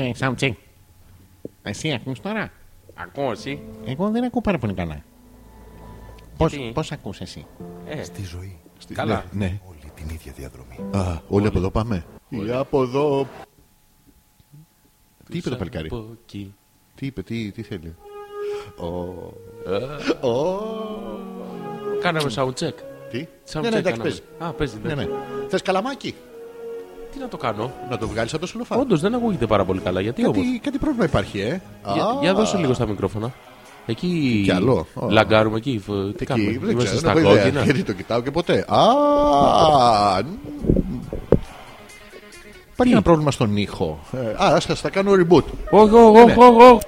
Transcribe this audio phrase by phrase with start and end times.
[0.00, 0.52] Ναι, ναι, κάνουμε sound check.
[1.62, 2.50] Εσύ ακούς τώρα;
[2.94, 3.62] Ακούω εσύ.
[3.84, 5.02] Εγώ δεν ακούω πάρα πολύ καλά.
[6.36, 7.46] Πώς, Γιατί; πώς ακούς εσύ;
[7.86, 8.58] Ε, Στη ζωή.
[8.78, 8.94] Στη...
[8.94, 9.24] Καλά.
[9.32, 9.60] Ναι, ναι.
[9.68, 10.76] Όλη την ίδια διαδρομή.
[10.96, 12.04] Α, όλοι από εδώ πάμε.
[12.28, 13.28] Ή από εδώ.
[15.30, 16.54] Τι είπε το παλικάρι; από εκεί.
[16.94, 17.94] Τι είπε, τι, τι θέλει;
[22.02, 22.72] Κάναμε sound check.
[23.10, 24.02] Τι; Sound Ναι, ναι, check εντάξει, κάναμε.
[24.02, 24.20] παίζει.
[24.38, 24.78] Α, παίζει.
[24.82, 25.04] Ναι, Ναι.
[25.04, 25.10] ναι.
[25.48, 26.14] Θες καλαμάκι;
[27.12, 28.76] Τι να το κάνω; Να το βγάλεις από το σουλοφά.
[28.76, 30.00] Όντως δεν ακούγεται πάρα πολύ καλά.
[30.00, 31.60] Γιατί όμως; Κάτι, κάτι πρόβλημα υπάρχει, ε.
[31.94, 33.32] Για, Α, για δώσε λίγο στα μικρόφωνα.
[33.86, 34.40] Εκεί.
[34.44, 35.06] Κι άλλο; Ω.
[35.10, 35.80] Λαγκάρουμε εκεί.
[35.84, 37.64] φ- Τι Εκεί, κάνουμε; δεν Είμαστε ξέρω, στα δεν έχω ιδέα, κόκκινα.
[37.64, 38.64] Γιατί το κοιτάω και ποτέ.
[38.68, 40.18] Α,
[42.72, 43.98] Υπάρχει ένα πρόβλημα στον ήχο.
[44.12, 45.42] Ε, α, ας θα κάνω reboot.
[45.70, 46.78] Όχι, όχι, όχι, όχι, όχι.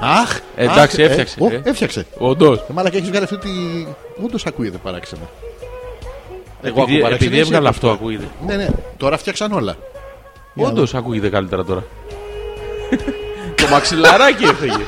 [0.00, 0.40] Αχ!
[0.56, 1.60] Εντάξει, αχ, έφτιαξε, Ε, ω, ε.
[1.64, 2.06] έφτιαξε.
[2.18, 2.58] Όντως.
[2.58, 3.48] Ε, Μάλακα έχεις βγάλει αυτή τη.
[4.24, 5.22] Όντως ακούγεται παράξενα.
[6.62, 7.92] Εγώ Επειδή, ακούω παράξενα, επειδή εσύ έβγαλα ακούς αυτό το.
[7.92, 8.28] ακούγεται.
[8.46, 9.76] Ναι, ναι, τώρα φτιάξαν όλα.
[10.54, 11.84] Όντως ακούγεται καλύτερα τώρα.
[13.62, 14.84] Το μαξιλαράκι έφεγε.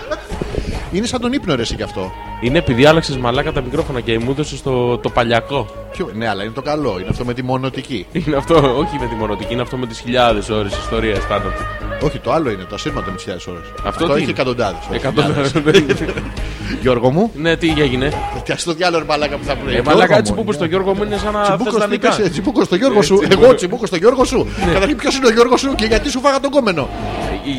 [0.93, 2.12] Είναι σαν τον ύπνο ρε εσύ κι αυτό.
[2.42, 5.66] Είναι επειδή άλλαξες μαλάκα τα μικρόφωνα και μου έδωσες το, το παλιακό.
[5.92, 6.10] Ποιο...
[6.14, 6.96] Ναι, αλλά είναι το καλό.
[7.00, 8.06] Είναι αυτό με τη μονοτική.
[8.12, 11.87] Είναι αυτό, όχι με τη μονοτική, είναι αυτό με τις χιλιάδες ώρες ιστορίας πάνω του.
[12.06, 13.60] Όχι, το άλλο είναι το ασύρματο με τις χιλιάδες ώρες.
[13.84, 14.81] Αυτό τι έχει είναι; εκατοντάδες.
[14.92, 15.52] Εκατοντάδες.
[16.82, 19.76] Γιώργο μου, ναι, τι έγινε; φτιάξει το διάλογο ρε μαλάκα που θα πρέπει.
[19.76, 22.10] Ε, μαλάκα έτσι που είπες στο Γιώργο μου είναι σαν να θες Τσιμπούκο τα νικά.
[22.12, 23.14] στο τσιμπούκος στο Γιώργο σου.
[23.14, 23.54] Έτσι, Εγώ ναι.
[23.54, 24.46] τσιμπούκος στο Γιώργο σου.
[24.72, 26.88] Καταρχήν ποιος είναι ο Γιώργος σου και γιατί σου φάγα τον κόμενο;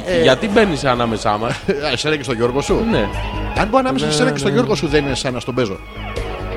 [0.07, 2.85] Ε, Γιατί μπαίνεις ανάμεσά μας; Ε, Εσένα και στο Γιώργο σου.
[2.91, 3.07] ναι.
[3.57, 5.77] Αν μπορεί ανάμεσα σε εσένα και στο Γιώργο σου δεν είναι σαν να στον παίζω.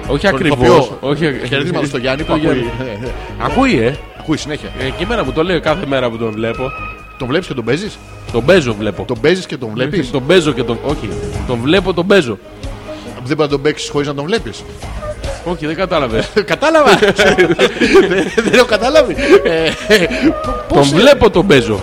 [0.06, 0.58] Όχι Τον ακριβώς.
[0.58, 0.98] ηθοποιό.
[1.00, 1.40] Όχι...
[1.48, 2.60] Χαιρετίσματα στο Γιάννη που Το Γιάννη.
[2.78, 2.86] ακούει.
[3.02, 3.10] Ε, ε,
[3.44, 4.68] Ακούει, ε; Ακούει συνέχεια.
[4.78, 6.70] Ε, Και εμένα μου το λέει κάθε μέρα που τον βλέπω.
[7.18, 7.98] Τον βλέπεις και τον παίζεις;
[8.32, 9.02] Τον παίζω βλέπω.
[9.04, 10.78] Τον παίζεις και τον βλέπεις; Τον παίζω και τον.
[10.84, 11.08] Όχι.
[11.46, 12.38] Τον βλέπω, τον παίζω.
[13.24, 14.64] Δεν μπορεί να τον παίξεις χωρίς να τον βλέπεις;
[15.44, 16.28] Όχι, δεν κατάλαβες.
[16.52, 16.90] Κατάλαβα.
[18.08, 19.16] Δεν- Δεν έχω καταλάβει.
[19.44, 20.06] Ε, ε,
[20.44, 21.74] τον πώς, ε, βλέπω, τον παίζω.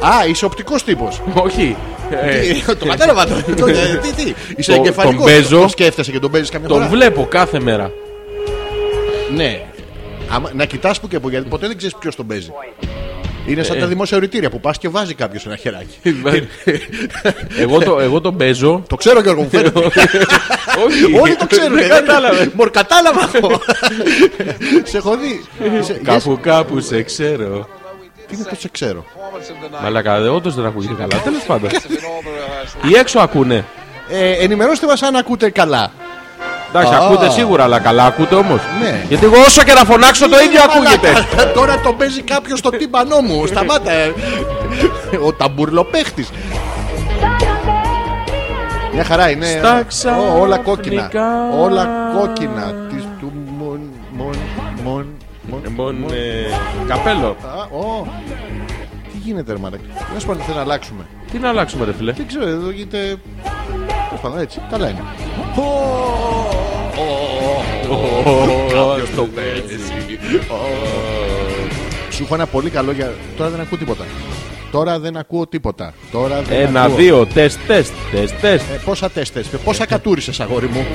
[0.00, 1.20] Α, είσαι οπτικός τύπος.
[1.34, 1.76] Όχι.
[2.22, 3.34] Ε, Το κατάλαβα το.
[3.56, 3.72] το- ε,
[4.02, 4.34] Τι, τι.
[4.56, 5.16] Είσαι Το- εγκεφαλικό.
[5.16, 5.60] τον παίζω.
[5.60, 7.90] Το σκέφτεσαι και τον παίζεις καμιά Τον φορά; βλέπω κάθε μέρα.
[9.34, 9.60] Ναι.
[10.28, 12.52] Άμα- Να κοιτάς που και που γιατί ποτέ δεν ξέρεις ποιος τον παίζει.
[13.46, 13.80] Είναι σαν Ε.
[13.80, 15.98] τα δημόσια οριτήρια που πας και βάζει κάποιος ένα χεράκι.
[17.58, 18.82] εγώ, το, εγώ τον παίζω.
[18.88, 19.78] Το ξέρω Γιώργο μου φαίνεται.
[19.78, 19.94] Όχι.
[21.22, 21.74] Όλοι το ξέρουν.
[21.76, 22.50] Δεν κατάλαβε.
[22.54, 23.60] Μορ κατάλαβα εγώ.
[24.90, 25.44] Σε έχω δει.
[25.82, 27.68] Σε- Κάπου κάπου σε ξέρω.
[28.34, 29.04] Τι είναι το σε ξέρω.
[29.82, 31.22] Μαλάκα, όντως δεν ακούγεται καλά.
[31.22, 31.70] Τέλος πάντων.
[32.90, 33.64] Οι έξω ακούνε.
[34.08, 35.90] Ε, ενημερώστε μας αν ακούτε καλά.
[36.68, 36.98] Εντάξει, Α.
[37.04, 38.60] ακούτε σίγουρα, αλλά καλά ακούτε όμως.
[38.82, 39.04] Ναι.
[39.08, 41.12] Γιατί εγώ όσο και να φωνάξω το ίδιο ακούγεται.
[41.12, 43.46] Μαλάκα, Τώρα το παίζει κάποιος στο τύμπανό μου.
[43.46, 43.90] Σταμάτα.
[43.92, 44.12] ε.
[45.26, 46.28] Ο ταμπουρλοπαίχτης.
[48.92, 49.46] Μια χαρά είναι.
[49.88, 51.08] Στα Ω, όλα κόκκινα.
[51.08, 51.26] ξαφνικά.
[51.60, 51.88] Όλα
[52.18, 52.74] κόκκινα.
[55.62, 55.72] Μον.
[55.72, 55.96] Μον.
[55.96, 57.26] Λοιπόν, ε, καπέλο.
[57.26, 58.06] Α, ω.
[59.12, 59.82] Τι γίνεται, ρε Μαλάκα.
[60.12, 61.06] Δεν σου θέλω να αλλάξουμε.
[61.32, 62.12] Τι να αλλάξουμε, ρε φίλε.
[62.12, 63.16] Δεν ξέρω, εδώ γίνεται.
[64.08, 64.60] Τέλος πάντων, έτσι.
[64.70, 65.02] Καλά είναι.
[68.72, 69.84] Κάποιος το παίζει.
[72.10, 73.12] Σου έχω ένα πολύ καλό για.
[73.36, 74.04] Τώρα δεν ακούω τίποτα.
[74.70, 75.94] Τώρα δεν ακούω τίποτα.
[76.12, 76.96] Τώρα δεν Ένα, ακούω.
[76.96, 78.70] δύο, τεστ, τεστ, τεστ, τεστ.
[78.70, 80.86] Ε, πόσα τεστ, πόσα κατούρισε, αγόρι μου.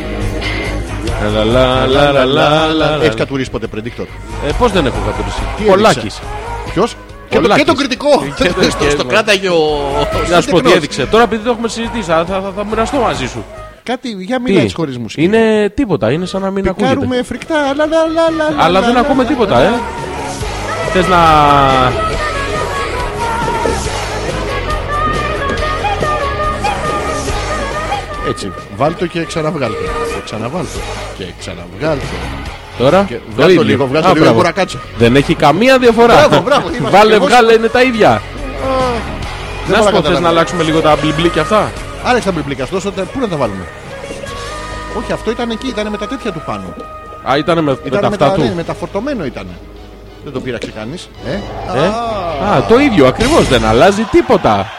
[1.34, 3.00] Λα, λα, λα, λα, λα, λα, λα.
[3.04, 4.06] Έχεις κατουρίσει ποτέ predictor;
[4.48, 5.98] Ε, Πώς δεν έχω κατουρίσει; Τι Πολάκης.
[5.98, 6.22] έδειξες;
[6.74, 6.92] Ποιος;
[7.30, 7.64] Και, το- Πολάκης.
[7.64, 8.24] και τον κριτικό.
[8.36, 9.60] Και το- Στο- και- Στο κράταγε ο.
[10.30, 10.74] Να σου πω τι τεχνός.
[10.76, 11.06] έδειξε.
[11.06, 13.44] Τώρα επειδή το έχουμε συζητήσει, θα, θα, θα, θα μοιραστώ μαζί σου.
[13.84, 15.24] Κάτι για μιλάει χωρίς μουσική.
[15.24, 16.94] Είναι τίποτα, είναι σαν να μην ακούγεται.
[16.94, 17.56] Πικάρουμε φρικτά.
[17.56, 19.70] λα, λα, λα, λα, λα, Αλλά λα, δεν λα, ακούμε λα, τίποτα, λα, ε.
[19.70, 19.80] λα.
[20.94, 21.18] Θες να.
[28.30, 29.78] Έτσι, βάλτο και ξαναβγάλτο.
[30.20, 30.80] Και ξαναβάλτο.
[31.18, 32.06] Και ξαναβγάλτο.
[32.78, 33.04] Τώρα.
[33.08, 33.64] Και το βγάλ' το ίδιο.
[33.64, 34.36] λίγο, βγάλ' Α, το λίγο, μπράβο.
[34.38, 34.80] μπορώ να κάτσω.
[34.98, 36.14] Δεν έχει καμία διαφορά.
[36.28, 37.28] Μπράβο, μπράβο, είμαστε Βάλε, ακριβώς.
[37.28, 38.22] βγάλε, είναι τα ίδια.
[39.68, 40.20] Δεν Να μπορώ σου πω, θες καταλάβω.
[40.24, 41.72] να αλλάξουμε λίγο τα μπλιμπλίκια αυτά;
[42.04, 43.66] Άλλαξε τα μπιμπλίκα, τόσο τα- πού να τα βάλουμε;
[44.98, 46.74] Όχι, αυτό ήταν εκεί, ήταν με τα τέτοια του πάνω.
[47.30, 48.56] Α, ήταν με, με Ήταν τα με, αυτά τα, ναι, του.
[48.56, 49.48] με τα φορτωμένο ήταν.
[50.24, 51.10] Δεν το πήραξε κανείς.
[51.26, 51.86] Ε; Ε;
[52.46, 53.48] Α, Α, το ίδιο ακριβώς.
[53.48, 54.70] Δεν αλλάζει τίποτα.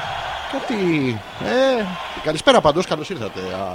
[0.53, 1.21] κάτι.
[1.45, 1.85] Ε,
[2.25, 3.41] καλησπέρα πάντως, καλώς ήρθατε.
[3.41, 3.67] Α,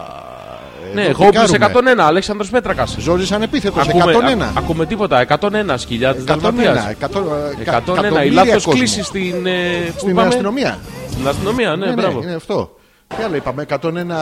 [0.93, 1.91] Ναι, εδώ εγώ σε πικάρουμε.
[1.91, 2.95] 101, Αλέξανδρος Πέτρακας.
[2.99, 4.43] Ζόρι ανεπίθετος, Ακούμε, 101.
[4.45, 6.85] α- ακούμε τίποτα, 101 χιλιάδες 101, Δαλματίας.
[6.99, 7.19] 100,
[7.59, 8.79] ε, κα- 101, η εκατομμύρια λάθος κόσμο.
[8.79, 9.51] κλίση στην, ε,
[9.91, 10.79] πού Στην είπαμε; αστυνομία.
[11.11, 12.21] Στην αστυνομία, ναι, Ναι, ναι, μπράβο.
[12.23, 12.69] είναι αυτό.
[13.17, 14.15] Τι άλλο είπαμε, 101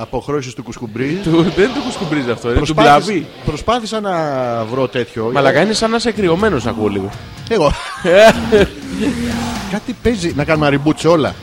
[0.00, 1.20] αποχρώσεις του κουσκουμπρί.
[1.22, 3.26] Του- Δεν είναι του κουσκουμπρίζει αυτό, είναι του Προσπάθησα, μπλαβί.
[3.44, 4.14] προσπάθησα να
[4.70, 5.30] βρω τέτοιο.
[5.34, 7.10] Μαλακά είναι σαν να είσαι κρυωμένος ακούω λίγο.
[7.48, 7.72] Εγώ.
[9.72, 10.32] Κάτι παίζει.
[10.36, 11.34] Να κάνουμε reboot σε όλα.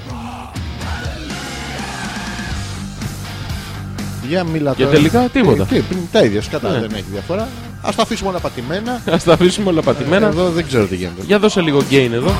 [4.27, 4.95] Για μιλά Και τώρα.
[4.95, 5.65] τελικά τίποτα.
[5.65, 6.79] Τι, πριν τα ίδια σκατά Ναι.
[6.79, 7.41] δεν έχει διαφορά.
[7.81, 9.01] Α τα αφήσουμε όλα πατημένα.
[9.11, 10.27] Ας τα αφήσουμε όλα πατημένα.
[10.27, 11.21] Εδώ δεν ξέρω τι γίνεται.
[11.25, 12.31] Για δώσε λίγο gain εδώ.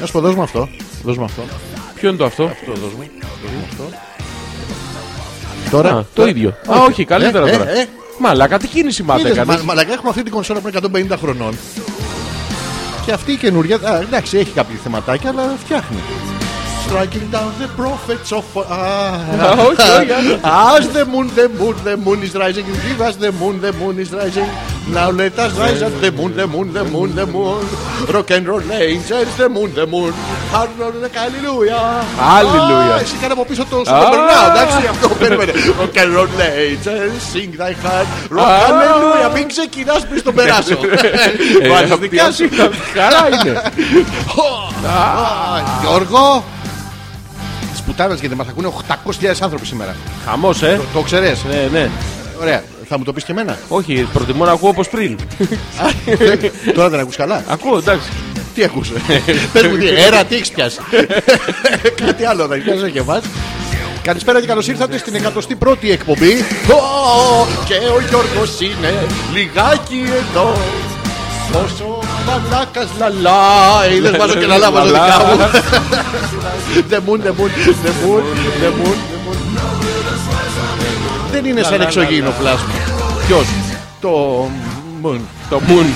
[0.00, 0.68] Να σου πω, δώσ' μου αυτό.
[1.04, 1.42] Δώσ' μου αυτό.
[1.94, 2.98] Ποιο είναι το αυτό; Αυτό δώσ' μου.
[3.42, 3.84] Δώσ' μου αυτό.
[5.70, 5.88] Τώρα.
[5.90, 6.48] Α, το τώρα- ίδιο.
[6.48, 7.70] Α, όχι, καλύτερα Ε, ε, τώρα.
[7.70, 7.86] ε.
[8.18, 9.52] Μαλάκα, τι κίνηση μάθε Είδες, έκανε.
[9.56, 11.54] μα- Μαλακά έχουμε αυτή την κονσόλα πριν 150 χρονών.
[13.06, 13.76] Και αυτή η καινούργια.
[13.76, 15.96] Α, εντάξει, έχει κάποια θεματάκια, αλλά φτιάχνει.
[16.88, 18.44] Striking down the prophets of.
[18.56, 20.12] Α, όχι, όχι.
[20.18, 20.34] άλλο.
[20.76, 22.64] As the moon, the moon, the moon is rising.
[22.86, 24.48] Give us the moon, the moon is rising.
[24.96, 27.62] Now let us rise at the moon, the moon, the moon, the moon.
[28.14, 30.12] Rock and roll angels, the moon, the moon.
[30.54, 31.10] Hallelujah.
[32.28, 32.96] Hallelujah.
[32.96, 33.84] Α, Εσύ κάνε από πίσω το Α.
[33.84, 35.52] στον περνάω, εντάξει, αυτό περίμενε.
[35.80, 36.30] Rock and roll
[36.64, 38.08] angels, sing thy heart.
[38.36, 38.58] Rock Α.
[38.66, 39.30] hallelujah.
[39.34, 40.72] Μην ξεκινάς πριν τον περάσω.
[41.62, 42.44] Ε, Βάζεις αυτή δικά σου.
[42.44, 43.52] αυτή Χαρά είναι.
[44.88, 45.00] Α,
[45.82, 46.44] Γιώργο.
[47.98, 48.68] Τις πουτάνες γιατί μας ακούνε
[49.28, 49.96] 800.000 άνθρωποι σήμερα.
[50.26, 50.76] Χαμός, ε.
[50.76, 51.90] Το- Το ξέρεις; Ναι, ναι.
[52.40, 52.62] Ωραία.
[52.88, 53.58] Θα μου το πεις και εμένα.
[53.68, 55.18] Όχι, προτιμώ να ακούω όπως πριν.
[56.74, 58.08] Τώρα δεν ακούς καλά; Ακούω, εντάξει.
[58.54, 58.88] Τι ακούς;
[59.52, 59.86] Πες μου τι.
[59.88, 60.78] Έρα τι έχεις πιάσει;
[62.06, 63.20] Κάτι άλλο δεν πιάσεις και εμάς.
[64.02, 65.14] Καλησπέρα και καλώς ήρθατε στην
[65.60, 66.32] 101η εκπομπή.
[66.70, 70.56] Ω, Και ο Γιώργος είναι λιγάκι εδώ.
[71.52, 71.97] Πόσο
[72.28, 73.40] μαλάκας λαλά.
[73.90, 75.04] Ε, Είδες βάζω και λαλά βάζω Λαλά.
[75.06, 75.40] δικά μου.
[76.90, 77.50] The moon, the moon,
[77.84, 78.22] the moon,
[78.62, 78.96] the moon, the moon.
[81.30, 82.32] Δεν είναι σαν Λα, λα, εξωγήινο λα.
[82.34, 82.68] πλάσμα.
[83.26, 83.46] Ποιος;
[84.00, 84.44] Το
[85.02, 85.20] moon.
[85.50, 85.86] Το Moon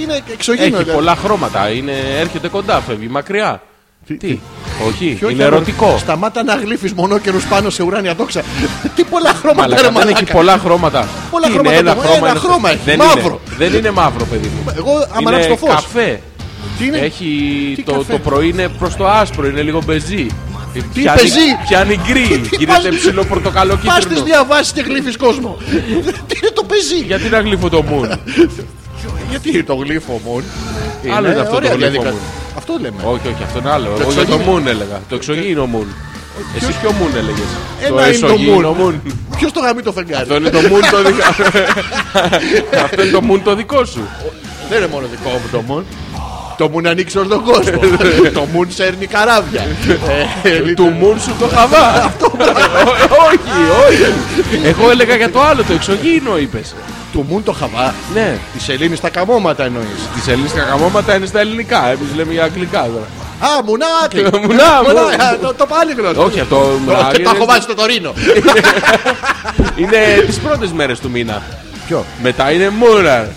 [0.00, 0.66] Είναι εξωγήινο.
[0.66, 0.90] έχει δηλαδή.
[0.98, 1.68] πολλά χρώματα.
[1.70, 3.62] Είναι, έρχεται κοντά, φεύγει μακριά.
[4.06, 4.38] Τι- Τι,
[4.86, 5.96] όχι, Ποιο είναι έχει ερωτικό.
[5.98, 8.42] Σταμάτα να γλύφεις μονόκερους πάνω σε ουράνια δόξα.
[8.94, 10.32] Τι πολλά χρώματα Μαλάκα, ρε δεν έχει μαλάκα.
[10.32, 11.08] πολλά χρώματα.
[11.30, 13.40] Πολλά Τι χρώματα είναι, ένα το- χρώμα, ένα είναι χρώμα έχει, δεν μαύρο.
[13.46, 14.72] Είναι, δεν είναι μαύρο, παιδί μου.
[14.76, 15.68] Εγώ άμα είναι ανάψει το φως.
[15.74, 16.20] καφέ.
[16.78, 16.98] Τι είναι.
[16.98, 17.26] Έχει
[17.76, 20.26] Τι το, καφέ; το πρωί είναι προς το άσπρο, είναι λίγο μπεζί.
[20.94, 24.24] Τι πεζί; Πιάνει γκριν, γίνεται πας- ψηλό πορτοκαλό Πας τις κίτρινο.
[24.24, 25.56] διαβάσεις και γλύφεις κόσμο.
[26.28, 26.96] Τι είναι το πεζί.
[27.06, 28.08] Γιατί να γλύφω το moon;
[29.30, 30.42] Γιατί το γλύφο μου.
[31.16, 32.14] Άλλο είναι αυτό το γλύφο moon.
[32.56, 32.96] Αυτό λέμε.
[33.04, 33.86] Όχι, όχι, αυτό είναι άλλο.
[34.00, 34.44] Εγώ για εξωγήινο.
[34.44, 35.00] το moon έλεγα.
[35.08, 35.86] Το εξωγήινο moon.
[36.56, 38.88] Εσύ ποιο moon έλεγες; Ένα Το είναι το εσωγήινο moon.
[38.90, 39.12] moon.
[39.36, 41.24] Ποιος το γαμεί το φεγγάρι; Αυτό είναι το moon το δικό
[42.84, 44.08] Αυτό είναι το moon το δικό σου.
[44.68, 45.82] Δεν είναι μόνο δικό μου το moon.
[46.56, 47.78] Το moon ανοίξει όλο τον κόσμο.
[48.38, 49.66] Το moon σέρνει καράβια.
[50.42, 52.14] Ε, Του moon σου το χαβά.
[53.28, 53.52] Όχι,
[53.88, 54.12] όχι.
[54.64, 56.74] Εγώ έλεγα για το άλλο, το εξωγήινο είπες.
[57.12, 57.94] Του moon το χαβά.
[58.14, 58.38] Ναι.
[58.52, 60.08] Της σελήνη στα καμώματα εννοείς.
[60.14, 61.86] Τις ελληνικές κακαμώματα είναι στα ελληνικά.
[61.86, 63.06] Εμείς λέμε για αγγλικά τώρα.
[63.52, 64.36] Α, μουνάκι.
[64.46, 65.24] Μουνά, Μουνά, μουνά.
[65.24, 66.22] α, το- Το πάλι γνωστό.
[66.22, 68.12] Όχι, αυτό Το μουράλι το έχω είναι- βάλει στο Τωρίνο.
[69.80, 71.42] είναι τις πρώτες μέρες του μήνα.
[71.86, 73.28] Ποιο; Μετά είναι μούρα.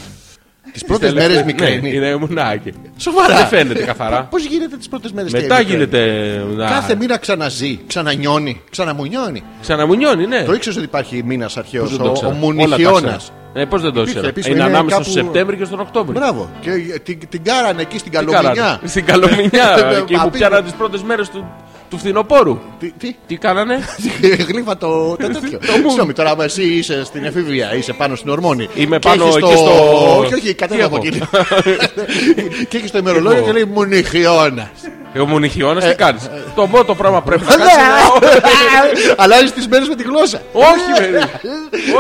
[0.76, 1.80] Τις πρώτες μέρες μικρή.
[1.82, 2.74] Ναι, είναι μουνάκι.
[2.98, 3.36] Σοβαρά.
[3.36, 4.28] Δεν φαίνεται καθαρά.
[4.30, 6.00] Πώς γίνεται τις πρώτες μέρες Μετά γίνεται.
[6.56, 9.44] να- Κάθε μήνα ξαναζεί, ξανανιώνει, ξαναμουνιώνει.
[9.62, 10.44] Ξαναμουνιώνει, ναι.
[10.44, 12.28] Το ήξερες ότι υπάρχει μήνας αρχαίος, Πώς δεν το ο, ο ξέρω.
[12.30, 13.00] Όλα τα Μουνιχιώνα.
[13.18, 13.34] ξέρω.
[13.54, 14.28] Ε, πώς δεν το Υπήρχε, ξέρω.
[14.28, 16.20] επίσης, Είναι είναι ανάμεσα κάπου- στο Σεπτέμβριο και στον Οκτώβριο.
[16.20, 16.50] Μπράβο.
[16.62, 16.70] Και
[17.04, 18.80] την, την κάρανε εκεί στην Τι κάνανε; Καλομηνιά.
[18.86, 19.76] Στην Καλομηνιά.
[19.92, 20.38] Ε, εκεί που παπί.
[20.38, 21.46] πιάναν τις πρώτες μέρες του,
[21.96, 22.60] του φθινοπόρου.
[22.80, 23.80] Τι, τι, Τι κάνανε;
[24.50, 25.60] γλύφα το, το τέτοιο.
[25.72, 28.70] Συγγνώμη, τώρα άμα εσύ είσαι στην εφηβεία, είσαι πάνω στην ορμόνη.
[28.76, 31.20] Είμαι και πάνω έχεις εκεί στο- Όχι, όχι, Τι κατέβα από έχω; εκεί.
[32.70, 34.70] και έχεις το ημερολόγιο έχω; και λέει Μουνιχιώνας.
[35.18, 36.20] Εγώ μου νυχιώνα, Ε, τι κάνει.
[36.56, 37.74] Το πρώτο πράγμα πρέπει να κάνεις.
[39.18, 40.42] Αλλάζεις τις μέρες με τη γλώσσα.
[40.54, 41.24] Όχι, παιδί.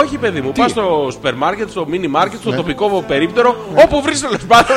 [0.03, 0.51] Όχι, παιδί μου.
[0.51, 2.51] Πας στο σούπερ μάρκετ, στο μίνι μάρκετ, Ναι.
[2.51, 4.75] στο τοπικό περίπτερο, όπου βρεις τέλος πάντων.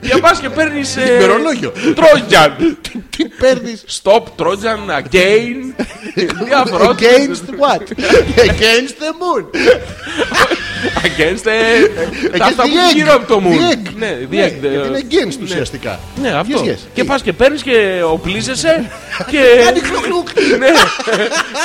[0.00, 0.96] Και πας και παίρνεις.
[0.96, 1.72] Ημερολόγιο.
[1.94, 2.78] Τρότζαν.
[3.18, 5.84] Τι παίρνεις; Stop, Trojan, again.
[6.44, 6.94] Διάφορα.
[6.94, 7.82] Against what?
[8.36, 9.44] Against the moon.
[11.02, 11.56] Against the.
[12.32, 12.94] Against Αυτά the που egg.
[12.94, 13.52] γύρω από το moon.
[13.58, 13.92] The egg.
[13.96, 15.98] Ναι, the Ναι, egg, the- γιατί είναι against ουσιαστικά.
[16.22, 16.62] Ναι, αυτό.
[16.64, 16.78] Yes, yes.
[16.94, 18.90] Και πας και παίρνεις και οπλίζεσαι.
[19.30, 19.40] Και.
[19.64, 20.28] Κάνει κλουκ-κλουκ.
[20.58, 20.66] Ναι,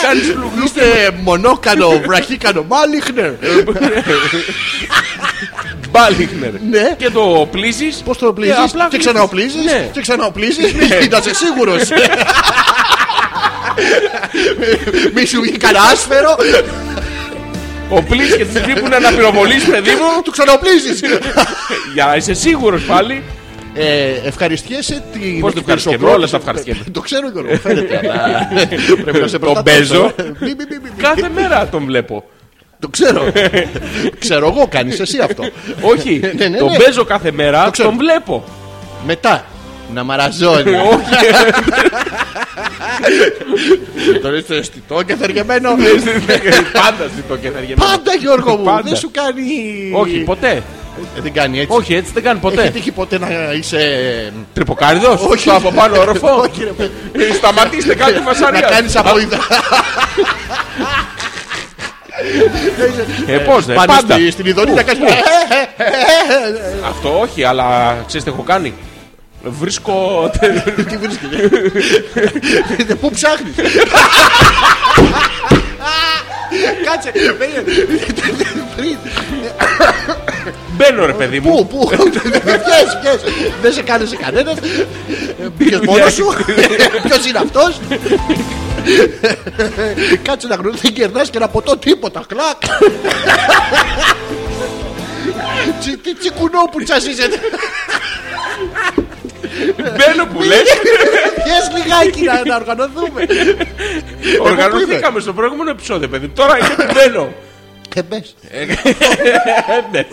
[0.03, 0.63] κάνεις πλουγλού.
[0.65, 0.81] Είστε
[1.21, 3.31] μονόκανο, βραχίκανο, μάλιχνερ.
[5.93, 6.51] Μπάλιχνερ.
[6.69, 6.95] Ναι.
[6.97, 7.85] Και το οπλίζει.
[8.05, 8.53] Πώς το οπλίζει
[8.89, 9.89] και ξαναοπλίζει Ναι.
[9.91, 10.61] και ξαναοπλίζει.
[10.75, 11.81] Μην να είσαι σίγουρος.
[15.13, 16.35] Μη σου βγει κανένα άσφαιρο,
[17.89, 20.21] Οπλίζει και τη στιγμή που είναι να πυροβολήσει, παιδί μου.
[20.23, 20.89] του ξαναοπλίζει.
[21.93, 23.23] Για να είσαι σίγουρος πάλι.
[23.75, 25.39] Ε, ευχαριστιέσαι την.
[25.39, 26.79] Πώς το ευχαριστιέμαι, εκπροσωπώ- όλα τα ευχαριστιέμαι.
[26.91, 27.97] Το ξέρω Γιώργο, φαίνεται.
[28.23, 28.49] αλλά
[29.03, 30.13] Πρέπει να σε Τον προστατεύσω.
[30.17, 30.33] παίζω.
[30.39, 30.89] Μη, μη, μη, μη, μη.
[31.01, 32.23] Κάθε μέρα τον βλέπω.
[32.83, 33.23] Το ξέρω.
[34.23, 35.43] Ξέρω εγώ, κάνεις εσύ αυτό.
[35.93, 36.77] Όχι, Ναι, ναι, τον ναι.
[36.77, 37.89] παίζω κάθε μέρα, ξέρω.
[37.89, 38.43] τον βλέπω.
[39.05, 39.45] Μετά.
[39.93, 40.75] Να μαραζώνει.
[40.91, 41.15] Όχι,
[44.21, 45.69] Τον είσαι αισθητό και θεργεμένο.
[46.73, 47.75] πάντα ζητώ και θα γεμίσω.
[47.87, 48.81] Πάντα Γιώργο μου, Πάντα.
[48.81, 49.43] δεν σου κάνει.
[49.93, 50.63] Όχι, ποτέ.
[51.17, 51.75] Ε, Δεν κάνει έτσι.
[51.77, 52.69] Όχι, έτσι δεν κάνει Έχει ποτέ.
[52.69, 53.79] τύχει ποτέ να είσαι.
[54.53, 55.41] Τρυποκάριδος, Όχι.
[55.41, 56.91] στο από πάνω όροφο; Όχι, ρε παιδί.
[57.11, 58.59] Ε, Σταματήστε, κάντε Να φασαρία.
[58.61, 59.37] κάνεις από ιδα.
[63.27, 64.13] Ε, πώ, ε, Πάνε πάντα.
[64.13, 64.99] στη- στην ειδονή να κάνει.
[66.89, 68.73] Αυτό όχι, αλλά ξέρει τι έχω κάνει.
[69.43, 70.29] Βρίσκω.
[70.89, 71.49] Τι βρίσκεται.
[72.89, 73.55] Ε, Πού ψάχνεις.
[76.85, 77.11] Κάτσε.
[77.11, 77.63] περίμενε.
[78.75, 78.97] Πριν.
[80.75, 81.55] Μπαίνω ρε παιδί μου.
[81.55, 81.89] Πού, πού.
[81.89, 83.21] Ποιες, ποιες.
[83.61, 84.55] Δεν σε κάνει σε κανένας.
[85.57, 86.25] Πήγες μόνος σου;
[87.03, 87.79] Ποιος είναι αυτός;
[90.21, 90.81] Κάτσε να γνωρίζει.
[90.81, 92.23] Δεν κερνάς και ένα ποτό τίποτα.
[92.27, 92.61] Κλακ.
[95.79, 97.39] Τσι- Τι τσικουνό που τσασίζεται.
[99.77, 100.63] Μπαίνω που λες.
[101.43, 103.25] Πιες λιγάκι να- να οργανωθούμε.
[104.39, 106.27] Οργανωθήκαμε στο προηγούμενο επεισόδιο, παιδί.
[106.27, 107.33] Τώρα είναι που μπαίνω.
[107.95, 108.35] Ε, μπες.
[108.49, 108.65] Ε,
[109.91, 110.05] ναι.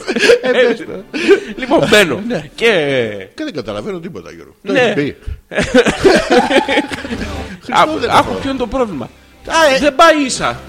[1.57, 2.23] Λοιπόν, μπαίνω.
[2.55, 2.73] Και.
[3.35, 4.55] Και δεν καταλαβαίνω τίποτα, Γιώργο.
[4.67, 4.81] Το Ναι.
[4.81, 5.17] έχεις πει.
[7.79, 8.39] Α, δεν Άκου έχω.
[8.41, 9.11] ποιο είναι το πρόβλημα.
[9.47, 10.61] Α, ε, Δεν πάει ίσα.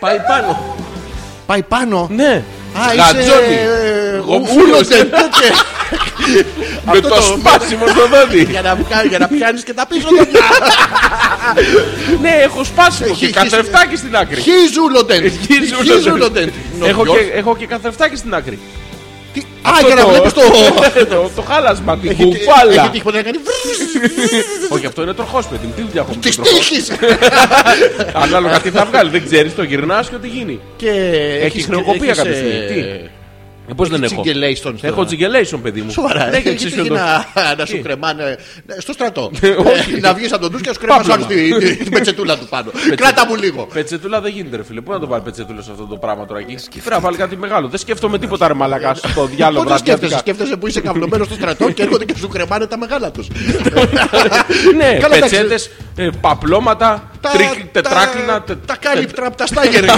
[0.00, 0.76] Πάει πάνω.
[1.46, 2.08] Πάει πάνω.
[2.10, 2.42] Ναι.
[2.74, 3.22] Α, Γατζώνει.
[3.22, 4.12] είσαι...
[4.14, 4.66] ε, Γομφούλος.
[4.66, 5.52] ούλονται, τέτοια.
[6.84, 8.42] Με Αυτό το το- σπάσιμο στο δόντι.
[8.50, 10.40] Για να, βγα- για να πιάνεις και τα πίσω δόντια.
[12.20, 14.40] Ναι, έχω σπάσιμο Έχει- και καθρεφτάκι στην άκρη.
[14.40, 15.22] Χίζουλοντεν.
[15.46, 15.96] Χίζουλοντεν.
[15.96, 16.52] Χίζουλοντεν.
[16.84, 18.58] Έχω Ποιος; και, έχω και καθρεφτάκι στην άκρη.
[19.32, 20.40] Τι- Α, Αυτό για να το- βλέπεις το...
[21.14, 22.88] το, το χάλασμα, την Έχει έχει κουφάλα.
[22.90, 23.38] τύχει ποτέ να κάνει
[24.68, 25.72] Όχι, αυτό είναι τροχός, παιδί μου.
[25.76, 26.58] Τι δουλειά έχω με Της τον τροχό.
[26.58, 26.92] τύχης.
[28.12, 29.10] Ανάλογα τι θα βγάλει.
[29.10, 30.60] Δεν ξέρει, το γυρνά και ό,τι γίνει.
[30.76, 30.90] Και
[31.42, 33.10] έχεις χρεοκοπία έχεις, κάποια ε, στιγμή.
[33.66, 34.20] Τι; Ε, Πώς δεν έχω.
[34.22, 35.90] Τσιγκελέιστον στο- Έχω τσιγκελation, παιδί μου.
[35.90, 37.04] Σοβαρά, Ναι, έχει και ξέρεις τύχει ποιο είναι
[37.34, 38.22] το- να, να σου Τι; κρεμάνε
[38.66, 39.30] ε, στο στρατό.
[39.64, 39.94] όχι.
[39.96, 41.26] Ε, να βγεις από τον ντους και να σου κρεμάνε Πάπλωμα.
[41.26, 42.70] τη, τη πετσετούλα του πάνω.
[42.94, 43.68] Κράτα μου λίγο.
[43.74, 44.80] Πετσετούλα δεν γίνεται, ρε φίλε.
[44.80, 47.36] Πού να το βάλει πετσετούλα σε αυτό το πράγμα τώρα εκεί; Πρέπει να βάλει κάτι
[47.36, 47.68] μεγάλο.
[47.68, 48.94] Δεν σκέφτομαι τίποτα, ρε μαλάκα.
[48.94, 50.18] Στο διάολο Πότε σκέφτεσαι, βραδιάτικα.
[50.18, 53.26] σκέφτεσαι; Που είσαι καυλωμένος στο στρατό και έρχονται και σου κρεμάνε τα μεγάλα τους.
[54.76, 55.20] Ναι, Καλά, εντάξει.
[55.20, 55.70] πετσέτες,
[56.20, 58.42] παπλώματα, τρίκ- τετράκλινα.
[58.42, 59.84] τε- Τα κάλυπτρα από τα Στάγερ.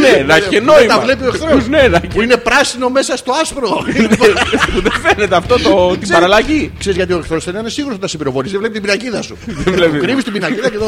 [0.00, 0.94] Ναι, να έχει και νόημα.
[0.94, 1.68] Τα βλέπει ο εχθρός.
[1.82, 2.06] Ναι, να έχει.
[2.06, 3.68] Που είναι πράσινο μέσα στο άσπρο.
[4.74, 6.72] Που δεν φαίνεται αυτό το- την παραλλαγή.
[6.78, 8.52] Ξέρεις γιατί ο εχθρό δεν είναι σίγουρος ότι θα συμπυροβολήσει.
[8.52, 9.36] Δεν βλέπει την πινακίδα σου.
[9.76, 9.98] βλέπει.
[9.98, 10.86] Κρύβεις την πινακίδα και το.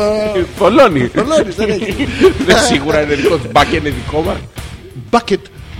[0.58, 1.10] Θολώνει.
[1.14, 2.08] Θολώνεις, δεν έχει.
[2.46, 3.48] Δεν σίγουρα είναι δικό του.
[3.52, 4.36] Μπακ είναι δικό μας.
[5.10, 5.38] Bucket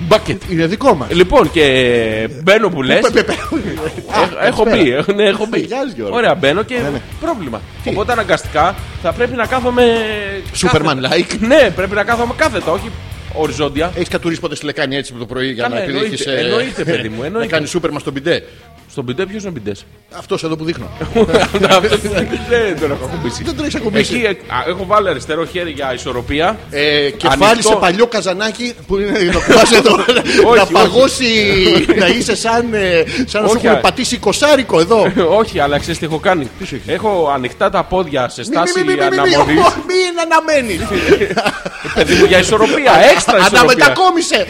[0.09, 0.37] Bucket.
[0.51, 1.09] είναι δικό μας.
[1.11, 1.65] Λοιπόν, και
[2.43, 3.01] μπαίνω που λες.
[4.43, 5.61] Έχω μπει, ε, ναι, έχω μπει.
[5.61, 6.17] Γεια σου, Γιώργο.
[6.17, 7.01] Ωραία, μπαίνω και ναι.
[7.21, 7.61] πρόβλημα.
[7.85, 9.83] Οπότε αναγκαστικά θα πρέπει να κάθομαι.
[10.61, 11.09] Superman κάθετα.
[11.17, 11.39] like.
[11.41, 12.91] Ναι, πρέπει να κάθομαι κάθετα, όχι
[13.35, 13.93] οριζόντια.
[13.95, 16.39] Έχεις κατουρίσει ποτέ στη λεκάνη έτσι το πρωί για Καλά, να επειδή εννοείται, έχεις, ε,
[16.39, 17.49] εννοείται, παιδί μου, Να εννοείται.
[17.49, 18.45] κάνεις σούπερ μα στον πιντέ.
[18.95, 19.73] Στον πιντέ, ποιο είναι ο πιντέ.
[20.19, 20.87] Αυτό εδώ που δείχνω.
[20.99, 21.89] Αυτό
[22.49, 23.43] δεν τον έχω ακουμπήσει.
[23.45, 24.15] Δεν τον έχει ακουμπήσει.
[24.15, 26.59] Εκεί ε, α, έχω βάλει αριστερό χέρι για ισορροπία.
[26.71, 27.69] Ε, κεφάλι Ανοιχτό.
[27.69, 29.97] σε παλιό καζανάκι που είναι να κουμπάς εδώ
[30.57, 30.73] να όχι.
[30.73, 31.25] παγώσει
[31.99, 33.81] να είσαι σαν, ε, σαν να σου Όχι, έχουν α.
[33.81, 35.13] πατήσει κοσάρικο εδώ.
[35.39, 36.45] Όχι, αλλά ξέρει τι έχω κάνει.
[36.65, 36.89] σου έχεις?
[36.95, 39.59] Έχω ανοιχτά τα πόδια σε Μη, στάση μη, μη, μη, μη, μη, αναμονή.
[39.59, 40.79] όχι, Μην αναμένει.
[41.95, 43.61] Παιδί μου για ισορροπία, έξτρα ισορροπία.
[43.61, 44.47] Αναμετακόμισε.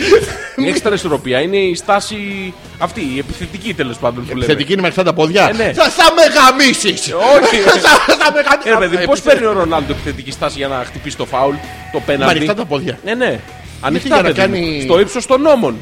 [0.68, 4.52] Έξτρα ισορροπία είναι η στάση αυτή, η επιθετική τέλο πάντων που λέμε.
[4.52, 5.48] Θετική είναι με αυτά τα πόδια.
[5.48, 5.72] Ε, ναι.
[5.72, 7.12] Θα, θα με γαμίσεις.
[7.12, 7.56] Όχι.
[7.56, 8.72] Θα- θα με γαμίσεις.
[8.72, 11.54] Ε, παιδί, Α, πώς ε, παίρνει ο Ρονάλντο επιθετική στάση για να χτυπήσει το φάουλ,
[11.92, 12.30] το Με πέναντι.
[12.36, 12.98] ανοιχτά τα πόδια.
[13.04, 13.40] Ναι, ναι.
[13.80, 14.46] Ανοιχτά για να παιδί μου.
[14.46, 15.76] κάνει- Στο ύψος των νόμων.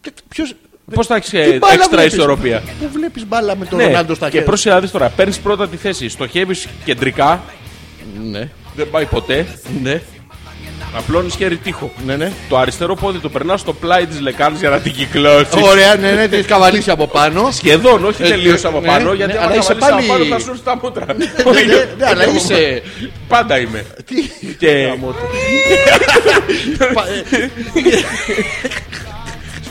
[0.00, 0.54] Και Ποιος...
[0.94, 4.14] Πώς θα έχεις Τι μπάλα έξτρα βλέπεις; ισορροπία; Πού βλέπεις μπάλα με τον Ναι, Ρονάλντο
[4.14, 7.42] στα και χέρια; πρόσεχε να δεις τώρα, παίρνεις πρώτα τη θέση, στοχεύεις κεντρικά,
[8.30, 9.46] Ναι, δεν πάει ποτέ.
[9.82, 10.00] ναι,
[10.96, 11.92] Απλώνεις χέρι τείχο.
[12.06, 12.32] ναι, ναι.
[12.48, 15.62] Το αριστερό πόδι το περνάς στο πλάι της λεκάνης για να την κυκλώσεις.
[15.62, 17.48] Ωραία, ναι, ναι, την έχει καβαλήσεις από πάνω.
[17.52, 19.94] Σχεδόν, όχι Ε, τελείως ναι, από ναι, πάνω, ναι, γιατί αλλά άμα είσαι είσαι πάλι-
[20.10, 21.04] από πάνω θα σου έρθει τα μούτρα.
[21.06, 22.82] Ναι, ναι, ναι, αλλά είσαι.
[23.28, 23.84] Πάντα είμαι.
[24.04, 24.14] Τι.
[24.58, 24.88] Και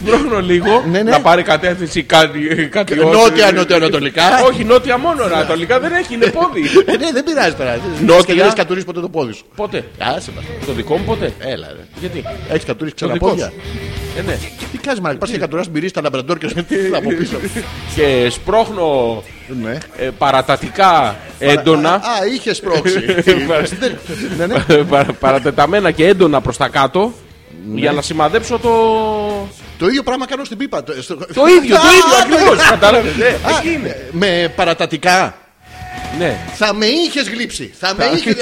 [0.06, 1.12] Πα- ε, σπρώχνω λίγο Ναι, ναι.
[1.12, 2.40] να πάρει κατεύθυνση κάτι,
[2.72, 3.54] κάτι Νότια, όχι.
[3.54, 4.24] νότια-ανατολικά.
[4.50, 6.62] Όχι, νότια μόνο, ανατολικά δεν έχει, είναι πόδι.
[6.86, 7.80] Ε, Ναι, δεν πειράζει τώρα.
[8.06, 8.24] Νότια.
[8.26, 9.46] Και δεν έχει κατουρίσει ποτέ το πόδι σου.
[9.56, 10.42] Πότε, Άσε μα.
[10.66, 11.34] το δικό μου ποτέ.
[11.40, 11.84] Έλα, ρε.
[12.00, 13.54] Γιατί, Έχεις κατουρίσει το ξανά δικό πόδια; σου.
[14.18, 14.38] Ε, ναι.
[14.72, 17.38] Τι κάνεις, Μάρκ, πας και κατουράς μπυρί στα λαμπραντόρ και σου λέει από πίσω.
[17.96, 19.24] Και σπρώχνω
[19.64, 19.78] Ναι.
[19.98, 21.92] ε, παρατατικά έντονα.
[21.94, 22.02] Α,
[22.36, 23.00] είχε πρόξει.
[24.38, 24.84] Ναι, ναι.
[24.90, 27.14] Παρα- παρατεταμένα και έντονα προς τα κάτω
[27.74, 27.80] Ναι.
[27.80, 28.70] για να σημαδέψω το.
[29.80, 30.84] Το ίδιο πράγμα κάνω στην πίπα.
[30.84, 32.68] Το στο- Το ίδιο, το Α, ίδιο α, ακριβώς.
[32.70, 33.16] Κατάλαβες.
[33.16, 34.10] Ναι, Α, εκεί είναι.
[34.12, 35.36] Με παρατατικά.
[36.20, 36.38] Ναι.
[36.56, 37.74] Θα με είχε γλύψει.
[37.80, 38.34] Θα με είχε.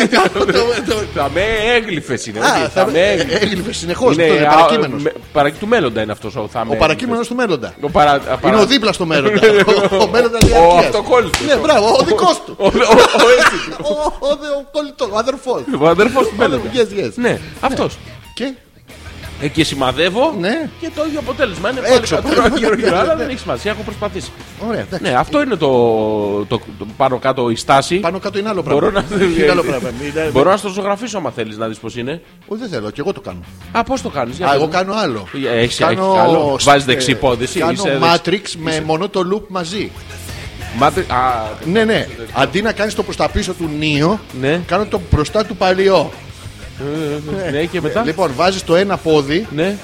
[1.15, 1.41] Θα με
[1.75, 2.39] έγλυφες είναι.
[2.39, 3.41] Α, όχι, θα με έγλυφες.
[3.41, 4.11] έγλυφε συνεχώ.
[4.11, 4.97] Είναι Είναι α, παρακείμενο.
[4.97, 7.67] με- παρα- του μέλλοντα είναι αυτός ο θα Ο με παρακείμενο του μέλλοντα.
[7.67, 7.89] έγλυφες.
[7.89, 9.39] Ο παρα- α, Είναι παρα- ο δίπλα στο μέλλοντα.
[9.91, 10.85] Ο- Ο μέλλοντα Ο διαρκείας.
[10.85, 11.41] αυτοκόλλητος.
[11.47, 12.55] Ναι, μπράβο, ο δικό του.
[12.59, 13.55] Ο- ο- ο έτσι.
[13.81, 15.63] Ο- Ο ο κολλητό, ο αδερφό.
[15.79, 16.69] Ο αδερφός του μέλλοντα.
[16.73, 17.11] Yes, yes.
[17.15, 17.97] Ναι, αυτός.
[18.33, 18.53] Και
[19.41, 20.69] Ε, και σημαδεύω Ναι.
[20.79, 22.15] και το ίδιο αποτέλεσμα είναι Έξω.
[22.15, 23.15] πάλι γύρω, γύρω, γύρω, αλλά Ναι.
[23.15, 24.29] δεν έχει σημασία, έχω προσπαθήσει.
[24.67, 25.09] Ωραία, εντάξει.
[25.09, 25.67] Ναι, αυτό είναι το,
[26.45, 27.95] το, το πάνω κάτω η στάση.
[27.95, 28.79] Πάνω κάτω είναι άλλο πράγμα.
[28.81, 29.89] Μπορώ να, Είναι άλλο πράγμα.
[30.01, 32.21] Είναι- Μπορώ να στο ζωγραφίσω άμα θέλεις να δεις πώς είναι.
[32.47, 33.39] Όχι, δεν θέλω, και εγώ το κάνω.
[33.71, 34.41] Α, πώς το κάνεις.
[34.41, 35.27] Α, εγώ κάνω άλλο.
[35.53, 38.59] Ε, έχεις- Κάνω έχεις άλλο; σ- Βάζεις δεξί ε, πόδι, εσύ, Κάνω είσαι δεξι- Matrix
[38.63, 39.91] με μόνο το loop μαζί.
[40.77, 41.15] Μάτε, α,
[41.65, 42.07] Ναι, ναι.
[42.33, 44.61] Αντί να κάνεις το προς τα πίσω του Νίο, Ναι.
[44.67, 46.11] κάνω το μπροστά του παλιό.
[47.51, 48.03] Ναι, και μετά.
[48.03, 49.77] Λοιπόν, βάζεις το ένα πόδι, Ναι.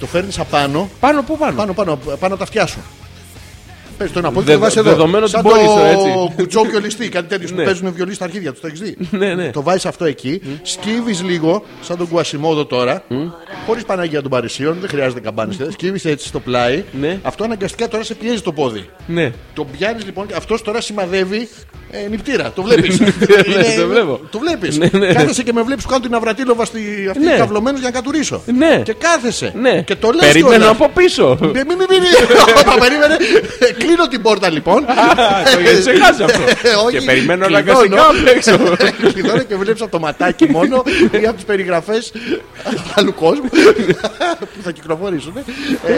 [0.00, 2.78] το φέρνεις απάνω, Πάνω, πού πάνω; πάνω, πάνω, πάνω από τα αυτιά σου.
[3.98, 4.90] Παίζει το ένα πόδι Δε- και το βάζει εδώ.
[4.90, 6.32] δεδομένο Σαν ότι μπορείς, το έτσι.
[6.36, 7.64] κουτσό βιολιστή, κάτι τέτοιο που Ναι.
[7.64, 8.58] παίζουν βιολί στα αρχίδια του.
[8.60, 9.50] Το έχεις δει; Ναι, ναι.
[9.50, 13.02] Το βάζεις αυτό εκεί, σκύβεις λίγο, σαν τον Κουασιμόδο τώρα,
[13.66, 15.56] χωρίς Παναγία των Παρισίων, δεν χρειάζεται καμπάνες.
[15.72, 16.84] Σκύβεις έτσι στο πλάι.
[17.00, 17.18] Ναι.
[17.22, 18.88] Αυτό αναγκαστικά τώρα σε πιέζει το πόδι.
[19.06, 19.32] Ναι.
[19.54, 21.48] Το πιάνεις λοιπόν και αυτός τώρα σημαδεύει
[21.90, 22.52] ε, νηπτήρα.
[22.54, 22.98] Το βλέπεις.
[23.00, 23.06] Ναι,
[23.80, 24.20] το βλέπω.
[24.30, 24.78] Το βλέπεις.
[24.78, 25.12] Ναι, ναι.
[25.12, 27.34] Κάθεσαι και με βλέπεις που κάνω την αβρατήλοβα στη αυτή Ναι.
[27.36, 28.42] καυλωμένος για να κατουρίσω.
[28.56, 28.80] Ναι.
[28.84, 29.52] Και κάθεσαι.
[29.60, 29.82] Ναι.
[29.82, 30.26] Και το λες.
[30.32, 31.36] Περιμένω από πίσω.
[31.40, 32.08] Μην μη, μη, μη.
[32.60, 33.16] Όπα, περίμενε.
[33.88, 34.84] Ε, Κλείνω την πόρτα λοιπόν.
[35.52, 36.42] Το έχεις ξεχάσει αυτό.
[36.68, 36.98] Ε, όχι.
[36.98, 37.76] Και περιμένω Κλειδώνω.
[37.76, 38.58] αναγκαστικά απ' έξω.
[39.12, 40.82] Κλειδώνω και βλέπεις από το ματάκι μόνο
[41.20, 42.12] ή από τις περιγραφές
[42.94, 43.48] άλλου κόσμου
[44.54, 45.32] που θα κυκλοφορήσουν.
[45.86, 45.92] Ε,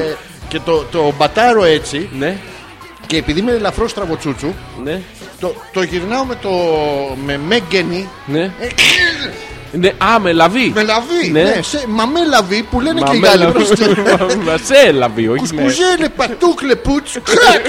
[0.48, 2.36] και το, το μπατάρω έτσι Ναι,
[3.06, 5.00] και επειδή είμαι ελαφρώς στραβοτσούτσου, ναι,
[5.40, 6.50] το, το γυρνάω με το
[7.24, 8.08] με μέγενη.
[8.26, 8.50] ναι.
[9.72, 10.72] Ε, Ναι, α, με λαβή.
[10.74, 11.30] με λαβή.
[11.32, 11.42] Ναι.
[11.42, 11.58] Ναι.
[11.62, 13.42] σε, μα με λαβή που λένε Μα και οι με Γάλλοι.
[13.42, 13.52] λαβή.
[13.52, 13.86] μπροστά.
[14.46, 15.62] Μα σε λαβή, όχι με.
[15.62, 17.64] Κουσκουζέ, λε πατούκ, λε πουτς, κρακ.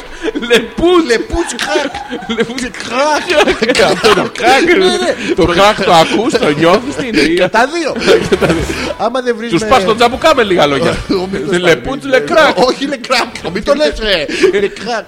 [0.49, 1.05] Λεπούτ.
[1.05, 1.93] Λε πουτς, κρακ.
[2.37, 2.59] Λεπούτ.
[2.59, 3.91] Κρακ.
[3.91, 4.63] Αυτό το κράκ.
[4.77, 5.15] Ναι, ναι.
[5.35, 7.21] Το κράκ το ακούς, το νιώθεις τι είναι.
[7.21, 7.95] Και τα δύο.
[8.97, 10.91] Άμα δεν βρεις Τους με- πας στον τζαμπουκά με λίγα λόγια.
[11.09, 12.11] Ο, μην το Λεπούτ, σπάει.
[12.11, 12.57] λε κράκ.
[12.57, 13.51] Όχι, λε κρακ.
[13.53, 14.25] Μην το λες, ρε.
[14.57, 15.05] Είναι κρακ.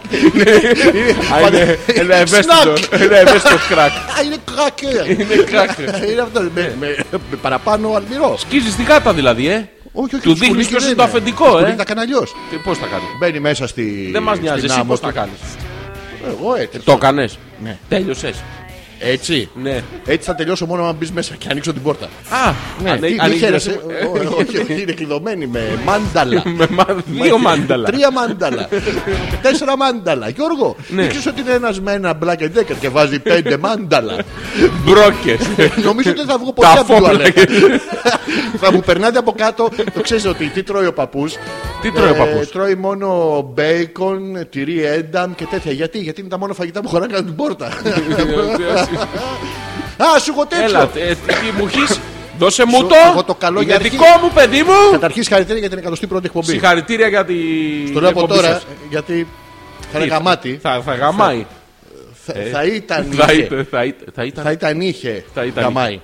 [1.33, 2.75] Α, είναι Ένα ευαίσθητο.
[2.77, 3.01] Σνακ.
[3.01, 3.91] Ένα ευαίσθητο κράκ.
[3.91, 4.81] Α, είναι κρακ.
[4.81, 5.11] ε.
[5.11, 5.69] Είναι κράκ.
[6.11, 6.41] Είναι αυτό.
[6.87, 8.37] Με- με- Με παραπάνω αλμυρό.
[8.37, 9.69] Σκίζεις τη γάτα δηλαδή, ε.
[9.95, 10.23] Όχι, όχι.
[10.23, 11.59] Του το δείχνεις σκουλίκι ποιος δεν είναι το αφεντικό, Το ε.
[11.59, 12.35] σκουλίκι Τα κάνει αλλιώς.
[12.49, 14.09] Τι, Πώς θα κάνει; Μπαίνει μέσα στη.
[14.11, 15.05] Δεν μας νοιάζει, στην εσύ άμμο πώς του.
[15.05, 15.39] θα κάνεις.
[16.27, 16.79] Εγώ έτσι.
[16.79, 17.37] Το έκανες.
[17.63, 17.77] Ναι.
[17.89, 18.43] Τέλειωσες.
[18.99, 19.49] Έτσι.
[19.61, 19.83] Ναι.
[20.05, 22.05] Έτσι θα τελειώσω μόνο αν μπει μέσα και ανοίξω την πόρτα.
[22.05, 22.53] Α,
[22.83, 23.79] Ναι, ανε- τι, μη ανοίγει χαίρεσαι.
[23.87, 26.41] να- Ε, ό- Όχι, όχι, είναι κλειδωμένη με μάνταλα.
[26.45, 27.89] Με μα- δύο μάνταλα.
[27.89, 28.67] Τρία μάνταλα.
[29.41, 30.29] Τέσσερα μάνταλα.
[30.29, 31.01] Γιώργο, Ναι.
[31.01, 34.15] δεν ξέρει ότι είναι ένα με ένα black and decker και βάζει πέντε μάνταλα.
[34.85, 35.39] Μπρόκες.
[35.83, 37.09] Νομίζω ότι δεν θα βγω Τα ποτέ από την φόβλα.
[37.09, 37.41] τουαλέτα.
[38.57, 39.69] Θα μου περνάτε από κάτω.
[39.93, 41.25] Το ξέρει ότι τι τρώει ο παππού.
[41.81, 42.49] Τι τρώει ο παππούς?
[42.51, 45.71] Τρώει μόνο μπέικον, τυρί ένταμ και τέτοια.
[45.71, 47.69] Γιατί, Γιατί είναι τα μόνο φαγητά που χωράνε κατά την πόρτα.
[49.97, 50.65] Α, σου έχω τέτοιο.
[50.65, 51.99] Έλα, ε, τι μου έχεις;
[52.37, 52.95] Δώσε μου Σου- το.
[53.11, 53.89] εγώ το καλό Είναι για αρχή.
[53.89, 54.91] δικό μου, παιδί μου.
[54.91, 56.45] Καταρχήν συγχαρητήρια για την 101η εκπομπή.
[56.45, 57.33] Συγχαρητήρια για τη.
[57.93, 58.65] Το λέω από εκπομπή τώρα σας.
[58.89, 59.27] γιατί
[59.91, 60.59] θα είναι Τι, γαμάτι.
[60.61, 61.45] Θα, θα γαμάει.
[62.25, 63.07] Θα, θα ήταν.
[63.11, 63.41] Θα είχε.
[63.43, 63.67] ήταν.
[63.71, 64.07] Θα ήταν.
[64.13, 64.43] Θα ήταν.
[64.43, 65.25] Θα ήταν είχε.
[65.33, 65.99] Θα ήταν Γαμάει.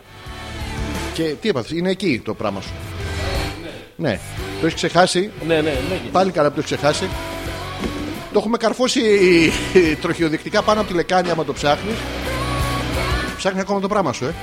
[1.14, 2.70] Και τι έπαθες, είναι εκεί το πράγμα σου.
[3.96, 4.20] Ναι.
[4.60, 6.00] Το έχεις ξεχάσει; Ναι, ναι, ναι.
[6.12, 7.10] Πάλι καλά που το έχεις ξεχάσει.
[8.34, 9.02] Το έχουμε καρφώσει
[10.02, 11.96] τροχιοδεικτικά πάνω από τη λεκάνη άμα το ψάχνεις.
[13.40, 14.34] Ψάχνει ακόμα το πράγμα σου, ε.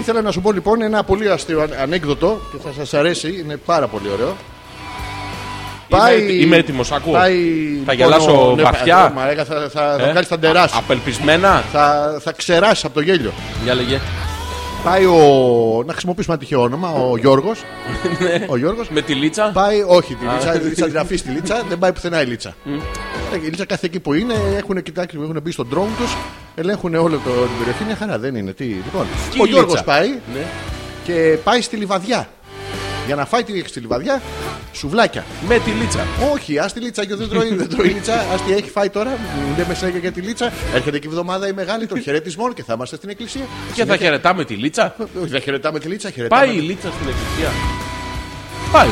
[0.00, 3.56] Ήθελα να σου πω λοιπόν ένα πολύ αστείο αν- ανέκδοτο και θα σας αρέσει, είναι
[3.56, 4.36] πάρα πολύ ωραίο.
[5.88, 7.12] Είμαι, είμαι έτοιμος, ακούω.
[7.12, 7.34] πάει,
[7.86, 9.12] Θα λοιπόν, γελάσω ο- ναι, βαθιά.
[9.14, 11.64] μα, θα, θα, θα, θα Ε; κάνεις τα ντερά Α- Απελπισμένα.
[11.72, 13.32] Θα, θα ξεράσει από το γέλιο.
[13.64, 14.00] Για λέγε.
[14.84, 15.82] Πάει ο.
[15.86, 17.64] Να χρησιμοποιήσουμε ένα τυχαίο όνομα, ο Γιώργος
[18.48, 19.50] ο Γιώργος Με τη λίτσα.
[19.54, 22.54] Πάει, όχι, τη λίτσα, τη λίτσα την αφήσει τη λίτσα, δεν πάει πουθενά η λίτσα.
[23.32, 26.16] Ε, Η λίτσα κάθε εκεί που είναι, έχουν κοιτάξει, έχουν μπει στον drone τους,
[26.54, 27.84] ελέγχουν όλο το, την περιοχή.
[27.84, 28.52] Μια χαρά δεν είναι.
[28.52, 29.84] Τι, λοιπόν, Και ο η Γιώργος λίτσα.
[29.84, 30.44] πάει Ναι.
[31.04, 32.28] και πάει στη λιβαδιά.
[33.06, 34.22] Για να φάει τη, στη λιβαδιά
[34.72, 35.24] σουβλάκια.
[35.48, 36.06] Με τη λίτσα.
[36.32, 38.14] Όχι, ας τη λίτσα και δεν τρώει, δεν τρώει λίτσα.
[38.14, 39.10] Α τι έχει φάει τώρα.
[39.10, 40.52] Μην λέμε συνέχεια για τη λίτσα.
[40.74, 43.40] Έρχεται και η εβδομάδα η μεγάλη των χαιρετισμών και θα είμαστε στην εκκλησία.
[43.40, 44.94] Και θα Συνέχεια- χαιρετάμε τη λίτσα.
[44.98, 46.44] Όχι, δεν χαιρετάμε τη λίτσα, χαιρετάμε.
[46.46, 47.50] Πάει η λίτσα στην εκκλησία.
[48.72, 48.88] Πάει.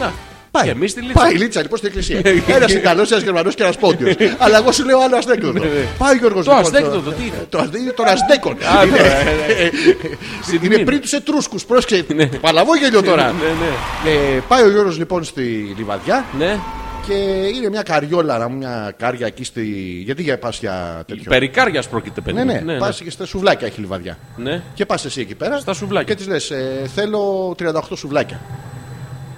[0.00, 0.12] Να.
[0.54, 0.64] Πάει.
[0.64, 1.20] Και εμείς τη λίτσα.
[1.20, 2.20] Πάει η λίτσα λοιπόν στην εκκλησία.
[2.56, 4.14] ένας Ιταλός, ένας Γερμανός και ένας Πόντιος.
[4.38, 5.62] Αλλά εγώ σου λέω άλλο αστέκδοτο.
[5.98, 8.52] Πάει ο Γιώργος Το αστέκδοτο, τι είναι; Το αστέκδοτο είναι των Αστέκων.
[8.52, 10.66] Α, Είναι- ναι, ναι.
[10.76, 11.64] Είναι πριν τους Ετρούσκους.
[11.64, 12.06] Πρόσεξε.
[12.40, 13.26] Παλαβό γέλιο τώρα.
[13.26, 14.10] Ναι, ναι.
[14.36, 16.58] Ε, Πάει ο Γιώργος λοιπόν στη λιβαδιά Ναι.
[17.06, 17.12] και
[17.56, 19.62] είναι μια καριόλα, να- μια κάρια εκεί στη.
[20.04, 22.36] Γιατί για πας για τέτοιο; Περικάρια πρόκειται, παιδί.
[22.36, 22.52] Ναι, μου.
[22.64, 24.18] ναι, ναι, πας και στα σουβλάκια έχει λιβαδιά.
[24.36, 24.62] ναι.
[24.74, 25.58] Και πας εσύ εκεί πέρα.
[25.58, 26.14] Στα σουβλάκια.
[26.14, 26.52] Και της λες:
[26.94, 28.40] Θέλω 38 σουβλάκια.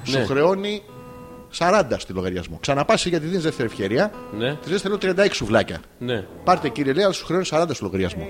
[0.07, 0.19] Ναι.
[0.19, 0.83] Σου χρεώνει
[1.59, 2.59] 40 στη λογαριασμό.
[2.61, 4.11] Ξαναπά γιατί δίνει δεύτερη ευκαιρία.
[4.39, 4.55] Ναι.
[4.55, 5.81] Τη λε: Θέλω 36 σουβλάκια.
[5.99, 6.25] Ναι.
[6.45, 8.27] Πάρτε κύριε λέει, αλλά σου χρεώνει 40 στο λογαριασμό.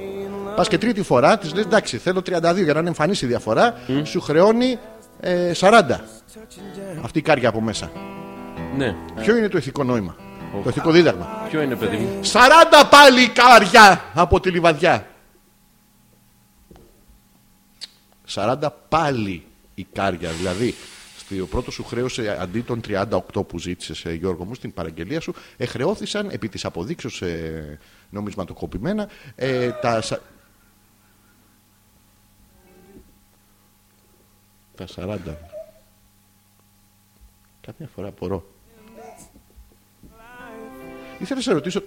[0.56, 2.30] Πας και τρίτη φορά, της λες: Εντάξει, θέλω 32
[2.62, 3.74] για να είναι εμφανής η διαφορά.
[4.02, 4.78] Σου χρεώνει
[5.20, 5.82] ε, 40.
[7.02, 7.90] Αυτή η κάρια από μέσα.
[8.76, 8.94] Ναι.
[9.20, 10.16] Ποιο είναι το ηθικό νόημα,
[10.62, 12.38] το ηθικό δίδαγμα; Ποιο είναι, παιδί μου; 40
[12.90, 15.06] πάλι η κάρια από τη λιβαδιά.
[18.34, 18.54] 40
[18.88, 20.30] πάλι η κάρια.
[20.30, 20.74] Δηλαδή
[21.34, 26.28] στο πρώτος σου χρέωσε αντί των 38 που ζήτησες, Γιώργο μου, στην παραγγελία σου, εχρεώθησαν
[26.30, 27.78] επί της αποδείξεως ε,
[28.10, 30.00] νομισματοκοπημένα ε, τα.
[30.00, 30.20] σα-
[34.76, 35.18] Τα 40.
[37.60, 38.46] Καμιά φορά απορώ.
[41.18, 41.82] Ήθελα να σε ρωτήσω.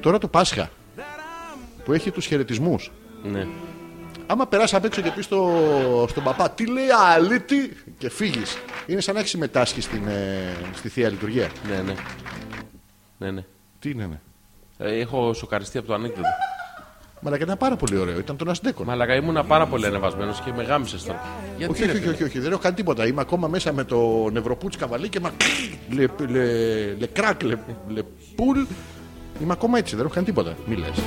[0.00, 0.70] Τώρα το Πάσχα
[1.84, 2.90] που έχει τους χαιρετισμούς.
[3.22, 3.46] Ναι.
[4.30, 8.58] Άμα περάσει απ' έξω και πεις στο, στον παπά τι λέει αλήτη και φύγεις.
[8.86, 11.48] Είναι σαν να έχεις συμμετάσχει στην, ε, στη θεία λειτουργία.
[11.68, 11.94] Ναι, ναι.
[13.18, 13.44] Ναι, ναι.
[13.78, 14.20] Τι είναι, ναι.
[14.78, 16.28] Ε, έχω σοκαριστεί από το ανέκδοτο.
[17.20, 18.18] Μαλάκα ήταν πάρα πολύ ωραίο.
[18.18, 18.86] Ήταν τον Αστέκον.
[18.86, 21.20] Μαλακά ήμουν πάρα πολύ ανεβασμένος και με γάμισες τώρα.
[21.56, 23.06] Γιατί Όχι, ρε, όχι, όχι, φίλε; όχι, όχι, δεν έχω κάνει τίποτα.
[23.06, 25.30] Είμαι ακόμα μέσα με το νευροπούτς καβαλί και μα.
[25.90, 26.44] Λε, λε,
[26.94, 28.02] λε κράκ, λε, λε
[28.34, 28.60] πουλ.
[29.42, 30.54] Είμαι ακόμα έτσι, δεν έχω κάνει τίποτα.
[30.66, 31.02] Μη λες.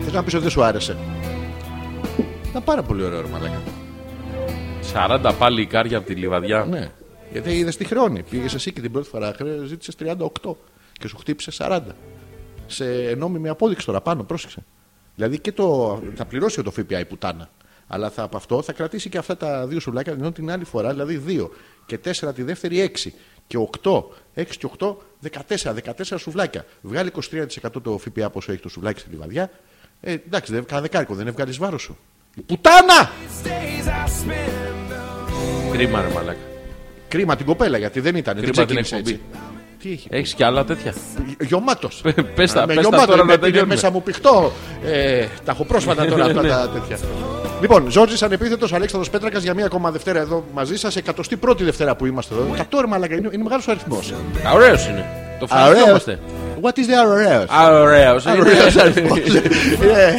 [0.00, 0.96] Θες να πεις ότι δεν σου άρεσε.
[2.52, 3.62] Ήταν πάρα πολύ ωραίο, ρε μαλάκα.
[4.92, 6.64] 40 πάλι ικάρια από τη λιβαδιά.
[6.64, 6.90] Ναι.
[7.32, 8.22] Γιατί είδες τι χρεώνει.
[8.22, 9.34] Πήγες εσύ και την πρώτη φορά
[9.66, 10.54] ζήτησες 38
[10.92, 11.80] και σου χτύπησε 40.
[12.66, 12.84] Σε
[13.16, 14.64] νόμιμη απόδειξη τώρα πάνω, πρόσεξε.
[15.14, 17.50] Δηλαδή και το, θα πληρώσει το ΦΠΑ η πουτάνα.
[17.86, 20.90] Αλλά θα, από αυτό θα κρατήσει και αυτά τα δύο σουβλάκια, ενώ την άλλη φορά,
[20.90, 21.48] δηλαδή 2
[21.86, 23.10] και 4 τη δεύτερη 6
[23.46, 23.92] και 8,
[24.36, 24.96] 6 και 8,
[25.56, 26.64] 14, 14 σουβλάκια.
[26.80, 29.50] Βγάλει 23% το ΦΠΑ πόσο έχει το σουβλάκι στη λιβαδιά.
[30.00, 31.98] Ε, εντάξει, δεν, κανένα δεκάρικο, δεν έβγαλες βάρος σου.
[32.36, 33.10] Η πουτάνα!
[35.72, 36.38] Κρίμα, ρε μαλάκα.
[37.08, 38.34] Κρίμα την κοπέλα γιατί δεν ήταν.
[38.34, 39.10] Δεν Κρίμα την ξεκίνησε εκπομπή.
[39.34, 39.40] έτσι.
[39.82, 40.06] Τι έχει.
[40.10, 40.94] Έχεις κι άλλα τέτοια;
[41.40, 42.00] Γιωμάτος.
[42.34, 43.74] πες τα- με πες τα γιωμάτο, τώρα με- να πήγε τελειώνουμε.
[43.74, 44.52] μέσα μου πηχτό.
[44.84, 46.98] Ε, τα έχω πρόσφατα τώρα αυτά τα τέτοια.
[47.60, 50.96] Λοιπόν, Ζόρζης ανεπίθετος Αλέξανδρος Πέτρακας για μία ακόμα Δευτέρα εδώ μαζί σας.
[50.96, 52.46] 101η Δευτέρα που είμαστε εδώ.
[52.56, 54.12] 100 ρε μαλάκα, είναι, είναι μεγάλος αριθμός.
[54.54, 55.06] Ωραίος είναι.
[55.38, 56.18] Το ευχαριστούμαστε.
[56.60, 57.44] What is the ωραίο.
[57.82, 58.20] Ωραίο.
[58.38, 59.18] Ωραίος αριθμός.
[59.18, 60.14] Ε,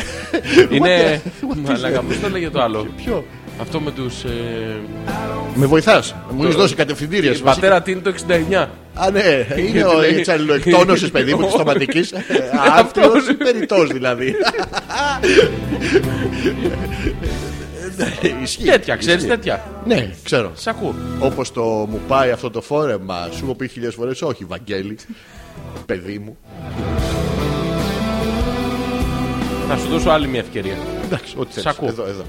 [0.69, 1.21] Είναι.
[1.41, 2.03] What is Μαλάκα, that?
[2.07, 2.87] πώ το λέγε το άλλο.
[3.03, 3.25] Ποιο.
[3.61, 4.13] Αυτό με τους.
[5.55, 7.35] Με βοηθάς; Μου έχεις δώσει κατευθυντήρια.
[7.43, 8.69] Πατέρα τι είναι το 69.
[8.93, 12.13] Α, ναι, είναι ο λέει- τσαλλιλοεκτόνωση, παιδί μου, της στοματικής.
[12.77, 13.01] Αυτό
[13.37, 14.35] περιττός δηλαδή.
[18.43, 18.63] Ισχύει.
[18.63, 19.63] Τέτοια, ξέρεις τέτοια.
[19.85, 20.51] Ναι, ξέρω.
[20.55, 20.95] Σ' ακούω.
[21.19, 24.97] Όπως το μου πάει αυτό το φόρεμα, σου έχω πει χιλιάδε φορές, όχι, Βαγγέλη,
[25.85, 26.37] παιδί μου.
[29.67, 30.75] Θα σου δώσω άλλη μια ευκαιρία.
[31.05, 31.63] Εντάξει, ό,τι θες.
[31.63, 31.87] Σ' ακούω.
[31.89, 32.23] Εδώ, εδώ.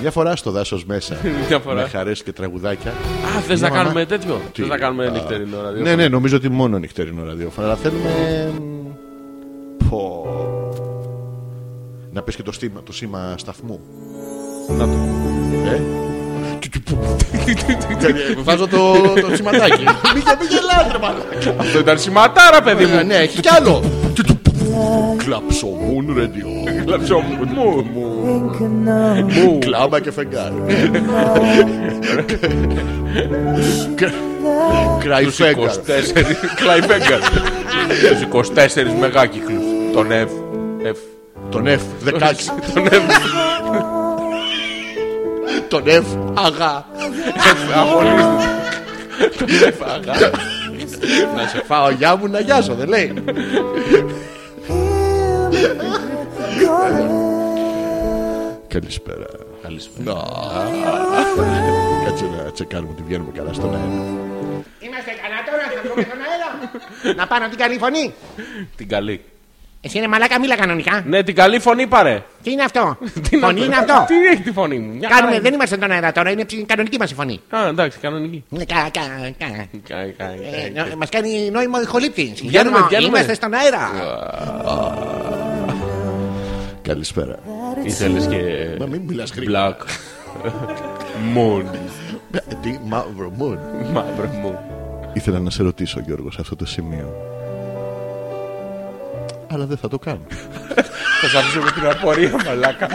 [0.00, 1.16] Μια φορά στο δάσος μέσα.
[1.48, 1.82] Μια φορά.
[1.82, 2.90] Με χαρές και τραγουδάκια.
[2.90, 3.82] Α, θες να μαμά.
[3.82, 7.24] κάνουμε τέτοιο; Τι; Θες να κάνουμε Α, νυχτερινό ραδιόφωνο; Ναι, ναι, νομίζω ότι μόνο νυχτερινό
[7.24, 7.66] ραδιόφωνο.
[7.66, 8.08] Αλλά θέλουμε.
[8.60, 10.24] μ, Πω.
[12.12, 13.80] Να πες και το, στήμα, το σήμα σταθμού.
[14.78, 14.92] Να το.
[15.66, 15.80] Ε;
[18.42, 19.82] Βάζω το, το σηματάκι.
[20.14, 21.54] Μη και μη γελάς, ρε μαλάκα.
[21.60, 23.04] Αυτό ήταν σηματάρα, παιδί Ε, μου.
[23.06, 23.82] Ναι, έχει κι άλλο.
[25.16, 26.46] Κλαψομούν ρέντιο.
[26.84, 27.44] Κλαψό μου.
[27.54, 27.86] Μου.
[29.34, 29.58] Μου.
[29.58, 30.54] Κλάμα και φεγγάρι.
[33.54, 33.86] Τους
[34.98, 35.54] Κραϊφέγγαρ.
[35.54, 35.72] 24
[36.56, 37.20] Κλαϊμπέγκαρ.
[38.08, 39.64] Τους 24 μεγάκυκλους.
[39.92, 40.28] Τον F.
[40.86, 40.96] F.
[41.50, 42.52] Τον F, 16.
[42.74, 43.95] Τον F.
[45.68, 46.86] Τον F, αγά.
[47.74, 48.44] Αγωνίζεται.
[49.38, 49.86] Τον F.
[49.94, 50.30] αγά.
[51.36, 53.12] Να σε φάω γεια μου να γιάσω, δεν λέει.
[58.68, 59.26] Καλησπέρα.
[59.62, 60.22] Καλησπέρα.
[62.04, 63.86] Κάτσε να τσεκάρουμε ότι βγαίνουμε καλά στον αέρα.
[64.80, 67.14] Είμαστε καλά τώρα, θα βγούμε στον αέρα.
[67.16, 68.14] Να πάνω την καλή φωνή.
[68.76, 69.24] Την καλή.
[69.80, 71.02] Εσύ είναι μαλάκα, μίλα κανονικά.
[71.06, 72.22] Ναι, την καλή φωνή πάρε.
[72.42, 72.96] Τι είναι αυτό;
[73.30, 75.90] Τι Φωνή είναι αυτό; Τι έχει τη φωνή μου; Μια Κάνουμε, χαρά δεν είμαστε στον
[75.90, 77.40] αέρα τώρα, είναι ψη- κανονική μας η φωνή.
[77.52, 77.62] είναι.
[77.62, 78.44] Α, εντάξει, κανονική.
[78.50, 79.00] Είναι κα- κα-
[79.38, 79.46] κα.
[79.88, 82.32] Κα- κα- Ε, κα- νο- Μας κάνει νόημο ηχολήπτη.
[82.42, 83.08] Βγαίνουμε, βγαίνουμε.
[83.08, 83.90] Είμαστε στον αέρα.
[86.82, 87.38] Καλησπέρα.
[87.84, 88.36] Ήθελες και
[88.80, 89.76] Μα μην μιλάς γρήγορα.
[89.76, 89.84] Black
[91.36, 91.64] Moon.
[92.32, 93.58] Ε, Τι μαύρο μου.
[93.92, 94.58] Μαύρο μου.
[95.12, 97.14] Ήθελα να σε ρωτήσω Γιώργος σε αυτό το σημείο.
[99.52, 100.20] Αλλά δεν θα το κάνω.
[101.20, 102.86] Θα σας αφήσω με την απορία, μαλάκα.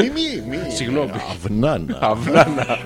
[0.00, 0.74] Μη, μη, μη.
[0.74, 1.10] Συγγνώμη.
[1.30, 1.98] Αυνάνα.
[2.00, 2.78] Αυλάνα.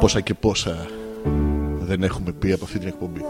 [0.00, 0.86] Πόσα και πόσα
[1.80, 3.20] δεν έχουμε πει από αυτή την εκπομπή.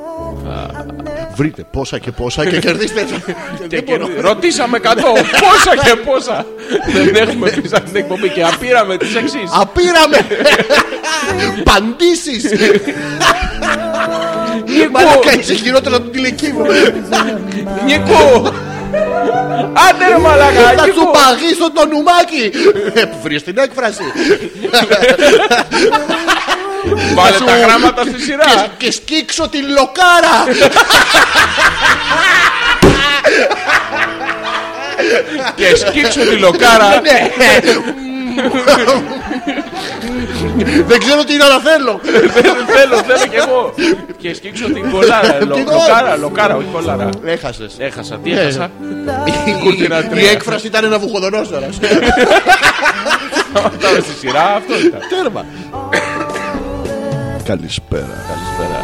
[1.35, 3.03] Βρείτε πόσα και πόσα και κερδίστε.
[3.69, 4.09] Και Δεν μπορώ.
[4.09, 4.87] και- Ρωτήσαμε 100
[5.41, 6.47] πόσα και πόσα
[6.93, 9.51] δεν έχουμε πει σε αυτή την εκπομπή και απήραμε τις εξής.
[9.53, 10.17] Απήραμε!
[11.65, 12.45] Παντήσεις!
[14.65, 16.67] Νίκο, Μαλάκα είσαι χειρότερο από την τηλεκή μου.
[17.85, 18.53] Νίκο.
[19.89, 21.11] Άντε ρε μαλάκα, Θα σου Νίκο.
[21.11, 22.51] παγίσω το νουμάκι!
[22.95, 24.03] Ε, Βρεις την έκφραση.
[27.15, 28.67] Βάλε σου- τα γράμματα στη σειρά.
[28.77, 30.45] Και σκίξω την λοκάρα!
[35.55, 37.01] Και σκίξω τη λοκάρα.
[37.01, 37.31] Ναι.
[40.87, 42.01] Δεν ξέρω τι είναι, αλλά θέλω.
[42.67, 43.75] θέλω, θέλω κι εγώ.
[44.19, 45.39] Και σκίξω την κολάρα.
[45.45, 45.71] Λο- Κι εγώ.
[45.73, 47.09] Λοκάρα, λοκάρα, όχι κολάρα.
[47.25, 47.75] Έχασες.
[47.79, 48.41] Έχασα, τι Ναι.
[48.41, 48.71] έχασα;
[50.15, 51.69] Η έκφραση ήταν ένα βουχοδονόσορα.
[53.81, 55.01] Τώρα στη σειρά αυτό ήταν.
[55.23, 55.45] Τέρμα.
[57.45, 58.25] Καλησπέρα.
[58.29, 58.81] Καλησπέρα.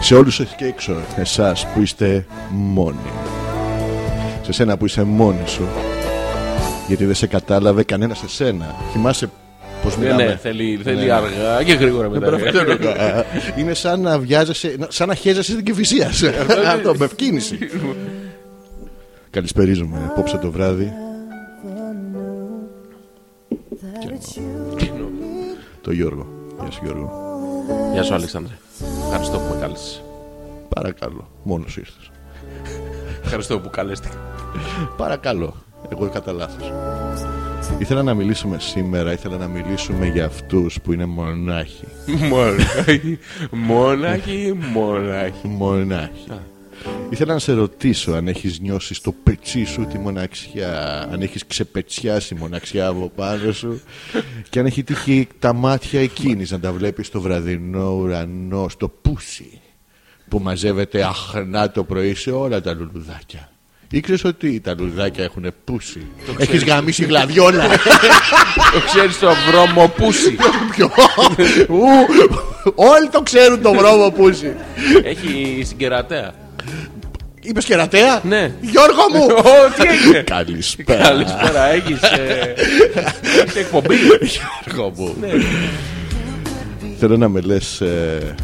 [0.00, 3.10] Σε όλους εκεί έξω, εσάς που είστε μόνοι.
[4.42, 5.68] Σε σένα που είσαι μόνη σου.
[6.86, 8.74] Γιατί δεν σε κατάλαβε κανένας σε σένα.
[8.92, 9.30] Θυμάσαι
[9.82, 10.24] πώς Ναι, μιλάμε.
[10.24, 11.12] ναι, θέλει, θέλει Ναι.
[11.12, 12.38] αργά και γρήγορα μετά.
[13.58, 16.06] Είναι σαν να βιάζεσαι, να- σαν να χέζεσαι στην κυφυσία.
[16.66, 17.58] Αυτό με ευκίνηση.
[19.30, 20.92] Καλησπερίζομαι απόψε το βράδυ.
[25.82, 26.26] Το Γιώργο.
[26.62, 27.12] Γεια σου Γιώργο.
[27.92, 28.52] Γεια σου, Αλέξανδρε.
[29.04, 30.02] Ευχαριστώ που με κάλεσες.
[30.68, 31.28] Παρακαλώ.
[31.42, 32.10] Μόνος ήρθες.
[33.24, 34.14] Ευχαριστώ που καλέστηκα.
[34.96, 35.54] Παρακαλώ.
[35.92, 36.72] Εγώ κατά λάθος.
[37.78, 41.84] Ήθελα να μιλήσουμε σήμερα, ήθελα να μιλήσουμε για αυτούς που είναι μονάχοι.
[42.06, 43.18] Μονάχη,
[43.50, 45.48] μονάχη, μονάχη.
[45.48, 46.26] Μονάχοι.
[47.10, 52.34] Ήθελα να σε ρωτήσω αν έχεις νιώσει στο πετσί σου τη μοναξιά, αν έχεις ξεπετσιάσει
[52.34, 53.80] μοναξιά από πάνω σου
[54.48, 59.60] και αν έχει τύχει τα μάτια εκείνης να τα βλέπεις στο βραδινό ουρανό, στο πούσι
[60.28, 63.50] που μαζεύεται αχνά το πρωί σε όλα τα λουλουδάκια.
[63.92, 66.06] Ήξερες ότι τα λουλουδάκια έχουν πούσι.
[66.38, 67.64] Έχεις γαμίσει γλαδιόλα.
[68.74, 70.36] Το ξέρεις το βρωμοπούσι.
[70.70, 70.90] Ποιο;
[71.68, 71.86] Ου,
[72.74, 74.54] Όλοι το ξέρουν το βρώμο πούσι.
[75.02, 76.34] Έχει συγκερατέα.
[77.40, 78.52] Είπες κερατέα; Ναι.
[78.60, 79.24] Γιώργο μου!
[79.50, 81.02] Ω, τι έγινε; Καλησπέρα.
[81.02, 82.54] Καλησπέρα, έχεις ε,
[83.42, 83.94] έχεις εκπομπή.
[84.64, 85.16] Γιώργο μου.
[85.20, 85.28] Ναι.
[86.98, 88.34] Θέλω να με λες ε,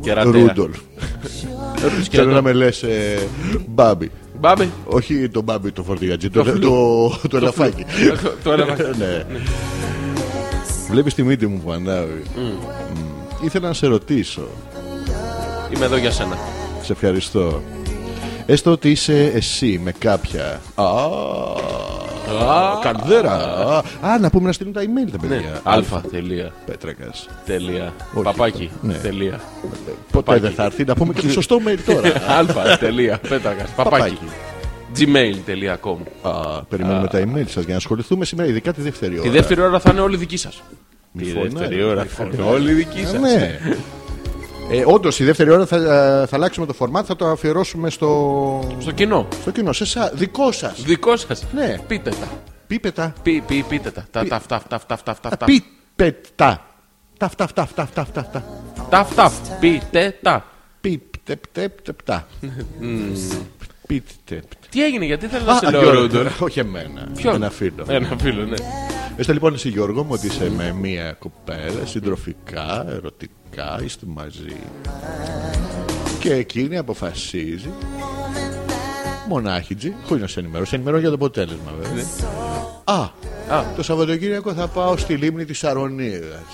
[0.00, 0.32] Κερατέα.
[0.32, 0.76] Ρούντολφ.
[2.10, 3.18] Θέλω να με λες ε,
[4.42, 4.62] Μπάμπι.
[4.64, 7.84] Μπάμπη; Όχι το Μπάμπι το φορτηγατζί, το, το, το ελαφάκι.
[8.22, 8.74] Το- Το έλεγα.
[8.98, 9.24] ναι.
[10.90, 12.22] Βλέπεις τη μύτη μου που ανάβει.
[12.36, 13.44] Μμ.
[13.44, 14.42] Ήθελα να σε ρωτήσω.
[15.74, 16.38] Είμαι εδώ για σένα.
[16.82, 17.62] Σε ευχαριστώ.
[18.46, 20.60] Έστω ότι είσαι εσύ με κάποια.
[20.74, 20.84] Α,
[22.82, 23.32] Καρδέρα.
[24.00, 25.36] Α, να πούμε να στείλουν τα email τα παιδιά.
[25.36, 25.50] Ναι.
[25.62, 26.52] Αλφα, τελεία.
[26.66, 27.28] Πέτρακας.
[27.46, 27.92] Τελεία.
[28.14, 28.24] Όχι.
[28.24, 28.70] Παπάκι.
[28.82, 28.94] Ναι.
[28.94, 29.40] Τελεία.
[29.62, 30.40] Ποτέ Παπάκι.
[30.40, 32.12] δεν θα έρθει να πούμε και το σωστό mail τώρα.
[32.38, 33.18] Αλφα, τελεία.
[33.28, 33.70] Πέτρακας.
[33.70, 34.18] Παπάκι.
[34.98, 39.22] gmail.com Α, περιμένουμε τα email σας για να ασχοληθούμε σήμερα, ειδικά τη δεύτερη ώρα.
[39.22, 40.62] Τη δεύτερη ώρα θα είναι όλη δική σας.
[41.12, 42.60] Μη Τη φωνάρεις, δεύτερη ώρα μη θα είναι φωνάρεις.
[42.62, 43.20] όλη δική Ε, σας.
[43.20, 43.58] Ναι.
[44.70, 48.76] Ε, Όντως, η δεύτερη ώρα θα, ε, θα αλλάξουμε το format, θα το αφιερώσουμε στο,
[48.78, 49.28] Στο κοινό.
[49.40, 49.72] στο κοινό.
[49.72, 50.82] Σε εσά, δικό σας.
[50.82, 51.44] Δικό σας.
[51.52, 51.78] Ναι.
[51.86, 52.28] Πείτε τα.
[52.66, 53.12] Πίπετα.
[53.22, 54.06] Πεί, πεί, πείτε τα.
[54.10, 55.44] Τα, τα, αυτά, αυτά, αυτά, αυτά, αυτά, αυτά.
[55.44, 56.66] Πίπετα.
[57.16, 58.44] Τα, αυτά, αυτά, αυτά, αυτά, αυτά, αυτά.
[58.90, 60.44] Τα, αυτά, πείτε τα.
[60.80, 62.26] Πίπτεπτεπτεπτά.
[63.92, 64.52] Πίπτεπτ.
[64.70, 66.26] Τι έγινε, γιατί θέλω να Α, σε λέω Γιώργο, Ρούντολ.
[66.46, 67.08] Όχι εμένα.
[67.16, 67.84] Ποιον; Ένα φίλο.
[67.88, 68.56] Ένα φίλο, ναι.
[69.16, 74.56] Έστω λοιπόν εσύ Γιώργο μου ότι είσαι με μία κοπέλα συντροφικά, ερωτικά, είστε μαζί
[76.18, 77.70] και εκείνη αποφασίζει
[79.28, 82.04] μονάχιτζη, χωρίς να σε ενημερώσει, σε ενημερώνει για το αποτέλεσμα βέβαια.
[82.84, 83.00] Α,
[83.56, 83.64] Α.
[83.76, 86.44] το Σαββατοκύριακο θα πάω στη λίμνη της Αρονίδας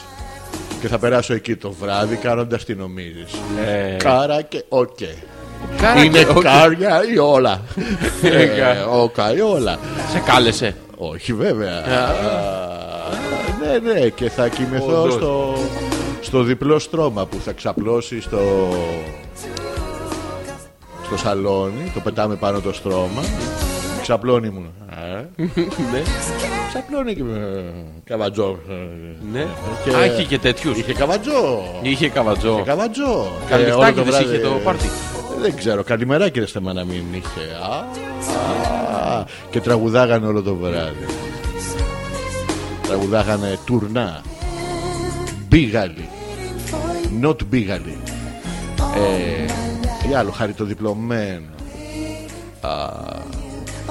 [0.80, 3.32] και θα περάσω εκεί το βράδυ κάνοντας τι νομίζεις.
[3.66, 4.98] Ε, Κάρα και οκ.
[5.80, 6.42] Κάρα Είναι και- όχι.
[6.42, 7.60] κάρια ή όλα.
[8.22, 9.78] Ε, Ε, Ο ή όλα.
[10.12, 10.76] Σε κάλεσε.
[10.96, 11.76] Όχι βέβαια.
[11.78, 12.12] Α,
[13.60, 15.12] ναι, ναι, και θα κοιμηθώ Όντως.
[15.14, 15.54] στο,
[16.20, 18.38] στο διπλό στρώμα που θα ξαπλώσει στο,
[21.06, 21.90] στο σαλόνι.
[21.94, 23.22] Το πετάμε πάνω το στρώμα.
[24.02, 24.72] Ξαπλώνει μου.
[24.90, 25.20] Α,
[25.92, 26.02] Ναι.
[26.68, 27.62] Ξαπλώνει και με
[28.04, 28.58] καβατζό.
[29.32, 29.46] Ναι.
[29.84, 30.78] Και- Α, είχε και τέτοιους.
[30.78, 31.62] Είχε καβατζό.
[31.82, 32.62] Είχε καβατζό.
[32.64, 33.32] Καβατζό.
[33.46, 34.88] Και Καλυφτάκι όλο το της βράδυ- είχε το πάρτι.
[35.40, 37.40] Δεν ξέρω, καλημέρα κύριε θέμα να μην είχε.
[37.70, 37.76] Α,
[39.18, 41.06] α, και τραγουδάγανε όλο το βράδυ.
[42.82, 44.22] Τραγουδάγανε τουρνά.
[45.48, 46.08] Μπίγαλι.
[47.22, 47.98] Not μπίγαλι.
[48.96, 51.46] Ε, ή άλλο χαριτοδιπλωμένο.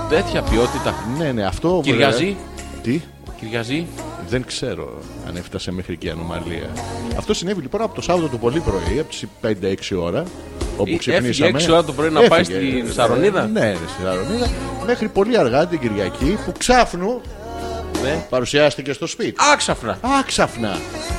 [0.09, 0.95] Τέτοια ποιότητα.
[1.17, 1.79] Ναι, ναι, αυτό.
[1.83, 2.23] Κυριαζεί.
[2.25, 2.35] βέβαια-
[2.83, 3.01] Τι;
[3.39, 3.87] Κυριαζεί.
[4.29, 6.69] Δεν ξέρω αν έφτασε μέχρι και η ανομαλία.
[7.17, 9.23] Αυτό συνέβη λοιπόν από το Σάββατο το πολύ πρωί, από τις
[9.95, 10.23] 5-6 ώρα.
[10.77, 11.27] Όπου Ή- ξυπνήσαμε.
[11.29, 14.49] έφυγε έξι ώρα το πρωί να πάει Έφυγε, στην ε, Σαρονίδα; Ναι, ναι, στη Σαρονίδα.
[14.85, 17.21] Μέχρι πολύ αργά την Κυριακή που ξάφνου
[18.03, 18.25] Ναι.
[18.29, 19.33] παρουσιάστηκε στο σπίτι.
[19.53, 19.99] Άξαφνα.
[20.19, 20.77] Άξαφνα.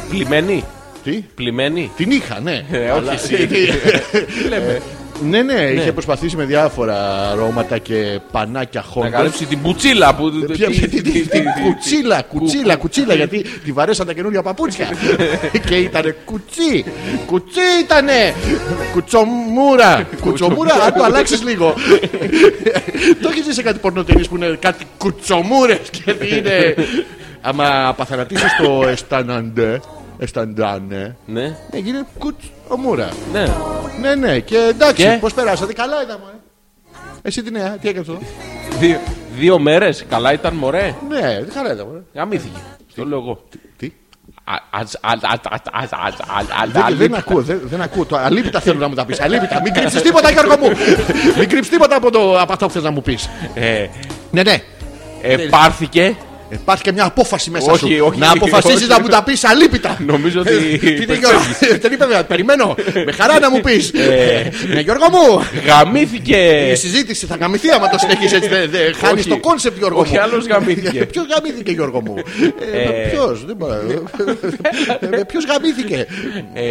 [0.09, 0.64] Πλημμένη.
[1.05, 1.90] Τι; Πλημμένη.
[1.97, 2.64] Την είχα, ναι.
[2.71, 3.47] Ε, Αλλά- όχι εσύ.
[3.47, 4.83] Τι λέμε.
[5.22, 9.11] Ναι, ναι, είχε προσπαθήσει με διάφορα αρώματα και πανάκια Να χόντες.
[9.11, 10.31] καλύψει την πουτσίλα που.
[10.52, 14.42] Ποια- τι- τι- τι- τι- τι- τι- Κουτσίλα, κουτσίλα, κουτσίλα, γιατί τη βαρέσαν τα καινούργια
[14.42, 14.88] παπούτσια.
[15.68, 16.85] και ήτανε κουτσί,
[17.26, 18.35] κουτσί ήτανε,
[18.92, 21.74] κουτσομούρα, κουτσομούρα, αν το αλλάξεις λίγο.
[23.22, 26.74] το έχεις δει σε κάτι πορνοτενείς που είναι κάτι κουτσομούρες και τι είναι.
[27.40, 29.81] άμα παθανατήσεις το αισθαναντέ,
[30.18, 32.07] αισθαντάνε, Ναι, ναι, γίνεται
[32.68, 33.09] κουτ ομούρα.
[33.33, 33.46] ναι.
[34.00, 36.33] Ναι, ναι, και εντάξει, Και; πώς περάσατε, καλά ήταν, μωρέ.
[37.22, 38.18] Εσύ τι νέα, τι έκανε αυτό;
[38.78, 38.98] Δύο,
[39.38, 40.04] δύο μέρες.
[40.09, 40.94] Καλά ήταν, μωρέ.
[41.09, 41.20] Ναι,
[41.54, 42.00] καλά ήταν, μωρέ.
[42.14, 42.59] Γαμήθηκε.
[42.94, 43.44] Το λέω εγώ.
[43.76, 43.92] Τι;
[44.44, 47.16] Α- ας- α- α- α- α- α- α- α- Δεν, δεν αλήπητα.
[47.18, 48.04] ακούω, δεν, δεν ακούω.
[48.04, 49.20] Το αλήπητα θέλω να μου τα πεις.
[49.20, 49.61] Αλήπητα.
[49.64, 50.68] Μην κρύψεις τίποτα, Γιώργο μου.
[51.38, 53.28] Μην κρύψεις τίποτα από, το, από αυτό που θες να μου πεις.
[53.54, 53.87] Ε,
[54.31, 54.62] Ναι, ναι.
[55.22, 56.16] Επάρθηκε.
[56.50, 58.04] Υπάρχει και μια απόφαση μέσα Όχι, σου.
[58.06, 58.87] όχι, να αποφασίσει όχι.
[58.87, 59.96] να μου τα πει αλήπητα.
[60.06, 60.78] Νομίζω ότι.
[60.78, 61.40] Τι είναι, Γιώργο.
[61.80, 62.74] Δεν είπε, βέβαια, περιμένω.
[63.06, 63.90] Με χαρά να μου πει.
[64.74, 65.44] Ναι, Γιώργο μου.
[65.66, 66.68] Γαμήθηκε.
[66.72, 68.49] Η συζήτηση θα γαμηθεί άμα το συνεχίσει έτσι.
[69.01, 69.28] Χάνει Όχι.
[69.28, 70.20] το concept, Γιώργο Όχι, μου.
[70.20, 71.05] άλλος γαμήθηκε.
[71.05, 72.14] Ποιο γαμήθηκε, Γιώργο μου.
[73.11, 73.38] Ποιο.
[75.26, 76.07] Ποιο γαμήθηκε.
[76.55, 76.62] Ε,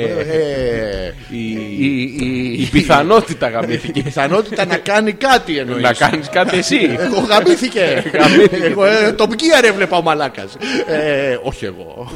[1.29, 4.01] Η- η- η- Η πιθανότητα η γαμήθηκε.
[4.01, 5.81] πιθανότητα να κάνει κάτι εννοεί.
[5.81, 6.95] Να κάνει κάτι εσύ.
[6.99, 8.03] Εγώ γαμήθηκε.
[8.13, 8.65] Γαμήθηκε.
[8.65, 10.57] Εγώ ε, Top Gear έβλεπα ο μαλάκας.
[11.43, 12.11] όχι εγώ.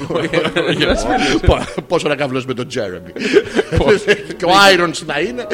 [1.45, 3.11] Πο- Πόσο να καβλώσει με τον Τζέρεμι.
[4.37, 5.47] Και ο Άιρονς να είναι.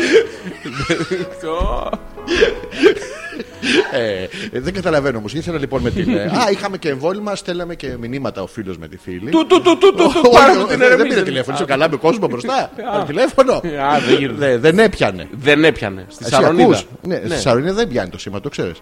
[3.91, 5.34] Ε, ε, δεν καταλαβαίνω όμως.
[5.34, 6.18] Ήθελα λοιπόν με την.
[6.18, 9.30] ε, Α, είχαμε και εμβόλυμα, στέλναμε και μηνύματα ο φίλος με τη φίλη.
[9.30, 11.10] Του, του, του, του, του, του, Όχι, πάρε όχι, μου την δεν- Δεν ερευνή.
[11.10, 11.56] πήρε τηλέφωνο.
[11.56, 12.72] Είσαι καλά με κόσμο μπροστά.
[12.91, 13.54] Πάρε τηλέφωνο.
[13.54, 13.60] Α,
[14.08, 14.36] δεν γίνεται.
[14.38, 15.28] Δε- Δεν έπιανε.
[15.32, 16.06] Δεν έπιανε.
[16.10, 16.64] Στη Εσύ Σαρονίδα.
[16.68, 18.78] ακούς; Ναι, στη Σαρονίδα δεν πιάνει το σήμα, το ξέρεις.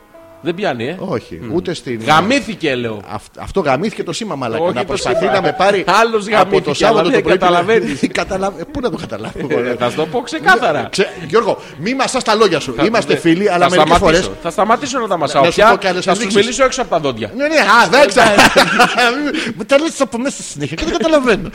[0.46, 0.96] Δεν πιάνει, ε.
[1.00, 2.02] Όχι, ούτε στην.
[2.06, 3.02] Γαμήθηκε, λέω.
[3.10, 4.64] Αυτ- αυτό γαμήθηκε το σήμα μαλάκα.
[4.64, 5.32] Όχι να το προσπαθεί σήμα.
[5.32, 5.84] να με πάρει.
[6.02, 7.38] Άλλος από γαμήθηκε, το Σάββατο αλλά το δεν πρωί.
[7.38, 8.00] καταλαβαίνεις.
[8.22, 9.34] Καταλαβα- Πού να το καταλάβω.
[9.50, 10.88] εγώ, Ε, Θα σου το πω ξεκάθαρα.
[10.91, 12.76] Ξε- Γιώργο, μη μασάς τα λόγια σου.
[12.86, 13.20] Είμαστε Ναι.
[13.20, 14.16] φίλοι, αλλά Θα μερικές φορέ.
[14.16, 14.41] σταματήσω.
[14.43, 15.70] Θα σταματήσω να τα μασάω Να σου πια.
[15.70, 16.41] πω και άλλες Θα σου ενδείξεις.
[16.41, 17.32] μιλήσω έξω από τα δόντια.
[17.36, 18.26] Ναι, ναι, α, δεν ξέρω.
[19.58, 21.50] Μου τα λε από μέσα συνέχεια και δεν καταλαβαίνω.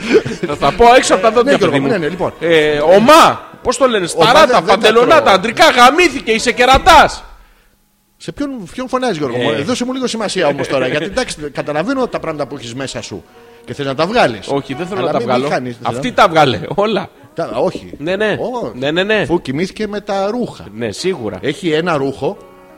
[0.47, 1.91] Θα τα πω έξω από τα δόντια, Ναι, Γιώργο, παιδί μου.
[1.91, 2.33] ναι, ναι, λοιπόν.
[2.39, 5.33] Ε, Ομά, πώς το λένε, Ομά σταράτα, δεν- δεν τα παντελονάτα, τρώω.
[5.33, 7.23] αντρικά, γαμήθηκε, είσαι κερατάς.
[8.23, 9.43] Σε ποιον, ποιον φωνάζει, Γιώργο, Ε.
[9.57, 9.63] μου.
[9.63, 10.87] δώσε μου λίγο σημασία όμως τώρα.
[10.87, 13.23] Γιατί εντάξει, καταλαβαίνω τα πράγματα που έχεις μέσα σου
[13.65, 14.47] και θες να τα βγάλεις.
[14.47, 15.47] Όχι, δεν θέλω να τα βγάλω.
[15.81, 17.09] Αυτή τα βγάλε, όλα.
[17.63, 17.93] Όχι.
[17.97, 18.37] Ναι, ναι.
[18.39, 19.15] Ω, Ναι, ναι, ναι.
[19.21, 20.65] Αφού κοιμήθηκε με τα ρούχα.
[20.73, 21.37] Ναι, σίγουρα.
[21.41, 22.37] Έχει ένα ρούχο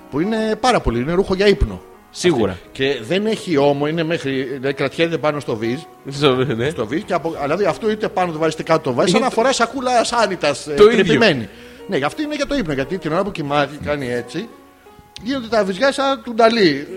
[0.10, 1.00] που είναι πάρα πολύ.
[1.00, 1.82] Είναι ρούχο για ύπνο.
[2.10, 2.58] Σίγουρα.
[2.72, 4.44] Και δεν έχει ώμο, είναι μέχρι.
[4.44, 5.80] Δηλαδή κρατιέται πάνω στο βίζ.
[6.56, 6.70] Ναι.
[6.70, 9.12] Στο βίζ και από, δηλαδή αυτό είτε πάνω το βάζεις είτε κάτω το βάζεις.
[9.12, 9.92] Σαν να φοράς σακούλα
[10.24, 10.56] άνητα.
[10.66, 10.88] Το ίδιο.
[10.88, 11.50] τρυπημένη.
[11.88, 12.74] Ναι, γι' αυτό είναι για το ύπνο.
[12.74, 14.48] Γιατί την ώρα που κοιμάται κάνει έτσι.
[15.24, 16.88] Γίνονται τα βυζιά σαν του νταλί.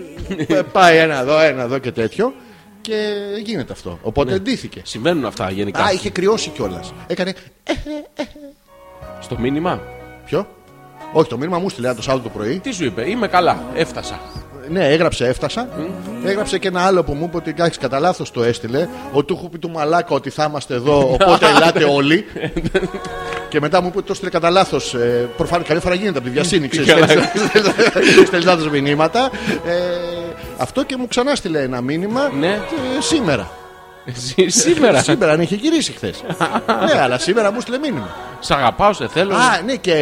[0.47, 2.33] Ε, Πάει ένα εδώ, ένα εδώ και τέτοιο.
[2.81, 3.13] Και
[3.43, 3.99] γίνεται αυτό.
[4.01, 4.81] Οπότε εντύθηκε.
[4.85, 5.83] Συμβαίνουν αυτά γενικά.
[5.83, 6.93] Α, είχε κρυώσει κιόλας.
[7.07, 7.33] Έκανε.
[7.63, 7.73] «Ε,
[9.21, 9.81] Στο μήνυμα.
[10.25, 10.47] Ποιο;
[11.13, 12.59] Όχι, το μήνυμα μου στείλε το Σάββατο το πρωί.
[12.59, 14.19] Τι σου είπε, είμαι καλά, έφτασα.
[14.69, 15.69] Ναι, έγραψε, έφτασα.
[16.25, 18.87] Έγραψε και ένα άλλο που μου είπε ότι εντάξει, κατά λάθος το έστειλε.
[19.11, 22.25] Ότι του έχω πει του μαλάκα ότι θα είμαστε εδώ, οπότε ελάτε όλοι.
[23.49, 24.93] Και μετά μου είπε ότι το έστειλε κατά λάθος.
[24.93, 27.07] Ε, Προφανώς καλή φορά γίνεται από τη βιασύνη, ξέρεις, Καλά.
[28.25, 29.29] Στέλνει λάθος μηνύματα.
[29.67, 29.73] Ε,
[30.57, 32.47] αυτό και μου ξανά στείλε ένα μήνυμα Ναι.
[32.47, 33.51] ε, σήμερα.
[34.13, 35.01] Σή- Σήμερα.
[35.03, 36.23] σήμερα αν είχε γυρίσει χθες.
[36.93, 38.15] ναι, αλλά σήμερα μου στείλε μήνυμα.
[38.39, 39.33] Σ' αγαπάω, σε θέλω.
[39.35, 39.93] Α, ναι, και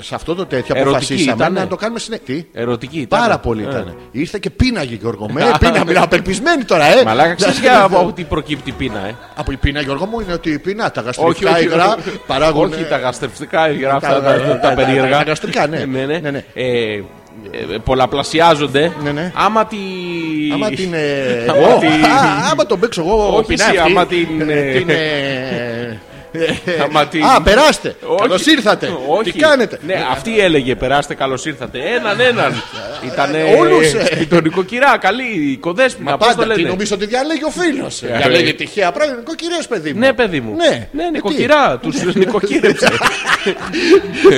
[0.00, 2.24] σε αυτό το τέτοιο Ερωτική αποφασίσαμε ήτανε; να το κάνουμε συνέχεια.
[2.34, 3.20] Τι; Ερωτική ήταν.
[3.20, 3.96] Πάρα πολύ ήταν.
[4.10, 5.38] Ήρθε και πίναγε Γιώργο μου.
[5.38, 7.04] Ε, πίνα, μιλάω απελπισμένη τώρα, ε.
[7.04, 9.14] Μαλάκα, ξέρεις για από τι προκύπτει η πίνα, ε.
[9.36, 12.72] Από η πίνα, Γιώργο μου, είναι ότι η πίνα, τα Όχι, γαστρικά όχι, υγρά παράγουν.
[12.72, 15.16] όχι τα γαστρευτικά υγρά, αυτά τα- τα, τα- τα, τα- περίεργα.
[15.16, 15.84] τα γαστρικά, ναι.
[17.42, 17.56] Ναι, ναι.
[17.56, 17.72] Ναι, ναι.
[17.72, 18.92] Ε, ε, πολλαπλασιάζονται.
[19.04, 19.32] Ναι, ναι.
[19.34, 19.76] Άμα τη.
[20.52, 20.94] Άμα την.
[20.94, 24.26] ε, Άμα εγώ- τη- Α, Άμα τον παίξω εγώ, Όχι πεινά εσύ, αυτή, άμα την,
[24.48, 25.98] ε, ε, την, ε, Άμα την-
[27.36, 27.96] Α, περάστε.
[28.06, 28.20] Όχι.
[28.20, 28.92] Καλώς ήρθατε.
[29.08, 29.32] Όχι.
[29.32, 31.78] Τι κάνετε; Ναι, αυτή έλεγε περάστε, καλώς ήρθατε.
[31.78, 32.62] Έναν, έναν.
[33.12, 33.30] Ήταν.
[33.58, 34.26] όλους, ε.
[34.28, 36.10] Τον νοικοκυρά, καλή, κοδέσπινα.
[36.10, 36.68] Μα Πώς το πάντα, τι λένε.
[36.70, 38.02] νομίζω ότι διαλέγει ο φίλος.
[38.02, 38.52] Ε, Διαλέγει ε.
[38.52, 39.18] τυχαία πράγματα.
[39.18, 39.98] Νοικοκυρέ, παιδί μου.
[39.98, 40.54] Ναι, παιδί μου.
[40.56, 40.88] Ναι.
[40.92, 41.78] ναι Ε, νοικοκυρά.
[41.82, 42.88] Τους νοικοκύρεψε.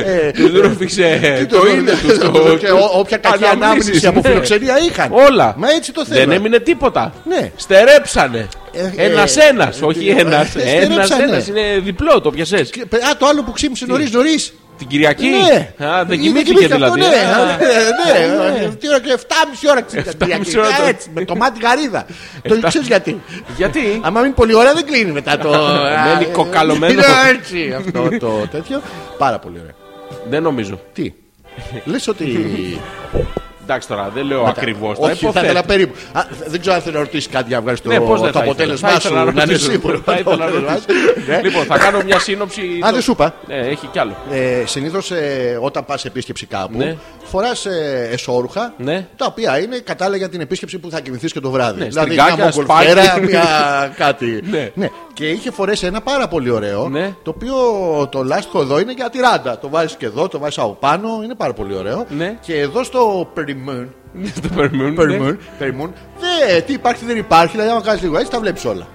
[0.05, 2.18] Ε, Τους ρούφιξε τι το είναι τους.
[2.62, 4.28] Και ό- Όποια κακή Αναμνήσεις, ανάμνηση από ναι.
[4.28, 5.09] φιλοξενία είχαν.
[5.12, 5.55] Όλα.
[5.57, 6.18] Μα έτσι το θέλω.
[6.20, 7.12] Δεν έμεινε τίποτα.
[7.24, 7.51] Ναι.
[7.57, 8.49] Στερέψανε.
[8.73, 10.55] Ε, ε, Ένας ένα, όχι ε, ένας.
[10.55, 11.23] ε, Ένας στερέψανε.
[11.23, 11.47] ένας.
[11.49, 12.70] Είναι διπλό, το πιασές.
[12.70, 14.53] Και- Α, το άλλο που ξύμισε νωρίς νωρίς.
[14.79, 15.87] Την Κυριακή; Ναι.
[15.87, 17.01] Α, δεν Ε, κοιμήθηκε αυτό, δηλαδή.
[17.01, 17.57] Ναι, Α,
[18.57, 18.68] ναι, ναι.
[18.81, 20.11] Τι ώρα και 7,5 ώρα ξύπνησε.
[20.18, 22.07] 7,5 ώρα το- Έτσι, με το μάτι γαρίδα.
[22.49, 23.20] Το ξέρεις γιατί.
[23.57, 25.49] Γιατί; Άμα μείνει πολύ ώρα δεν κλείνει μετά το.
[26.07, 26.95] Μένει Α, κοκαλωμένος.
[27.05, 28.83] Είναι έτσι αυτό το τέτοιο.
[29.18, 29.75] Πάρα πολύ ωραία.
[30.31, 30.81] Δεν νομίζω.
[30.93, 31.12] Τι;
[31.85, 32.25] Λες ότι.
[33.63, 34.99] Εντάξει τώρα, δεν λέω ακριβώς.
[34.99, 35.67] Τα Όχι, θα ήθελα υποθέτω.
[35.67, 35.95] περίπου.
[36.13, 38.33] Α, Δεν ξέρω αν θέλω να ρωτήσει κάτι για να βγάλεις το, Ναι, πώς δεν
[38.33, 39.01] το θα αποτέλεσμά ήθελα.
[39.01, 39.09] σου.
[39.09, 39.71] Θα ήθελα Να είναι ρωτήσω.
[39.71, 40.01] σίγουρος.
[40.05, 40.85] Θα ήθελα να ρωτήσω.
[41.27, 41.41] Ναι.
[41.43, 42.61] Λοιπόν, θα κάνω μια σύνοψη.
[42.87, 43.35] Α, δεν σου είπα.
[43.47, 44.17] Ναι, έχει κι άλλο.
[44.31, 45.13] Ε, Συνήθως
[45.61, 46.97] όταν πας επίσκεψη κάπου, Ναι.
[47.25, 49.07] φοράς ε, εσόρουχα Ναι.
[49.17, 51.79] τα οποία είναι κατάλληλα για την επίσκεψη που θα κοιμηθεί και το βράδυ.
[51.81, 53.27] Ναι, δηλαδή στριγκάκια, μια μογκολφέρα, σπάκι.
[53.27, 53.45] μια
[53.97, 54.43] κάτι.
[54.75, 54.89] Ναι.
[55.15, 57.15] Και είχε φορέσει ένα πάρα πολύ ωραίο, Ναι.
[57.23, 57.55] το οποίο
[58.11, 59.59] το λάστιχο εδώ είναι για τη ράντα.
[59.59, 62.07] Το βάζεις και εδώ, το βάζεις από πάνω, είναι πάρα πολύ ωραίο.
[62.09, 62.37] Ναι.
[62.41, 63.51] Και εδώ στο περιμόν,
[64.42, 64.94] Το περιμένουν.
[64.94, 64.94] ναι.
[64.94, 65.38] Περιμούν.
[65.59, 65.92] Περιμούν.
[66.18, 67.50] Δε, τι υπάρχει, δεν υπάρχει.
[67.50, 68.86] Δηλαδή, άμα κάνεις λίγο έτσι, τα βλέπεις όλα.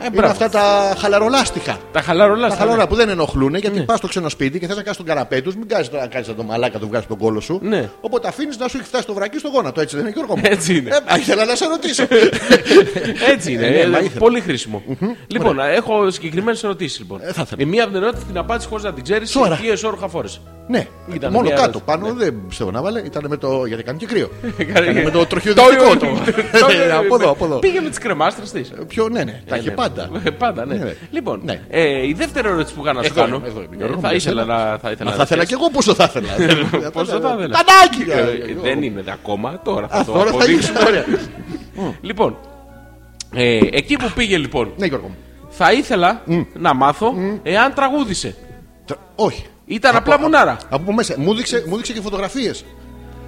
[0.00, 0.32] Ε, Είναι μπράβο.
[0.32, 1.78] αυτά τα χαλαρολάστιχα.
[1.92, 2.48] Τα χαλαρολά.
[2.48, 3.58] Τα χαλαρά που δεν ενοχλούν Ναι.
[3.58, 6.02] γιατί πας στο ξένο σπίτι και θες να κάνεις τον καραπέ τους, μην κάνεις τώρα
[6.02, 7.58] να κάνεις το μαλάκα, το βγάζεις τον κόλο σου.
[7.62, 7.88] Ναι.
[8.00, 10.42] Οπότε αφήνεις να σου έχει φτάσει το βρακί στο γόνατο, έτσι δεν είναι Γιώργο μου;
[10.46, 10.90] Έτσι είναι.
[10.90, 12.02] Ε, μα ήθελα να σε ρωτήσω.
[13.32, 13.66] Έτσι είναι.
[13.66, 14.18] Ε, ναι, ε, μα ήθελα.
[14.18, 14.82] πολύ χρήσιμο.
[15.26, 17.20] Λοιπόν, έχω συγκεκριμένες ερωτήσεις λοιπόν.
[17.22, 17.62] Ε, θα ήθελα.
[17.62, 19.30] Η μία από την ερώτηση την απάντηση χωρίς να την ξέρεις.
[19.30, 19.56] Σοβαρά.
[19.56, 20.40] Τι εσόρουχα φόρεσε.
[20.68, 21.62] ναι, Ήταν μόνο μια κάτω.
[21.68, 21.84] ερώτηση.
[21.86, 22.24] Πάνω Ναι.
[22.24, 23.00] δεν πιστεύω να βάλε.
[23.00, 23.64] Ήταν με το.
[23.66, 24.30] Γιατί κάνει και κρύο.
[24.58, 26.18] Έκανε Ήταν με το Το- τροχιοδευτικό το- του.
[26.24, 27.58] το- Ε, Από εδώ, από εδώ.
[27.58, 28.72] Πήγε με τις κρεμάστρες της.
[28.88, 30.10] Ποιο, ναι, ναι, τα είχε πάντα.
[30.38, 30.74] Πάντα, ναι.
[30.74, 30.94] Ναι.
[31.10, 31.60] Λοιπόν, Ναι.
[31.70, 33.36] ε, η δεύτερη ερώτηση που είχα να σου Εδώ κάνω.
[33.36, 34.70] είμαι, εδώ είμαι, ε, Γιώργο, θα με ήθελα εσένα.
[34.70, 34.78] να.
[34.78, 36.28] Θα ήθελα Μα να θα ήθελα κι εγώ πόσο θα ήθελα.
[36.92, 37.56] Πόσο θα ήθελα.
[37.64, 38.10] Κανάκι!
[38.50, 40.78] Ε, Δεν είναι δε ακόμα, τώρα θα Α, το τώρα θα αποδείξουμε.
[40.78, 40.88] είσαι.
[40.88, 41.04] Ωραία.
[42.00, 42.36] Λοιπόν,
[43.34, 45.16] ε, εκεί που πήγε λοιπόν, Ναι, Γιώργο μου.
[45.48, 46.22] θα ήθελα
[46.54, 48.34] να μάθω εάν τραγούδισε.
[48.84, 49.44] Τρα- Όχι.
[49.66, 50.56] Ήταν Από- απλά μουνάρα.
[50.68, 51.14] Από πού μέσα.
[51.18, 52.64] Μου δείξε, μου δείξε και φωτογραφίες.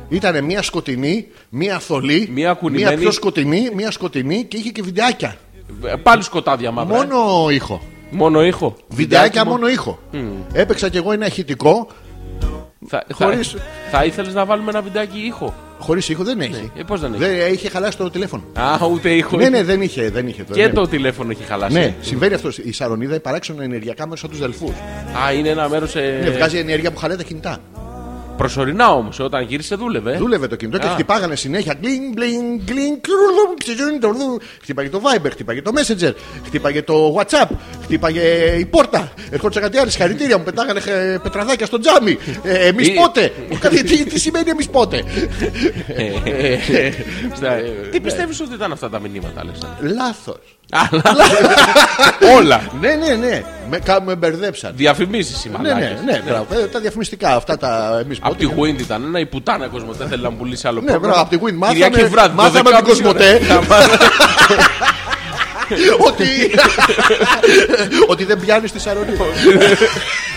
[0.08, 2.96] Ήταν μία σκοτεινή, μία θολή, Μία κουνημένη.
[2.96, 5.36] πιο σκοτεινή, μία σκοτεινή και είχε και βιντεάκια.
[5.84, 6.94] Ε, Πάλι σκοτάδια μαύρα.
[6.96, 6.98] ε.
[7.06, 7.80] Μόνο ήχο.
[8.10, 8.76] Μόνο ήχο.
[8.88, 9.56] Βιντεάκια μόνο.
[9.56, 9.98] μόνο ήχο.
[10.52, 11.86] Έπαιξα κι εγώ ένα ηχητικό.
[12.86, 13.58] Θα, Χωρίς- θα,
[13.90, 16.70] θα ήθελες να βάλουμε ένα βιντεάκι ήχο; Χωρίς ήχο δεν έχει.
[16.76, 18.42] Ε, πώς δεν έχει; Δεν, είχε χαλάσει το τηλέφωνο.
[18.58, 19.36] Α, ούτε ήχο.
[19.36, 20.10] ναι, ναι, δεν είχε.
[20.10, 20.72] Δεν είχε Και ναι.
[20.72, 21.72] το τηλέφωνο έχει χαλάσει.
[21.78, 22.48] Ναι, συμβαίνει αυτό.
[22.64, 24.70] Η Σαρονίδα παράξενα ενεργειακά μέσα του Δελφούς.
[25.26, 25.94] Α, είναι ένα μέρος.
[25.96, 26.20] Ε...
[26.22, 27.58] Ναι, βγάζει ενέργεια που χαλάει τα κινητά.
[28.40, 30.16] Προσωρινά όμως, όταν γύρισε δούλευε.
[30.16, 30.90] Δούλευε το κινητό και Α.
[30.90, 31.74] χτυπάγανε συνέχεια.
[31.80, 34.40] Γκλιν, γκλιν, γκλιν, κρουλουμ, ξεζούνι, τουρδου.
[34.62, 36.12] Χτύπαγε το Viber, χτύπαγε το Messenger,
[36.44, 37.48] χτύπαγε το WhatsApp,
[37.90, 38.22] χτύπαγε
[38.58, 39.12] η πόρτα.
[39.30, 42.18] Ερχόντουσαν κάτι άλλο, συγχαρητήρια μου πετάγανε ε, πετραδάκια στο τζάμι.
[42.42, 45.02] Ε, εμείς Ή- πότε; Κάτι, τι, τι σημαίνει εμείς πότε;
[47.36, 47.60] Στα- Ναι.
[47.90, 50.38] Τι πιστεύεις ότι ήταν αυτά τα μηνύματα, Αλέξανδρε; Λάθος.
[52.36, 52.60] Όλα.
[52.80, 53.42] Ναι, ναι, ναι.
[53.70, 54.72] Με, κα- με μπερδέψαν.
[54.76, 55.98] Διαφημίσεις οι Ναι, ναι, μαλάκες.
[56.04, 56.46] ναι, μπράβο.
[56.50, 60.22] Ε, Τα διαφημιστικά αυτά τα εμείς Από τη Wind ήταν ένα, η πουτάνα Κοσμοτέ θέλει
[60.22, 61.06] να μου πουλήσει άλλο Ναι, πρόγραμμα.
[61.14, 63.40] μπράβο, από τη Wind μάθαμε- Κυριακή βράδυ, μάθαμε 12.30 την Κοσμοτέ.
[65.74, 66.04] ώρα.
[66.10, 66.24] ότι.
[68.08, 69.24] ότι δεν πιάνει τη Σαρονίδα.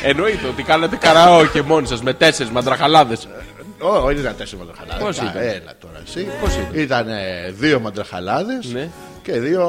[0.04, 3.28] Εννοείται ότι κάνατε καραόκε μόνοι σας με τέσσερις μαντραχαλάδες.
[3.80, 5.04] Ω, δεν ήταν τέσσερα μαντραχαλάδες.
[5.06, 6.28] Πώς ήταν; Έλα τώρα εσύ.
[6.42, 7.08] Πώς ήταν; Ήταν
[7.60, 8.90] δύο μαντραχαλάδες Ναι.
[9.24, 9.62] και δύο.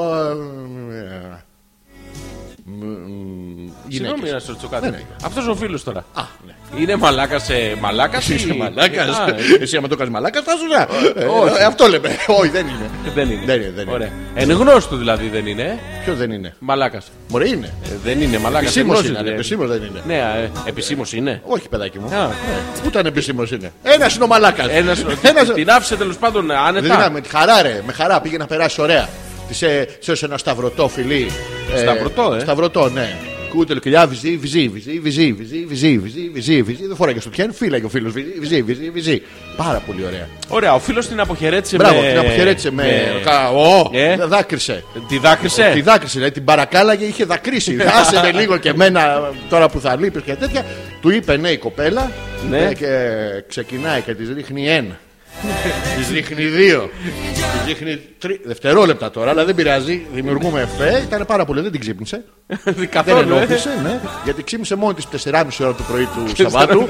[2.67, 4.33] Ε, ε, μ, μ, Συγγνώμη γυναίκες.
[4.33, 4.85] να σου ρωτήσω κάτι.
[4.85, 5.03] Ναι, ναι.
[5.25, 6.05] Αυτός ο φίλος τώρα.
[6.15, 6.53] Α, ναι.
[6.81, 8.29] Είναι μαλάκας σε μαλάκας.
[8.29, 9.19] Είσαι μαλάκας.
[9.19, 10.89] Α, ε, Εσύ, άμα το κάνεις μαλάκας, θα σου να.
[11.41, 11.55] όχι.
[11.59, 12.09] Ε, Αυτό λέμε.
[12.41, 12.91] Όχι, δεν είναι.
[13.15, 13.43] Δεν είναι.
[13.47, 13.93] Δεν είναι, δεν είναι.
[13.95, 14.09] Ωραία.
[14.35, 15.79] Εν γνώστου δηλαδή δεν είναι.
[16.05, 17.07] Ποιος δεν είναι; Μαλάκας.
[17.31, 17.73] Μπορεί είναι.
[18.05, 18.63] Δεν είναι μαλάκας.
[18.77, 19.19] Επισήμως είναι.
[19.19, 20.03] αλλά Επισήμως δεν είναι.
[20.07, 21.41] Ναι, ε, επισήμως είναι.
[21.45, 22.07] Όχι, παιδάκι μου.
[22.17, 22.29] Α.
[22.83, 23.73] Πού ήταν επισήμως είναι.
[23.83, 24.67] Ένας είναι ο μαλάκας.
[24.71, 26.95] Ένας, Ένας- την άφησε τέλος πάντων Δεν άνετα.
[26.95, 27.83] είναι, με τη χαρά, ρε.
[27.87, 29.09] Με χαρά πήγε να περάσει ωραία.
[29.49, 31.27] Της έδωσε ένα σταυρωτό φιλί.
[31.77, 33.17] Σταυρωτό, ε; Σταυρωτό, ναι.
[33.49, 36.87] Κούτελ κοιλιά, βυζί, βυζί, βυζί, βυζί, βυζί, βυζί, βυζί, βυζί, βυζί.
[36.87, 38.13] Δεν φοράει και στο πιάνει, φύλαγε ο φίλος.
[38.41, 39.23] Βυζί, βυζί, βυζί.
[39.57, 40.29] Πάρα πολύ ωραία.
[40.49, 42.09] Ωραία, ο φίλος την αποχαιρέτησε Μπράβο, με.
[42.09, 42.85] την αποχαιρέτησε με.
[43.25, 44.85] Κα- Ω, Ε; δάκρυσε.
[45.09, 47.77] Τη δάκρυσε; Τη δάκρυσε, δηλαδή την παρακάλαγε, είχε δακρύσει.
[48.01, 50.65] Άσε με λίγο και εμένα τώρα που θα λείπεις και τέτοια.
[51.01, 52.11] Του είπε ναι η κοπέλα
[52.51, 52.59] Ναι.
[52.59, 52.87] ε, και
[53.49, 54.99] ξεκινάει και της ρίχνει ένα.
[56.07, 56.91] Τη ρίχνει δύο.
[57.65, 58.37] Τη ρίχνει τρία.
[58.45, 60.07] Δευτερόλεπτα τώρα, αλλά δεν πειράζει.
[60.15, 61.03] Δημιουργούμε εφέ.
[61.07, 62.25] Ήταν πάρα πολύ, δεν την ξύπνησε.
[62.65, 63.19] Δεν Καθόλου.
[63.19, 63.37] ε.
[63.37, 64.01] ενόχλησε, ναι.
[64.25, 66.87] Γιατί ξύπνησε μόνη της 4,5 ώρα το πρωί του Σαββάτου.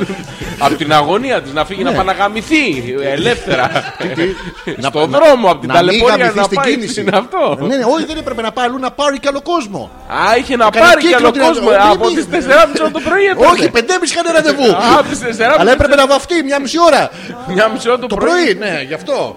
[0.59, 1.91] από την αγωνία της να φύγει Ναι.
[1.91, 3.71] να παναγαμηθεί ελεύθερα.
[4.77, 6.93] Να- Στον να- δρόμο από την να μην ταλαιπωρία γαμηθεί να στην πάει κίνηση.
[6.93, 7.59] στην αυτό.
[7.61, 9.91] Ναι, ναι, όχι, δεν έπρεπε να πάει αλλού να πάρει και άλλο κόσμο.
[10.09, 12.81] Α, είχε να Έκανε πάρει κι κύκλο άλλο την- κόσμο ο- από μη- τις 4.30
[12.81, 13.51] ώρα το πρωί έπρεπε.
[13.53, 14.69] Όχι, 5,5 είχαν ραντεβού.
[14.77, 17.11] Α, από τις 4.30 Αλλά έπρεπε να βαφτεί μια μισή ώρα.
[17.55, 19.37] μια μισή ώρα το, Το πρωί, ναι, γι' αυτό.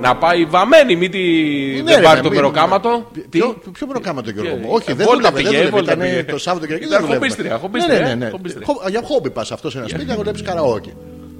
[0.00, 3.10] Να πάει βαμμένη, μην τη Ναι, δεν ρε, πάρει να το μην- περοκάματο.
[3.14, 5.48] Τι; Ποιο, ποιο προκάματο, Γιώργο μου; Ε, Όχι, δεν βόλτα δούλευε.
[5.50, 6.04] πήγε, Δεν βόλτα δούλευε.
[6.10, 6.20] πήγε.
[6.20, 6.94] Ήταν το Σάββατο και Κυριακή.
[6.94, 7.28] Ήταν δεν δούλευε.
[7.28, 8.28] χομπίστρια, χομπίστρια, Ναι, ναι, ε, ναι.
[8.30, 8.66] χομπίστρια.
[8.66, 10.92] Χο- Για χόμπι πας αυτό σε ένα σπίτι να βλέπει καραόκι.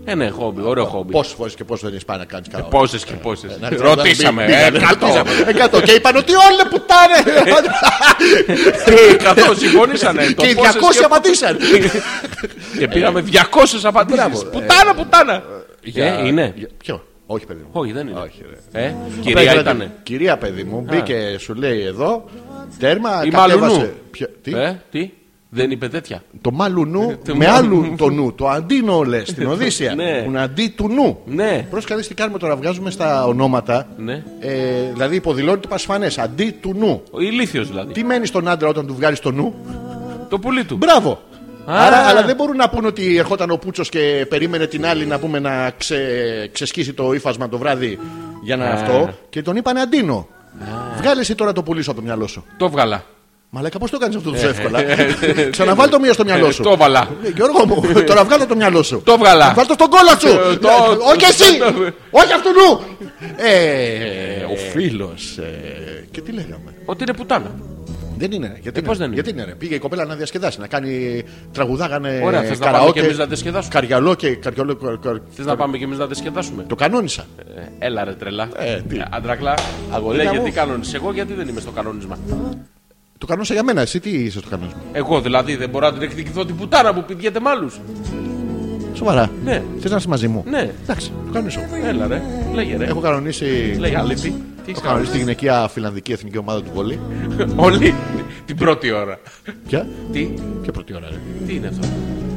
[0.05, 1.12] Ε, ναι, χόμπι, ωραίο χόμπι.
[1.12, 3.59] Πόσες φορές και πόσο δεν είσαι πάει να κάνεις καραόκι; Πόσες και πόσες.
[3.61, 4.45] Να ρίξω- Ρωτήσαμε.
[4.45, 5.31] μπη- ε, μπήκανε, ρωτήσαμε.
[5.31, 5.49] εκατό.
[5.51, 5.81] Εκατό.
[5.81, 7.19] Και είπαν ότι όλοι πουτάνε.
[9.23, 10.23] Καθώ συμφωνήσανε.
[10.37, 11.57] το Και οι πόσες 200 απαντήσαν.
[12.79, 14.21] Και πήραμε 200 απαντήσεις.
[14.25, 14.51] Μπράβο, ε.
[14.53, 15.43] Πουτάνα, πουτάνα.
[15.85, 16.53] Για- Ε, είναι.
[16.57, 17.68] για- Ποιο; Όχι, παιδί μου.
[17.72, 18.18] Όχι, δεν είναι.
[18.18, 18.85] Όχι, ρε.
[18.85, 19.91] Ε, κυρία Πες, ήταν.
[20.03, 22.24] Κυρία, παιδί μου, μπήκε, σου λέει εδώ.
[22.79, 23.76] Τέρμα, Η κατέβασε.
[23.76, 23.91] Μαλουνού.
[24.11, 25.11] Ποιο- Τι; Ε, τι,
[25.49, 26.22] δεν είπε τέτοια.
[26.41, 26.85] Το μάλου
[27.26, 27.76] το με μάλου.
[27.79, 28.33] άλλου το νου.
[28.33, 29.95] Το αντίνο λες στην Οδύσσια.
[29.95, 30.20] Ναι.
[30.22, 31.18] Που είναι αντί του νου.
[31.26, 31.66] Ναι.
[31.70, 32.57] Πρόσεχε να δεις τι κάνουμε τώρα.
[32.57, 33.89] Βγάζουμε στα ονόματα.
[33.97, 34.22] Ναι.
[34.41, 36.18] Ε, δηλαδή υποδηλώνει το πασφανές.
[36.18, 37.03] Αντί του νου.
[37.11, 37.93] Ο ηλίθιος δηλαδή.
[37.93, 39.55] Τι μένει στον άντρα όταν του βγάλεις το νου;
[40.29, 40.76] Το πουλί του.
[40.76, 41.20] Μπράβο.
[41.71, 41.87] Α.
[41.87, 45.19] Άρα, αλλά δεν μπορούν να πούνε ότι ερχόταν ο Πούτσο και περίμενε την άλλη να
[45.19, 45.99] πούμε να ξε,
[46.53, 47.99] ξεσκίσει το ύφασμα το βράδυ
[48.43, 48.73] για να Α.
[48.73, 49.09] αυτό.
[49.29, 50.29] Και τον είπανε αντίνο.
[50.97, 52.45] Βγάλε εσύ τώρα το πουλί σου από το μυαλό σου.
[52.57, 53.05] Το βγάλα.
[53.51, 54.81] Μαλάκα, πώ το κάνει αυτό τόσο εύκολα.
[55.51, 56.62] Ξαναβάλ το μία στο μυαλό σου.
[56.62, 57.09] Το έβαλα.
[57.25, 59.03] Ε, Γιώργο μου, τώρα βγάλω το μυαλό σου.
[59.05, 59.53] Το έβγαλα.
[59.57, 60.29] Βάλ το στον κόλλα σου.
[60.51, 61.59] Ε, το- Ε, Όχι εσύ.
[61.59, 62.81] το- Όχι αυτού νου.
[63.37, 65.14] Ε, Ο φίλο.
[66.11, 66.75] Και τι λέγαμε.
[66.85, 67.51] Ότι είναι πουτάνα.
[68.19, 68.47] Δεν είναι.
[68.47, 68.59] ρε.
[68.62, 69.45] Γιατί, Ε, πώς είναι; δεν είναι; Γιατί είναι.
[69.45, 69.55] ρε.
[69.55, 71.23] Πήγε η κοπέλα να διασκεδάσει, να κάνει.
[71.53, 72.21] Τραγουδάγανε.
[72.25, 74.35] Ωραία, θες να καραόκε, πάμε και εμείς να διασκεδάσουμε; Καριαλό και.
[74.35, 77.25] Καριαλό, καρ- καρ- Θες να πάμε κι εμείς να διασκεδάσουμε; Το κανόνισα.
[77.79, 78.49] Ε, Έλα ρε τρελά.
[78.57, 78.97] Ε, τι.
[79.11, 79.55] Αντρακλά.
[79.91, 80.45] Αγορίνα Λέγε μου.
[80.45, 80.97] τι κανόνισε.
[80.97, 82.19] Εγώ γιατί δεν είμαι στο κανόνισμα;
[83.19, 83.81] Το κανόνισα για μένα.
[83.81, 87.05] Εσύ τι είσαι στο κανόνισμα; Εγώ δηλαδή δεν μπορώ να την εκδικηθώ την πουτάνα που
[87.05, 87.81] πηγαίνετε με άλλους.
[88.95, 89.31] Σοβαρά.
[89.45, 89.62] Ναι.
[89.81, 90.71] Θες να είσαι μαζί μου; Ναι.
[90.83, 91.61] Εντάξει, το κανονίσω.
[91.85, 92.23] Έλα ρε.
[92.55, 92.85] Λέγε ρε.
[92.85, 93.77] Έχω κανονίσει.
[93.79, 94.43] Λέγε αλήτη.
[94.69, 96.99] Τι Έχω έχεις κανονίσει τη γυναικεία φιλανδική εθνική ομάδα του βολή.
[97.39, 97.53] κάνει.
[97.66, 97.95] Όλοι
[98.47, 99.19] την πρώτη ώρα.
[99.69, 100.29] Ποια; Τι,
[100.62, 101.16] Ποια πρώτη ώρα, ρε;
[101.47, 101.87] τι είναι αυτό;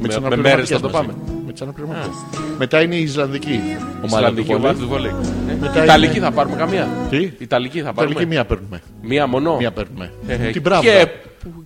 [0.01, 1.07] Με τις Με, με μέρες αναπληρωματικές θα το μαζί.
[1.07, 1.13] πάμε.
[1.45, 2.15] Με τις αναπληρωματικές.
[2.57, 3.59] Μετά είναι η Ισλανδική
[4.01, 4.79] ομάδα του Ισλανδική ομάδα βολή.
[4.83, 5.11] του βολέι.
[5.49, 6.87] Ε, Μετά Ιταλική είναι- θα πάρουμε καμία.
[7.09, 8.25] Τι; Ιταλική θα Ιταλική πάρουμε.
[8.33, 8.81] μία παίρνουμε.
[9.01, 9.55] Μία μόνο.
[9.57, 10.11] Μία παίρνουμε.
[10.27, 10.81] Ε, Την μπράβο.
[10.81, 11.07] Και,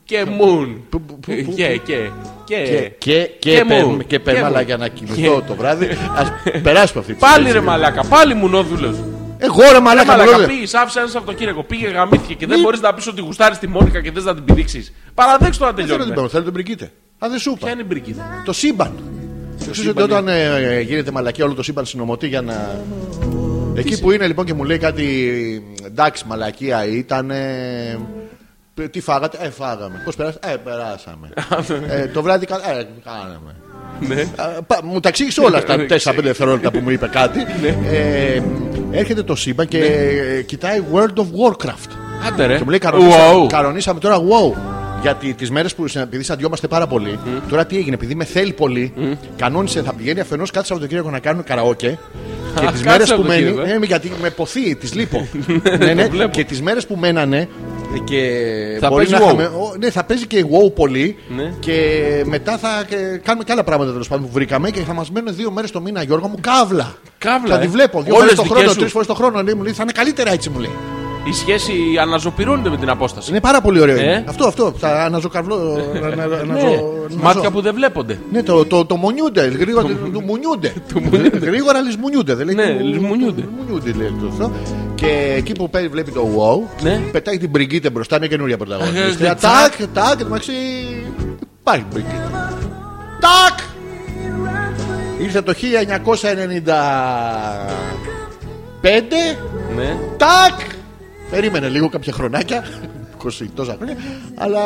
[0.05, 0.83] και μουν.
[0.89, 2.55] Που- που- που- που- Και, και, Και, και.
[2.65, 3.97] και, και, Και παίρνουμε, μου.
[3.97, 4.53] και Και παίρνουμε, μου.
[4.55, 5.85] αλλά για να κοιμηθώ το βράδυ.
[5.85, 7.53] Α περάσουμε αυτή τη Πάλι συζήτηση.
[7.53, 8.95] ρε μαλάκα, πάλι μουνόδουλος.
[9.37, 10.47] Εγώ ρε Ρε μαλάκα, μαλάκα, μαλάκα.
[10.53, 14.01] πήγες, άφησες ένας Σαββατοκύριακο, πήγε γαμήθηκε και δεν μπορείς να πεις ότι γουστάρεις τη Μόνικα
[14.01, 14.93] και θε να την πηδήξεις.
[15.13, 16.13] Παραδέξτε το να Δεν θέλω να την τελειώνουμε.
[16.13, 16.91] παίρνω, θέλω να την πριγκίτε.
[17.25, 17.59] Α, δεν σου είπα.
[17.59, 18.41] Ποια είναι η μπρικίδα.
[18.45, 18.91] Το σύμπαν.
[19.71, 22.79] Ξέρεις ότι όταν ε, γίνεται μαλακία όλο το σύμπαν συνομωτεί για να.
[23.75, 25.05] Εκεί που είναι λοιπόν και μου λέει κάτι.
[25.85, 27.31] Εντάξει, μαλακία ήταν.
[28.91, 30.01] Τι φάγατε, Ε, φάγαμε.
[30.05, 31.29] Πώς περάσατε, Ε, περάσαμε.
[32.01, 33.55] ε, το βράδυ, κα- ε, κάναμε.
[33.99, 34.21] Ναι.
[34.35, 37.39] Α, πα- Μου τα εξήγησε όλα στα 4-5 δευτερόλεπτα που μου είπε κάτι.
[37.61, 37.67] Ναι.
[37.97, 38.41] ε,
[38.91, 41.91] έρχεται το σύμπαν και ε, κοιτάει World of Warcraft.
[42.27, 42.57] Άντε ρε.
[42.57, 43.47] Και μου λέει κανονίσαμε, Wow.
[43.47, 44.57] κανονίσαμε τώρα wow.
[45.01, 47.19] Γιατί τις μέρες που συνα- επειδή συναντιόμαστε πάρα πολύ,
[47.49, 48.93] τώρα τι έγινε, επειδή με θέλει πολύ,
[49.37, 51.97] κανόνισε θα πηγαίνει αφενός κάθε Σαββατοκύριακο να κάνουμε καραόκε.
[52.59, 53.41] και Α, τις κάθε μέρες που μένει.
[53.41, 53.83] Σαββατοκύριακο, ε.
[53.83, 55.27] Ε, γιατί με ποθεί, τη λείπω.
[55.79, 56.31] ναι, ναι, βλέπω.
[56.31, 57.47] και τις μέρες που μένανε.
[58.03, 59.23] Και Θα μπορεί παίζει να WoW.
[59.33, 61.17] είχαμε- ο, ναι, θα παίζει και wow πολύ.
[61.35, 61.53] Ναι.
[61.59, 61.73] Και
[62.25, 65.35] μετά θα ε, κάνουμε και άλλα πράγματα τέλος πάντων που βρήκαμε και θα μας μένουν
[65.35, 66.95] δύο μέρες το μήνα, Γιώργο μου, καύλα.
[67.17, 67.69] Καύλα, Θα τη ε.
[67.69, 68.79] βλέπω δύο Όλες φορέ το δικές χρόνο, σου.
[68.79, 69.41] τρεις φορές το χρόνο.
[69.43, 70.71] Λέει, μου λέει, θα είναι καλύτερα έτσι μου λέει.
[71.29, 73.29] Η σχέση αναζωπηρώνεται με την απόσταση.
[73.29, 73.97] Είναι πάρα πολύ ωραίο.
[73.97, 74.73] Ε; Αυτό, αυτό.
[74.77, 75.79] Θα αναζωκαβλώ.
[75.93, 76.35] να- να- να- Ναι.
[76.35, 78.19] αναζω- Μάτια αναζω- που δεν βλέπονται.
[78.31, 79.41] Ναι, το, το, το μονιούνται.
[79.47, 80.73] Γρήγορα του μουνιούνται.
[81.49, 82.33] Γρήγορα λησμουνιούνται.
[82.35, 83.41] Δεν λέει Ναι, του- λησμουνιούνται.
[83.41, 84.51] Λησμουνιούνται, λέει το αυτό.
[84.95, 86.99] Και εκεί που πέ- βλέπει το wow, Ναι.
[87.11, 88.15] πετάει την Μπριγκίτε μπροστά.
[88.15, 89.35] Είναι καινούρια Ε, πρωταγωνίστρια.
[89.35, 89.51] τσακ.
[89.51, 90.51] Τάκ, τάκ, εντάξει.
[91.59, 92.29] Υπάρχει Μπριγκίτε.
[93.19, 93.59] Τάκ!
[95.21, 95.53] Ήρθε το
[98.81, 99.37] 1995.
[99.75, 99.97] Ναι.
[100.17, 100.59] Τάκ!
[101.29, 102.63] Περίμενε λίγο κάποια χρονάκια.
[103.23, 103.95] 20 τόσα χρόνια.
[104.35, 104.61] Αλλά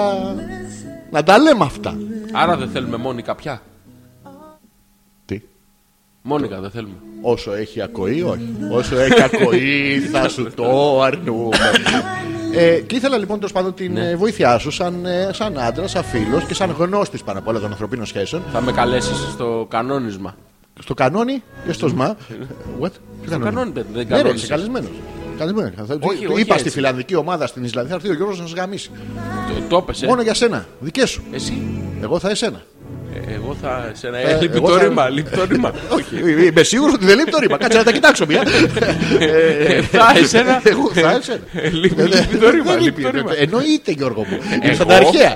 [1.12, 1.97] να τα λέμε αυτά.
[2.34, 3.62] Άρα δεν θέλουμε Μόνικα πια;
[5.26, 5.41] Τι;
[6.22, 6.93] Μόνικα δεν θέλουμε.
[7.22, 8.55] Όσο έχει ακοή, όχι.
[8.72, 11.57] Όσο έχει ακοή, θα σου το αρνούμε.
[12.53, 16.03] Ε, και ήθελα λοιπόν τέλος πάντων την ε, βοήθειά σου σαν, ε, σαν άντρα, σαν
[16.03, 18.41] φίλος και σαν γνώστης πάνω απ' όλα των ανθρωπίνων σχέσεων.
[18.51, 20.36] Θα με καλέσεις στο κανόνισμα.
[20.82, 22.16] Στο κανόνι και στο σμα.
[22.82, 22.89] What?
[23.28, 24.41] Στο κανόνι, παιδί, δεν Ναι, ρε, κανόνισες.
[24.43, 24.89] είσαι καλεσμένος.
[25.39, 25.71] Καλεσμένος.
[25.87, 26.65] Θα- Όχι, του όχι είπα έτσι.
[26.65, 28.89] στη φιλανδική ομάδα στην Ισλανδία, θα έρθει ο Γιώργος να σας γαμίσει.
[29.47, 30.05] Το, το έπεσε.
[30.05, 31.23] Μόνο για σένα, δικές σου.
[31.31, 31.61] Εσύ.
[32.03, 32.61] Εγώ θα εσένα.
[33.27, 33.91] Ε, εγώ θα.
[33.93, 34.17] Σε ένα.
[34.17, 35.09] Ε, λείπει εγώ το θα- ρήμα.
[35.09, 35.73] Λείπει το ρήμα.
[35.97, 37.57] Όχι, είμαι σίγουρος ότι δεν λείπει το ρήμα.
[37.57, 38.43] Κάτσε να τα κοιτάξω μια.
[39.19, 40.61] Ε, Θα εσένα.
[40.71, 41.39] Εγώ θα εσένα.
[41.53, 42.71] Ε, Λείπει λείπει το ρήμα.
[42.73, 43.31] Δεν Λείπει το ρήμα.
[43.37, 44.37] Εννοείται Γιώργο μου.
[44.53, 45.35] Είναι Εγώ; σαν τα αρχαία.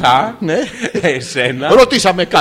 [0.00, 0.36] Θα.
[0.40, 0.58] Ναι.
[1.00, 1.68] Εσένα.
[1.68, 2.36] Ρωτήσαμε 100.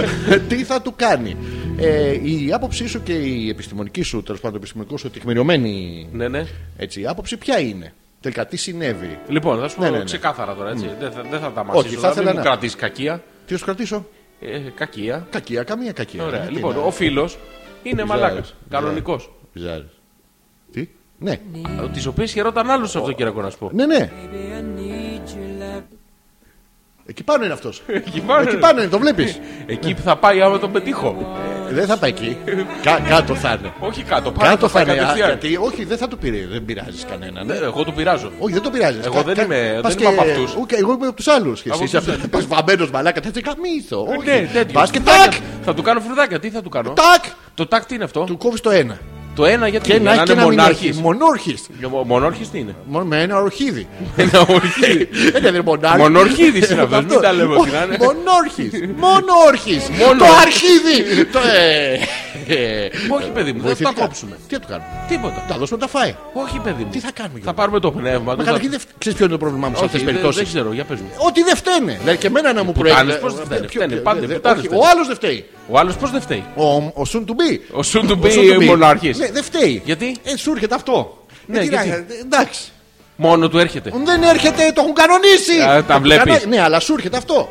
[0.48, 1.36] Τι θα του κάνει.
[1.78, 6.46] Ε, η άποψή σου και η επιστημονική σου, τέλος πάντων, επιστημονικό σου τεκμηριωμένη Ναι, ναι.
[6.76, 10.04] έτσι, η άποψη ποια είναι; Τελικά τι συνέβη; Λοιπόν, θα σου πω Ναι, ναι, ναι.
[10.04, 10.90] ξεκάθαρα τώρα έτσι.
[11.00, 11.94] Δεν θα, δεν θα τα Όχι, μασίσω.
[11.94, 13.22] θα Θα ήθελα μην μου να- κρατήσεις κακία.
[13.46, 14.06] Τι θα σου κρατήσω;
[14.40, 15.26] Ε, κακία.
[15.30, 16.24] Κακία, καμία κακία.
[16.24, 16.42] Ωραία.
[16.42, 17.38] Ε, τι Λοιπόν, να- ο φίλος
[17.82, 18.34] είναι μαλάκας.
[18.38, 18.54] Πιζάρες.
[18.70, 19.30] Κανονικός.
[19.52, 19.90] Πιζάρες.
[20.72, 21.36] Τι; Ναι.
[21.92, 23.70] Τις οποίες χαιρόταν άλλος αυτό Σαββατοκύριακο να σου πω.
[23.72, 24.10] Ναι, ναι.
[27.08, 27.82] Εκεί πάνω είναι αυτός.
[28.06, 28.60] Εκεί πάνω Εκεί είναι.
[28.60, 29.38] πάνω είναι, το βλέπεις;
[29.74, 31.36] Εκεί που θα πάει άμα τον πετύχω.
[31.70, 32.36] Δεν θα πάει εκεί.
[32.82, 33.72] Κα- κάτω θα είναι.
[33.80, 34.92] Όχι κάτω, πάνω Κάτω θα είναι.
[34.92, 35.28] α, κατευθείαν.
[35.28, 36.44] Γιατί, όχι, δεν θα το πειράζει.
[36.44, 37.46] Δεν πειράζεις κανέναν.
[37.46, 38.30] Ναι, εγώ του πειράζω.
[38.38, 39.06] Όχι, δεν το πειράζεις.
[39.06, 40.54] Εγώ δεν είμαι- δεν είμαι από αυτούς.
[40.68, 41.62] εγώ είμαι από τους άλλους.
[41.62, 42.24] Και Από εσύ τους είσαι άλλους.
[42.24, 42.46] αυτός.
[42.46, 44.02] Βαμμένο μαλάκα, θα καμίθο.
[44.18, 44.28] Όχι.
[44.28, 44.72] Ναι, τέτοιο.
[44.72, 45.30] Πας και Φρουδάκια.
[45.30, 45.40] τάκ!
[45.64, 46.38] Θα του κάνω φρουδάκια.
[46.40, 47.24] Τι θα του κάνω; Τάκ!
[47.54, 48.98] Το τάκ τι είναι αυτό; Του κόβεις το ένα.
[49.36, 50.88] Το ένα γιατί Και είναι, να έχει και είναι να μην μονάρχης.
[50.88, 51.00] έχει.
[51.00, 51.66] Μονόρχης.
[52.06, 52.74] Μονόρχης τι είναι;
[53.04, 53.86] Με ένα ορχίδι.
[54.16, 55.08] Ένα ορχίδι.
[55.32, 55.98] Δεν είναι μονάρχη.
[55.98, 57.96] Μονορχίδης είναι αυτός, μην τα λέμε ότι να είναι.
[58.00, 58.70] Μονόρχης.
[59.04, 59.88] Μονόρχης.
[59.88, 60.18] Μόνο.
[60.18, 61.26] Το αρχίδι.
[62.46, 64.00] Το, ε, ε, Όχι, παιδί μου, δεν θα τα βοηθητικά.
[64.06, 64.36] κόψουμε.
[64.48, 65.44] Τι θα του κάνουμε; Τίποτα.
[65.48, 66.14] Τα δώσουμε τα φάει.
[66.44, 66.90] Όχι, παιδί μου.
[66.90, 68.44] Τι θα κάνουμε, Θα Γιώργο; πάρουμε το πνεύμα Μα του.
[68.44, 70.32] καταρχήν δεν φ- ξέρεις ποιο είναι το πρόβλημά μου σε αυτές Όχι, τις δεν- δεν
[70.32, 70.54] περιπτώσεις.
[70.54, 71.10] ξέρω, για πες μου.
[71.28, 71.94] Ότι δεν φταίνε.
[72.00, 73.18] Δηλαδή και εμένα να μου πουτάνες προέκυψε.
[73.24, 74.82] πώς δεν φταίνε, Ποιο- φταίνε, ποιο- πάντα δε- πουτάνες όχι, φταίνε.
[74.82, 75.40] Ο άλλος δεν φταίει.
[75.72, 77.50] Ο άλλος πώς δεν φταίει; Ο, ο soon to be.
[77.80, 78.64] Ο soon to Ο soon to be be.
[78.72, 79.18] μονάρχης.
[79.18, 79.82] Ναι, δεν φταίει.
[79.84, 80.96] Γιατί; Ε, σου έρχεται αυτό.
[81.46, 82.62] Ναι, Ε, τι να- γιατί; ε, εντάξει.
[83.16, 83.92] Μόνο του έρχεται.
[84.04, 85.60] Δεν έρχεται, το έχουν κανονίσει.
[85.68, 86.32] Α, τα Το βλέπεις.
[86.32, 87.48] κανα- Ναι, αλλά σου έρχεται αυτό.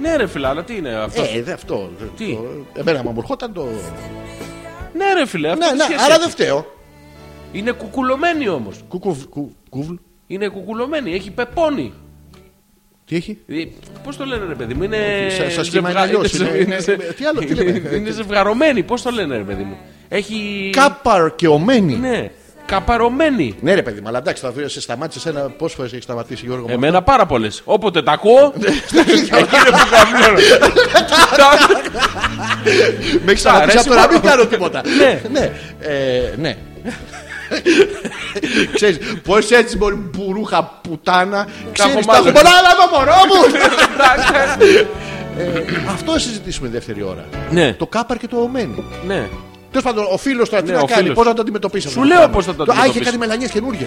[0.00, 1.90] Ναι, ρε φίλε, αλλά τι είναι αυτό; Ε, δε αυτό.
[2.16, 3.66] Τι; Το- Εμένα μου ερχόταν το.
[4.96, 6.66] Ναι, ρε φίλε, αυτό Ναι, τι ναι, σχέση άρα έχει; δεν φταίω.
[7.52, 8.80] Είναι κουκουλωμένη όμως.
[8.88, 9.24] Κουκουβ.
[9.24, 9.94] κου- Κούβλ.
[10.26, 11.92] Είναι κουκουλωμένη, έχει πεπόνι.
[13.04, 13.38] Τι έχει;
[14.04, 14.96] Πώς το λένε, ρε παιδί μου, είναι.
[15.30, 17.96] Σα- σας σχήμα είναι ζευγα- αλλιώς, είναι- είναι- είναι- είναι- τι άλλο, τι λέμε.
[17.96, 19.76] Είναι ζευγαρωμένη, πώς το λένε, ρε παιδί μου.
[20.08, 20.70] Έχει.
[20.72, 21.94] Κάπαρ και ομένη.
[21.96, 22.30] Ναι,
[22.66, 23.54] καπαρωμένη.
[23.60, 25.40] Ναι, ρε παιδί, μου, αλλά εντάξει, θα δει, σε σταμάτησε ένα.
[25.40, 26.72] Πόσες φορές έχεις σταματήσει Γιώργο μου.
[26.74, 27.62] Εμένα πάρα πολλές.
[27.64, 28.52] Όποτε τα ακούω.
[28.56, 28.68] Ναι.
[29.38, 30.38] Εκεί είναι που καμιώνω.
[33.24, 34.82] Με έχεις σταματήσει αρέσει από το να μην πάρα κάνω τίποτα.
[34.98, 35.20] Ναι.
[35.32, 35.50] ναι.
[35.80, 36.56] Ε, ναι.
[38.74, 42.26] Ξέρεις, πώς έτσι μπορεί μπουρούχα πουτάνα Ξέρεις, έχω τα μάλλον.
[42.26, 43.40] έχω πολλά άλλα εδώ μωρό μου
[45.38, 45.62] Ε,
[45.92, 49.28] Αυτό θα συζητήσουμε δεύτερη ώρα Ναι, Το κάπαρ και το ομένη ναι.
[49.76, 51.16] Τέλος πάντων, ο φίλος τώρα τι Ναι, να ο κάνει, φίλος.
[51.16, 51.86] πώς να το αντιμετωπίσει.
[51.86, 53.04] αυτό Σου το λέω πράγμα; πώς θα το Α, είχε αντιμετωπίσει.
[53.04, 53.86] κάνει μελανιές καινούριε.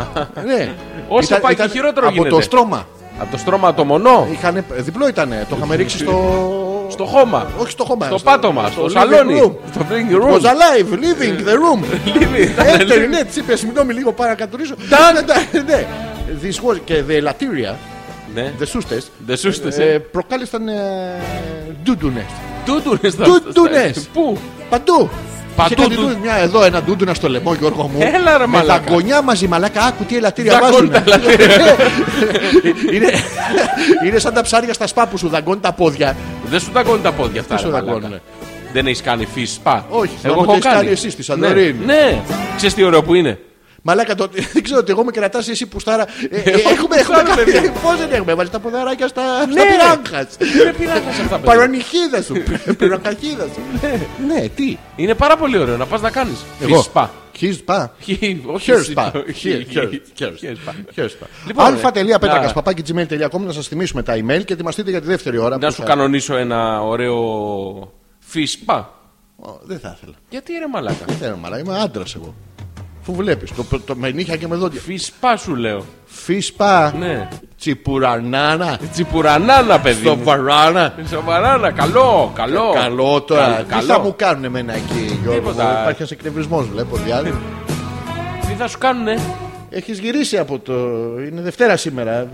[0.48, 0.72] ναι.
[1.08, 2.34] Όσο πάει και χειρότερο από γίνεται.
[2.34, 2.86] το στρώμα.
[3.20, 4.28] Από το στρώμα το μονό.
[4.32, 5.28] Είχανε, διπλό ήταν.
[5.48, 6.16] Το είχαμε ρίξει στο.
[6.90, 7.46] Στο χώμα.
[7.58, 8.06] Όχι στο χώμα.
[8.06, 8.68] Στο πάτωμα.
[8.70, 9.40] Στο living σαλόνι.
[9.44, 9.52] room.
[9.72, 10.40] Στο living Was room.
[10.40, 11.80] alive, living the room.
[12.18, 12.80] Living.
[12.80, 14.74] Enter, ναι, της είπες, συγγνώμη λίγο πάρα να κατουρίσω.
[15.52, 15.86] Ναι, ναι.
[16.42, 17.74] This was και the Latiria,
[18.34, 18.52] Ναι.
[18.60, 19.68] the σούστε, Δεν σου είστε.
[19.92, 20.62] ε, προκάλεσαν
[21.82, 22.24] ντούντουνες.
[22.64, 24.08] Τούτουνες τα- Ντούντουνες.
[24.12, 24.38] Πού;
[24.70, 25.10] Παντού.
[25.56, 27.98] Παντού Είχε κάτι του- ντου- μια εδώ ένα ντούντουνα στο λαιμό, Γιώργο μου.
[28.14, 28.82] Έλα, ρε, με μαλάκα.
[28.84, 29.82] δαγκονιά μαζί, μαλάκα.
[29.82, 30.90] Άκου τι ελαττήρια βάζουν.
[30.90, 31.20] Δαγκώντα
[32.94, 33.06] είναι,
[34.06, 36.16] είναι σαν τα ψάρια στα σπά που σου δαγκώνει τα πόδια.
[36.50, 37.54] Δεν σου δαγκώνουν τα πόδια αυτά.
[37.54, 37.92] Τι σου ρε μαλάκα.
[37.92, 38.20] δαγκώνουνε;
[38.72, 39.86] Δεν έχεις κάνει φύση σπα.
[39.88, 40.76] Όχι, εγώ θυμάμαι έχω ότι έχεις κάνει.
[40.78, 41.84] κάνει εσύ στη Σαντορίνη.
[41.84, 42.20] Ναι, ναι.
[42.56, 43.38] Ξέρεις τι ωραίο που είναι;
[43.88, 46.06] Μαλάκα, το, δεν ξέρω ότι εγώ με κρατάς εσύ που στάρα.
[46.30, 47.44] Ε, ε, Εγώ έχουμε, έχουμε κουστάρω, κάνει.
[47.52, 47.72] παιδιά.
[47.82, 49.62] Πώς δεν έχουμε, βάλεις τα ποδαράκια στα, στα Ναι.
[49.70, 50.36] πυράγχας.
[50.60, 51.38] Είναι πειράγκα σε αυτά.
[51.38, 51.52] παιδιά.
[51.54, 52.34] Παρονυχίδα σου,
[52.78, 53.60] πυροκαχίδα σου.
[54.26, 56.36] Ναι, τι; Είναι πάρα πολύ ωραίο να πας να κάνεις.
[56.62, 57.10] Εγώ; σπα.
[57.36, 57.94] Χίζ πα.
[58.00, 59.10] Χι- Όχι Hair εσύ, spa.
[59.12, 61.00] το- Hair- χι- hair- χι- hair hair spa.
[61.00, 61.26] Hair spa.
[61.46, 65.38] Λοιπόν, αλφα.πέτρακα να- παπάκι gmail.com να σας θυμίσουμε τα email και ετοιμαστείτε για τη δεύτερη
[65.38, 65.58] ώρα.
[65.58, 68.90] Να που σου θα- κανονίσω ένα ωραίο φυσπα.
[69.36, 70.14] Ω, Δεν θα ήθελα.
[70.28, 72.34] Γιατί ρε μαλάκα; Δεν θέλω, μαλάκα, είμαι άντρας εγώ.
[73.08, 74.80] Αφού βλέπεις, το, το, με νύχια και με δόντια.
[74.80, 75.84] Φυσπα σου λέω.
[76.04, 76.94] Φυσπα.
[76.98, 77.28] Ναι.
[77.58, 78.78] Τσιπουρανάνα.
[78.92, 80.24] Τσιπουρανάνα παιδί Στο μου.
[80.24, 80.94] βαράνα.
[81.10, 82.72] Σοβαρά, καλό, καλό.
[82.74, 83.46] Καλό τώρα.
[83.46, 83.86] Καλ- Τι καλό.
[83.86, 85.62] θα μου κάνουν εμένα εκεί, Γιώργο; μου; Τίποτα.
[85.80, 86.96] Υπάρχει ένας εκνευρισμός, βλέπω.
[86.96, 87.36] διάλογο.
[88.48, 89.18] Τι θα σου κάνουνε;
[89.70, 90.72] Έχεις γυρίσει από το.
[91.26, 92.26] Είναι Δευτέρα σήμερα.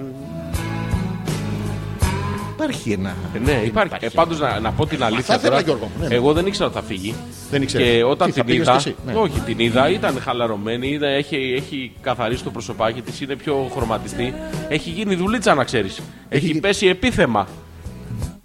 [2.62, 3.14] Υπάρχει ένα.
[3.34, 3.92] Ε, Ναι, υπάρχει.
[4.00, 5.24] Ε, Πάντως να, να πω την αλήθεια.
[5.24, 6.14] θα ήθελα, τώρα, Γιώργο μου, ναι, ναι.
[6.14, 7.14] Εγώ δεν ήξερα ότι θα φύγει.
[7.50, 7.86] Δεν ήξερες.
[7.96, 8.76] Και όταν Τι, θα την πήγες είδα.
[8.76, 9.12] κι εσύ, ναι.
[9.14, 10.88] Όχι, την είδα, ήταν χαλαρωμένη.
[10.88, 14.34] Είδα, έχει, έχει καθαρίσει το προσωπάκι της, είναι πιο χρωματιστή.
[14.68, 16.00] Έχει γίνει δουλίτσα να ξέρεις.
[16.28, 17.46] Έχει, γίνει- πέσει επίθεμα.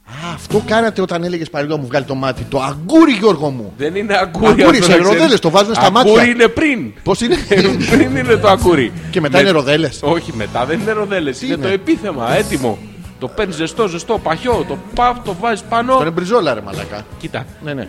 [0.06, 2.44] Α, αυτό κάνατε όταν έλεγες παλιό μου βγάλει το μάτι.
[2.50, 3.74] Το αγκούρι, Γιώργο μου.
[3.78, 4.46] Δεν είναι αγκούρι.
[4.48, 5.08] Αγκούρι, αυτό σε να ξέρεις.
[5.08, 6.12] ροδέλες, το βάζουν στα μάτια.
[6.12, 6.94] Αγκούρι είναι πριν.
[7.04, 7.36] Πώς είναι;
[7.92, 8.92] πριν είναι το αγκούρι.
[9.12, 10.00] και μετά Με- είναι ροδέλες.
[10.04, 11.42] Όχι, μετά δεν είναι ροδέλες.
[11.42, 12.78] Είναι είναι; το επίθεμα, έτοιμο.
[13.20, 14.66] Το παίρνεις ζεστό, ζεστό, παχιό.
[14.68, 15.96] Το παφ, το βάζεις πάνω.
[15.96, 17.06] Το είναι μπριζόλα, ρε μαλακά.
[17.20, 17.46] Κοίτα.
[17.64, 17.88] Ναι, ναι.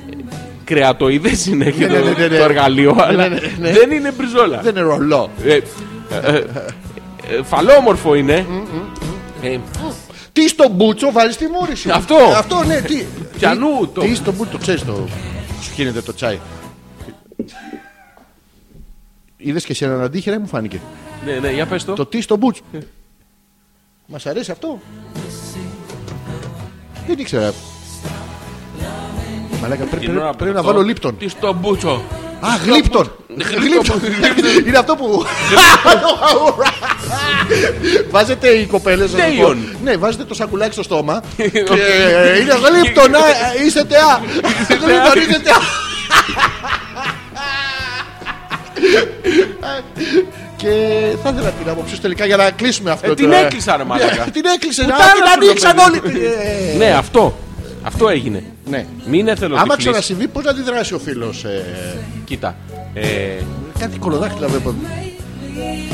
[0.65, 2.37] Κρεατοειδές είναι και Ναι, ναι, ναι, ναι, το, ναι.
[2.39, 3.73] το εργαλείο, αλλά ναι, ναι.
[3.73, 4.61] δεν είναι μπριζόλα.
[4.61, 5.31] Δεν είναι ρολό.
[5.45, 5.61] Ε, ε,
[6.11, 8.47] ε, ε, φαλόμορφο είναι.
[9.43, 9.59] Ε,
[10.33, 11.93] Τι στο μπούτσο βάζεις στη μούρη σου.
[11.93, 12.17] Αυτό.
[12.37, 13.05] Αυτό, ναι, τι.
[13.39, 14.01] Πιανού τι- το.
[14.01, 15.09] Τι στο μπούτσο, ξέρεις το.
[15.63, 16.39] Σου χύνεται το τσάι.
[19.37, 20.81] Είδες και σε έναν αντίχειρα, μου φάνηκε;
[21.25, 21.93] ναι, ναι, για πες το.
[21.93, 22.63] Το τι στο μπούτσο.
[24.11, 24.81] Μας αρέσει αυτό;
[27.07, 27.53] Δεν ήξερα.
[29.63, 31.19] Μαλάκα, πρέ- Είναι πρέ- ώρα πρέπει να το- βάλω λίπτον.
[31.19, 32.03] Τι στο μπούτσο.
[32.41, 33.13] Α, γλύπτον.
[33.61, 34.01] Γλύπτον.
[34.67, 35.09] Είναι αυτό που.
[38.11, 39.11] Βάζετε οι κοπέλες.
[39.11, 39.77] Τέιον.
[39.83, 41.23] Ναι, βάζετε το σακουλάκι στο στόμα.
[41.37, 41.45] και
[42.41, 43.15] Είναι γλύπτον.
[43.15, 43.19] α,
[43.67, 44.21] Είστε τεά.
[44.69, 45.57] Γλύπτον, είστε τεά.
[50.59, 50.69] Και
[51.23, 53.11] θα ήθελα την άποψη σου τελικά για να κλείσουμε αυτό.
[53.11, 53.37] Ε, την τώρα.
[53.39, 54.25] έκλεισα, ρε μαλάκα.
[54.37, 54.83] Την έκλεισε.
[54.83, 56.17] Πουτάνα Α, σου, Την ρε ανοίξαν παιδί.
[56.17, 56.25] όλοι.
[56.27, 57.39] Ε, Ναι, αυτό.
[57.83, 58.45] Αυτό έγινε.
[58.65, 58.87] Ναι.
[59.07, 59.85] Μην έθελος Άμα τυφλής.
[59.87, 61.45] ξανασυμβεί, πώς να αντιδράσει ο φίλος.
[62.25, 62.57] Κοίτα.
[62.95, 63.03] Ε,
[63.79, 64.75] Κάτι κολοδάχτυλα βλέπω.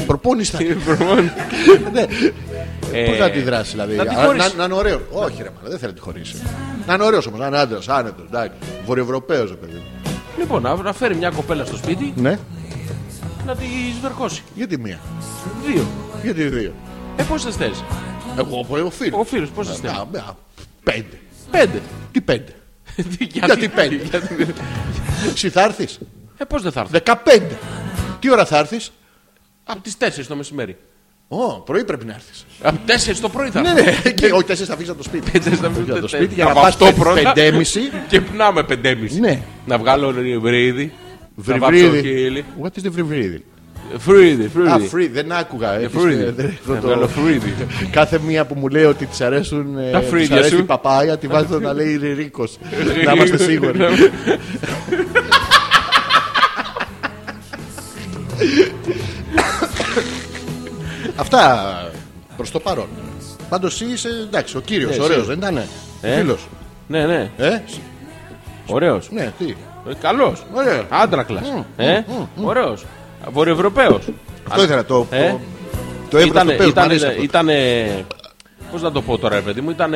[0.07, 0.59] Προπόνηση θα
[1.93, 2.01] Ναι.
[2.93, 4.53] ε, Πώς να αντιδράσει, δηλαδή; να τη Α, χωρίσεις.
[4.53, 5.01] Να, να είναι ωραίος.
[5.13, 6.35] Όχι, ρε, μάνα, δεν θέλω να τη χωρίσει.
[6.87, 8.25] Να είναι ωραίος όμως, να είναι άντρας, άνετος.
[8.87, 9.73] Βορειοευρωπαίος, παιδί.
[9.75, 10.13] μου.
[10.39, 12.39] Λοιπόν, να, να φέρει μια κοπέλα στο σπίτι Ναι,
[13.47, 13.65] να τη
[13.99, 14.43] σβερκώσει.
[14.55, 14.99] γιατί μία;
[15.67, 15.87] Δύο.
[16.23, 16.73] Γιατί δύο;
[17.17, 17.85] Ε, πόσε θες;
[18.39, 19.21] Εγώ από ο φίλος.
[19.21, 19.91] Ο φίλος, πόσε θες;
[20.83, 21.19] Πέντε.
[21.51, 21.83] Πέντε.
[22.13, 22.53] Τι πέντε;
[22.97, 24.01] Γιατί, Γιατί πέντε;
[25.35, 25.99] Εσύ θα έρθεις;
[26.39, 27.59] Ε, πώς δεν θα έρθω; Δεκαπέντε.
[28.21, 28.93] Τι ώρα θα έρθεις;
[29.65, 30.77] Από τις 4 το μεσημέρι.
[31.29, 32.45] Ω, πρωί πρέπει να έρθεις.
[32.63, 34.01] Από 4 το πρωί θα Ναι, έρθω.
[34.05, 34.11] ναι.
[34.11, 35.31] Και όχι, τέσσερις θα φύγει από το σπίτι.
[35.31, 37.81] Πέντε θα Για το φύγω σπίτι για Θα να πάω πας αυτό πρώτα πεντέμιση.
[38.09, 39.21] Και πνάμε πεντέμιση.
[39.21, 39.43] Ναι.
[39.67, 40.93] Να βγάλω βρύδι.
[41.35, 42.09] Να βάψω Βρυβρίδι.
[42.09, 42.45] χείλη.
[42.63, 43.45] What is the βρυβρίδι.
[43.99, 44.71] Φρούιδι, φρούιδι.
[44.71, 45.73] Α, free, δεν άκουγα.
[45.73, 46.25] ε, Φρούιδι.
[46.31, 47.55] δεν- Να το- το- βγάλω φρούιδι.
[47.91, 49.79] Κάθε μία που μου λέει ότι της αρέσουν.
[49.79, 50.59] ε, Τα της φρύδια αρέσει σου.
[50.61, 52.45] η παπάγια, τη βάζω να λέει Ρίκο.
[53.05, 53.79] να είμαστε σίγουροι.
[61.17, 61.69] Αυτά
[62.37, 62.89] προς το παρόν.
[63.49, 65.29] Πάντως εσύ είσαι εντάξει, ο κύριος, Ναι, ωραίος, εσύ.
[65.29, 65.57] δεν ήταν.
[66.03, 66.49] Ε; Φίλος.
[66.87, 67.31] Ναι, ναι.
[67.37, 67.63] Ε,
[68.67, 69.11] Ωραίος.
[69.11, 69.55] ναι, τι;
[70.01, 70.43] Καλός.
[70.53, 70.83] Ωραία.
[70.89, 71.49] Άντρακλας.
[71.49, 72.05] Μμ, Ε,
[72.43, 72.85] ωραίος.
[73.33, 74.03] Βορειοευρωπαίος.
[74.49, 75.07] Αυτό ήθελα το.
[75.11, 75.29] Ε.
[75.31, 75.41] το-
[76.11, 77.23] Το έβρα Ήτανε, στο πέλος, μ' ήτανε, αρέσει αυτό.
[77.23, 77.55] ήτανε,
[78.73, 79.95] πώς να το πω τώρα, ρε παιδί μου, ήταν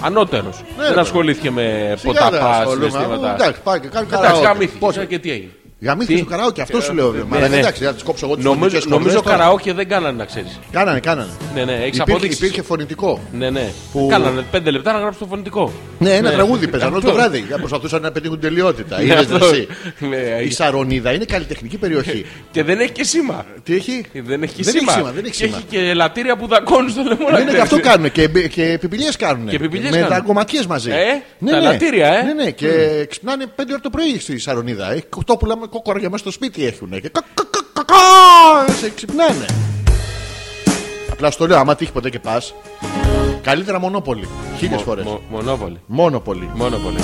[0.00, 0.60] ανώτερος.
[0.78, 1.00] Δεν ρε.
[1.00, 2.88] ασχολήθηκε με Σιγά δεν ποταπά ασχολούμαι.
[2.90, 3.34] συναισθήματα.
[3.34, 4.46] Εντάξει, πάει και κάνει Εντάξει, καραόκε.
[4.46, 4.78] γαμήθηκε.
[4.78, 5.50] Πώς- Και τι έγινε.
[5.84, 7.12] Γαμήθηκε Τι; στο καραόκε, αυτό σου λέω.
[7.12, 7.56] Ναι, Μα ναι.
[7.56, 10.58] εντάξει, θα τις κόψω εγώ τις Νομίζω, νομίζω καραόκε δεν κάνανε να ξέρεις.
[10.70, 11.30] Κάνανε, κάνανε.
[11.54, 12.38] Ναι, ναι, έχεις Υπήρχε, απόδειξης.
[12.40, 13.20] υπήρχε φωνητικό.
[13.32, 13.70] Ναι, ναι.
[13.92, 15.72] Που- Κάνανε πέντε λεπτά να γράψουν το φωνητικό.
[15.98, 16.34] Ναι, ένα Ναι.
[16.34, 17.18] τραγούδι παίζαν όλο το Αυτό.
[17.20, 17.44] βράδυ.
[17.46, 18.96] Για προσπαθούσαν να πετύχουν τελειότητα.
[18.96, 19.46] Ναι, Είδες αυτό.
[19.46, 19.66] εσύ.
[19.98, 22.26] Ναι, Η Σαρονίδα είναι καλλιτεχνική περιοχή.
[22.54, 23.44] Και δεν έχει και σήμα.
[23.62, 24.92] Τι έχει; Δεν έχει Δεν σήμα.
[24.92, 25.56] έχει σήμα, δεν έχει Και σήμα.
[25.56, 27.30] έχει και λατήρια που δακώνουν στο λαιμό.
[27.30, 28.12] Ναι, ναι, και αυτό κάνουν.
[28.12, 29.48] Και, μπι- και επιπηλίες κάνουν.
[29.48, 30.12] Και επιπηλιές Με κάνουν.
[30.12, 30.90] δαγκωματιέ μαζί.
[30.90, 30.94] Ε,
[31.38, 31.62] ναι, τα ναι.
[31.62, 32.22] λατήρια, ε.
[32.22, 32.50] Ναι, ναι.
[32.50, 32.66] Και
[33.10, 34.92] ξυπνάνε 5 ώρα το πρωί στη Σαρονίδα.
[34.92, 36.90] Έχει κοτόπουλα με κόκορα μέσα στο σπίτι έχουν.
[36.90, 39.46] Και κα- κα- κα- κα- κα- σε ξυπνάνε.
[41.12, 42.54] Απλά στο λέω, άμα τύχει ποτέ και πας.
[43.42, 44.28] Καλύτερα μονόπολη.
[44.58, 45.04] Χίλιες φορές.
[45.04, 45.80] Μο- Μονόπολη.
[45.86, 46.50] Μόνοπολη.
[46.54, 46.98] Μονόπολη.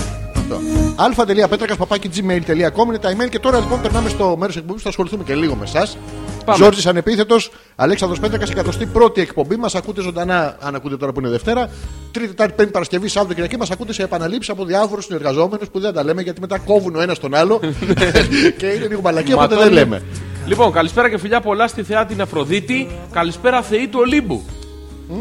[0.55, 1.03] Αυτό.
[1.03, 4.89] αλφα.πέτρακα παπάκι gmail.com είναι τα email και τώρα λοιπόν περνάμε στο μέρος εκπομπής που θα
[4.89, 5.97] ασχοληθούμε και λίγο με εσάς.
[6.45, 6.65] Πάμε.
[6.65, 9.57] Ζόρτζη Ανεπίθετος, Αλέξανδρος Πέτρακας, 101η εκπομπή.
[9.57, 11.71] Μας ακούτε ζωντανά, αν ακούτε τώρα που είναι Δευτέρα.
[12.11, 13.57] Τρίτη, Τετάρτη, Πέμπτη, Παρασκευή, Σάββατο Κυριακή.
[13.57, 17.01] Μας ακούτε σε επαναλήψεις από διάφορους συνεργαζόμενους που δεν τα λέμε γιατί μετά κόβουν ο
[17.01, 17.61] ένας τον άλλο
[18.59, 19.81] και είναι λίγο μαλακή, οπότε δεν Ματώνει.
[19.81, 20.03] λέμε.
[20.47, 22.89] Λοιπόν, καλησπέρα και φιλιά πολλά στη θεά την Αφροδίτη.
[23.13, 24.43] Καλησπέρα θεή του Ολύμπου.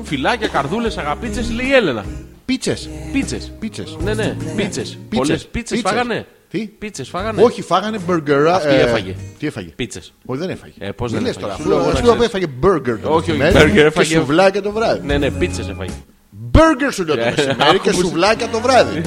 [0.03, 2.05] Φιλάκια, καρδούλες, αγαπίτσες, λέει η Έλενα.
[2.50, 2.89] Πίτσες.
[3.14, 3.52] Πίτσες.
[3.60, 3.97] Πίτσες.
[4.04, 4.97] Ναι, ναι, πίτσες.
[5.16, 5.82] Πολλές πίτσες Πίτσες.
[5.82, 6.26] φάγανε.
[6.50, 7.41] Τι; Πίτσες φάγανε.
[7.43, 8.47] Όχι, φάγανε μπουργκερ.
[8.47, 9.16] Αυτή έφαγε.
[9.39, 10.14] Τι έφαγε; Πίτσες.
[10.26, 10.74] Όχι, δεν έφαγε.
[10.80, 11.52] Ε, πώς Μην δεν λες έφαγε.
[11.54, 11.64] τώρα.
[11.64, 12.34] Σου λέω εγώ Αφού να σου λέω που ξέρεις.
[12.43, 15.06] έφαγε μπουργκερ το Όχι, όχι, μεσημέρι burger έφαγε- Και σουβλάκια το βράδυ.
[15.08, 15.91] Ναι, ναι, πίτσες έφαγε.
[16.30, 19.02] Μπέργκερ σου λέω το Ε, μεσημέρι και άκου που- σουβλάκια το βράδυ.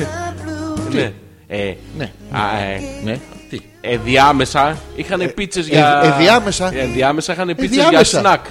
[0.93, 1.13] Ναι.
[1.47, 2.13] Ε, Ναι.
[2.31, 3.19] α, ε, Ναι.
[3.51, 6.01] Τι; Ενδιάμεσα είχαν πίτσες για.
[6.05, 6.71] ε, ενδιάμεσα.
[6.75, 8.19] Ενδιάμεσα είχαν πίτσες για Ενδιάμεσα.
[8.19, 8.45] σνακ.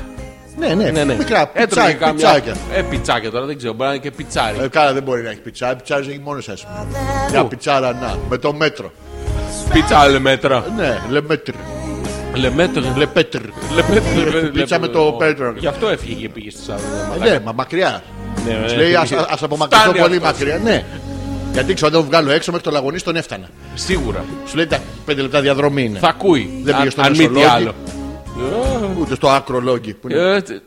[0.68, 1.14] Ναι, ναι, Ναι, ναι.
[1.16, 1.94] μικρά Έτρωγε πιτσάκια.
[1.94, 2.54] κάμια- πιτσάκια.
[2.74, 3.74] Ε, πιτσάκια τώρα δεν ξέρω.
[3.74, 4.58] Μπορεί να είναι και πιτσάρι.
[4.64, 5.76] Ε, Καλά, δεν μπορεί να έχει πιτσάρι.
[5.76, 6.54] Πιτσάρι έχει μόνο εσά.
[7.32, 8.92] Μια πιτσάρα να, με το μέτρο.
[9.74, 10.66] Πίτσα λεμέτρα.
[10.78, 11.52] Ναι, λεμέτρ.
[12.36, 12.84] Λεμέτρα.
[12.98, 13.40] Λεπέτρ.
[14.54, 15.54] Πίτσα με το πέτρο.
[15.58, 17.26] Γι' αυτό έφυγε και πήγε στη Σάββατο.
[17.26, 18.04] Ε, Ναι, μα μακριά.
[18.48, 18.78] Ναι, Της ναι.
[18.78, 20.32] λέει ας, ας απομακρυνθώ Φτάνει πολύ αυτός.
[20.32, 20.58] μακριά.
[20.64, 20.84] Ναι.
[21.54, 23.48] Γιατί ξέρω, αν τον βγάλω έξω μέχρι το λαγωνί τον έφτανα.
[23.74, 24.24] Σίγουρα.
[24.48, 26.00] Σου λέει τα πέντε λεπτά διαδρομή είναι.
[26.00, 26.50] Θα ακούει.
[26.64, 27.14] Δεν πήγε Αν- στο Αν
[28.36, 28.76] μη τι νοσολόγι.
[28.76, 28.96] άλλο.
[29.00, 29.94] Ούτε στο άκρο λόγι.
[29.94, 30.20] που είναι.
[30.20, 30.62] Ε, τε-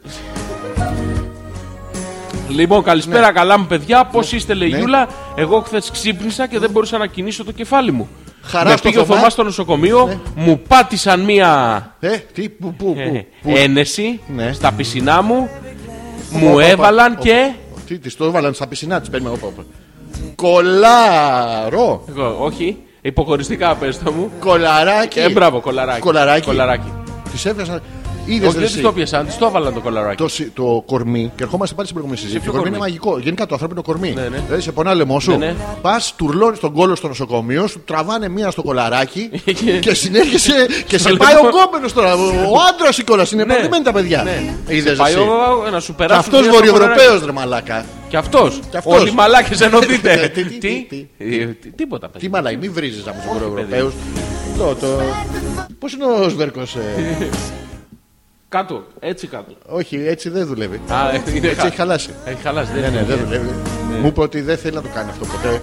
[2.49, 4.05] Λοιπόν, καλησπέρα, καλά μου παιδιά.
[4.05, 4.77] Πώς είστε, λέει Ναι.
[4.79, 5.09] Γιούλα.
[5.35, 8.09] Εγώ χθες ξύπνησα και δεν μπορούσα να κινήσω το κεφάλι μου.
[8.43, 9.17] Χαρά Με στο πήγε ο Θωμάς.
[9.19, 13.25] Θωμά στο νοσοκομείο, μου πάτησαν μία Ε, τι, που, που, ε, που.
[13.43, 13.53] που.
[13.57, 14.53] ένεση Ναι.
[14.53, 15.49] στα πισινά μου.
[16.31, 17.21] Οπα, Μου οπα, έβαλαν οπα.
[17.23, 17.53] και.
[17.87, 19.11] Τι, τη το έβαλαν στα πισινά της.
[19.11, 19.33] Παίρνουμε.
[19.35, 19.63] όπα, όπα.
[20.35, 22.05] Κολάρο.
[22.09, 24.31] Εγώ, όχι, υποχωριστικά πες το μου.
[24.41, 25.19] Κολαράκι.
[25.19, 26.01] Ε, μπράβο, κολαράκι.
[26.01, 26.47] Κολαράκι.
[26.47, 26.93] κολαράκι.
[27.43, 27.83] Τη έβγαζαν.
[28.27, 30.17] Είδες Όχι, δεν τη το πιασαν, τη το έβαλαν το κολαράκι.
[30.17, 32.43] το, συ- το κορμί, και ερχόμαστε πάλι στην προηγούμενη συζήτηση.
[32.45, 33.19] ποιο Το κορμί είναι κορμί; μαγικό.
[33.19, 34.11] Γενικά το ανθρώπινο κορμί.
[34.15, 34.37] Ναι, ναι.
[34.47, 35.31] Δηλαδή σε πονά λαιμό σου.
[35.31, 35.55] Ναι, ναι.
[35.83, 39.53] Πας, τουρλώνεις τον κόλο στο νοσοκομείο, σου τραβάνε μία στο κολαράκι Και-
[39.85, 41.51] και συνέρχεσαι και σε Στο πάει ο λαιμό.
[41.51, 42.15] κόμενος τώρα.
[42.15, 43.27] Ο άντρας η κόλλα.
[43.33, 43.53] Είναι Ναι.
[43.55, 44.23] παντρεμένοι τα παιδιά.
[44.23, 44.43] Ναι.
[44.69, 45.21] Είδες Πάει εσύ.
[45.21, 46.19] ο- να σου Και περάσει.
[46.21, 47.85] αυτός Βορειοευρωπαίο ρε μαλάκα.
[48.09, 48.61] Και αυτός.
[48.71, 49.01] Και αυτός.
[49.01, 50.31] Όλοι οι μαλάκες ενωθείτε.
[50.35, 51.07] Τι, τι, τι, τι.
[51.19, 52.09] Ε, τι- Τίποτα.
[52.09, 52.29] παιδιά.
[52.29, 53.93] Τι μαλάκα, μην βρίζεις από του Όχι, Βορειοευρωπαίου.
[54.59, 54.87] Το, το...
[55.79, 56.77] Πώς είναι ο Σβέρκος.
[58.49, 59.53] Κάτω, έτσι κάτω.
[59.69, 60.77] όχι, έτσι δεν δουλεύει.
[60.89, 60.97] Α,
[61.35, 62.11] είναι Έτσι έχει χαλάσει.
[62.25, 62.73] Έχει χαλάσει.
[62.75, 63.07] Ναι, Δεν ναι, είναι.
[63.07, 63.51] δεν δουλεύει.
[64.01, 65.59] Μου είπε ότι δεν θέλει να το κάνει αυτό ποτέ.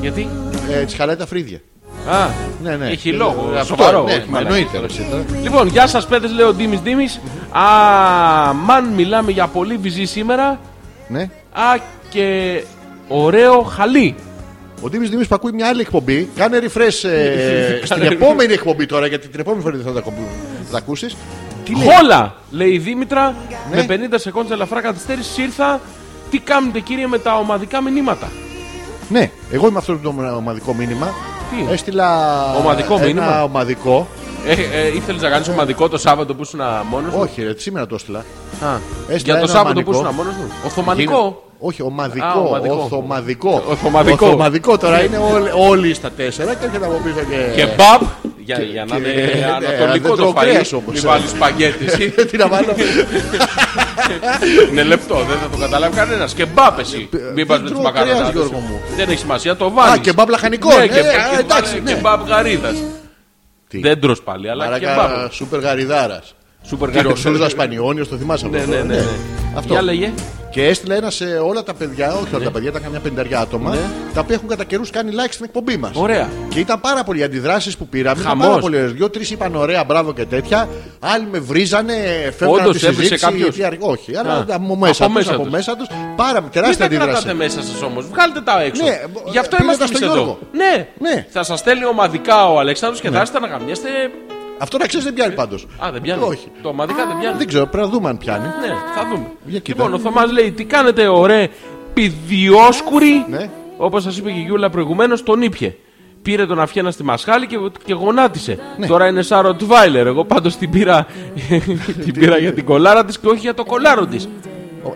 [0.00, 0.28] Γιατί;
[0.70, 1.60] Ε, της χαλάει τα φρύδια.
[2.10, 2.26] Α,
[2.62, 2.88] Ναι, ναι.
[2.88, 3.50] έχει λόγο.
[3.54, 4.02] Ε, αυτό, Σοβαρό.
[4.04, 4.54] ναι, όχι, μα μαλάκα.
[4.56, 4.78] εννοείται.
[4.78, 5.24] ρε, εσύ τώρα.
[5.42, 7.20] Λοιπόν, γεια σας, παιδες, λέει ο Ντίμης Ντίμης.
[7.50, 7.62] Α,
[8.54, 10.60] μαν μιλάμε για πολύ βυζί σήμερα.
[11.08, 11.22] Ναι.
[11.52, 11.78] Α,
[12.10, 12.62] και
[13.08, 14.14] ωραίο χαλί.
[14.80, 19.06] Ο Ντίμη Δήμη που ακούει μια άλλη εκπομπή, κάνε refresh ε, στην επόμενη εκπομπή τώρα,
[19.06, 20.12] γιατί την επόμενη φορά δεν θα τα, ακου-
[20.64, 21.16] θα τα ακούσεις.
[21.64, 23.34] Τι λέει; Χόλα, λέει η Δήμητρα,
[23.70, 23.84] Ναι.
[23.88, 25.80] με 50 σεκόντια ελαφρά καθυστέρηση ήρθα.
[26.30, 28.28] Τι κάνετε κύριε με τα ομαδικά μηνύματα;
[29.08, 31.14] Ναι, εγώ είμαι αυτό το ομαδικό μήνυμα.
[31.50, 34.06] Τι; Έστειλα Ομαδικό ένα μήνυμα; ομαδικό.
[34.46, 36.60] Ε, ε, ήθελες να κάνεις ομαδικό το Σάββατο που ήσουν
[36.90, 37.18] μόνος σου.
[37.20, 38.18] Όχι, ρε, σήμερα το έστειλα.
[38.18, 38.22] Α,
[39.08, 40.08] Έστειλα για το ένα Σάββατο που ομαδικό.
[40.08, 40.66] ήσουν μόνος σου.
[40.66, 41.44] Οθωμανικό.
[41.58, 42.24] Όχι, ομαδικό.
[42.26, 42.74] Α, ομαδικό.
[42.74, 43.62] Οθωμαδικό.
[43.68, 44.26] Οθωμαδικό.
[44.26, 47.52] Οθωμαδικό τώρα είναι όλοι, όλοι στα τέσσερα και έρχεται από πίσω και.
[47.54, 48.08] Και μπαμ.
[48.38, 50.40] Για, για να και- είναι ναι, ανατολικό δεν το τρώω φαΐ.
[50.40, 51.06] κρέας όμως, Μην ε.
[51.06, 51.84] βάλεις σπαγκέτι.
[52.30, 52.74] Τι να βάλω.
[54.70, 56.34] Είναι λεπτό, δεν θα το καταλάβει κανένας.
[56.34, 57.08] Και μπαπ εσύ.
[57.34, 58.32] Μην πας με του τρώω κρέας, μακαρονάδε.
[58.32, 58.80] Γιώργο μου.
[58.96, 59.92] Δεν έχει σημασία, το βάλεις.
[59.92, 60.68] Α, και μπαμ λαχανικό.
[60.68, 62.00] Ναι, Ναι, και, α, και, εντάξει, και ναι.
[62.00, 62.76] μπαμ γαρίδας.
[63.68, 65.00] Τι; Δέντρος πάλι, αλλά και μπάμπο.
[65.00, 66.34] Μαρακα σούπερ γαριδάρας.
[66.68, 68.58] Σούπερ Τυροσούζα Σπανιόνιος, το θυμάσαι αυτό.
[68.58, 68.94] Ναι, ναι, ναι.
[68.94, 69.04] ναι.
[69.56, 69.72] Αυτό.
[69.72, 70.12] Για λέγε.
[70.50, 73.70] Και έστειλε ένα σε όλα τα παιδιά, όχι όλα τα παιδιά, ήταν καμιά πενταριά άτομα,
[73.70, 73.78] Ναι.
[74.14, 75.90] τα οποία έχουν κατά καιρούς κάνει like στην εκπομπή μας.
[75.94, 76.28] Ωραία.
[76.48, 78.20] Και ήταν πάρα πολλοί οι αντιδράσεις που πήραμε.
[78.20, 78.46] Ήταν Χαμός.
[78.46, 78.78] πάρα πολλέ.
[78.86, 80.68] Δύο-τρει είπαν ωραία, μπράβο και τέτοια.
[81.00, 81.92] Άλλοι με βρίζανε,
[82.38, 83.24] φεύγανε Όντως, από τη έβρισε συζήτηση.
[83.24, 85.52] κάποιος; τι αρ- Όχι, αλλά Α, από μέσα, από τους, μέσα από τους.
[85.52, 85.86] μέσα τους.
[86.16, 87.36] Πάρα Μην τεράστια τα κρατάτε αντίδραση.
[87.36, 88.06] μέσα σας όμως.
[88.08, 88.82] Βγάλτε τα έξω.
[88.84, 89.00] Ναι,
[89.30, 90.14] Γι' αυτό πήγαινε είμαστε στο εμείς εδώ.
[90.14, 90.38] Γιώργο.
[90.52, 90.86] Ναι.
[90.98, 91.26] Ναι.
[91.30, 93.88] Θα σας στέλνει ομαδικά ο Αλέξανδρος και θα έρθετε να γαμιέστε.
[94.58, 95.66] Αυτό να ξέρεις δεν πιάνει πάντως.
[95.84, 96.22] Α, δεν πιάνει.
[96.22, 96.46] Όχι.
[96.62, 97.38] Το ομαδικά δεν πιάνει.
[97.38, 98.44] Δεν ξέρω, πρέπει να δούμε αν πιάνει.
[98.46, 99.26] Ναι, θα δούμε.
[99.44, 99.82] Για κοίτα.
[99.84, 101.48] Λοιπόν, ο Θωμάς λέει τι κάνετε, ωραία
[101.94, 103.24] πιδιόσκουροι.
[103.28, 103.50] Ναι.
[103.76, 105.74] Όπως σας είπε και η Γιούλα προηγουμένως, τον ήπια.
[106.22, 108.58] Πήρε τον αυχένα στη μασχάλη και, και γονάτισε.
[108.78, 108.86] Ναι.
[108.86, 110.06] Τώρα είναι σαν ροτβάιλερ.
[110.06, 111.06] Εγώ πάντως την πήρα,
[112.04, 114.28] την πήρα για την κολάρα της και όχι για το κολάρο της.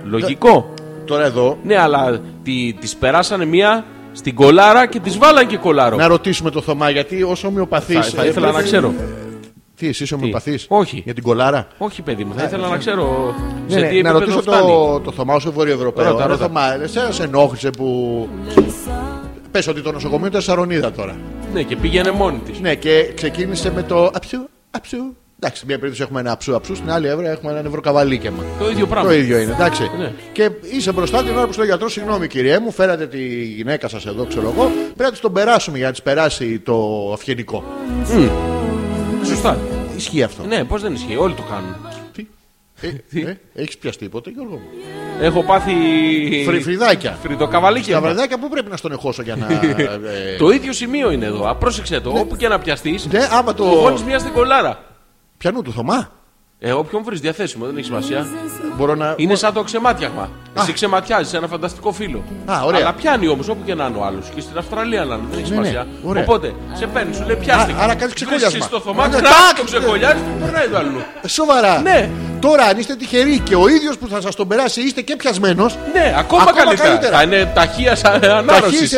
[0.04, 0.74] Λογικό.
[1.04, 5.96] Τώρα εδώ Ναι, αλλά τη τις περάσανε μία στην κολάρα και τη βάλαν και κολάρο.
[5.96, 7.96] να ρωτήσουμε το Θωμά γιατί ως ομοιοπαθής.
[8.08, 8.94] Θα, θα ήθελα να ξέρω.
[9.80, 10.58] Τι, εσύ είσαι ομοιοπαθή.
[10.68, 11.02] Όχι.
[11.04, 13.34] Για την κολάρα; Όχι, παιδί μου, θα ήθελα να ξέρω
[13.68, 14.66] Ναι, σε ναι, τι να επίπεδο ρωτήσω φτάνει.
[14.66, 16.10] το, το Θωμά ω Βορειοευρωπαίο.
[16.10, 16.46] Ρώτα, Ρε ρώτα.
[16.46, 18.28] Θωμά, εσένα σε ενόχλησε που.
[19.50, 21.16] Πες ότι το νοσοκομείο ήταν Σαρονίδα τώρα.
[21.52, 22.60] Ναι, και πήγαινε μόνη της.
[22.60, 24.38] Ναι, και ξεκίνησε με το αψού,
[24.70, 24.96] αψού.
[25.42, 28.42] Εντάξει, μία περίπτωση έχουμε ένα αψού αψού, στην άλλη έβρα έχουμε ένα νευροκαβαλίκεμα.
[28.58, 29.08] Το ίδιο πράγμα.
[29.08, 29.90] Το ίδιο είναι, εντάξει.
[29.98, 30.12] Ναι.
[30.32, 34.06] Και είσαι μπροστά την ώρα που στο γιατρό, συγγνώμη κυριέ μου, φέρατε τη γυναίκα σας
[34.06, 37.64] εδώ, ξέρω εγώ, πρέπει να της τον περάσουμε για να της περάσει το αυγενικό.
[39.40, 39.58] Σωστά.
[39.96, 40.44] Ισχύει αυτό.
[40.44, 41.76] Ναι, πώς δεν ισχύει, όλοι το κάνουν.
[42.12, 42.26] Τι;
[42.80, 44.66] Ε, Τι; ε, Έχεις πιαστεί ποτέ, Γιώργο μου;
[45.20, 45.72] Έχω πάθει.
[46.46, 47.18] Φρυ- Φρυδάκια.
[47.22, 47.94] Φρυδοκαβαλίκια.
[47.94, 49.46] Τα βραδάκια που πρέπει να στον εχώσω για να.
[49.52, 51.48] ε, Το ίδιο σημείο είναι εδώ.
[51.48, 52.10] Α, πρόσεξε το.
[52.18, 53.62] Όπου και να πιαστείς, Ναι, άμα το.
[53.64, 54.84] κοβώνει μία στην κολάρα.
[55.36, 56.10] Πιανού του Θωμά.
[56.58, 58.26] Ε, όποιον βρεις διαθέσιμο, δεν έχει σημασία.
[58.80, 59.14] Μπορώ να.
[59.16, 60.28] Είναι σαν το ξεμάτιαγμα.
[60.60, 62.22] Εσύ ξεματιάζεις ένα φανταστικό φίλο.
[62.46, 62.80] Α, ωραία.
[62.80, 64.24] Αλλά πιάνει όμως όπου και να είναι ο άλλος.
[64.34, 65.86] Και στην Αυστραλία να είναι, δεν έχει Ναι, ναι, σημασία.
[66.04, 66.22] ωραία.
[66.22, 67.72] Οπότε σε παίρνει, σου λέει πιάστε.
[67.72, 68.48] Α, άρα κάνεις ξεκολλιάσμα.
[68.50, 70.90] Βρίσκεις στο θωμά, Ναι, κράτ, τάκ, το ξεκολλιάζει, περνάει το άλλο.
[71.22, 71.80] Ε, Σοβαρά.
[71.80, 72.08] Ναι.
[72.40, 75.76] Τώρα, αν είστε τυχεροί και ο ίδιος που θα σας τον περάσει είστε και πιασμένος.
[75.92, 76.88] Ναι, ακόμα, Ακόμα καλύτερα.
[76.88, 77.16] καλύτερα.
[77.16, 77.96] Θα είναι ταχεία
[78.38, 78.90] ανάρρωσης.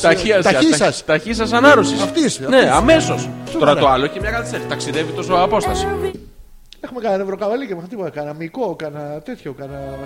[0.00, 1.04] Ταχύσας- ταχύσας.
[1.04, 2.02] Ταχύσα ανάρρωσης.
[2.02, 2.70] Αυτής, Ναι, αυτής.
[2.70, 3.28] αμέσως.
[3.52, 3.82] Τώρα ωραία.
[3.82, 4.68] το άλλο έχει μια καθυστέρηση.
[4.68, 5.86] Ταξιδεύει τόσο απόσταση.
[6.80, 8.10] Έχουμε κανένα νευροκαβαλί και με τίποτα.
[8.10, 9.98] Κανένα μυϊκό, κανένα τέτοιο, κανένα.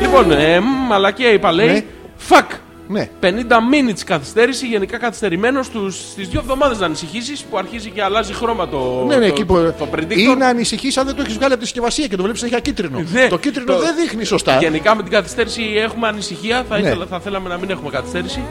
[0.00, 1.66] Λοιπόν, ε, μ, μαλακία είπα λέει.
[1.68, 1.84] Ναι.
[2.28, 2.56] Fuck.
[2.88, 3.08] Ναι.
[3.22, 5.66] 50 minutes καθυστέρηση, γενικά καθυστερημένος
[6.12, 9.44] στις δύο εβδομάδες να ανησυχήσεις που αρχίζει και αλλάζει χρώμα το, Ναι, ναι, το, εκεί
[9.44, 9.54] που.
[9.78, 10.16] το predictor.
[10.16, 12.46] Ή να ανησυχείς αν δεν το έχεις βγάλει από τη συσκευασία και το βλέπεις να
[12.48, 13.04] έχει κίτρινο.
[13.12, 14.58] Ναι, το κίτρινο το- δεν δείχνει σωστά.
[14.58, 16.64] Γενικά με την καθυστέρηση έχουμε ανησυχία.
[16.68, 16.86] Θα, Ναι.
[16.86, 18.42] ήθελα, θα θέλαμε να μην έχουμε καθυστέρηση.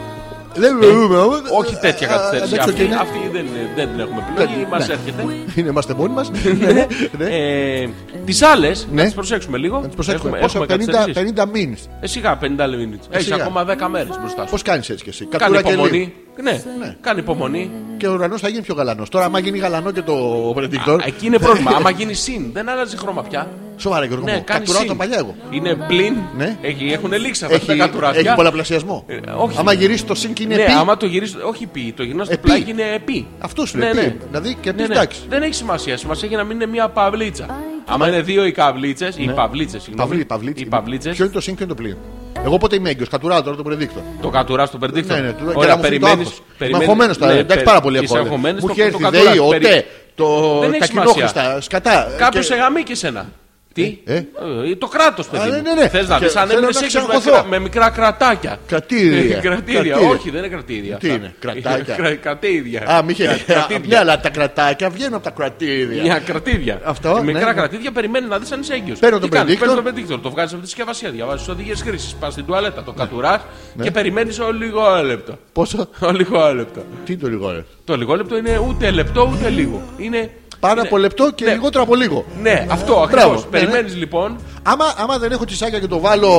[0.60, 1.40] Δεν μπορούμε όμως.
[1.60, 2.50] Όχι τέτοια Α, καθυστέρηση.
[2.50, 2.96] δεν ξέρω τι Αυτή, είναι.
[3.02, 4.56] αυτή δεν, είναι- δεν την έχουμε επιλογή.
[4.60, 4.94] Δεν- Μας ναι.
[4.94, 5.22] έρχεται.
[5.56, 6.32] Είναι, είμαστε μόνοι μας.
[6.60, 6.86] ναι, ναι.
[7.26, 7.90] Ε,
[8.26, 8.96] τις άλλες, Ναι.
[9.02, 9.80] να τις προσέξουμε λίγο.
[9.80, 10.30] Να τις προσέξουμε.
[10.30, 11.34] Έχουμε, Πόσο, έχουμε 50, καθυστερήσεις.
[11.34, 11.90] 50 μήνες.
[12.02, 13.06] Ε, σιγά, 50 minutes.
[13.10, 13.36] Έχεις σιγά.
[13.36, 14.50] ακόμα 10 μέρες μπροστά σου.
[14.52, 15.86] Πώς κάνεις έτσι κι εσύ; Κάνει Κατούρα και λίγο.
[15.86, 16.14] υπομονή.
[16.44, 16.96] Ναι, Ναι.
[17.02, 17.72] κάνει υπομονή.
[17.98, 19.10] Και ο ουρανός θα γίνει πιο γαλανός.
[19.10, 20.14] Τώρα, άμα γίνει γαλανό και το
[20.58, 20.98] predictor.
[21.02, 21.72] Α, Εκεί είναι πρόβλημα.
[21.76, 23.48] Άμα γίνει συν, δεν αλλάζει χρώμα πια.
[23.82, 24.26] Σοβαρά, Γιώργο.
[24.26, 24.42] Ναι, μου.
[24.46, 24.90] κάνει Κατουράω συν.
[24.92, 25.36] τα παλιά εγώ.
[25.52, 26.16] Είναι πλην.
[26.38, 26.58] Ναι.
[26.62, 28.20] Έχει, έχουν λήξει αυτά Έχει, τα κατουράδια.
[28.20, 29.04] έχει πολλαπλασιασμό.
[29.08, 29.58] Ε, όχι.
[29.60, 30.72] Άμα γυρίσει το sync είναι ναι, επί.
[30.72, 31.36] άμα το γυρίσει.
[31.44, 32.48] Όχι πι, το γυρνάς στο Επί.
[32.48, 33.28] πλάγι είναι επί.
[33.40, 33.94] Αυτός σου Ναι, λέει.
[33.94, 34.02] ναι.
[34.02, 34.26] επί.
[34.32, 34.94] Δηλαδή και Ναι, πει ναι.
[34.94, 35.20] εντάξει.
[35.30, 35.98] Δεν έχει σημασία.
[35.98, 37.46] Σημασία έχει να μην είναι μία παυλίτσα.
[37.86, 39.90] Άμα είναι δύο οι καβλίτσε, οι παυλίτσες.
[39.96, 40.64] Παυλί, παυλίτσα.
[40.66, 41.16] Οι παυλίτσες.
[41.16, 41.98] Ποιο είναι το sync και είναι το πλοίο.
[42.46, 43.10] Εγώ πότε είμαι έγκυος.
[43.10, 44.02] Κατουράω τώρα το predictor.
[44.22, 45.14] Το κατουρά στο περδίκτο.
[45.16, 46.22] Ναι, ναι, του- και Ωραία, να μου φύγει το περιμένει.
[46.22, 46.42] άγχος.
[46.70, 48.62] Είμαι αγχωμένος τώρα, εντάξει, πάρα πολύ αγχωμένος.
[48.64, 51.62] Μου έχει έρθει ΔΕΗ, ΟΤΕ, το- Δεν τα έχει κοινόχρηστα, σημασία.
[51.62, 52.08] σκατά.
[52.18, 53.26] Κάποιος Και- σε γαμεί και σένα.
[53.74, 54.26] Τι; Ε, ε.
[54.72, 55.44] Ε, το κράτος, παιδί.
[55.44, 55.52] Α, μου.
[55.52, 55.88] ναι, ναι, ναι.
[55.90, 57.32] Θες να Και δεις αν θέλω έμεινες να έγκυος με, ξαγχωθώ.
[57.32, 58.60] μικρά- με μικρά κρατάκια.
[58.68, 59.40] Κρατήρια.
[59.48, 59.82] κρατήρια.
[59.82, 59.98] Κρατήρια.
[60.10, 60.98] Όχι, δεν είναι κρατήρια.
[60.98, 61.18] Τι αυτά.
[61.20, 62.82] είναι, κρατάκια; Κρα- Κρατήρια.
[62.88, 63.24] Α, μη είχε.
[63.26, 63.88] Κρα- κρατήρια.
[63.88, 66.02] Ναι, αλλά τα κρατάκια βγαίνουν από τα κρατήρια.
[66.02, 66.80] Μια κρατήρια.
[66.84, 67.54] Αυτό, Οι μικρά ναι.
[67.54, 69.00] κρατήρια περιμένει να δεις αν είσαι έγκυος.
[69.00, 69.58] Παίρνω τον predictor.
[69.60, 69.84] Παίρνεις το
[70.16, 72.14] predictor, το βγάζεις από τη συσκευασία, διαβάζεις τις οδηγίες χρήσης.
[72.20, 72.86] Πας στην τουαλέτα, Ναι.
[72.86, 73.44] το κατουρά
[73.82, 75.38] και περιμένεις όλο λίγο λεπτό.
[75.54, 76.82] Πόσο; Όλο λίγο λεπτό.
[77.06, 77.64] Τι είναι το λιγότερο.
[77.86, 79.82] Το λίγο λεπτό είναι ούτε λεπτό ούτε λίγο.
[79.98, 80.30] Είναι.
[80.60, 81.52] Πάνω είναι- από λεπτό και Ναι.
[81.52, 82.26] λιγότερο από λίγο.
[82.42, 83.04] Ναι, αυτό Μπράβο.
[83.04, 83.30] ακριβώς.
[83.52, 83.66] Ναι, ναι.
[83.66, 84.38] Περιμένεις λοιπόν.
[84.64, 86.30] Άμα, άμα δεν έχω τσισάκια και το βάλω.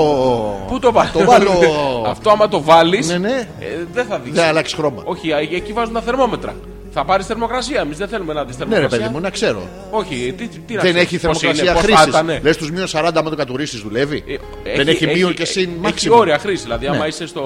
[0.69, 1.11] Πού το βάλω.
[1.13, 1.51] Το βάλω.
[2.13, 3.09] Αυτό άμα το βάλεις.
[3.09, 3.49] Ναι, ναι.
[3.93, 4.33] δεν θα δεις.
[4.33, 5.03] Δεν αλλάξει χρώμα.
[5.05, 6.55] Όχι, α, εκεί βάζουν τα θερμόμετρα.
[6.93, 7.81] Θα πάρεις θερμοκρασία.
[7.81, 8.99] Εμείς δεν θέλουμε να δεις Ναι, θερμοκρασία.
[8.99, 9.63] ρε παιδί μου, να ξέρω.
[9.91, 12.07] Όχι, τι, τι να Δεν ξέρεις, έχει πώς είναι, θερμοκρασία πώς θα χρήσης.
[12.21, 12.43] ήταν.
[12.43, 14.25] Λες τους μείον 40 άμα το κατουρίσεις δουλεύει.
[14.65, 16.17] Ε, Δεν έχει μείον και συν Έχει μάξιμο.
[16.17, 16.63] όρια χρήση.
[16.63, 17.07] Δηλαδή, άμα Ναι.
[17.07, 17.43] είσαι στο.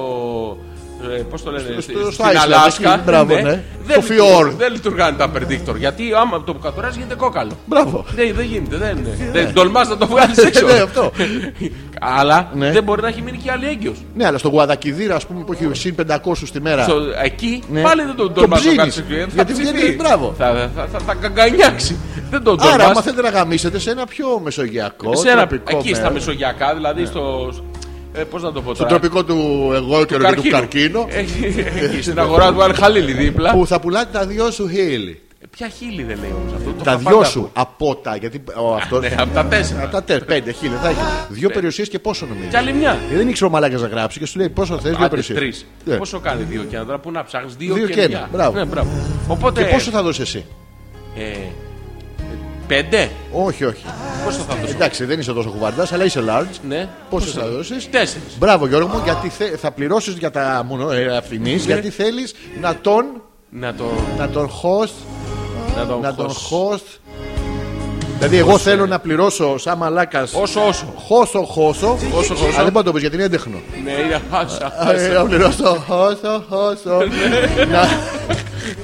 [1.13, 2.93] Ε, Πώς το λένε, Στο- στη- στο στην Iceland, Αλάσκα.
[2.95, 3.43] εκεί, μπράβο, ναι.
[3.87, 4.55] Δεν, Στο λειτουργούν- Fjord.
[4.59, 5.77] δεν λειτουργάνε τα predictor.
[5.77, 7.51] Γιατί άμα το κατουράζει γίνεται κόκαλο.
[7.67, 8.05] Μπράβο.
[8.15, 10.67] Δεν, δεν γίνεται, δεν, δεν τολμάς να το βγάλεις έξω.
[10.67, 11.13] Ναι, αυτό.
[12.01, 12.71] Αλλά Ναι.
[12.71, 13.97] δεν μπορεί να έχει μείνει και άλλη έγκυος.
[14.15, 16.87] Ναι, αλλά στον Γουαδακιδίρα, ας πούμε, που έχει συν 500 τη μέρα.
[17.23, 17.81] Εκεί Ναι.
[17.83, 19.05] πάλι δεν τον Το τολμάς να το ψήνεις.
[19.09, 19.31] κάνει έξω.
[19.35, 20.35] Γιατί βγαίνει, μπράβο.
[20.39, 21.97] Θα, θα, θα, θα καγκανιάξει.
[22.31, 22.87] Δεν τον Άρα, τολμάς.
[22.91, 25.17] άμα θέλετε να γαμίσετε σε ένα πιο μεσογειακό.
[25.17, 26.15] σε ένα, τροπικό εκεί στα μέρος.
[26.27, 27.53] μεσογειακά, δηλαδή στο.
[28.17, 31.07] Ε, Πώς να το πω Στο τώρα; τροπικό του εγώ και του καρκίνο.
[31.09, 31.45] Έχει,
[31.77, 33.51] έχει στην αγορά του Αλχαλίλη δίπλα.
[33.53, 35.21] Που θα πουλάτε τα δυο σου χείλη.
[35.41, 37.51] Ε, Ποια χείλη δεν λέει όμως αυτό; το Τα είχα δυο πάντα σου ακούει.
[37.55, 38.17] από τα.
[38.17, 39.83] Γιατί ο, αυτός, Ναι, από τα τέσσερα.
[39.83, 40.99] από τα τε, πέντε χίλια θα έχει.
[41.29, 42.49] Δύο περιουσίες και πόσο νομίζω.
[42.49, 42.99] Κι άλλη μια.
[43.12, 45.39] Ε, Δεν ήξερε ο μαλάκας να γράψει και σου λέει πόσο θες, δύο Άντε, περιουσίες.
[45.39, 45.67] τρεις.
[45.99, 48.09] Πόσο κάνει δύο και ένα τώρα που να ψάχνει δύο, Δύο και, και ένα.
[48.09, 48.29] μια.
[48.33, 48.59] Μπράβο.
[48.59, 48.89] Ναι, μπράβο.
[49.29, 49.62] Οπότε.
[49.65, 50.45] Και πόσο θα δώσεις εσύ;
[52.69, 53.85] Ε, πέντε; Όχι, όχι.
[54.25, 54.73] Πόσο θα δώσει.
[54.75, 56.57] Εντάξει, δεν είσαι τόσο κουβαρντάς, αλλά είσαι large.
[56.69, 56.89] Ναι.
[57.11, 58.37] Πόσο θα δώσεις; Τέσσερις.
[58.39, 62.75] Μπράβο Γιώργο μου, γιατί θε- θα πληρώσεις για τα μονο, ε, αυθυνείς, γιατί θέλεις να
[62.81, 63.05] τον,
[63.51, 63.85] Να το.
[64.19, 64.93] να τον host,
[65.77, 66.99] Να τον, να τον χωσ- host.
[68.17, 70.23] Δηλαδή, εγώ θέλω να πληρώσω σαν μαλάκα.
[70.33, 70.95] Όσο, όσο.
[71.07, 71.99] Χώσο, χώσο.
[72.15, 72.45] Όσο, χώσο.
[72.55, 73.61] Αλλά δεν μπορεί να το πεις γιατί είναι έντεχνο.
[73.85, 74.91] Ναι, είναι χάσα.
[74.95, 76.99] Ε, Να πληρώσω, χώσο, χώσο.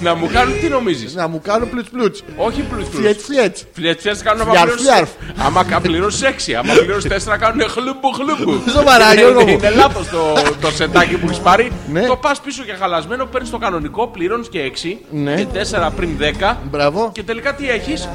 [0.00, 2.16] Να, Να μου κάνουν τι νομίζεις; να μου κάνουν πλουτ πλουτ.
[2.36, 3.56] Όχι πλουτ Φλιέτ, φλιέτ.
[3.72, 5.04] Φλιέτσιας κάνουν άμα Φλιάρ, πληρώσεις- φλιάρ.
[5.46, 8.62] Άμα κα- πληρώσεις έξι, άμα πληρώσεις τέσσερα κάνουν χλούμπου χλούμπου.
[8.76, 9.48] Σοβαρά, Είναι- Γιώργο μου.
[9.48, 11.72] Είναι λάθος το, το σετάκι που έχεις πάρει.
[11.92, 12.06] Ναι.
[12.06, 15.34] Το πας πίσω και χαλασμένο, παίρνεις το κανονικό, πληρώνεις και έξι Ναι.
[15.34, 16.58] και τέσσερα πριν δέκα.
[16.70, 17.10] Μπράβο.
[17.14, 18.08] Και τελικά τι έχεις,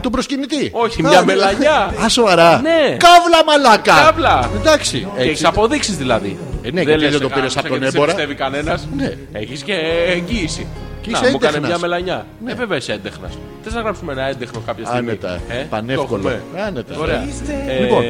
[0.00, 0.68] Τον προσκυνητή.
[0.72, 1.24] Όχι, Α, μια ναι.
[1.24, 1.94] μελανιά.
[2.04, 2.60] Α, σοβαρά.
[2.60, 2.96] Ναι.
[2.96, 3.94] Καύλα μαλάκα.
[4.04, 4.50] Καύλα.
[4.60, 4.98] Εντάξει.
[4.98, 5.28] Και έτσι.
[5.28, 6.38] έχεις αποδείξεις δηλαδή.
[6.62, 8.06] Ε, ναι, γιατί δεν το πήρες από τον έμπορα.
[8.06, 8.88] Δεν πιστεύει κανένας.
[8.96, 9.12] Ναι.
[9.32, 9.74] Έχεις και
[10.08, 10.66] εγγύηση.
[11.04, 11.68] Και Να, είσαι μου κάνει έντεχνας.
[11.80, 12.26] μια μελανιά.
[12.46, 13.38] Ε, βέβαια είσαι έντεχνας.
[13.62, 15.40] Θες να γράψουμε ένα έντεχνο κάποια στιγμή; Άνετα.
[15.48, 16.22] Ε, Πανεύκολο.
[16.22, 16.94] το έχουμε; Άνετα.
[16.98, 17.22] Ωραία.
[17.68, 18.02] Ε, Λοιπόν.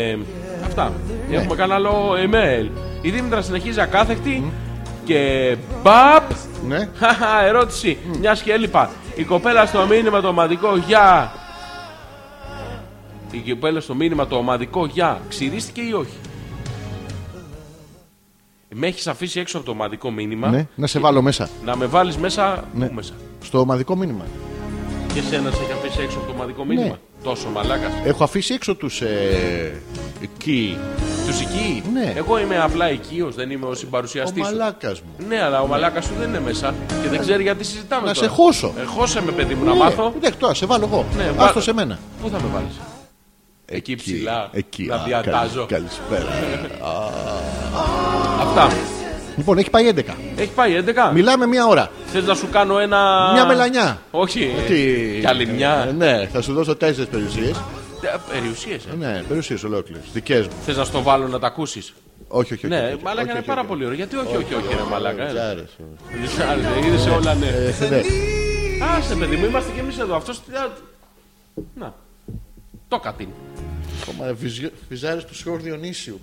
[0.64, 0.92] Αυτά.
[1.30, 2.68] Έχουμε κανένα άλλο email.
[3.00, 4.52] Η Δήμητρα συνεχίζει ακάθεκτη
[5.04, 6.30] και μπαπ.
[6.68, 6.88] Ναι.
[6.98, 7.98] Χαχα, ερώτηση.
[8.20, 8.90] Μια και έλειπα.
[9.14, 11.32] Η κοπέλα στο μήνυμα το ομαδικό για.
[13.30, 16.16] Η κοπέλα στο μήνυμα το ομαδικό για ξηρίστηκε ή όχι;
[18.76, 20.48] Με έχεις αφήσει έξω από το ομαδικό μήνυμα.
[20.48, 21.48] Ναι, να σε βάλω μέσα.
[21.64, 22.64] Να με βάλεις μέσα.
[22.74, 22.86] Ναι.
[22.86, 23.12] Πού μέσα;
[23.44, 24.24] Στο ομαδικό μήνυμα.
[25.12, 26.94] Και εσένα σε έχει αφήσει έξω από το ομαδικό μήνυμα; Ναι.
[27.22, 27.90] Τόσο μαλάκα.
[28.04, 29.00] Έχω αφήσει έξω τους.
[29.00, 29.80] Ε,
[30.22, 30.78] εκεί.
[31.26, 32.12] Τους εκεί; Ναι.
[32.16, 34.44] Εγώ είμαι απλά οικείος, δεν είμαι ο Ο συμπαρουσιαστή σου.
[34.44, 35.26] μαλάκας μου.
[35.28, 38.06] Ναι, αλλά ο μαλάκας σου δεν είναι μέσα και δεν ξέρει γιατί συζητάμε.
[38.06, 38.26] Να τώρα.
[38.26, 38.72] σε χώσω.
[38.80, 40.12] Ε, χώσε με, παιδί μου, να Ναι, μάθω.
[40.16, 41.04] Εντάξει, τώρα σε βάλω εγώ.
[41.16, 41.98] Ναι, Άστο βά- σε μένα.
[42.22, 42.80] Πού θα με βάλεις;
[43.66, 44.48] Εκεί ψηλά.
[44.52, 44.82] Εκεί.
[44.84, 45.66] Να Α, διατάζω.
[45.66, 46.32] καλη- Καλησπέρα.
[48.56, 48.76] Αυτά.
[49.36, 50.00] λοιπόν, έχει πάει 11.
[50.36, 51.10] Έχει πάει 11.
[51.12, 51.90] Μιλάμε μία ώρα.
[52.06, 53.30] Θες να σου κάνω ένα.
[53.32, 54.02] Μια μελανιά.
[54.10, 54.50] Όχι.
[54.66, 54.74] Τι...
[55.20, 55.84] Κι άλλη μια.
[55.88, 57.60] Ε, Ναι, θα σου δώσω τέσσερις περιουσίες.
[58.32, 58.84] Περιουσίες.
[58.84, 58.96] Ε.
[58.98, 60.02] Ναι, περιουσίες ολόκληρες.
[60.12, 60.52] Δικές μου.
[60.64, 61.94] Θες να στο βάλω να τα ακούσεις;
[62.28, 62.66] Όχι, όχι.
[62.66, 63.68] όχι, Ναι, όχι, όχι, μαλάκα όχι, είναι όχι, πάρα όχι.
[63.68, 63.96] πολύ ωραίο.
[63.96, 65.22] Γιατί όχι, όχι, όχι, ρε μαλάκα.
[65.28, 65.32] έλα.
[65.40, 65.70] Τζάρες.
[66.86, 67.46] Είδες σε όλα, ναι.
[67.46, 68.00] Ε, ναι.
[68.98, 70.16] Άσε, παιδί μου, είμαστε κι εμείς εδώ.
[70.16, 70.32] Αυτό.
[71.74, 71.94] Να.
[72.88, 73.28] Το κατήν.
[74.06, 74.34] Κόμμα
[74.88, 76.20] φυζάρε του Σιόρ Διονύσιου.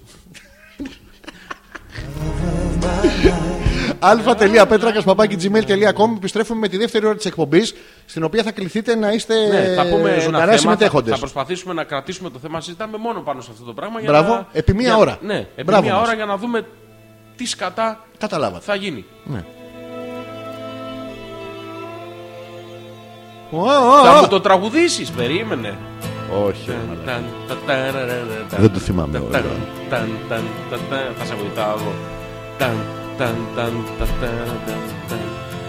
[4.00, 7.74] αλφα.πέτρακα.gmail.com Επιστρέφουμε με τη δεύτερη ώρα της εκπομπής,
[8.06, 11.14] στην οποία θα κληθείτε να είστε Ναι, θα πούμε ένα ζωντανά θέμα, θα, συμμετέχοντες.
[11.14, 12.62] θα προσπαθήσουμε να κρατήσουμε το θέμα.
[12.62, 14.00] Συζητάμε μόνο πάνω σε αυτό το πράγμα.
[14.00, 15.18] Για Μπράβο, να, επί μία για- ώρα.
[15.22, 16.08] Ναι, επί Μπράβο μία μας.
[16.08, 16.66] ώρα για να δούμε
[17.36, 18.64] τι σκατά Καταλάβατε.
[18.66, 19.06] θα γίνει.
[19.24, 19.44] Ναι.
[24.04, 25.78] Θα μου το τραγουδήσεις, περίμενε.
[26.48, 26.70] Όχι.
[26.70, 27.06] ρε μαλάκα.
[27.06, 29.32] Ταν, τα, ταραραραρα, ταν, Δεν το θυμάμαι ταν, όλα.
[29.32, 29.46] ταν,
[29.90, 31.14] ταν, ταν, ταν, ταν.
[31.18, 31.94] Θα σε βοηθάω εγώ.
[32.58, 32.76] Ταν,
[33.18, 35.24] ταν, ταν, τα, ταρα, ταν, ταν,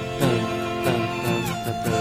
[0.09, 0.31] ταν,
[0.85, 2.01] ταν, ταν, τα, ταρα.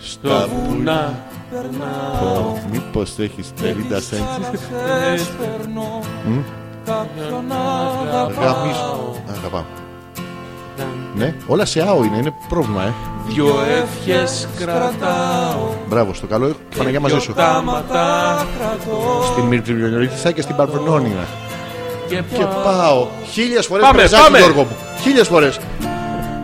[0.00, 4.38] Στο βουνά περνάω Μήπω έχει 50 cents.
[8.40, 9.14] Γαμίσου.
[9.36, 9.87] Αγαπάω.
[11.14, 12.92] Ναι, όλα σε άο είναι, είναι πρόβλημα, ε.
[13.26, 16.54] Δυο εύχες κρατάω Μπράβο, στο καλό.
[16.76, 17.32] Παναγιά μαζί σου.
[17.34, 21.26] Τάματα κρατώ Στην Μυρτιλιονιθά και στην Παρβενόνια.
[22.08, 23.06] Και Και πάω.
[23.32, 24.38] Χίλιες φορές Πάμε, πρεζάκι, πάμε.
[24.38, 24.76] Γιώργο μου.
[25.02, 25.58] Χίλιες φορές.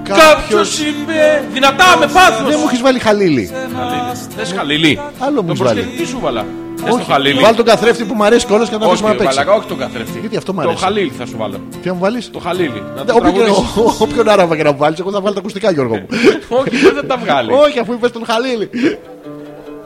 [0.03, 3.51] Κάποιος είπε δυνατά με πάθος Δεν μου έχεις βάλει χαλίλι.
[3.77, 4.17] Χαλίλη.
[4.37, 5.81] Θες χαλίλη; Άλλο μου Το έχεις βάλει.
[5.81, 6.45] προσθέτει σου βάλα
[6.77, 9.13] Θες το χαλίλη Βάλει τον καθρέφτη που μου αρέσει κιόλας και να το Όχι αφήσουμε
[9.13, 9.37] να παίξει.
[9.39, 10.85] μαλακά όχι τον καθρέφτη Γιατί αυτό μ' Το αρέσει.
[10.85, 14.29] χαλίλη θα σου βάλω Τι να μου βάλεις; Το χαλίλη Να το Όποιον, τραγουδήσεις όποιον
[14.29, 16.07] άραβα και να μου βάλεις, εγώ θα βάλω τα ακουστικά, Γιώργο μου.
[16.59, 18.71] Όχι δεν θα τα βγάλεις Όχι, αφού είπες τον Χαλίλη.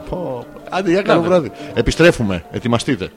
[0.09, 0.45] Πω, πω.
[0.69, 1.27] Άντε, για καλό Ναι.
[1.27, 1.51] βράδυ.
[1.73, 2.43] Επιστρέφουμε.
[2.51, 3.09] Ετοιμαστείτε.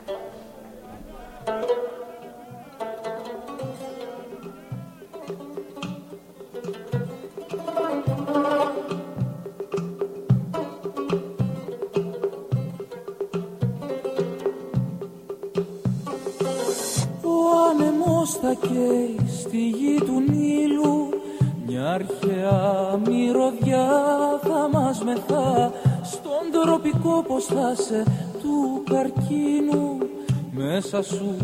[18.55, 21.09] Καίει στη γη του Νείλου
[21.67, 23.89] Μια αρχαία μυρωδιά
[24.43, 25.73] θα μας μεθά.
[26.03, 28.05] Στον τροπικό πως θα σε
[28.43, 29.99] του καρκίνου
[30.51, 31.37] Μέσα σου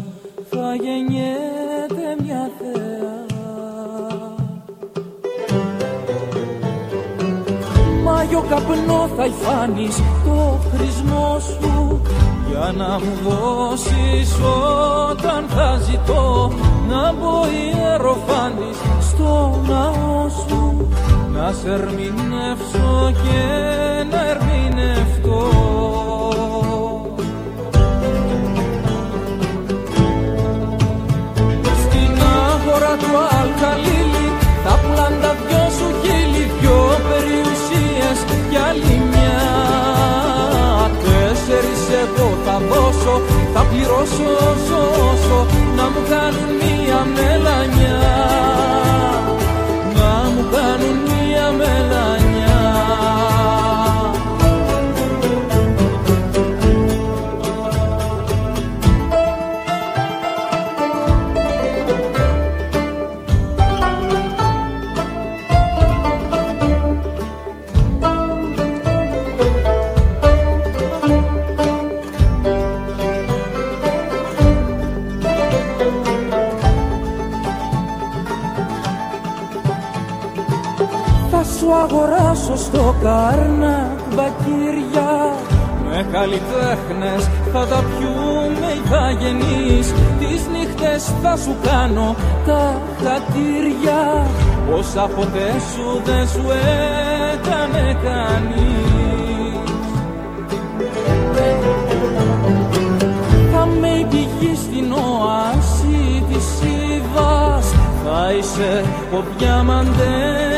[0.51, 3.18] θα γεννιέται μια θέα
[8.31, 12.01] Μάγιο καπνό θα υφάνεις το χρησμό σου.
[12.05, 14.37] Κι για να μου δώσεις
[15.11, 16.53] όταν θα ζητώ
[16.89, 20.89] να μπω ιεροφάντης στο ναό σου.
[21.33, 23.43] Να σε ερμηνεύσω και
[24.11, 25.43] να ερμηνευτώ.
[31.83, 32.23] Στην
[32.53, 34.08] αγορά του Αλκαλίλη
[38.69, 39.41] άλλη μια.
[41.05, 43.15] Τέσσερις εγώ θα δώσω,
[43.55, 44.81] θα πληρώσω όσο
[45.11, 45.47] όσο
[45.77, 47.99] να μου κάνουν μια μελανιά.
[49.99, 52.28] Να μου κάνουν μια μελανιά
[82.59, 85.35] στο Καρνάκ μπακύρια.
[85.91, 92.17] Με καλλιτέχνες θα τα πιούμε ηθαγενείς Τις νύχτες θα σου κάνω
[92.47, 94.27] τα χατήρια.
[94.79, 96.45] Όσα ποτέ σου δεν σου
[97.33, 98.77] έκανε κανείς.
[103.53, 106.47] Θα με η πηγή στην οάση της
[106.97, 107.67] Ήβας
[108.05, 110.58] Θα είσαι ο διαμαντένιος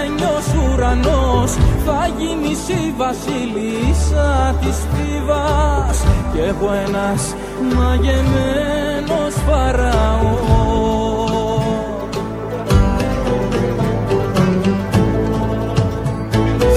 [0.81, 1.53] ουρανός.
[1.87, 5.99] Θα γίνεις η βασίλισσα της Θήβας
[6.33, 7.35] Κι εγώ ένας
[7.77, 10.79] μαγεμένος φαραώς.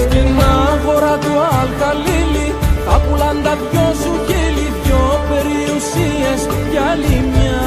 [0.02, 0.34] Στην
[0.70, 2.48] αγορά του Αλκαλίλη
[2.86, 6.40] θα πουλάν τα δυο σου χείλη δυο περιουσίες
[6.70, 7.62] κι άλλη μια.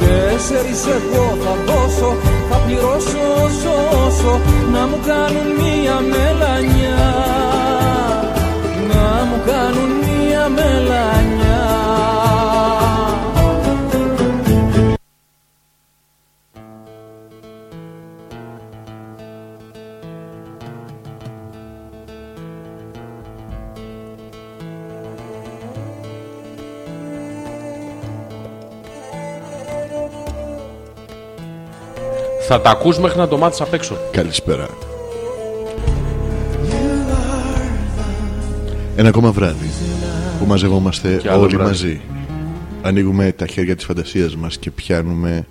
[0.00, 2.10] Τέσσερις εγώ θα δώσω,
[2.47, 3.72] θα πληρώσω όσο
[4.06, 4.40] όσο
[4.72, 7.08] να μου κάνουν μια μελανιά.
[8.92, 11.17] Να μου κάνουν μια μελανιά
[32.50, 33.96] Θα τα ακούς μέχρι να το μάθεις απ' έξω.
[34.10, 34.68] Καλησπέρα.
[38.96, 39.70] Ένα ακόμα βράδυ
[40.38, 41.70] που μαζευόμαστε Και άλλο όλοι βράδυ.
[41.70, 42.00] μαζί.
[42.82, 45.46] Ανοίγουμε τα χέρια της φαντασίας μας και πιάνουμε...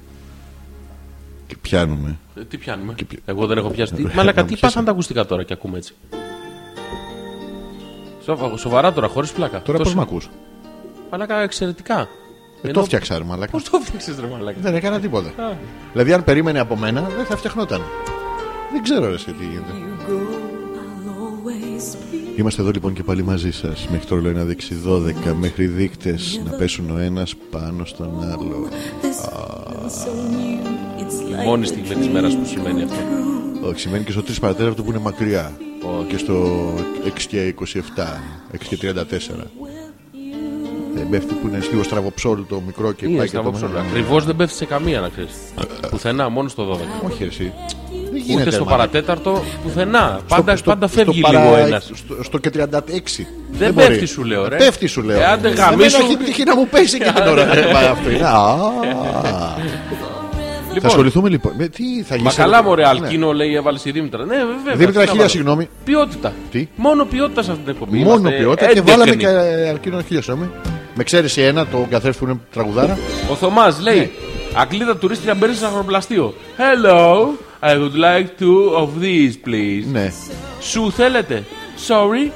[1.47, 2.17] Και πιάνουμε.
[2.35, 3.93] Ε, τι πιάνουμε; Και πι- Εγώ δεν έχω πιάσει.
[3.93, 4.65] Τι- Ε, Μαλάκα, να τι πιάσα.
[4.65, 5.93] πάσαν τα ακουστικά τώρα και ακούμε έτσι.
[8.23, 9.61] Σοβα- Σοβαρά τώρα, χωρίς πλάκα.
[9.61, 10.29] Τώρα Τόσο- πώς μ' ακούς;
[11.11, 12.07] Μαλάκα, εξαιρετικά.
[12.61, 13.51] Ε, Ενώ- το φτιάξα ρε μαλάκα.
[13.51, 15.43] Πώς το φτιάξες ρε μαλάκα; Δεν έκανα τίποτα.
[15.43, 15.55] Α.
[15.91, 17.81] Δηλαδή αν περίμενε από μένα δεν θα φτιαχνόταν.
[18.71, 19.71] Δεν ξέρω ρε σε τι γίνεται.
[22.35, 26.41] Είμαστε εδώ λοιπόν και πάλι μαζί σας Μέχρι το ρολόι να δείξει 12 Μέχρι δείκτες
[26.45, 28.67] να πέσουν ο ένας πάνω στον άλλο
[31.41, 32.95] Η μόνη στιγμή της μέρας που σημαίνει αυτό.
[33.67, 35.57] Όχι, σημαίνει και στο 3 παρατέταρτο που είναι μακριά
[36.07, 36.73] Και στο
[37.03, 37.73] 6 και 27
[38.51, 38.97] 6 και 34
[40.97, 43.71] Δεν πέφτει που είναι λίγο στραβοψόλ το μικρό και Είναι πάει και το στραβόψολο.
[43.71, 43.89] μεγάλο.
[43.89, 45.31] Ακριβώς δεν πέφτει σε καμία να ξέρεις.
[45.89, 47.05] Πουθενά, μόνο στο 12.
[47.05, 47.53] Όχι ρε, εσύ
[48.11, 48.77] Δεν γίνεται Ούτε στο μάλλον.
[48.77, 50.19] παρατέταρτο, πουθενά.
[50.27, 51.91] Πάντα, Στο- πάντα στο φεύγει παρα- λίγο ένας.
[51.93, 53.87] στο, στο και 36 Δεν μπορεί.
[53.87, 54.55] πέφτει σου λέω ρε.
[54.57, 56.01] Πέφτει σου λέω Ε, άντε Εμένα γαμίσου.
[56.01, 58.23] έχει τύχει να μου πέσει και την ώρα ε, μα, αυτό είναι.
[58.25, 58.55] Α,
[60.69, 62.87] Θα Λοιπόν, ασχοληθούμε λοιπόν με τι θα γίνει Μα σε- καλά μωρέ, Ναι.
[62.87, 64.25] αλκίνο λέει έβαλε η Δήμητρα.
[64.25, 64.75] Ναι, βέβαια.
[64.75, 65.29] Δήμητρα τι να χίλια βάλω.
[65.29, 66.33] συγγνώμη Ποιότητα.
[66.51, 67.97] Τι; Μόνο ποιότητα σε αυτή την εκπομπή.
[67.97, 68.91] Μόνο Είμαστε ποιότητα και έντεκνοι.
[68.91, 69.27] βάλαμε και
[69.69, 70.51] αρκίνο χίλια συγγνώμη
[70.97, 72.97] Με ξέρεις ένα το καθρέφτη που είναι τραγουδάρα;
[73.31, 73.91] Ο Θωμάς Ναι.
[73.91, 74.11] λέει:
[74.55, 76.33] Αγγλίδα τουρίστρια μπαίνει σε αγροπλαστείο.
[76.57, 77.25] Hello,
[77.61, 79.85] I would like two of these, please.
[79.91, 80.11] Ναι
[80.61, 81.43] Σου θέλετε;
[81.87, 82.31] Sorry.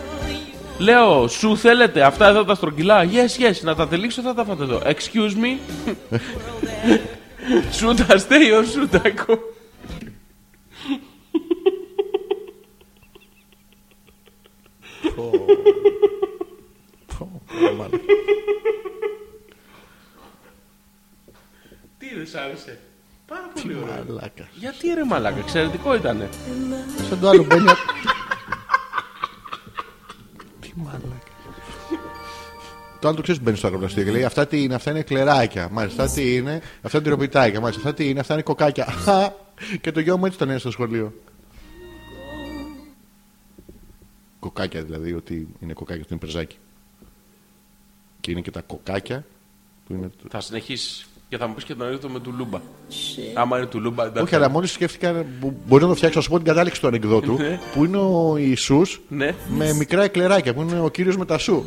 [0.77, 4.63] Λέω, σου θέλετε αυτά εδώ τα στρογγυλά; Yes, yes, να τα τελείξω θα τα φάτε
[4.63, 4.81] εδώ.
[4.85, 5.57] Excuse me.
[7.77, 9.39] Σου τα στέει σου τα ακούω.
[21.97, 22.79] Τι δεν σ' άρεσε;
[23.27, 24.03] Πάρα πολύ ωραίο.
[24.07, 26.29] Μαλάκα Γιατί ρε μαλάκα, εξαιρετικό ήτανε.
[27.09, 27.65] Σαν το άλλο μπαίνει
[30.59, 31.31] Τι μαλάκα
[33.01, 35.01] το άλλο το ξέρεις που μπαίνεις στο αγροπλαστείο και λέει Αυτά τι είναι, αυτά είναι
[35.01, 35.69] κλεράκια.
[35.71, 37.59] Μάλιστα, αυτά τι είναι, αυτά είναι τυροπιτάκια.
[37.59, 38.87] Μάλιστα, αυτά τι είναι, αυτά είναι κοκάκια.
[39.81, 41.13] και το γιο μου έτσι το λένε στο σχολείο.
[44.39, 46.57] Κοκάκια δηλαδή, ότι είναι κοκάκια, ότι είναι περζάκι.
[48.21, 49.25] Και είναι και τα κοκάκια.
[49.87, 50.07] Που είναι...
[50.21, 52.59] το- Θα συνεχίσεις και θα μου πεις και τον ανέκδοτο με του Λούμπα.
[53.33, 54.23] Άμα είναι του Λούμπα, εντάξει.
[54.23, 55.25] Όχι, αλλά μόλις σκέφτηκα.
[55.39, 57.33] μπο- Μπορεί να το φτιάξω, να σου πω την κατάληξη του ανεκδότου.
[57.33, 57.59] Ναι.
[57.73, 59.35] που είναι ο Ιησούς Ναι.
[59.49, 60.53] με μικρά εκλεράκια.
[60.53, 61.65] Που είναι ο κύριος με τα σου.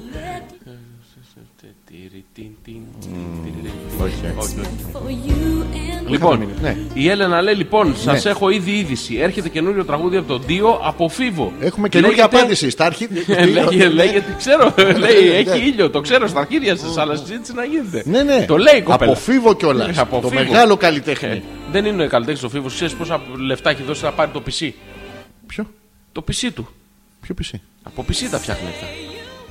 [4.02, 4.14] Όχι.
[4.24, 4.34] ε.
[4.38, 4.68] Όχι, όχι.
[4.92, 5.62] For you
[6.06, 6.76] and Λοιπόν, Ναι.
[6.94, 8.30] η Έλενα λέει λοιπόν, σας Ναι.
[8.30, 9.16] έχω ήδη είδηση.
[9.16, 11.52] Έρχεται καινούριο τραγούδι από τον Δίο από Φοίβο.
[11.60, 12.70] Έχουμε καινούργια Λέγεται- απάντηση.
[12.70, 13.08] Στα αρχή.
[13.52, 15.06] Λέγε, λέγεται, ξέρω, λέει, ναι.
[15.36, 18.02] έχει ήλιο, το ξέρω στα αρχίδια σας, αλλά συζήτηση να γίνεται.
[18.06, 18.44] Ναι, ναι.
[18.48, 19.10] Το λέει η κοπέλα.
[19.10, 19.86] Αποφύβω κιόλας.
[19.94, 20.42] Ναι, από Το φίβο.
[20.42, 21.42] μεγάλο Ε, καλλιτέχνη.
[21.72, 24.70] δεν είναι ο καλλιτέχνης ο Φίβος, ξέρεις πόσα λεφτά έχει δώσει να πάρει το PC.
[25.46, 25.66] Ποιο;
[26.12, 26.68] Το PC του.
[27.20, 27.58] Ποιο PC.
[27.82, 28.86] Από PC τα φτιάχνει αυτά.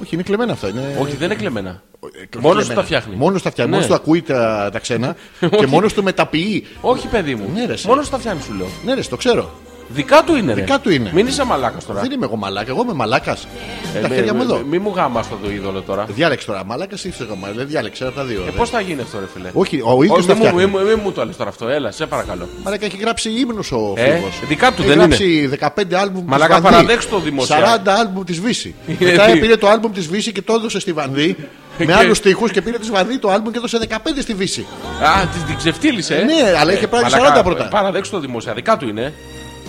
[0.01, 0.67] Όχι, είναι κλεμμένα αυτά.
[0.67, 0.97] Είναι...
[1.01, 1.69] Όχι, δεν είναι κλεμμένα.
[1.69, 2.59] Ε, Μόνος κλεμμένα.
[2.65, 3.15] τους τα φτιάχνει.
[3.15, 3.71] Μόνος τους τα φτιάχνει.
[3.71, 3.77] Ναι.
[3.77, 5.15] Μόνος τους ακούει τα, τα ξένα
[5.59, 6.65] και μόνος του μεταποιεί.
[6.81, 7.49] Όχι, παιδί μου.
[7.53, 7.87] Ναι, ρε, εσύ.
[7.87, 8.67] Μόνος σου τα φτιάχνει, σου λέω.
[8.85, 9.51] Ναι, ρε, το ξέρω.
[9.87, 10.53] Δικά του είναι.
[10.53, 10.61] ρε.
[10.61, 11.11] Δικά του είναι.
[11.13, 12.01] Μην είσαι μαλάκας τώρα.
[12.01, 12.69] Δεν είμαι εγώ μαλάκα.
[12.71, 13.47] Εγώ είμαι μαλάκας.
[13.95, 14.63] Ε, τα μη- χέρια μου μη- εδώ.
[14.69, 16.05] Μη μου γάμας το είδωλο τώρα.
[16.09, 16.63] Διάλεξε τώρα.
[16.65, 17.57] Μαλάκας ή ψυχομαλάκα.
[17.57, 18.41] Δεν διάλεξε από τα δύο.
[18.41, 18.51] Ε, ρε.
[18.51, 19.49] πώς θα γίνει αυτό, ρε φιλέ.
[19.53, 20.65] Όχι, ο ίδιος Όχι, τα μη μου, φτιάχνει.
[20.65, 21.67] μη μου- μη μου το λες τώρα αυτό.
[21.67, 22.47] Έλα, σε παρακαλώ.
[22.63, 24.39] Μαλάκα έχει γράψει ύμνους ο Ε, Φίβος.
[24.47, 26.77] δικά του έχει δεν γράψει 15 άλμπουμ Μαλάκα, της Βανδύ.
[26.77, 27.55] παραδέξου το δημοσία.
[27.55, 28.73] 40 άλμπουμ της Βύσης.
[28.99, 31.35] Είναι Μετά τι; πήρε το άλμπουμ της Βύσης και το έδωσε στη Βανδύ
[31.77, 34.65] με Και- άλλους στίχους και πήρε της Βανδύ το άλμπουμ και έδωσε 15 στη Βύση.
[35.01, 36.15] Α, τη- την ξεφτύλισε.
[36.15, 36.23] ε.
[36.23, 37.67] Ναι, αλλά είχε πράγει μαλάκα, 40 πρώτα.
[37.67, 38.53] Παραδέξου το δημοσία.
[38.53, 39.13] Δικά του είναι.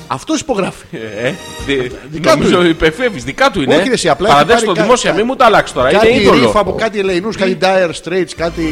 [0.06, 0.84] Αυτός υπογράφει.
[0.92, 1.34] Ε, ε,
[1.66, 2.68] δι- Δικά του νομίζω είναι.
[2.68, 3.18] υπεφεύγει.
[3.18, 3.76] Δικά του είναι.
[3.76, 5.10] Όχι, ρε, εσύ, απλά έχει Παραδέξου το πάρει κα- δημόσια.
[5.10, 5.90] κα- Μην μου τα αλλάξει τώρα.
[5.90, 6.40] Είναι Κάτι είδωλο.
[6.46, 8.62] ρίφ από κάτι Ελεηνούς, κάτι Dire Straits, κάτι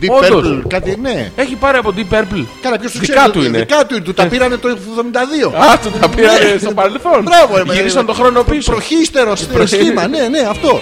[0.00, 0.46] Deep Όντως.
[0.46, 1.30] Purple, κάτι ναι.
[1.36, 2.44] Έχει πάρει από Deep Purple.
[2.62, 3.30] Καλά, ποιος του Δικά ξέρει.
[3.32, 3.58] του είναι.
[3.58, 4.04] Δικά του είναι.
[4.04, 5.52] Του τα πήρανε το 72.
[5.54, 6.58] Α, του τα πήρανε Ναι.
[6.58, 7.22] στο παρελθόν.
[7.22, 8.70] Μπράβο, ρε, Γυρίσαν ε, το χρόνο πίσω.
[8.70, 10.80] Προχύστερο Προ- σχήμα, ναι, ναι, αυτό.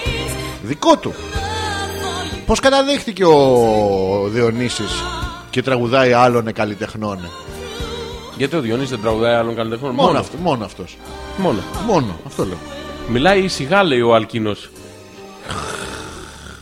[0.63, 1.13] Δικό του.
[2.45, 5.03] Πώς καταδέχτηκε ο Διονύσης
[5.49, 7.29] και τραγουδάει άλλων καλλιτεχνών.
[8.41, 9.93] Γιατί ο Διονύσης δεν τραγουδάει άλλων καλλιτεχνών.
[9.93, 10.97] Μόνο αυτό, μόνο αυτός.
[11.37, 11.59] Μόνο.
[11.85, 12.57] Μόνο, αυτό λέω.
[13.07, 14.55] Μιλάει σιγά, λέει ο Αλκίνο.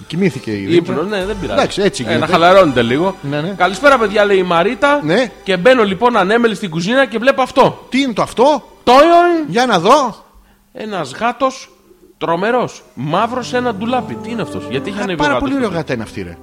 [0.07, 1.17] Κοιμήθηκε η Ήπνος, δίπλα.
[1.17, 1.59] ναι, δεν πειράζει.
[1.59, 2.31] Εντάξει, έτσι Ε, να γίνεται.
[2.31, 3.15] χαλαρώνετε λίγο.
[3.21, 3.49] Ναι, ναι.
[3.57, 4.99] Καλησπέρα, παιδιά, λέει η Μαρίτα.
[5.03, 5.31] Ναι.
[5.43, 7.85] Και μπαίνω λοιπόν ανέμελη στην κουζίνα και βλέπω αυτό.
[7.89, 10.15] Τι είναι το αυτό, Τόιον, για να δω.
[10.73, 11.69] ένας γάτος
[12.17, 12.83] τρομερός.
[12.93, 14.13] Μαύρος σε ένα ντουλάπι.
[14.15, 16.03] Τι είναι αυτός, γιατί έχει Α, ανέβει ο Πάρα γάτος πολύ ωραίο τότε; γάτα είναι
[16.03, 16.37] αυτή, ρε.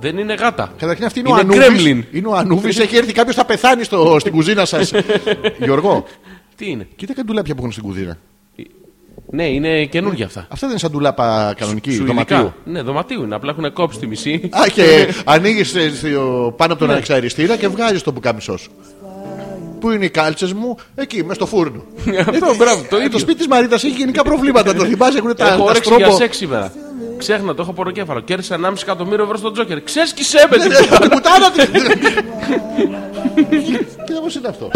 [0.00, 0.72] Δεν είναι γάτα.
[0.78, 1.58] Καταρχήν αυτή είναι, Είναι ο Ανούβης.
[1.60, 2.04] γκρέμλιν.
[2.12, 4.92] Είναι ο Ανούβης, έχει έρθει κάποιος θα πεθάνει στο, στην κουζίνα σας.
[5.64, 6.04] Γιώργο,
[6.56, 8.18] Τι είναι; κοίτα κάτι ντουλάπια που έχουν στην κουζίνα.
[9.30, 10.40] Ναι, είναι καινούργια αυτά.
[10.40, 12.12] Αυτά δεν είναι σαν ντουλάπα κανονική Σουηδικά.
[12.12, 12.52] δωματίου.
[12.64, 13.34] Ναι, δωματίου είναι.
[13.34, 14.48] Απλά έχουν κόψει τη μισή.
[14.52, 15.72] Α, και ανοίγεις
[16.56, 16.92] πάνω από τον Ναι.
[16.92, 18.70] ανεξαριστήρα και βγάζεις το πουκάμισός σου.
[19.80, 21.82] Πού είναι οι κάλτσες μου, εκεί, μες στο φούρνο.
[22.30, 23.18] Αυτό, μπράβο, το Ε, το ίδιο.
[23.18, 24.74] σπίτι της Μαρίτας έχει γενικά προβλήματα.
[24.74, 26.16] Το θυμάσαι, έχουν τα, Έχω τα όρεξη για στρόμπο.
[27.16, 27.38] Σεξ σήμερα.
[27.38, 28.20] Ξέχνα, το έχω ποροκέφαλο.
[28.20, 29.82] Κέρδισα 1,5 εκατομμύριο ευρώ στον Τζόκερ.
[29.82, 31.66] Ξέσκισέ με Ναι, την ναι, Την πουτάνα τη.
[34.06, 34.70] Κοίτα πώς είναι αυτό;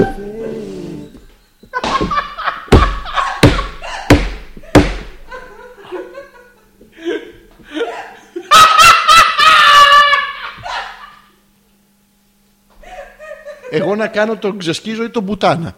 [13.73, 15.77] Εγώ να κάνω τον ξεσκίζω ή τον μπουτάνα.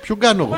[0.00, 0.54] Ποιον κάνω εγώ;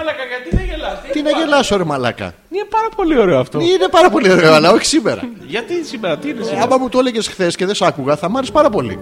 [1.13, 2.35] Τι να γελάσω ρε μαλάκα.
[2.51, 3.61] Είναι πάρα πολύ ωραίο αυτό.
[3.61, 5.21] Είναι πάρα πολύ ωραίο, αλλά όχι σήμερα.
[5.47, 8.31] Γιατί σήμερα, τι είναι σήμερα; Άμα μου το έλεγες χθες και δεν σ' άκουγα, θα
[8.31, 8.99] μ' άρεσε πάρα πολύ.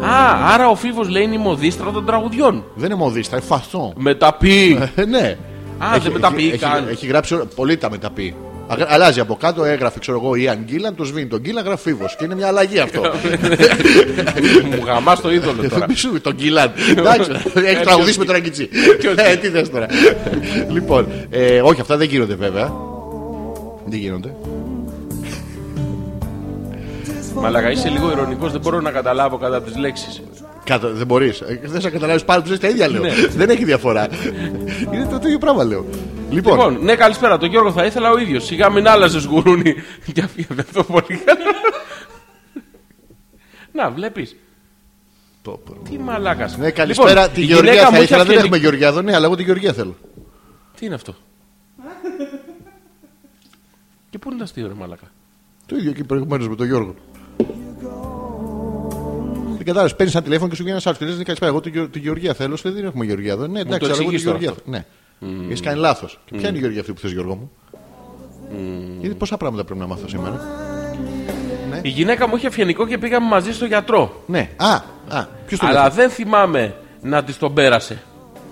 [0.00, 2.64] Α, άρα ο Φίβος λέει είναι η μοδίστρα των τραγουδιών.
[2.74, 3.92] Δεν είναι μοδίστα, είναι φαστό.
[3.96, 4.78] Μεταπεί.
[4.94, 5.36] Ε, ναι.
[5.78, 6.82] Α, δεν μεταποιεί έχει, καν.
[6.82, 8.34] έχει, έχει γράψει όλα- πολύ τα μεταποιεί.
[8.68, 12.16] Α- Αλλάζει από κάτω, έγραφε ξέρω εγώ Ιαν Γκίλαν, το σβήνει τον Γκίλαν, γράφει φίβος.
[12.18, 13.00] Και είναι μια αλλαγή αυτό.
[14.76, 15.86] Μου γαμάς το είδωλο τώρα.
[15.88, 16.72] Μη σου τον Γκίλαν.
[16.96, 17.30] Εντάξει,
[17.66, 18.68] έχει τραγουδίσει με τον Αγκιτσί.
[19.16, 19.86] Ε, Τι θες τώρα.
[20.70, 22.72] Λοιπόν, ε, όχι, αυτά δεν γίνονται βέβαια.
[23.86, 24.34] Δεν γίνονται.
[27.34, 30.22] Μαλακα, είσαι λίγο ηρωνικός, δεν μπορώ να καταλάβω κατά τις λέξεις.
[30.64, 31.42] Κάτω, δεν μπορείς.
[31.64, 33.02] Δεν θα καταλάβεις πάρα πολύ τα ίδια λέω.
[33.02, 33.12] Ναι.
[33.36, 34.08] Δεν έχει διαφορά.
[34.94, 35.84] Είναι το, το ίδιο πράγμα λέω.
[36.30, 37.38] Λοιπόν, Λοιπόν, ναι, καλησπέρα.
[37.38, 38.44] Τον Γιώργο θα ήθελα ο ίδιος.
[38.44, 39.74] Σιγά μην άλλαζες γουρούνι.
[40.12, 41.40] Και αφήνει αυτό πολύ καλό.
[43.72, 44.36] Να, βλέπεις.
[45.42, 45.72] πω, πω.
[45.90, 46.56] Τι μαλάκας.
[46.56, 47.28] ναι, καλησπέρα.
[47.28, 48.24] τη Γεωργία θα ήθελα.
[48.24, 49.96] Δεν έχουμε Γεωργία εδώ, ναι, αλλά εγώ τη Γεωργία θέλω.
[50.78, 51.14] Τι είναι αυτό;
[54.10, 55.10] Και πού είναι τα αστείο, ρε μαλάκα;
[55.66, 56.94] Το ίδιο και προηγουμένως με τον Γιώργο.
[59.56, 61.70] Δεν κατάλαβες, παίρνεις ένα τηλέφωνο και σου βγαίνει ένας άλλος και λες: Καλησπέρα, εγώ τη
[61.70, 62.56] Γεω- τη Γεωργία θέλω.
[62.56, 63.46] Σου λέει, Δεν έχουμε Γεωργία εδώ.
[63.46, 64.84] Ναι, εντάξει, το αλλά εγώ τη εξηγείς τώρα Γεωργία θέλω.
[65.18, 65.46] Ναι.
[65.46, 66.18] Έχεις κάνει λάθος.
[66.24, 67.50] Και ποια είναι η Γεωργία αυτή που θες, Γιώργο μου;
[69.00, 70.40] Γιατί πόσα πράγματα πρέπει να μάθω σήμερα;
[71.82, 74.22] Η γυναίκα μου είχε αυγενικό και πήγαμε μαζί στο γιατρό.
[74.26, 74.48] Ναι.
[74.56, 74.72] Α,
[75.08, 75.74] α ποιος το λέει.
[75.76, 78.02] Αλλά αυτό; δεν θυμάμαι να της τον πέρασε.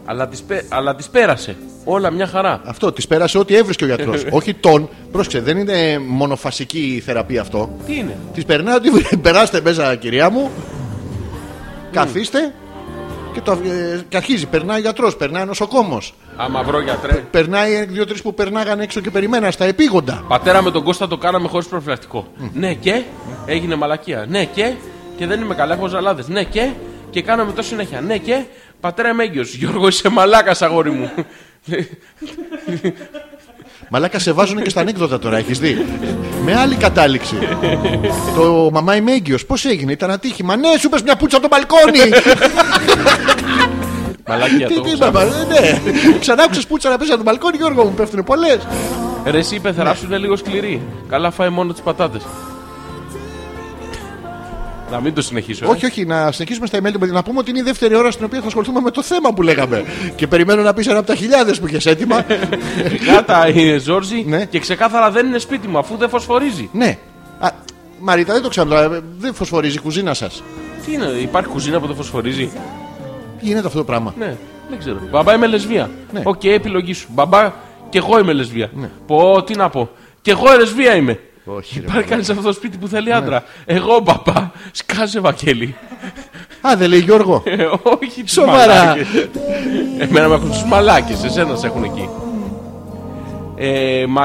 [0.04, 1.56] Αλλά της αλλά της πέρασε.
[1.84, 2.60] Όλα μια χαρά.
[2.64, 4.24] Αυτό, της πέρασε ό,τι έβρισκε ο γιατρός.
[4.38, 4.88] Όχι τον.
[5.12, 7.70] Πρόσεξε, δεν είναι μονοφασική η θεραπεία αυτό.
[7.86, 8.90] Τι είναι; Της περνάει ότι
[9.22, 10.50] περάστε μέσα, κυρία μου.
[11.92, 12.54] Καθίστε
[13.36, 16.14] Και, το, ε, και αρχίζει, περνάει γιατρός, περνάει νοσοκόμος.
[16.36, 17.12] Άμα βρω γιατρέ.
[17.30, 20.24] Περνάει δύο-τρεις που περνάγαν έξω και περιμένα στα επίγοντα.
[20.28, 22.26] Πατέρα με τον Κώστα το κάναμε χωρίς προφυλακτικό.
[22.52, 23.02] Ναι και
[23.46, 24.26] έγινε μαλακία.
[24.28, 24.72] Ναι και
[25.16, 26.28] και δεν είμαι καλά, έχω ζαλάδες.
[26.28, 26.70] Ναι και
[27.10, 28.00] και κάναμε το συνέχεια.
[28.00, 28.44] Ναι και
[28.80, 29.54] πατέρα είμαι έγκυος.
[29.54, 31.10] Γιώργο είσαι μαλάκας αγόρι μου.
[33.88, 35.84] Μαλάκα σε βάζουν και στα ανέκδοτα τώρα, έχεις δει;
[36.44, 37.36] Με άλλη κατάληξη.
[38.36, 39.46] το μαμά είμαι έγκυος.
[39.46, 42.10] Πώς έγινε, ήταν ατύχημα; Ναι, σου πες μια πουτσα από το μπαλκόνι.
[44.28, 45.46] Μαλακία τι το τι έχω είπα, ξαναπεί.
[45.48, 46.18] ναι.
[46.18, 48.58] Ξανά άκουσες πουτσα να πέσει από το μπαλκόνι, Γιώργο μου, πέφτουν πολλές.
[49.24, 50.82] Ρε εσύ η πεθερά σου είναι λίγο σκληρή.
[51.08, 52.22] Καλά φάει μόνο τις πατάτες.
[54.90, 55.64] Να μην το συνεχίσω.
[55.64, 55.68] ε.
[55.68, 57.14] όχι, όχι, να συνεχίσουμε στα email του παιδιού.
[57.14, 59.42] Να πούμε ότι είναι η δεύτερη ώρα στην οποία θα ασχοληθούμε με το θέμα που
[59.42, 59.84] λέγαμε.
[60.16, 62.24] Και περιμένω να πεις ένα από τα χιλιάδες που είχες έτοιμα.
[63.06, 64.44] Γάτα η Ζόρζη Ναι.
[64.44, 66.68] και ξεκάθαρα δεν είναι σπίτι μου αφού δεν φωσφορίζει.
[66.72, 66.98] ναι.
[67.38, 67.48] Α,
[68.00, 69.02] Μαρίτα, δεν το ξέρω τώρα.
[69.18, 70.42] Δεν φωσφορίζει η κουζίνα σας.
[70.80, 72.50] Τι Τι είναι, υπάρχει κουζίνα που δεν φωσφορίζει;
[73.40, 74.14] γίνεται αυτό το πράγμα.
[74.18, 74.36] Ναι,
[74.68, 74.98] δεν ξέρω.
[75.10, 75.90] Μπαμπά είμαι λεσβία.
[76.12, 76.20] Ναι.
[76.24, 77.06] Οκ, επιλογή σου.
[77.10, 77.52] Μπαμπά,
[77.88, 78.70] και εγώ είμαι λεσβία.
[78.74, 78.90] Ναι.
[79.06, 79.90] Πω, τι να πω.
[80.22, 81.20] Και εγώ λεσβία είμαι.
[81.48, 85.74] Όχι, ρε, Υπάρχει κανείς σε αυτό το σπίτι που θέλει άντρα; Εγώ μπαμπά, σκάσε Βαγγέλη.
[86.60, 87.42] Α, δεν λέει Γιώργο.
[87.44, 87.64] Ε,
[88.02, 88.84] Όχι, τις Σοβαρά.
[88.84, 89.06] μαλάκες.
[89.98, 92.08] Εμένα με έχουν τους μαλάκες, εσένα σε έχουν εκεί.
[93.56, 94.22] Ε, μα,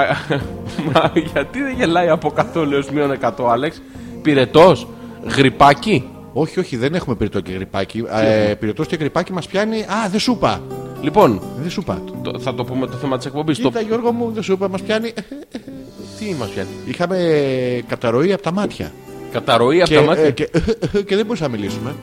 [0.93, 3.81] μα γιατί δεν γελάει από καθόλου έως μείον 100, Άλεξ.
[4.21, 4.87] Πυρετός,
[5.35, 6.09] γρυπάκι.
[6.33, 8.03] όχι, όχι, δεν έχουμε πυρετό και γρυπάκι.
[8.21, 9.81] Ε, πυρετός και γρυπάκι μας πιάνει.
[9.81, 10.61] Α, δεν σου είπα.
[11.01, 12.01] Λοιπόν, Δεν σου είπα.
[12.21, 13.59] το- θα το πούμε το θέμα της εκπομπής.
[13.59, 13.67] Το...
[13.67, 15.13] Κοίτα, Γιώργο μου, δεν σου είπα, μας πιάνει.
[16.19, 17.17] Τι μας πιάνει; Είχαμε
[17.87, 18.91] καταρροή από τα μάτια.
[19.31, 20.23] Καταρροή από Και, τα μάτια.
[20.25, 20.49] ε, και,
[21.05, 21.95] και δεν μπορούσαμε να μιλήσουμε.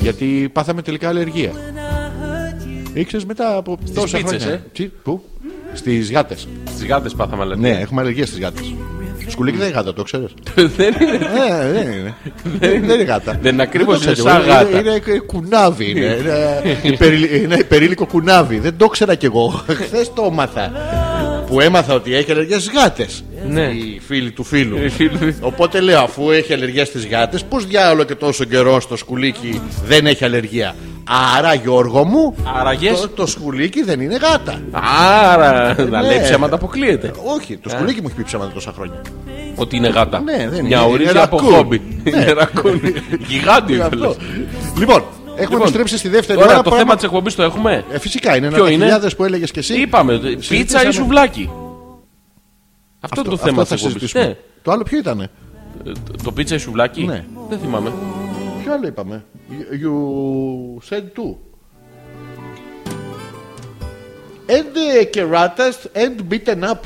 [0.00, 1.52] Γιατί πάθαμε τελικά αλλεργία.
[2.94, 4.54] Ήξερε μετά από τόσα πίτσες, χρόνια.
[4.56, 5.22] ε; Τι, πού;
[5.74, 6.48] Στις γάτες.
[6.68, 7.60] Στις γάτες πάθαμε λέτε.
[7.60, 8.74] Ναι, έχουμε αλλεργία στις γάτες.
[9.28, 10.30] Σκουλίκι δεν είναι γάτα, το ξέρεις.
[10.76, 11.14] δεν είναι.
[11.14, 12.14] Ε, δεν είναι.
[12.60, 13.38] δεν είναι γάτα.
[13.42, 14.44] Δεν είναι ακριβώς, Δεν το είναι ξέρω.
[14.44, 14.78] σαν γάτα.
[14.78, 15.90] Είναι, είναι κουνάβι.
[15.90, 16.00] Είναι,
[16.64, 18.58] είναι, υπερηλ- είναι υπερήλικο κουνάβι.
[18.58, 19.64] Δεν το ήξερα κι εγώ.
[19.68, 20.72] Χθες το έμαθα.
[21.46, 23.24] Που έμαθα ότι έχει αλλεργία στις γάτες.
[23.48, 23.62] Ναι.
[23.62, 24.76] Οι φίλοι του φίλου.
[24.76, 25.36] Ε, φίλοι.
[25.40, 30.06] Οπότε λέω, αφού έχει αλλεργία στις γάτες, πώς διάολο και τόσο καιρό στο σκουλίκι δεν
[30.06, 30.74] έχει αλλεργία;
[31.36, 33.00] Άρα, Γιώργο μου, Άραγες.
[33.00, 34.60] το, το σκουλίκι δεν είναι γάτα.
[35.30, 36.06] Άρα, να Ναι.
[36.08, 37.12] λέει ψέματα αποκλείεται.
[37.36, 39.00] Όχι, το σκουλίκι μου έχει πει ψέματα τόσα χρόνια.
[39.56, 40.20] Ότι είναι γάτα.
[40.20, 40.92] Ναι, δεν Μια είναι.
[40.92, 41.54] ορίζια Είναι από ρακούν.
[41.54, 41.82] χόμπι.
[42.04, 42.10] Ναι.
[42.10, 42.80] Είναι ρακούν.
[43.28, 43.96] Γιγάντιο Αυτό.
[43.96, 44.16] ήθελες.
[44.78, 46.56] Λοιπόν, έχουμε Λοιπόν, επιστρέψει στη δεύτερη Τώρα ώρα.
[46.56, 48.84] το πράγμα- θέμα της εκπομπής το έχουμε; Ε, φυσικά είναι ένα Ποιο από τα είναι;
[48.84, 49.80] χιλιάδες που έλεγες και εσύ.
[49.80, 50.88] Είπαμε, πίτσα Συζητήσαμε.
[50.88, 51.50] ή σουβλάκι.
[53.00, 53.92] Αυτό, είναι το θέμα θα της εκπομπής.
[53.92, 54.24] συζητήσουμε.
[54.24, 54.36] Ναι.
[54.62, 55.28] Το άλλο ποιο ήταν.
[56.24, 57.24] Το πίτσα ή σουβλάκι; Ναι.
[57.48, 57.92] Δεν θυμάμαι.
[58.62, 59.94] Ποιο άλλο είπαμε; You- You
[60.88, 61.32] said two.
[64.56, 66.80] And uh, keratas and beaten up.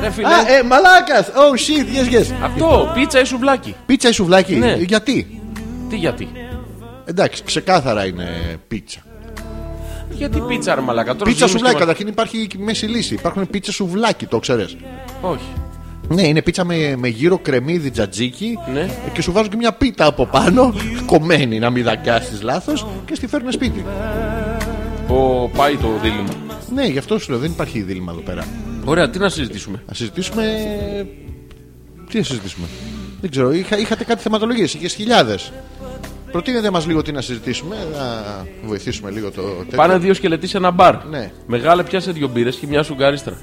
[0.00, 1.28] Ρε φίλε, Α, ε, μαλάκας.
[1.28, 2.34] Oh shit, yes, yes.
[2.42, 3.74] αυτό, πίτσα ή σουβλάκι.
[3.86, 4.54] Πίτσα ή σουβλάκι.
[4.54, 4.74] Ναι.
[4.74, 5.40] Γιατί;
[5.88, 6.28] Τι γιατί;
[7.04, 8.26] Εντάξει, ξεκάθαρα είναι
[8.68, 9.00] πίτσα.
[10.10, 11.12] Γιατί πίτσα, ρε μαλακά.
[11.16, 13.14] Τώρα Πίτσα ζούμε σουβλάκι, και- καταρχήν υπάρχει και μέση λύση.
[13.14, 14.76] Υπάρχουν πίτσα σουβλάκι, το ξέρεις.
[15.20, 15.52] Όχι.
[16.08, 18.88] Ναι, είναι πίτσα με, με γύρο κρεμμύδι τζατζίκι Ναι.
[19.12, 20.74] και σου βάζουν και μια πίτα από πάνω,
[21.06, 23.84] κομμένη να μην δακιάσεις λάθος και στη φέρνουν σπίτι.
[25.06, 26.28] Πω, πάει το δίλημα.
[26.74, 28.44] Ναι, γι' αυτό σου λέω, δεν υπάρχει δίλημα εδώ πέρα.
[28.84, 30.44] Ωραία, τι να συζητήσουμε; Να συζητήσουμε.
[32.10, 32.66] Τι να συζητήσουμε;
[33.20, 35.52] Δεν ξέρω, είχα, είχατε κάτι θεματολογίες, είχες χιλιάδες.
[36.32, 39.76] Προτείνετε μας λίγο τι να συζητήσουμε, να βοηθήσουμε λίγο το τέτοιο.
[39.76, 41.04] Πάνε δύο σκελετοί σε ένα μπαρ.
[41.04, 41.30] Ναι.
[41.46, 43.38] Μεγάλε πιάσε δύο μπύρες και μια σουγκάριστρα.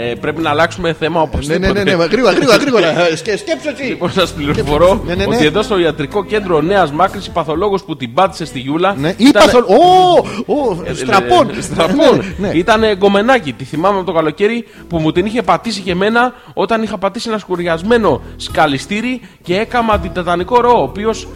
[0.00, 2.86] Ε, πρέπει να αλλάξουμε θέμα όπως Ναι, ναι, ναι, ναι, γρήγορα, γρήγορα, γρήγορα.
[3.16, 3.82] Σκε, σκέψου εσύ.
[3.82, 5.34] Λοιπόν, σας πληροφορώ Ναι, ναι, ναι.
[5.36, 8.94] ότι εδώ στο ιατρικό κέντρο Νέας Μάκρυση παθολόγος που την πάτησε στη Γιούλα.
[8.98, 9.62] Ναι, ήταν- είπα στον.
[9.62, 11.50] Ω, ω, Ε, στραπών.
[11.58, 12.16] ε, Στραπών.
[12.38, 12.54] Ναι, ναι.
[12.54, 13.52] Ήταν γκομενάκι.
[13.52, 17.28] Τη θυμάμαι από το καλοκαίρι που μου την είχε πατήσει και εμένα όταν είχα πατήσει
[17.28, 20.72] ένα σκουριασμένο σκαλιστήρι και έκαμα αντιτετανικό ρο.
[20.78, 21.28] Ο οποίος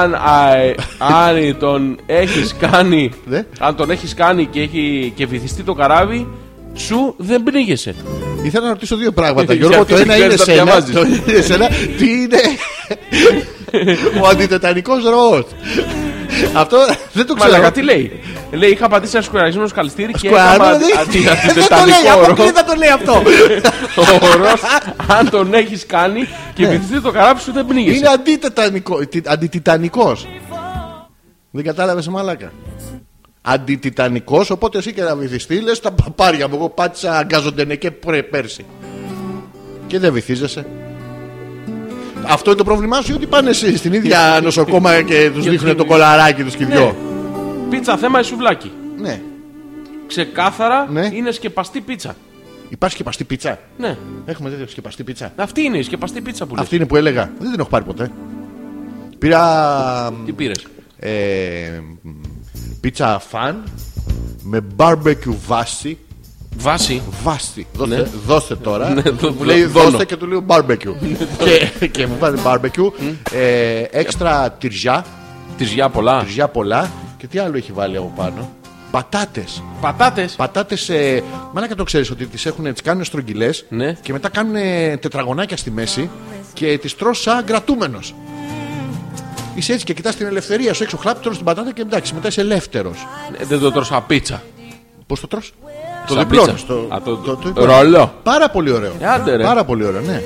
[0.00, 3.44] αν, α, ε, αν τον έχεις κάνει, Ναι.
[3.58, 6.26] αν τον έχεις κάνει και έχει και βυθιστεί το καράβι,
[6.74, 7.94] σου δεν πνίγεσαι.
[8.42, 9.52] Ήθελα να ρωτήσω δύο πράγματα.
[9.54, 10.64] Γιατί Γιώργο, το ένα είναι ξέρεις να σένα.
[10.64, 10.94] διαβάζεις.
[10.94, 11.00] Το
[11.32, 11.68] είναι σένα.
[11.98, 12.38] Τι είναι;
[14.22, 15.44] Ο αντιτετανικός ροός.
[16.52, 16.76] Αυτό
[17.12, 17.50] δεν το ξέρω.
[17.52, 18.20] Μαλάκα τι λέει;
[18.52, 21.22] Λέει είχα πατήσει ένα σκουριασμένο σκαλιστήρι και Σκουαρό, έκαμα δεν- αντι-
[21.54, 22.24] δεν το λέει, αντιτετανικό ρο.
[22.24, 23.12] αποκλείται να το λέει αυτό.
[24.22, 24.60] Ο ορός,
[25.18, 27.90] αν τον έχεις κάνει και βυθιστεί το καράβι σου δεν πνίγεσαι.
[27.92, 27.96] Ναι.
[27.96, 30.26] Είναι αντιτετανικό, τι- αντιτιτανικός.
[31.50, 32.52] Δεν κατάλαβες μαλάκα.
[33.46, 36.54] Αντιτιτανικός, οπότε εσύ και να βυθιστεί, λες τα παπάρια μου.
[36.54, 38.64] Εγώ πάτησα αγκάζονται και πρέ- πέρσι.
[39.86, 40.66] Και δεν βυθίζεσαι.
[42.26, 45.76] Αυτό είναι το πρόβλημά σου ή ότι πάνε εσύ στην ίδια νοσοκόμα και τους δείχνουν
[45.76, 46.96] το κολαράκι τους και οι δυο.
[47.70, 48.72] Πίτσα θέμα ή σουβλάκι.
[49.00, 49.20] Ναι.
[50.06, 51.10] Ξεκάθαρα Ναι.
[51.12, 52.16] είναι σκεπαστή πίτσα.
[52.68, 53.96] Υπάρχει σκεπαστή πίτσα; Ναι.
[54.26, 56.62] Έχουμε τέτοια σκεπαστή πίτσα; Αυτή είναι η σκεπαστή πίτσα που λες.
[56.62, 57.32] Αυτή είναι που έλεγα.
[57.38, 58.10] Δεν την έχω πάρει ποτέ.
[59.18, 60.66] Πήρα Τι πήρες;
[60.98, 61.10] ε,
[62.02, 62.08] μ,
[62.84, 63.62] πίτσα φαν
[64.42, 65.98] με barbecue βάση.
[66.56, 67.02] Βάση.
[67.22, 67.66] Βάση.
[67.74, 68.02] Δώστε, Ναι.
[68.26, 68.88] δώστε τώρα.
[68.88, 69.88] Ναι, δω- μου λέει δώνω.
[69.90, 70.94] δώστε και του λέω barbecue.
[71.78, 72.90] και, και μου βάζει barbecue.
[73.32, 75.04] ε, έξτρα τυριά.
[75.56, 76.22] Τυζιά πολλά.
[76.24, 76.90] Τυριά πολλά.
[77.16, 78.50] Και τι άλλο έχει βάλει από πάνω;
[78.90, 79.62] Πατάτες.
[79.80, 80.34] Πατάτες.
[80.34, 80.88] Πατάτες.
[80.88, 83.92] Ε, μαλάκα το ξέρεις ότι τις έχουν, τις κάνουν στρογγυλές Ναι.
[83.92, 84.54] και μετά κάνουν
[85.00, 86.10] τετραγωνάκια στη μέση
[86.52, 88.14] και τις τρως σαν κρατούμενος.
[89.54, 92.28] Είσαι έτσι και κοιτάς την ελευθερία σου έξω, χλάπη τρως την πατάτα και εντάξει, μετά
[92.28, 93.06] είσαι ελεύθερος.
[93.42, 94.42] Δεν το τρώσα πίτσα.
[95.06, 95.52] Πώς το τρως;
[96.06, 96.52] Το Σαν διπλώνεις.
[96.52, 96.66] πίτσα.
[96.66, 98.14] Το, Α, το- το- το- ρολό.
[98.22, 98.92] Πάρα πολύ ωραίο.
[99.00, 99.42] Ε, άντε, ρε.
[99.44, 100.22] Πάρα πολύ ωραίο, ναι.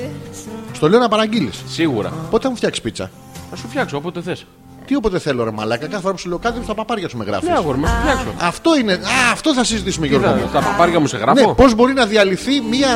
[0.73, 1.63] Στο λέω να παραγγείλεις.
[1.67, 2.11] Σίγουρα.
[2.29, 3.11] Πότε θα μου φτιάξεις πίτσα;
[3.49, 4.45] Θα σου φτιάξω όποτε θες.
[4.85, 5.87] Τι όποτε θέλω, ρε Μαλάκα.
[5.87, 7.47] Κάθε φορά που σου λέω κάτι στα παπάρια σου με γράφεις.
[7.49, 8.33] Ναι, αγόρι, μου, θα σου φτιάξω.
[8.39, 8.93] Αυτό είναι.
[8.93, 8.97] Α,
[9.31, 10.29] αυτό θα συζητήσουμε, Τι Γιώργο.
[10.31, 10.49] θα- μου.
[10.53, 11.53] Τα παπάρια μου σε Ναι, γράφω.
[11.53, 12.87] πώς μπορεί να διαλυθεί μια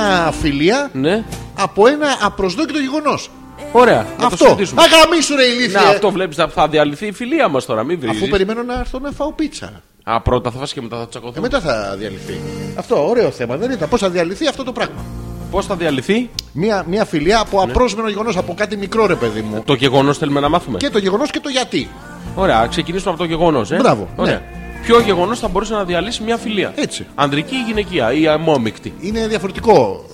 [0.41, 1.23] φιλία Ναι.
[1.55, 3.29] από ένα απροσδόκητο γεγονός.
[3.75, 3.97] Ωραία.
[3.97, 4.43] Να το Αυτό.
[4.45, 4.81] συζητήσουμε.
[4.81, 5.79] Αγαμίσου ρε ηλίθιε.
[5.79, 7.83] Να, αυτό βλέπεις θα, θα διαλυθεί η φιλία μας τώρα.
[7.83, 8.09] Μην βρει.
[8.09, 9.81] Αφού περιμένω να έρθω να φάω πίτσα.
[10.03, 11.39] Α, πρώτα θα φας και μετά θα Ε, τσακωθούμε.
[11.41, 12.39] μετά θα διαλυθεί.
[12.75, 13.57] Αυτό, ωραίο θέμα.
[13.57, 15.03] Δεν ήταν πώς θα διαλυθεί αυτό το πράγμα;
[15.51, 19.61] Πώς θα διαλυθεί; Μια, μια φιλία από απρόσμενο γεγονός, από κάτι μικρό ρε παιδί μου.
[19.65, 20.77] το γεγονός θέλουμε να μάθουμε.
[20.77, 21.89] Και το γεγονός και το γιατί.
[22.35, 23.71] Ωραία, ας ξεκινήσουμε από το γεγονός.
[23.71, 23.75] Ε.
[23.75, 24.33] Μπράβο, Ωραία.
[24.33, 24.41] ναι.
[24.83, 27.05] Ποιο γεγονός θα μπορούσε να διαλύσει μια φιλία; Έτσι.
[27.15, 30.05] Ανδρική ή γυναικεία ή αμόμικτη; Είναι διαφορετικό.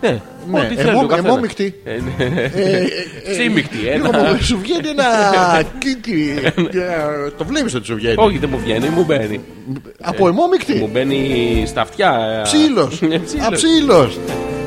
[0.00, 0.20] Ναι,
[0.50, 0.88] Ναι, ό,τι θέλει.
[0.88, 1.32] εμώ- ο καθένας.
[1.32, 1.74] εμόμικτη.
[1.84, 2.46] Ε, ναι.
[3.34, 3.76] Σύμμικτη.
[3.76, 4.18] Λίγο Ένα...
[4.32, 5.04] μου- Σου βγαίνει ένα
[5.78, 6.34] κίκι.
[6.44, 8.14] Ε, Το βλέπεις ότι σου βγαίνει.
[8.18, 9.40] Όχι, δεν μου βγαίνει, μου μπαίνει.
[10.00, 10.88] Από Μου εμόμικτη.
[10.92, 12.12] μπαίνει στα αυτιά.
[12.38, 13.02] ε, Ψήλος.
[13.02, 13.46] ε, ψήλος.
[13.46, 14.18] Αψήλος.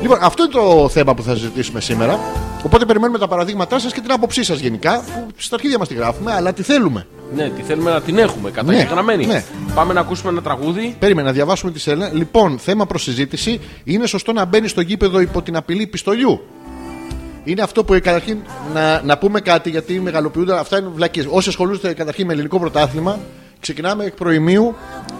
[0.02, 2.18] Λοιπόν, αυτό είναι το θέμα που θα συζητήσουμε σήμερα.
[2.64, 5.00] Οπότε περιμένουμε τα παραδείγματά σας και την άποψή σας γενικά.
[5.00, 7.06] Που στα αρχίδια μας τη γράφουμε, αλλά τι θέλουμε.
[7.34, 9.26] Ναι, τι θέλουμε να την έχουμε καταγεγραμμένη.
[9.26, 9.44] ναι.
[9.74, 10.96] Πάμε να ακούσουμε ένα τραγούδι.
[10.98, 12.10] Περίμενα να διαβάσουμε τη σελίδα.
[12.12, 13.60] Λοιπόν, θέμα προς συζήτηση.
[13.84, 16.40] Είναι σωστό να μπαίνει στο γήπεδο υπό την απειλή πιστολιού;
[17.44, 18.38] Είναι αυτό που ε, καταρχήν
[18.74, 20.58] να, να πούμε κάτι γιατί μεγαλοποιούνται.
[20.58, 21.26] Αυτά είναι βλακίες.
[21.28, 23.18] Όσοι ασχολούνται καταρχήν με ελληνικό πρωτάθλημα,
[23.60, 24.74] ξεκινάμε εκ προημίου.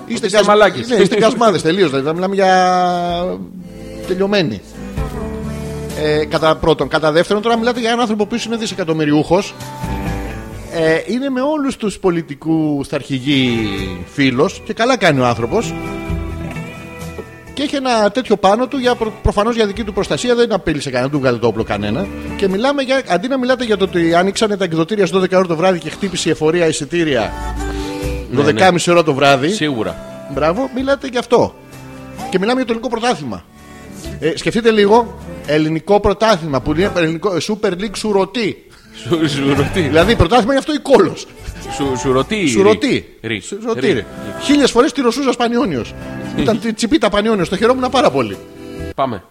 [0.07, 0.89] Είστε, είστε μαλάκες.
[0.89, 1.89] Ναι, είστε κασμάδες τελείως.
[1.91, 3.39] Δηλαδή, θα μιλάμε για
[4.07, 4.61] τελειωμένοι.
[6.03, 6.89] Ε, κατά πρώτον.
[6.89, 9.55] Κατά δεύτερον, τώρα μιλάτε για έναν άνθρωπο που είναι δισεκατομμυριούχος.
[10.73, 13.69] Ε, είναι με όλους τους πολιτικούς αρχηγή
[14.13, 15.75] φίλος και καλά κάνει ο άνθρωπος
[17.55, 20.91] και έχει ένα τέτοιο πάνω του για προ, προφανώς για δική του προστασία δεν απείλησε
[20.91, 22.07] κανένα, δεν του βγάλε το όπλο κανένα
[22.37, 25.47] και μιλάμε για, αντί να μιλάτε για το ότι άνοιξαν τα εκδοτήρια στις 12 ώρα
[25.47, 27.33] το βράδυ και χτύπησε η εφορία εισιτήρια
[28.37, 28.63] 12.30 ναι.
[28.89, 29.97] ώρα το βράδυ Σίγουρα.
[30.35, 31.55] Μπράβο, μιλάτε γι' αυτό.
[32.31, 33.45] Και μιλάμε για το ελληνικό πρωτάθλημα.
[34.21, 38.67] Ε, σκεφτείτε λίγο, ελληνικό πρωτάθλημα που είναι ελληνικό, Super League σουρωτή.
[39.03, 39.81] Σου, σουρωτή.
[39.81, 41.27] Δηλαδή πρωτάθλημα είναι αυτό ή κόλος;
[41.77, 42.47] Σου, σουρωτή.
[42.47, 43.17] Σουρωτή.
[43.23, 43.41] Ρι.
[43.41, 43.87] Σουρωτή.
[43.87, 43.93] Ρι.
[43.93, 44.05] ρε.
[44.43, 45.85] Χίλιες φορές τη Ρωσούζα Πανιόνιο.
[46.37, 47.49] Ήταν τσι- τσιπίτα Πανιόνιος.
[47.49, 48.37] Το χαιρόμουν πάρα πολύ.
[48.95, 49.23] Πάμε.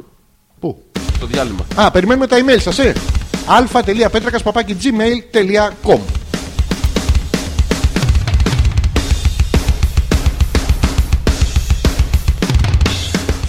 [0.60, 0.84] Πού;
[1.20, 1.66] Το διάλειμμα.
[1.76, 2.94] Α, περιμένουμε τα email σας, ε.
[3.48, 6.00] αλφα.πέτρακα.gmail.com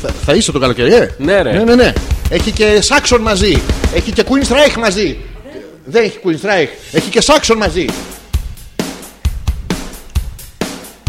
[0.02, 1.52] θα, θα είσαι το καλοκαίρι, ε; Ναι, ρε.
[1.52, 1.92] Ναι, ναι, ναι.
[2.32, 3.62] Έχει και Σάξον μαζί.
[3.94, 5.16] Έχει και Queen Strike μαζί.
[5.84, 6.68] Δεν έχει Queen Strike.
[6.92, 7.86] Έχει και Σάξον μαζί.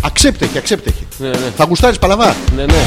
[0.02, 1.08] Αξέπτε έχει, αξέπτε έχει.
[1.18, 1.52] Ναι, ναι.
[1.58, 2.36] Θα γουστάρεις παλαβά.
[2.56, 2.84] Ναι, ναι.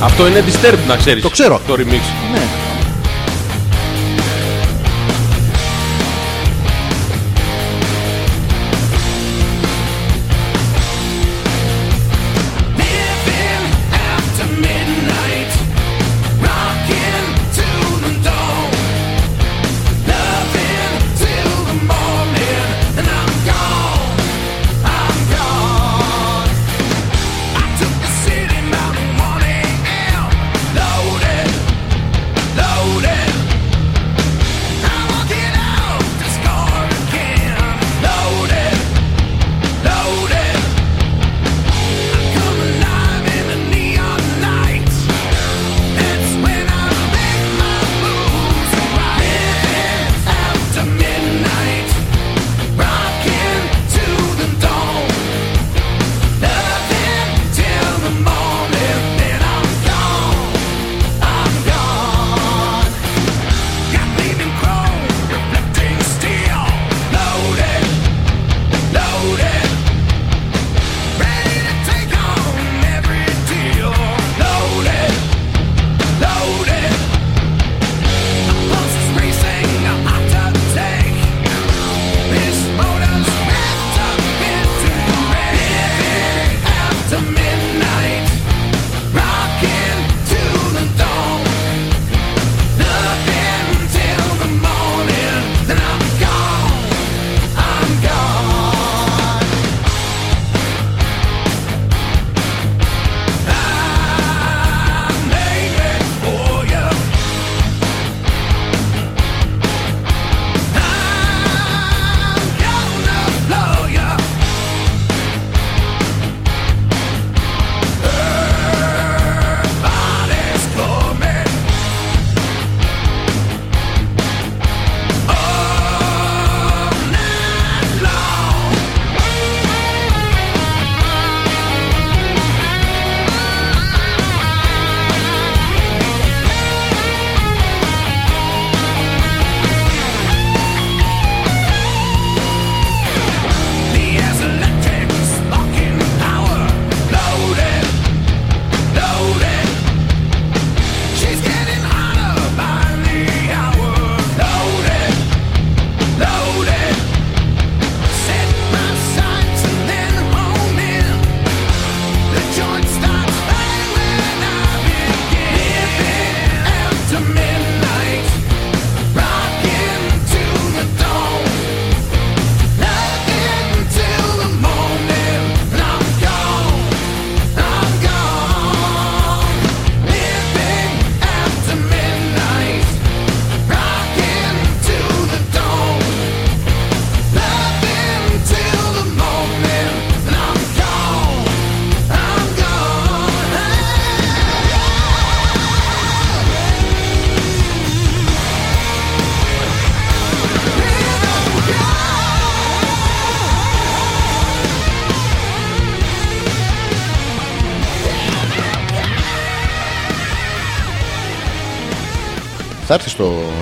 [0.00, 1.22] Αυτό είναι Disturbed να ξέρεις.
[1.22, 1.60] Το ξέρω.
[1.66, 2.32] Το remix.
[2.32, 2.69] Ναι.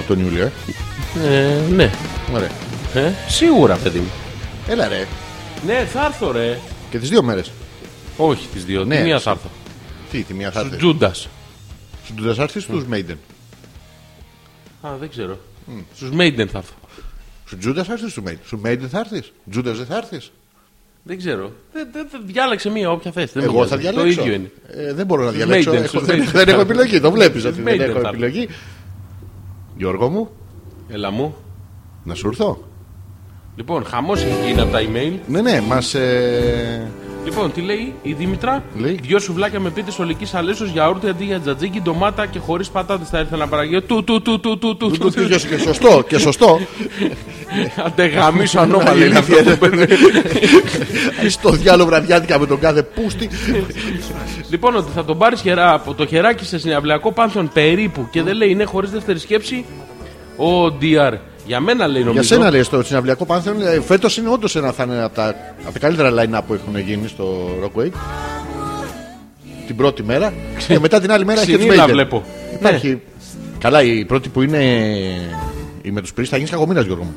[0.08, 0.50] Τον Ιούλιο, ε;
[1.26, 1.90] Ε, ναι.
[2.34, 2.50] Ωραία.
[2.94, 4.10] Ε, σίγουρα, παιδί μου.
[4.68, 5.06] Έλα ρε.
[5.66, 6.58] Ναι, θα έρθω, ρε.
[6.90, 7.50] Και τις δύο μέρες.
[8.16, 8.84] Όχι τις δύο.
[8.84, 8.96] Ναι.
[8.96, 9.48] Τη μία θα έρθω.
[10.10, 11.28] Τι, τη μία θα Στους έρθεις; Τζούντας.
[12.04, 13.16] Στους Τζούντας θα έρθεις στους Maiden.
[14.86, 15.38] Α, δεν ξέρω.
[15.96, 16.74] Στους Maiden θα έρθω.
[17.46, 18.36] Στους Τζούντας θα έρθεις στους Maiden.
[18.46, 20.30] Στους Maiden θα έρθεις; Τζούντας δεν θα έρθεις;
[21.02, 21.52] Δεν ξέρω.
[21.72, 23.32] Δεν, δεν, δεν- διάλεξε μία, όποια θες.
[23.32, 23.92] Δεν με Εγώ θα νοιάζει.
[23.96, 24.16] διαλέξω.
[24.20, 24.50] Το ίδιο είναι.
[24.88, 25.70] Ε, δεν μπορώ να Στους διαλέξω.
[25.70, 26.32] Maiden, Έχω- στους δεν, Maiden.
[26.32, 27.00] δεν έχω επιλογή.
[27.00, 28.08] Το βλέπεις ότι Στους δεν Maiden έχω θα έρθω.
[28.08, 28.48] επιλογή.
[29.78, 30.28] Γιώργο μου,
[30.88, 31.34] Έλα μου.
[32.04, 32.58] να σου έρθω.
[33.56, 35.18] Λοιπόν, χαμός έχει γίνει από τα email.
[35.28, 35.94] Ναι, ναι, μας.
[35.94, 36.90] Ε...
[37.28, 38.98] Λοιπόν, τι λέει η Δήμητρα; Λέει.
[39.02, 43.18] Δυο σουβλάκια με πίτες ολικής αλέσο γιαούρτι αντί για τζατζίκι, ντομάτα και χωρίς πατάτες θα
[43.18, 43.82] ήρθα να παραγγείλω.
[43.82, 45.10] Του, του, του, του, του, του, του.
[45.10, 46.60] Και και σωστό, και σωστό.
[47.84, 49.86] Αντε γαμίσω ανώμαλα είναι αυτό το παιδί.
[51.28, 53.28] Στο διάλογο βραδιάτικα με τον κάθε πούστη.
[54.50, 58.36] Λοιπόν, ότι θα τον πάρεις χερά, από το χεράκι σε συναυλιακό πάνθιον περίπου και δεν
[58.36, 59.64] λέει είναι χωρίς δεύτερη σκέψη.
[60.36, 61.18] Ο DR.
[61.48, 62.12] Για μένα λέει νομίζω.
[62.24, 63.56] Για σένα λέει στο συναυλιακό Πάνθεον,
[63.86, 65.34] φέτος είναι όντως ένα θα είναι από τα,
[65.64, 67.88] από τα καλύτερα line-up που έχουν γίνει στο Rockway.
[69.66, 70.32] Την πρώτη μέρα.
[70.68, 71.92] και μετά την άλλη μέρα έχει Ξυνήλα τους Maiden.
[71.92, 72.24] βλέπω.
[72.54, 73.00] Υπάρχει.
[73.58, 74.62] Καλά, η πρώτη που είναι
[75.82, 77.14] η με τους πρι θα γίνει κακομοίρα, Γιώργο μου.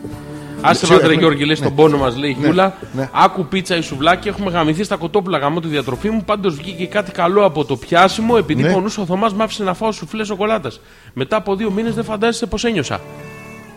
[0.61, 2.73] Άσε Σίγουρα μάτρε έχουμε- Γιώργη, λέει στον πόνο μας, λέει η Γιούλα.
[2.93, 3.09] ναι.
[3.13, 6.23] Άκου πίτσα ή σουβλάκι, έχουμε γαμηθεί στα κοτόπουλα γαμώ τη διατροφή μου.
[6.25, 8.73] Πάντως βγήκε κάτι καλό από το πιάσιμο, επειδή Ναι.
[8.73, 10.81] πονούσε ο Θωμάς μ' άφησε να φάω σουφλές σοκολάτας.
[11.13, 12.99] Μετά από δύο μήνες δεν φαντάζεσαι πώ ένιωσα.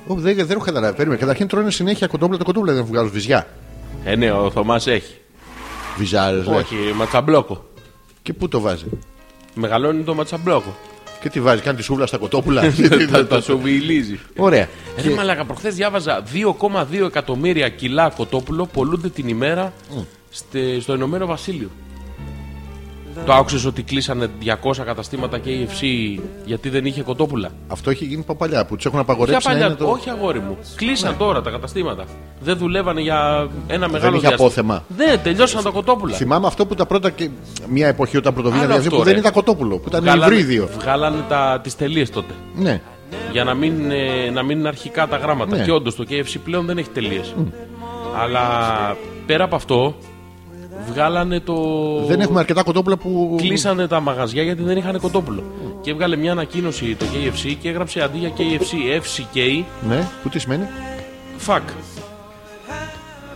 [0.06, 0.96] Ω, δεν, δεν έχω καταλάβει.
[0.96, 1.20] Περίμενε.
[1.20, 2.38] Καταρχήν τρώνε συνέχεια κοτόπουλα.
[2.38, 3.46] Το κοτόπουλα δεν βγάζουν βυζιά.
[4.04, 5.14] Ε, ναι, ο Θωμάς έχει.
[5.98, 7.64] Βυζάρε, Όχι, ματσαμπλόκο.
[8.22, 8.84] Και πού το βάζει;
[9.54, 10.76] Μεγαλώνει το ματσαμπλόκο.
[11.20, 12.62] Και τι βάζει, κάνει τη σούβλα στα κοτόπουλα.
[13.10, 14.18] Θα τα σου βιλίζει.
[14.36, 14.68] Ωραία.
[14.96, 16.22] Ε, ρε μαλάκα, προχθές διάβαζα
[17.00, 19.72] 2,2 εκατομμύρια κιλά κοτόπουλο πολλούνται την ημέρα
[20.30, 21.70] στε- στο Ηνωμένο Βασίλειο.
[23.26, 25.82] Το άκουσες ότι κλείσανε 200 καταστήματα KFC
[26.44, 29.52] γιατί δεν είχε κοτόπουλα; Αυτό έχει γίνει από παλιά που τους έχουν Ποια απαγορέψει να
[29.52, 29.86] παλιά, είναι το.
[29.86, 30.56] όχι αγόρι μου.
[30.76, 32.04] Κλείσαν τώρα τα καταστήματα.
[32.40, 34.46] Δεν δουλεύανε για ένα μεγάλο είχε διάστημα.
[34.48, 34.84] απόθεμα.
[34.88, 36.14] Δεν, τελειώσαν τα κοτόπουλα.
[36.16, 37.10] Θυμάμαι αυτό που τα πρώτα.
[37.10, 37.28] Και...
[37.68, 39.18] Μια εποχή όταν πρώτο βγήκαν Άλλο διαβεί αυτό, που δεν ρε.
[39.20, 40.68] ήταν κοτόπουλο, που ήταν Βγάλανε- υβρίδιο.
[40.78, 42.34] Βγάλανε τα, τις τελείες τότε.
[42.56, 42.80] Ναι.
[43.32, 45.56] Για να μην, ε, να μην είναι αρχικά τα γράμματα.
[45.56, 45.64] Ναι.
[45.64, 47.34] Και όντως το KFC πλέον δεν έχει τελείες.
[48.22, 48.40] Αλλά
[49.26, 49.94] πέρα από αυτό,
[50.88, 51.54] βγάλανε το.
[52.06, 53.34] Δεν έχουμε αρκετά κοτόπουλα που.
[53.40, 55.42] Κλείσανε τα μαγαζιά γιατί δεν είχαν κοτόπουλο.
[55.80, 60.38] Και έβγαλε μια ανακοίνωση το KFC και έγραψε αντί για KFC FCK, Ναι, που τι
[60.38, 60.64] σημαίνει;
[61.46, 61.60] fuck.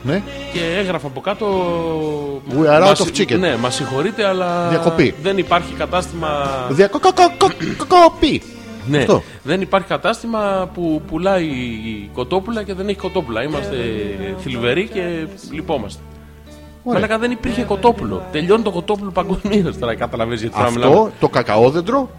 [0.03, 0.23] Ναι.
[0.53, 1.47] Και έγραφε από κάτω.
[2.51, 3.39] We are out «Μας- of chicken».
[3.39, 4.69] Ναι, μα συγχωρείτε, αλλά.
[4.69, 5.15] Διακοπή.
[5.23, 6.29] Δεν υπάρχει κατάστημα.
[6.71, 8.43] Διακοκοκοκοκοκοπή.
[8.87, 9.23] Ναι, Αυτό.
[9.43, 11.49] δεν υπάρχει κατάστημα που πουλάει
[12.13, 13.43] κοτόπουλα και δεν έχει κοτόπουλα.
[13.43, 13.77] Είμαστε
[14.39, 16.03] θλιβεροί και λυπόμαστε.
[16.93, 18.27] Μαλάκα δεν υπήρχε κοτόπουλο.
[18.33, 19.95] Τελειώνει το κοτόπουλο παγκοσμίως τώρα.
[19.95, 20.93] Καταλαβαίνει γιατί τώρα μιλάμε.
[20.95, 22.11] Αυτό το κακαόδεντρο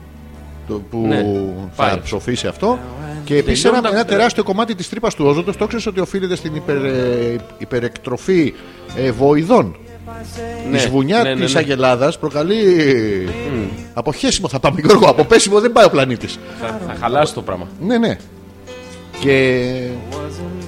[0.68, 1.16] το που Ναι,
[1.76, 2.00] θα πάει.
[2.04, 2.80] ψοφήσει αυτό.
[3.24, 6.36] Και επίση ένα, Τελειώνοντας- ένα τεράστιο κομμάτι της τρύπας του όζοντος το ξέρεις ότι οφείλεται
[6.36, 8.54] στην υπερ, ε, υπερεκτροφή
[8.96, 9.76] ε, βοηδών.
[10.70, 11.60] Ναι, η σβουνιά ναι, ναι, της ναι.
[11.60, 12.64] Αγελάδας προκαλεί.
[13.94, 15.10] Αποχέσιμο θα πάμε, Γιώργο.
[15.10, 16.40] Από πέσιμο δεν πάει ο πλανήτης.
[16.62, 17.68] Θα, θα χαλάσει το πράγμα.
[17.82, 18.18] Ναι, ναι.
[19.20, 19.64] Και.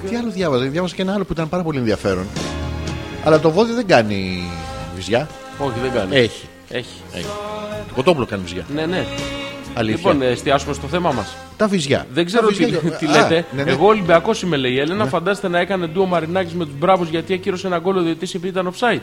[0.09, 0.63] Τι άλλο διάβαζα.
[0.65, 2.25] Διάβαζα και ένα άλλο που ήταν πάρα πολύ ενδιαφέρον.
[3.23, 4.43] Αλλά το βόδι δεν κάνει
[4.95, 5.27] βυζιά.
[5.57, 6.15] Όχι, δεν κάνει.
[6.15, 6.45] Έχει.
[6.69, 7.25] Έχει.
[7.87, 8.65] Το κοτόπουλο κάνει βυζιά.
[8.75, 9.05] Ναι, ναι.
[9.73, 9.97] Αλήθεια.
[10.11, 11.35] Λοιπόν, ε, εστιάσουμε στο θέμα μας.
[11.57, 12.05] τα βυζιά.
[12.13, 13.45] Δεν ξέρω Τα τι, βυζιά- τι Α, λέτε.
[13.55, 13.71] ναι, ναι.
[13.71, 15.05] Εγώ Ολυμπιακός είμαι, λέει η Έλενα.
[15.05, 18.47] Φαντάζεστε να έκανε ντουο Μαρινάκης με τους Μπράβους γιατί ακύρωσε ένα γκολ ο διαιτή επειδή
[18.47, 19.01] ήταν offside.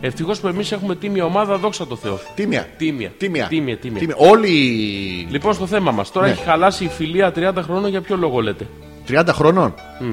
[0.00, 2.18] Ευτυχώς που εμείς έχουμε τίμια ομάδα, δόξα τω Θεώ.
[2.34, 2.66] Τίμια.
[2.76, 3.12] Τίμια.
[3.18, 3.46] Τίμια.
[3.46, 3.98] Τίμια, τίμια.
[3.98, 4.14] Τίμια.
[4.18, 4.48] Όλοι.
[5.30, 6.10] Λοιπόν, στο θέμα μας.
[6.12, 6.32] Τώρα Ναι.
[6.32, 8.66] έχει χαλάσει η φιλία 30 χρόνων για ποιο λόγο λέτε;
[9.08, 9.74] 30 χρονών.
[10.00, 10.04] Ε,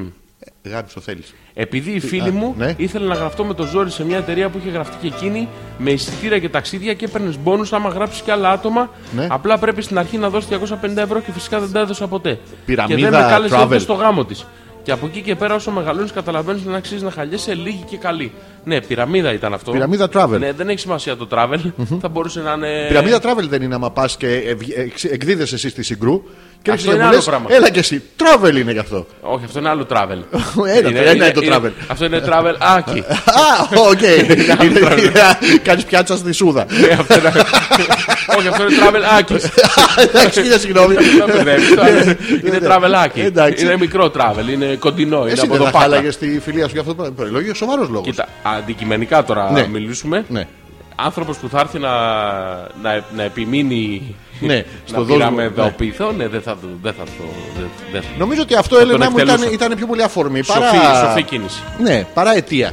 [0.69, 1.33] Γάμισο θέλεις.
[1.53, 2.73] Επειδή η φίλη α, μου ναι.
[2.77, 5.47] ήθελε να γραφτώ με το ζόρι σε μια εταιρεία που είχε γραφτεί και εκείνη
[5.77, 8.89] με εισιτήρια και ταξίδια και έπαιρνες μπόνους άμα γράψεις και άλλα άτομα.
[9.15, 9.27] Ναι.
[9.29, 10.47] Απλά πρέπει στην αρχή να δώσει
[10.83, 12.39] 250 ευρώ και φυσικά δεν τα έδωσα ποτέ.
[12.65, 13.65] Πυραμίδα και δεν με κάλεσε travel.
[13.65, 14.45] ούτε στο γάμο της.
[14.83, 18.31] Και από εκεί και πέρα, όσο μεγαλώνεις, καταλαβαίνεις να αξίζει να χαλιέσαι λίγη και καλή.
[18.67, 19.71] Ναι, πυραμίδα ήταν αυτό.
[19.71, 20.39] Πυραμίδα travel.
[20.39, 21.59] Ναι, δεν έχει σημασία το travel.
[22.01, 22.85] Θα μπορούσε να είναι.
[22.87, 26.23] Πυραμίδα travel δεν είναι άμα πας και ευγε- εξ- εκδίδεσαι εσύ στη Συγγρού.
[26.61, 27.47] Και Αυτό έρχεσαι είναι και μου άλλο λες, πράγμα.
[27.49, 28.01] Έλα και εσύ.
[28.17, 29.05] Travel είναι γι' αυτό.
[29.21, 30.37] Όχι, αυτό είναι άλλο travel.
[30.77, 31.71] Ένα, ένα είναι το travel.
[31.87, 32.99] Αυτό είναι τραβελάκι.
[33.43, 33.99] Α, οκ.
[35.67, 36.65] Κάνεις πιάτσα στη Σούδα.
[36.69, 37.31] Ναι, αυτό είναι-
[38.37, 39.35] Όχι, αυτό είναι τραβελάκι.
[39.97, 40.93] Εντάξει, χίλια συγγνώμη.
[40.95, 42.15] Δεν μπερδεύεις, το άλλο
[42.47, 43.19] Είναι τραβελάκι.
[43.19, 43.65] Εντάξει.
[43.65, 45.21] Είναι μικρό travel, είναι κοντινό.
[45.21, 45.87] Είναι Εσύ από δεν το θα πάκρα.
[45.89, 47.31] χάλαγες τη φιλία σου για αυτό το πράγμα.
[47.37, 48.07] Λόγιο σοβαρός λόγος.
[48.07, 49.67] Κοίτα, αντικειμενικά τώρα Ναι.
[49.67, 50.25] μιλήσουμε.
[50.29, 50.47] Ναι.
[50.95, 51.91] Άνθρωπος που θα έρθει να,
[52.81, 55.47] να, να επιμείνει Ναι, να στο πήραμε δώσμο, ναι.
[55.47, 56.67] δαοποιηθώ, ναι, δεν θα το.
[56.81, 57.23] Δεν θα το
[57.57, 58.03] δεν, δεν.
[58.17, 59.53] Νομίζω ότι αυτό, τον Έλενα μου, ήταν, εκτελούσα.
[59.53, 60.43] ήταν πιο πολύ αφορμή.
[60.43, 61.07] Σοφή, Παρά...
[61.07, 61.61] σοφή κίνηση.
[61.81, 62.71] Ναι, παρά αιτία.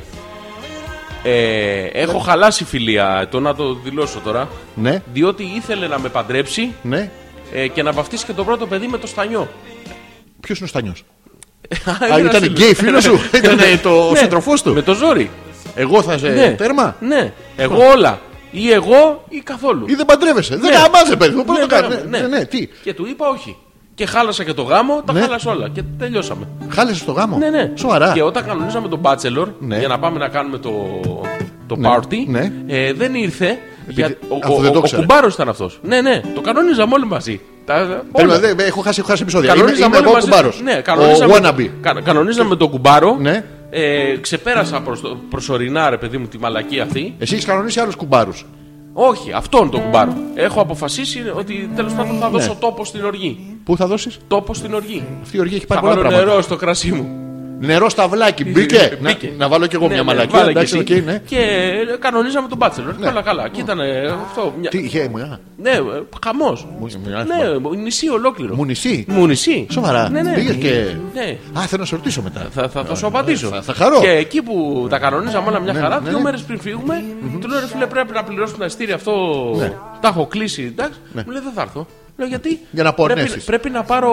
[1.25, 4.49] Ε, έχω χαλάσει φιλία, το να το δηλώσω τώρα.
[4.75, 7.11] Ναι, Διότι ήθελε να με παντρέψει ναι.
[7.53, 9.49] ε, και να βαφτίσει και το πρώτο παιδί με το στανιό.
[10.41, 11.05] Ποιος είναι ο Στανιός;
[12.11, 15.31] Α, Α, ήταν γκέι φίλος σου; Ήταν το Ναι, σύντροφό του; Με το ζόρι.
[15.75, 16.51] Εγώ θα σε Ναι.
[16.59, 18.19] τέρμα; Ναι, εγώ όλα.
[18.51, 19.85] Ή εγώ ή καθόλου.
[19.89, 20.57] Ή δεν παντρεύεσαι.
[20.57, 20.77] Δεν Ναι.
[20.79, 21.45] γαμάς, ρε παιδί μου.
[21.45, 21.95] Πώ Ναι, το ναι, κάνει.
[22.09, 22.19] ναι.
[22.19, 22.69] Ναι, ναι, τι.
[22.83, 23.57] Και του είπα όχι.
[23.95, 25.21] Και χάλασα και το γάμο, τα Ναι.
[25.21, 25.69] χάλασα όλα.
[25.69, 26.49] Και τελειώσαμε.
[26.69, 27.37] Χάλασε το γάμο.
[27.37, 27.71] Ναι, ναι.
[27.75, 28.13] Σοβαρά.
[28.13, 29.79] Και όταν κανονίζαμε τον Bachelor Ναι.
[29.79, 31.01] για να πάμε να κάνουμε το,
[31.67, 32.53] το Ναι, party, ναι.
[32.67, 33.59] ε, δεν ήρθε.
[33.89, 35.01] Για, ο αυτό ο, δεν το ο, ήξερε.
[35.01, 35.79] κουμπάρος ήταν αυτός.
[35.83, 37.41] Ναι, ναι, το κανονίζαμε όλοι μαζί.
[37.65, 38.03] Τα, όλα.
[38.13, 39.51] Περίμενε, δεν- έχω χάσει, έχω χάσει επεισόδια.
[39.51, 40.29] Είμαι, Κανονίζαμε είμαι όλοι εγώ μαζί.
[40.29, 40.61] κουμπάρος.
[40.63, 41.69] Ναι, Ο κανονίζαμε, wannabe.
[41.81, 43.17] κα, κανονίζαμε τον κουμπάρο.
[43.21, 43.45] Ναι.
[43.75, 47.15] Ε, ξεπέρασα προς το, προσωρινά, ρε παιδί μου, τη μαλακία αυτή.
[47.19, 48.47] Εσύ έχεις κανονίσει άλλους κουμπάρους.
[48.93, 50.15] Όχι, αυτόν τον κουμπάρο.
[50.35, 52.21] Έχω αποφασίσει ότι τέλος πάντων Ναι.
[52.21, 53.57] θα δώσω τόπο στην οργή.
[53.65, 55.05] Πού θα δώσεις; Τόπο στην οργή.
[55.23, 56.31] Αυτή η οργή έχει Θα πάρει πολλά βάλω πράγματα.
[56.31, 57.09] νερό στο κρασί μου.
[57.65, 58.45] Νερό στ' αυλάκι.
[58.45, 58.99] Μπήκε.
[59.01, 59.33] να, Μπήκε.
[59.39, 60.39] να βάλω κι εγώ Ναι, μια ναι, μαλακία.
[60.39, 61.01] βάλε Εντάξει, και οκ, εσύ.
[61.07, 61.23] ναι.
[61.27, 62.95] Και ε, κανονίζαμε τον Bachelor.
[63.01, 63.49] Καλά, καλά.
[63.49, 64.55] Και ήταν ε, αυτό.
[64.61, 64.71] Μια...
[64.71, 65.71] Τι είχε μου, α, Ναι,
[66.25, 66.67] χαμός.
[66.79, 66.91] μου-
[67.61, 68.55] μου- Ναι, νησί ολόκληρο.
[68.55, 69.67] Μου νησί; Μου νησί.
[69.71, 70.09] Σοβαρά.
[70.11, 70.35] Ναι, ναι.
[70.35, 70.87] Πήγες και.
[71.15, 71.37] Ναι.
[71.59, 72.47] Α, θέλω να σε ρωτήσω μετά.
[72.51, 73.49] Θα, θα, θα σου απαντήσω.
[73.49, 74.01] θα- θα χαρώ.
[74.01, 76.23] Και εκεί που τα κανονίζαμε όλα μια χαρά, ναι, δύο ναι.
[76.25, 77.05] μέρες πριν φύγουμε,
[77.41, 79.13] του λέω ρε φίλε πρέπει να πληρώσουμε τα ειστήρια αυτό.
[79.59, 79.73] Ναι.
[80.01, 80.63] Τα έχω κλείσει.
[80.63, 80.99] Εντάξει.
[81.13, 81.87] Μου λέει δεν θα έρθω.
[82.17, 82.61] Λέω γιατί.
[82.71, 83.45] Για να πρέπει, πονέσεις.
[83.45, 84.13] πρέπει να πάρω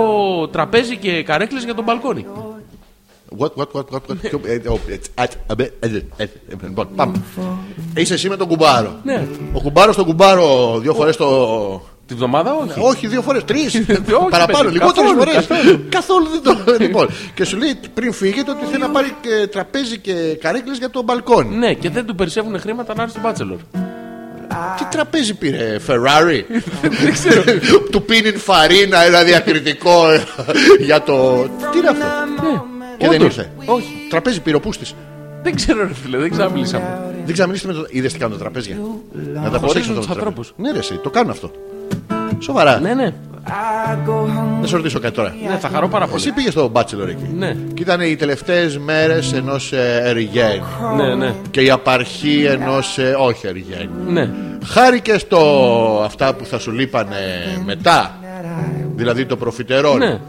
[0.51, 2.25] τραπέζι και καρέκλες για τον μπαλκόνι.
[3.37, 5.87] What, what, what, what, what; Ποιο- ε, ο- ε, α, α, μπε, ε,
[6.17, 6.27] ε, ε,
[6.63, 7.21] Λοιπόν, πάμε.
[7.95, 8.99] Είσαι εσύ με τον κουμπάρο.
[9.03, 9.27] Ναι.
[9.53, 11.81] Ο κουμπάρος τον κουμπάρο δύο φορές το.
[12.05, 13.75] Τη βδομάδα όχι; Όχι, δύο φορές, τρεις.
[13.75, 13.85] Όχι,
[14.29, 15.45] Παραπάνω, παιδί, λιγότερε καθόλου, φορές.
[15.47, 15.79] καθόλου.
[15.89, 16.55] Καθόλου δεν το.
[16.85, 20.89] Λοιπόν, και σου λέει πριν φύγετε ότι θέλει να πάρει και τραπέζι και καρέκλες για
[20.89, 21.55] το μπαλκόνι.
[21.55, 23.57] Ναι, και δεν του περισσεύουν χρήματα να έρθει στο Bachelor.
[24.77, 26.41] Τι τραπέζι πήρε, Ferrari;
[27.91, 30.21] Του πίνει φαρίνα, ένα διακριτικό ε,
[30.79, 31.41] για το.
[31.71, 32.65] Τι είναι αυτό;
[32.99, 33.15] Και δεν Ναι.
[33.15, 33.37] Όντως.
[33.37, 33.51] ήρθε.
[33.65, 33.87] Όχι.
[34.09, 34.95] Τραπέζι πήρε ο Πούστης.
[35.43, 36.99] Δεν ξέρω, ρε φίλε, δεν ξαναμιλήσαμε.
[37.25, 37.85] Δεν ξαμιλήσετε με το.
[37.89, 38.75] Είδες τι κάνουν τα τραπέζια.
[38.75, 40.27] Να τα Χωρίζουν προσέξετε τους το τραπέζι.
[40.27, 40.53] ανθρώπους.
[40.57, 41.51] Ναι, ρε, εσύ, το κάνουν αυτό.
[42.39, 42.79] Σοβαρά.
[42.79, 43.13] Ναι, ναι.
[44.61, 45.35] Να σε ρωτήσω κάτι τώρα.
[45.49, 46.31] Ναι, θα χαρώ πάρα Εσύ πολύ.
[46.31, 47.33] πήγες στο Bachelor εκεί.
[47.37, 47.55] Ναι.
[47.73, 49.73] Και ήταν οι τελευταίες μέρες ενός
[50.03, 50.61] Εριγέν.
[50.95, 51.33] Ναι, ναι.
[51.51, 52.97] Και η απαρχή ενός.
[53.19, 53.89] όχι Εριγέν.
[54.07, 54.29] Ναι.
[54.65, 57.17] Χάρηκες στο αυτά που θα σου λείπανε
[57.65, 58.13] μετά.
[58.99, 59.97] Δηλαδή το προφιτερόλ.
[59.97, 60.19] Ναι.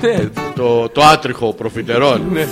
[0.00, 0.18] Ναι.
[0.54, 2.20] Το, το άτριχο προφιτερόλ.
[2.32, 2.46] Ναι.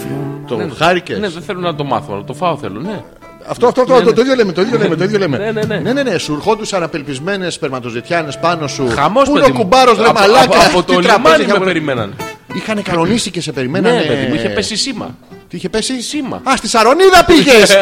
[0.47, 1.19] Το χάρηκες.
[1.19, 3.03] Ναι, δεν θέλω να το μάθω, να το φάω θέλω, ναι.
[3.49, 4.13] Αυτό, αυτό, αυτό, Ναι, το, ναι.
[4.13, 5.37] το ίδιο λέμε, το ίδιο λέμε, το ίδιο λέμε.
[5.39, 5.77] Ναι, ναι, ναι.
[5.79, 6.19] ναι, ναι, ναι.
[6.19, 8.89] Σου ερχόντουσαν απελπισμένες σπερματοζητιάνες πάνω σου.
[8.89, 9.61] Χαμός, Πού είναι παιδί ο μου.
[9.61, 12.15] κουμπάρος, ρε Από- μαλάκα; από- Από τι το τραπέζι λιμάνι είχαμε- με περιμέναν.
[12.55, 13.97] Είχαν κανονίσει και σε περιμένανε.
[13.97, 15.15] Ναι, παιδί μου, είχε πέσει σήμα.
[15.49, 16.41] Τι είχε πέσει; Σήμα.
[16.45, 17.71] Α, στη Σαρονίδα πήγες!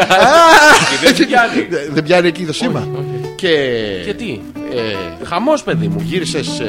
[1.05, 1.69] δεν πιάνει.
[1.93, 2.89] Δεν πιάνει εκεί το σήμα.
[3.49, 4.03] Και.
[4.05, 4.41] Και τι,
[4.75, 6.01] ε, χαμός παιδί μου.
[6.01, 6.63] Γύρισες.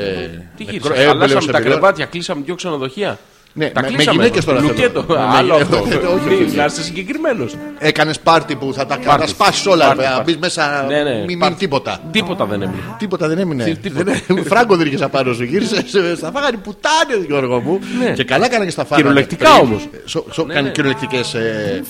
[0.58, 3.20] Τι γύρισες, χαλάσαμε τα κρεβάτια, κλείσαμε δύο ξενοδοχεία.
[3.58, 4.18] Ναι, τα με- με κλείσαμε.
[4.22, 4.70] γυναίκες τώρα θέλω.
[4.72, 5.78] Λουκέτο, Ναι, άλλο με- αυτό.
[5.78, 6.56] όχι, όχι, όχι.
[6.56, 7.56] Να είσαι συγκεκριμένος.
[7.80, 9.22] Έκανες πάρτι που θα τα, θα Πάρτι.
[9.22, 9.86] τα σπάσει όλα.
[9.86, 10.24] Πάρτι, Να πάρτι.
[10.24, 10.86] μπεις μέσα.
[10.88, 11.56] Ναι, ναι, Μην μείνει πάρτι.
[11.56, 12.00] τίποτα.
[12.12, 12.80] Τίποτα δεν έμεινε.
[12.98, 13.64] Τίποτα δεν έμεινε.
[13.64, 14.12] Τι- τίποτα.
[14.28, 15.44] Δεν- Φράγκο δεν είχες απάνω σου.
[15.44, 15.86] Γύρισε.
[16.18, 17.80] Στα φάγανε πουτάνες, Γιώργο μου.
[18.00, 18.10] Ναι.
[18.12, 19.02] Και καλά έκανε και στα φάγανε.
[19.08, 19.88] Κυριολεκτικά Πριν- όμως.
[20.06, 20.72] Σο- σο- Ναι, Κάνει ναι.
[20.72, 21.36] κυριολεκτικές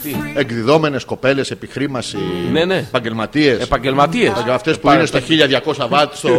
[0.04, 2.18] Τι; εκδιδόμενες κοπέλες, επιχρήμαση.
[2.52, 2.78] Ναι, ναι.
[2.78, 3.62] Επαγγελματίες.
[3.62, 4.32] Επαγγελματίες.
[4.52, 6.30] Αυτές που είναι στα 1200 βάτ στο.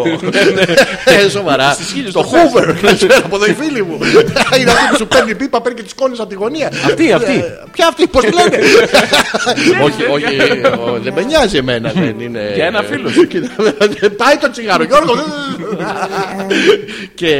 [0.54, 0.62] Ναι,
[1.24, 1.70] Ε, Σοβαρά.
[1.72, 2.74] Στις χίλιες Στο το Hoover.
[2.94, 3.98] Ξέρω από εδώ οι φίλοι μου.
[4.60, 6.66] Είναι αυτή που σου παίρνει πίπα, παίρνει και τι κόλλε από τη γωνία.
[6.86, 7.32] Αυτή, αυτή.
[7.32, 8.58] Ε, Ποια αυτή, πώ τη λένε.
[9.84, 11.92] Όχι, όχι, ε, ο- δεν με νοιάζει εμένα.
[11.94, 13.10] δεν είναι- Για ένα φίλο.
[13.28, 13.48] Κοίτα,
[14.16, 15.12] Πάει το τσιγάρο, Γιώργο.
[17.14, 17.32] Και.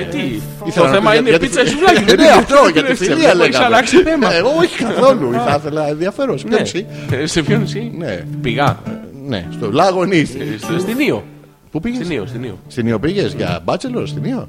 [0.00, 0.18] Ε, Τι,
[0.66, 2.14] Ήθελα το να θέμα πει είναι για η τη- πίτσα ή σουβλάκι.
[2.16, 3.64] Ναι, αυτό για τη φιλία Έχει λέγαμε.
[3.64, 4.34] αλλάξει θέμα.
[4.34, 5.32] Ε, Εγώ όχι καθόλου.
[5.32, 6.38] Θα ήθελα ενδιαφέρον.
[6.38, 6.62] Σε ποιο Ναι.
[6.62, 6.86] νησί?
[7.10, 7.92] Ε, Σε ποιο νησί.
[7.98, 8.18] Ναι.
[8.42, 8.78] Πηγά.
[9.26, 10.30] Ναι, στο Λάγο Νης.
[10.30, 11.24] Ε, στο- Στην Ήο.
[11.70, 12.58] Πού πήγες; Στην Ήο, στην Ήο.
[12.68, 14.48] Στην Ήο πήγες για μπάτσελο, στην Ήο.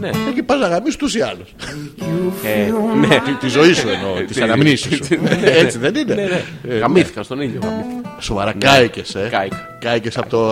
[0.00, 0.10] Ναι.
[0.28, 1.54] Εκεί πας να γαμίσεις τους ή άλλους.
[2.44, 3.06] Ε, Ναι.
[3.24, 5.18] Τη- Τη ζωή σου εννοώ, τις Τι- αναμνήσεις σου.
[5.44, 6.42] Έτσι δεν είναι; Ναι, ναι.
[6.74, 7.60] Ε, Γαμήθηκα στον ήλιο.
[7.62, 8.16] γαμήθηκα.
[8.18, 9.28] Σοβαρά κάηκες, ε.
[9.30, 9.76] Κάηκα.
[9.80, 10.42] Κάηκες από το...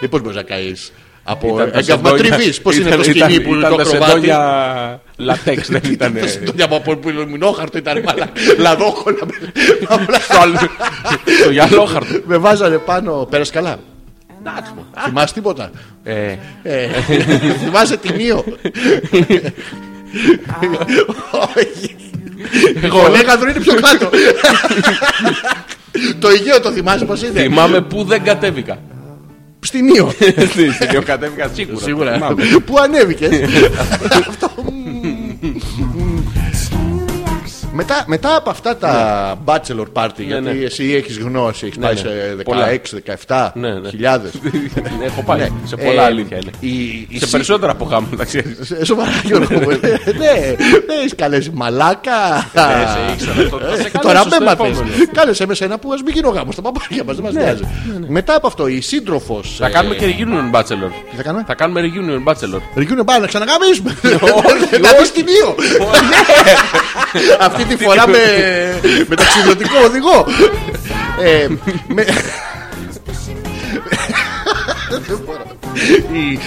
[0.00, 0.92] Ε, πώς μπορείς να κάεις.
[1.24, 2.60] Από Ήταν τα έγκαυμα σεντόνια- τριβής.
[2.60, 4.10] Πώς είναι ήταν- το σκηνή ήταν- που είναι ήταν το τα κροβάτι.
[4.10, 6.14] σεντόνια λατέξ, δεν ήταν.
[6.20, 9.18] Τα σεντόνια από που λουμινόχαρτο ήταν μαλα- λαδόχολα.
[9.88, 10.58] Απλά Στο άλλο-
[11.42, 12.20] Στο γυαλόχαρτο.
[12.26, 13.26] Με βάζανε πάνω.
[13.30, 13.78] Πέρασε καλά.
[14.44, 14.86] Εντάξει μου.
[15.04, 15.70] Θυμάσαι τίποτα;
[16.02, 16.88] Ε, Ε,
[17.64, 18.44] Θυμάσαι την Ήο.
[21.56, 21.96] Όχι.
[22.92, 24.10] Ο Λέγανδρο είναι πιο κάτω.
[26.18, 28.78] Το Αιγαίο το θυμάσαι πως είναι; Θυμάμαι που δεν κατέβηκα.
[29.60, 30.12] Στην Ήο.
[30.74, 31.84] Στην Ήο κατέβηκα σίγουρα.
[31.84, 32.12] Σίγουρα.
[32.12, 32.42] Θυμάμαι.
[32.66, 32.74] Πού
[37.74, 40.50] Μετά, μετά από αυτά τα bachelor party, γιατί ναι.
[40.64, 42.00] εσύ έχεις γνώση, έχεις Ναι, πάει ναι.
[42.00, 42.08] σε
[42.44, 42.66] Πολλά.
[43.26, 43.88] 16-17 Ναι, ναι.
[43.88, 44.30] χιλιάδες.
[45.06, 45.38] Έχω πάει.
[45.38, 45.48] Ναι.
[45.64, 46.50] Σε πολλά Ε, αλήθεια είναι.
[46.60, 48.56] η- η Σε σύ- περισσότερα από γάμο, να ξέρεις.
[48.60, 49.54] Σε- Σοβαρά, Γιώργο.
[49.60, 49.68] μου.
[49.68, 52.50] Ναι, δεν έχει καλέσει μαλάκα.
[52.52, 53.48] σε ήξερα.
[53.48, 54.66] Το- θα σε Ε, καλέσω Τώρα στο με μάθες.
[54.70, 54.94] επόμενο.
[55.12, 57.14] Κάλεσε με σένα που ας μην γίνω γάμος στα παπάρια μας.
[57.16, 57.62] Δεν μας νοιάζει.
[58.08, 59.56] Μετά από αυτό, η σύντροφος.
[59.58, 60.90] Θα κάνουμε και reunion bachelor.
[61.10, 62.60] Τι θα κάνουμε; Θα κάνουμε reunion bachelor.
[62.76, 63.96] Ρικιούνε πάλι να ξαναγαμίσουμε.
[64.02, 65.54] Όχι, Να δεις την Ήο.
[67.40, 68.18] Αυτή τη φορά με,
[69.08, 70.26] με ταξιδιωτικό οδηγό.
[71.22, 71.46] Ε,
[71.88, 72.04] με-
[76.12, 76.38] Η-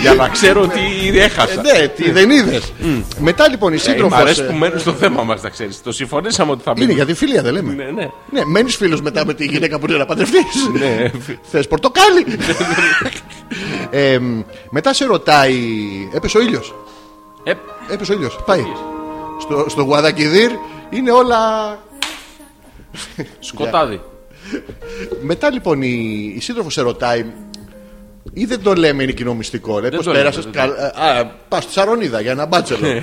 [0.00, 1.60] Για να ξέρω τι ε, έχασα.
[1.62, 2.72] Ναι, τι δεν είδες.
[3.18, 4.18] Μετά λοιπόν η Ε, Μ' σύντροφος.
[4.18, 5.82] αρέσει που μένει στο θέμα μας, να ξέρεις.
[5.82, 6.96] Το συμφωνήσαμε ότι θα Είναι μείνει.
[6.96, 7.72] για τη φιλία, δεν λέμε.
[7.72, 8.08] Ναι, ναι.
[8.30, 10.44] Ναι, μένεις φίλος μετά με τη γυναίκα που είναι να παντρευτείς.
[10.78, 11.10] Ναι.
[11.50, 12.26] Θες πορτοκάλι.
[13.90, 14.18] ε,
[14.70, 15.54] μετά σε ρωτάει.
[16.14, 16.74] Έπεσε ο ήλιος.
[17.48, 17.52] Ε,
[17.90, 18.38] Έπεσε ο ήλιος.
[18.46, 18.64] Πάει.
[19.40, 20.50] Στο, στο Γουαδακιδίρ
[20.90, 21.38] είναι όλα.
[23.38, 24.00] σκοτάδι.
[25.22, 27.24] Μετά λοιπόν η, η σύντροφος σε ρωτάει.
[28.32, 29.72] Ή δεν το λέμε είναι κοινό μυστικό.
[29.72, 30.44] Λέει Δεν πώς το λέμε, πέρασες.
[30.44, 32.86] δεν το Α, πας στη Σαρονίδα για ένα μπάτσελο.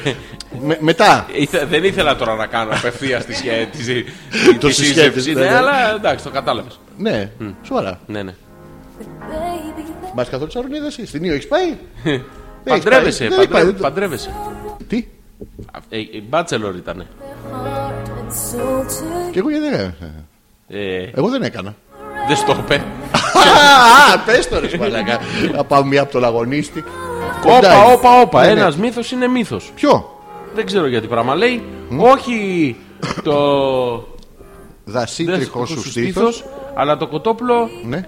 [0.66, 1.26] Με- μετά.
[1.34, 4.06] Ήθε- δεν ήθελα τώρα να κάνω απευθεία τη σχέση.
[4.60, 5.34] Το τη συσχέτιση, σύζευξη.
[5.34, 5.56] ναι, Ναι, ναι.
[5.56, 6.80] αλλά εντάξει, το κατάλαβες.
[6.98, 7.32] Ναι,
[7.64, 8.00] σοβαρά.
[8.06, 8.34] Ναι, ναι.
[10.16, 11.06] Μπας καθόλου στη Σαρονίδα εσύ.
[11.06, 11.78] Στην Ήο έχεις πάει;
[12.64, 14.34] Παντρεύεσαι, Δεν έχει πάει, παντρε- δεν το- παντρεύεσαι.
[14.88, 15.08] Τι;
[15.90, 17.06] Ε, Η μπάτσελορ ήταν.
[19.32, 19.94] Και εγώ γιατί δεν έκανα.
[20.68, 21.76] Ε, Εγώ δεν έκανα.
[22.28, 22.76] Δεν στο είπε.
[24.14, 25.20] Α, πες το ρε μαλάκα.
[25.52, 26.84] Να πάμε μία από το λαγωνίστη.
[27.42, 27.94] Κοντά Όπα, είναι.
[27.94, 28.42] όπα, όπα.
[28.46, 28.60] Ναι, ναι.
[28.60, 29.72] Ένας μύθος είναι μύθος.
[29.76, 30.20] Ποιο;
[30.56, 31.64] Δεν ξέρω γιατί πράγμα λέει.
[31.98, 32.76] Όχι
[33.24, 33.38] το.
[34.86, 35.92] Δασίτριχο σου στήθος.
[36.36, 36.46] στήθος,
[36.76, 37.70] αλλά το κοτόπουλο.
[37.86, 38.08] Ναι.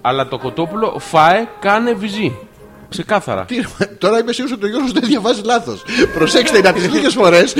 [0.00, 2.36] Αλλά το κοτόπουλο φάε, κάνε βυζί.
[2.88, 3.44] Ξεκάθαρα.
[3.44, 3.56] Τι,
[3.98, 5.82] τώρα είμαι σίγουρος ότι ο Γιώργος δεν διαβάζει λάθος.
[6.14, 7.54] Προσέξτε, είναι από τις λίγες φορές.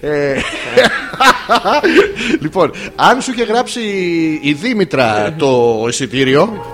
[0.00, 0.40] Ε, Ε,
[2.40, 3.80] λοιπόν, αν σου είχε γράψει
[4.42, 6.66] η Δήμητρα το εισιτήριο,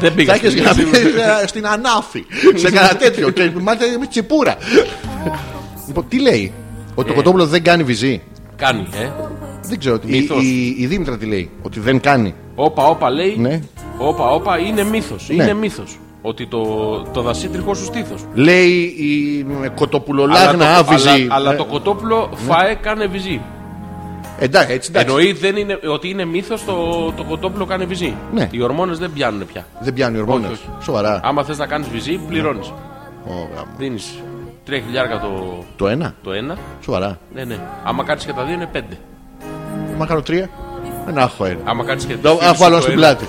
[0.00, 0.32] δεν πήγα.
[0.34, 0.82] θα έχεις στην- γράψει
[1.42, 2.24] ε, στην Ανάφη.
[2.54, 3.30] Σε κανένα τέτοιο.
[3.30, 4.56] Και μάλιστα με τσιπούρα.
[5.86, 6.52] Λοιπόν, τι λέει,
[6.94, 8.22] ότι το κοτόπουλο δεν κάνει βυζί;
[8.56, 9.10] Κάνει, ε.
[9.62, 9.98] Δεν ξέρω.
[10.06, 10.42] Η, Μύθος.
[10.44, 13.36] η, η Δήμητρα τι λέει, ότι δεν κάνει; Όπα, όπα λέει.
[13.38, 13.60] Ναι.
[13.98, 15.28] Όπα, όπα είναι μύθος.
[15.28, 15.42] Ναι.
[15.42, 15.98] Είναι μύθος.
[16.22, 16.62] Ότι το,
[17.12, 18.24] το δασίτριχο σου στήθος.
[18.34, 21.08] Λέει η με κοτοπουλολάγνα αλλά, άβυζη.
[21.08, 23.40] αλλά, αλλά Ε, το κοτόπουλο φάε, κάνε βυζί.
[24.38, 25.08] Εντάξει, έτσι εντάξει.
[25.08, 26.72] Εννοεί δεν είναι, ότι είναι μύθος το,
[27.16, 28.14] το κοτόπουλο κάνει βυζί.
[28.32, 28.48] Ναι.
[28.50, 29.66] Οι ορμόνες δεν πιάνουν πια.
[29.80, 30.50] Δεν πιάνει ορμόνες.
[30.50, 30.84] Όχι, όχι.
[30.84, 31.20] Σοβαρά.
[31.24, 32.66] Άμα θες να κάνεις βυζί, πληρώνεις.
[33.26, 33.66] Ω, γάμο.
[33.78, 34.18] Δίνεις
[34.68, 36.56] 3 χιλιάρια το, Το ένα; το ένα.
[36.84, 37.18] Σοβαρά.
[37.34, 37.58] Ναι, ναι.
[37.84, 38.78] Άμα κάνει και τα δύο είναι 5.
[39.98, 40.48] Μα κάνω τρία.
[41.06, 41.58] Δεν έχω ένα.
[41.64, 43.24] Άμα κάνει και Να φίλους να βάλω το στην ένα- πλάτη.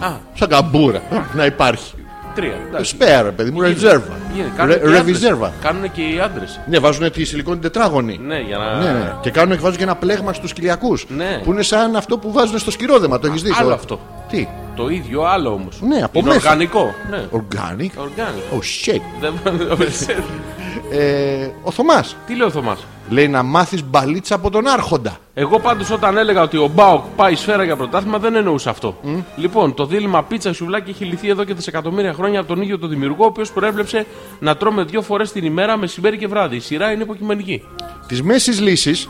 [0.00, 1.02] Α, Σαν καμπούρα.
[1.34, 1.94] Να υπάρχει.
[2.34, 2.54] Τρία.
[2.68, 2.90] εντάξει.
[2.90, 4.12] Σπέρα, παιδί μου, ρεζέρβα.
[4.34, 4.50] Γίνεται.
[4.56, 5.46] Κάνουν και οι Ρεβιζέρβα.
[5.46, 5.60] άντρες.
[5.62, 6.60] Κάνουν και οι άντρες.
[6.66, 8.20] Ναι, βάζουν τη σιλικόνη τετράγωνη.
[8.22, 8.74] Ναι, για να.
[8.78, 9.12] Ναι, ναι.
[9.20, 11.06] Και κάνουν και βάζουν και ένα πλέγμα στους κοιλιακούς.
[11.08, 11.40] Ναι.
[11.44, 13.18] Που είναι σαν αυτό που βάζουν στο σκυρόδεμα.
[13.18, 13.52] Το έχεις δει.
[13.58, 14.00] Άλλο το- αυτό.
[14.30, 15.80] Τι; Το ίδιο, άλλο όμως.
[15.82, 16.40] Ναι, από είναι μέσα.
[16.40, 16.94] οργανικό.
[17.10, 17.18] Ναι.
[17.32, 17.90] Organic.
[17.96, 18.58] Οργανικό.
[18.58, 19.00] Oh shit.
[20.90, 25.16] Δεν- Ε, ο Θωμάς Τι λέει ο Θωμάς; λέει να μάθεις μπαλίτσα από τον Άρχοντα.
[25.34, 28.96] Εγώ πάντως όταν έλεγα ότι ο Μπάουκ πάει σφαίρα για πρωτάθλημα δεν εννοούσα αυτό.
[29.36, 32.88] Λοιπόν, το δίλημα πίτσα σουβλάκι έχει λυθεί εδώ και δισεκατομμύρια χρόνια από τον ίδιο τον
[32.88, 34.06] δημιουργό, ο οποίος προέβλεψε
[34.38, 36.56] να τρώμε δύο φορές την ημέρα, μεσημέρι και βράδυ.
[36.56, 37.62] Η σειρά είναι υποκειμενική.
[38.06, 39.08] Της μέσης λύσης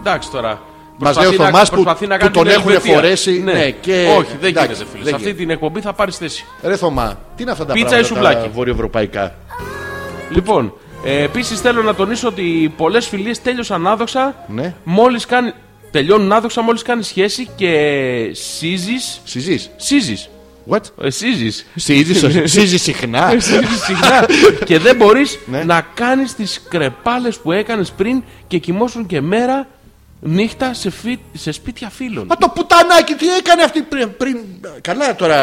[0.00, 0.48] Εντάξει τώρα.
[1.02, 2.94] Μας Προσπαθεί λέει ο να- Θωμάς που- προσπαθεί να που κάνει τον την έχουν Ελβετία.
[2.94, 5.02] φορέσει, ναι, και- Όχι, δεν εντάξει, γίνεται φίλε.
[5.02, 5.38] δεν Σε αυτή γίνεται.
[5.42, 6.44] την εκπομπή θα πάρεις θέση.
[6.62, 9.34] Ρε Θωμά, τι είναι αυτά τα Πίτσα ή πράγματα σουβλάκι; τα βορειοευρωπαϊκά;
[10.30, 10.74] Λοιπόν,
[11.04, 14.44] ε, επίσης θέλω να τονίσω ότι πολλές φιλίες τέλειωσαν άδοξα.
[14.48, 14.74] Ναι.
[14.84, 15.52] Μόλις κάνει,
[15.90, 17.70] τελειώνουν άδοξα μόλις κάνει σχέση και
[18.32, 19.20] συζείς.
[19.24, 19.70] Συζείς.
[19.76, 20.28] Σύζεις.
[20.70, 20.80] What?
[21.02, 21.66] Ε, σύζεις.
[21.76, 23.30] Σύζεις, σύζεις συχνά.
[23.38, 24.26] Σύζεις συχνά.
[24.64, 25.62] και δεν μπορείς Ναι.
[25.64, 29.66] να κάνεις τις κραιπάλες που έκανες πριν και κοιμώσουν και μέρα
[30.20, 32.26] νύχτα σε, φι- σε σπίτια φίλων.
[32.28, 34.36] Μα το πουτανάκι τι έκανε αυτή πριν, πριν.
[34.80, 35.36] Καλά τώρα.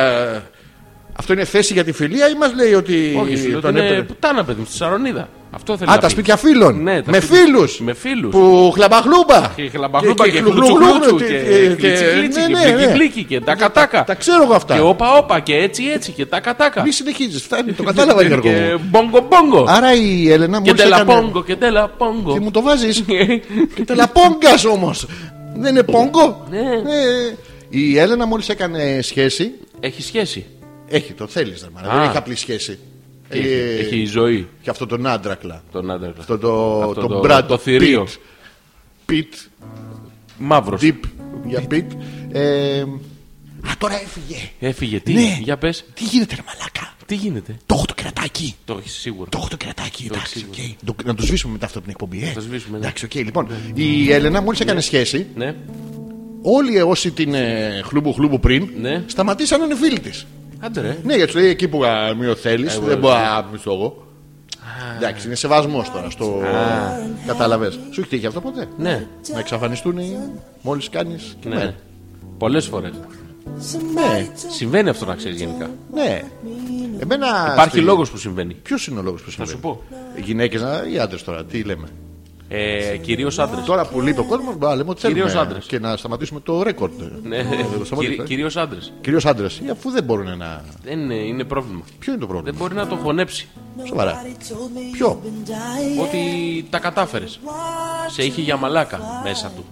[1.20, 3.20] Αυτό είναι θέση για τη φιλία ή μας λέει ότι.
[3.24, 5.30] Όχι, φίλο, τον είναι έπαιρνε- πουτάνα παιδί μου, στη Σαρονίδα.
[5.52, 6.12] Αυτό θέλει Α, να τα πει.
[6.14, 6.84] σπίτια φίλων.
[6.84, 7.80] Ναι, τα με σπίτια- φίλους.
[7.80, 8.32] Με φίλους.
[8.32, 9.52] Που χλαμπαχλούμπα.
[9.56, 12.74] Και χλαμπαχλούμπα και χλουγλουγλου χλουτσουκλούτσου και- και και- κλιτσικλίτσι ναι, και ναι, ναι.
[12.76, 14.04] μπλικιμπλίκι και τάκα τάκα.
[14.04, 14.74] Τα ξέρω εγώ αυτά.
[14.76, 16.82] Και όπα όπα και έτσι έτσι και τάκα τάκα.
[16.82, 18.42] Μη συνεχίζεις, φτάνει, το κατάλαβα Γιώργο.
[18.50, 18.82] Και μου.
[18.90, 19.66] μπόγκο μπόγκο.
[19.68, 21.22] Άρα η Έλενα Και μόλις τέλα έκανε.
[21.22, 22.34] πόγκο και τέλα πόγκο.
[22.34, 23.04] Τι μου το βάζεις;
[23.76, 25.08] Και τελαπόγκα όμως.
[25.56, 26.58] Δεν είναι πόγκο; Ναι.
[26.60, 27.36] Ε,
[27.70, 29.52] Η Έλενα μόλις έκανε σχέση.
[29.80, 30.46] Έχει σχέση.
[30.90, 32.04] Έχει, το θέλεις, δεν Α.
[32.04, 32.80] έχει απλή σχέση.
[33.30, 35.64] Έχει, Ε, έχει ζωή Και αυτό τον άντρακλα.
[35.72, 36.14] τον άντρα.
[36.20, 38.08] Αυτό το, Αυτό το, το- Brad το θηρίο.
[39.10, 39.12] Pitt.
[39.12, 39.48] Pitt.
[40.38, 40.82] Μαύρος.
[40.84, 41.00] Deep
[41.46, 41.86] για Pitt.
[42.32, 44.50] Ε, Α, τώρα έφυγε.
[44.60, 45.00] Έφυγε.
[45.00, 45.38] Τι, Ναι.
[45.42, 45.86] για πες.
[45.94, 46.96] Τι γίνεται, ρε μαλάκα.
[47.06, 47.58] Τι γίνεται.
[47.66, 48.30] Το έχω το κερατάκι.
[48.32, 48.56] κερατάκι.
[48.66, 49.30] Το έχεις σίγουρο.
[49.30, 50.06] Το έχω το κερατάκι.
[50.12, 50.58] Εντάξει, σίγουρο.
[50.80, 50.96] οκ.
[50.96, 52.24] Το- Να το σβήσουμε μετά αυτό από την εκπομπή.
[52.28, 52.32] Ε.
[52.34, 52.84] το σβήσουμε, ναι.
[52.86, 53.14] Εντάξει, οκ.
[53.14, 55.56] Λοιπόν, η Έλενα μόλις έκανε σχέση, Ναι.
[56.42, 59.04] όλοι όσοι την ε, χλούμπου χλούμπου πριν Ναι.
[59.08, 60.26] σταματήσαν να είναι φίλοι της.
[60.60, 60.98] Άντε ρε.
[61.04, 61.80] Ναι, γιατί σου λέει εκεί που
[62.20, 63.22] μη θέλει, Εγώ, δεν μπορώ ναι.
[63.22, 64.06] να μισθώ εγώ.
[64.98, 66.42] Εντάξει, είναι σεβασμός τώρα στο.
[67.26, 67.80] Κατάλαβες.
[67.92, 69.08] Σου έχει τύχει αυτό ποτέ; Ναι.
[69.34, 70.00] Να εξαφανιστούν
[70.62, 71.38] μόλις κάνεις.
[71.46, 71.76] Ναι.
[72.38, 72.92] Πολλές φορές.
[73.94, 75.70] ναι, Συμβαίνει αυτό να ξέρεις γενικά.
[75.94, 76.22] ναι.
[77.00, 77.50] Εμένα.
[77.54, 78.54] Υπάρχει λόγος που συμβαίνει.
[78.54, 79.84] Ποιος είναι ο λόγος που Θα συμβαίνει; σου πω.
[80.24, 80.62] Γυναίκες
[80.94, 81.88] ή άντρες τώρα, τι λέμε;
[82.50, 83.66] Ε, Κυρίως άντρες.
[83.66, 85.20] Τώρα που λείπει ο κόσμος, μπορεί να λέμε ότι θέλουμε.
[85.20, 85.66] Κυρίως άντρες.
[85.66, 87.02] Και να σταματήσουμε το ρέκορντ.
[87.24, 87.44] Ναι.
[87.84, 88.24] σταματήσουμε.
[88.26, 88.94] Κυρίως άντρες.
[89.02, 89.62] Κυρίως άντρες.
[89.72, 90.64] Αφού δεν μπορούν να.
[90.84, 91.82] Δεν είναι, είναι πρόβλημα.
[92.00, 92.58] Ποιο είναι το Δεν πρόβλημα.
[92.60, 93.48] μπορεί να το χωνέψει.
[93.88, 94.26] Σοβαρά.
[94.92, 95.22] Ποιο;
[96.02, 96.18] Ότι
[96.70, 97.40] τα κατάφερες.
[98.08, 99.66] Σε είχε για μαλάκα μέσα του.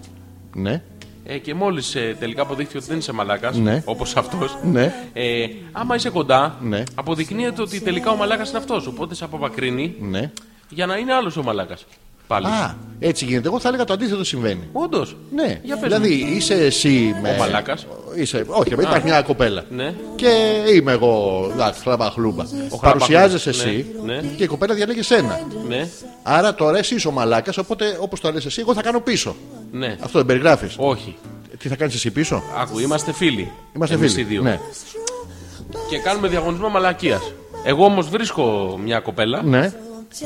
[0.54, 0.82] Ναι.
[1.24, 3.82] Ε, και μόλις τελικά αποδείχθηκε ότι δεν είσαι μαλάκας, Ναι.
[3.84, 4.92] όπως αυτός, Ναι.
[5.12, 6.82] ε, άμα είσαι κοντά, Ναι.
[6.94, 8.86] αποδεικνύεται ότι τελικά ο μαλάκας είναι αυτός.
[8.86, 10.30] Οπότε σε απομακρύνει Ναι.
[10.68, 11.84] για να είναι άλλος ο μαλάκας.
[12.26, 12.46] Πάλι.
[12.46, 13.48] Α, έτσι γίνεται.
[13.48, 14.68] Εγώ θα έλεγα το αντίθετο συμβαίνει.
[14.72, 15.16] Όντως.
[15.34, 15.60] Ναι.
[15.62, 17.30] Για πες δηλαδή είσαι εσύ με.
[17.30, 17.86] Ο μαλάκας.
[18.14, 18.44] Είσαι...
[18.48, 19.64] Όχι, υπάρχει μια κοπέλα.
[19.70, 19.94] Ναι.
[20.14, 20.28] Και
[20.74, 21.46] είμαι εγώ.
[21.52, 22.44] Εντάξει, χλαμπα χλούμπα.
[22.70, 23.84] Ο Παρουσιάζεσαι χλαμπαχλούμπας.
[23.84, 24.34] εσύ Ναι, ναι.
[24.36, 25.40] και η κοπέλα διαλέγει εσένα.
[25.68, 25.88] Ναι.
[26.22, 29.36] Άρα τώρα εσύ είσαι ο μαλάκας, οπότε όπως το λες εσύ, εγώ θα κάνω πίσω.
[29.72, 29.96] Ναι.
[30.00, 30.74] Αυτό δεν περιγράφεις.
[30.78, 31.16] Όχι.
[31.58, 33.52] Τι θα κάνεις εσύ πίσω; Άκου, είμαστε φίλοι.
[33.76, 34.24] Είμαστε Εμείς φίλοι.
[34.24, 34.42] οι δύο.
[34.42, 34.60] Ναι.
[35.90, 37.32] Και κάνουμε διαγωνισμό μαλακίας.
[37.64, 39.72] Εγώ όμως βρίσκω μια κοπέλα ναι.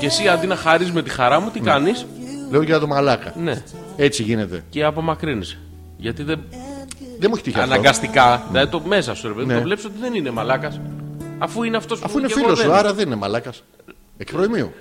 [0.01, 2.07] Και εσύ αντί να χαρεί με τη χαρά μου, τι κάνεις;
[2.51, 3.32] Λέω για το μαλάκα.
[3.36, 3.62] Ναι.
[3.97, 4.65] Έτσι γίνεται.
[4.70, 5.59] Και απομακρύνεσαι.
[5.97, 6.40] Γιατί δεν.
[7.19, 7.73] Δεν μου έχει τύχει αυτό.
[7.73, 9.55] Αναγκαστικά, δηλαδή το μέσα σου, ρε παιδί, Ναι.
[9.55, 10.81] το βλέπεις ότι δεν είναι μαλάκας.
[11.39, 12.66] Αφού είναι αυτός που Αφού είναι και εγώ φίλο δεν.
[12.66, 13.62] σου, άρα δεν είναι μαλάκας.
[14.16, 14.73] Εκ προημίου.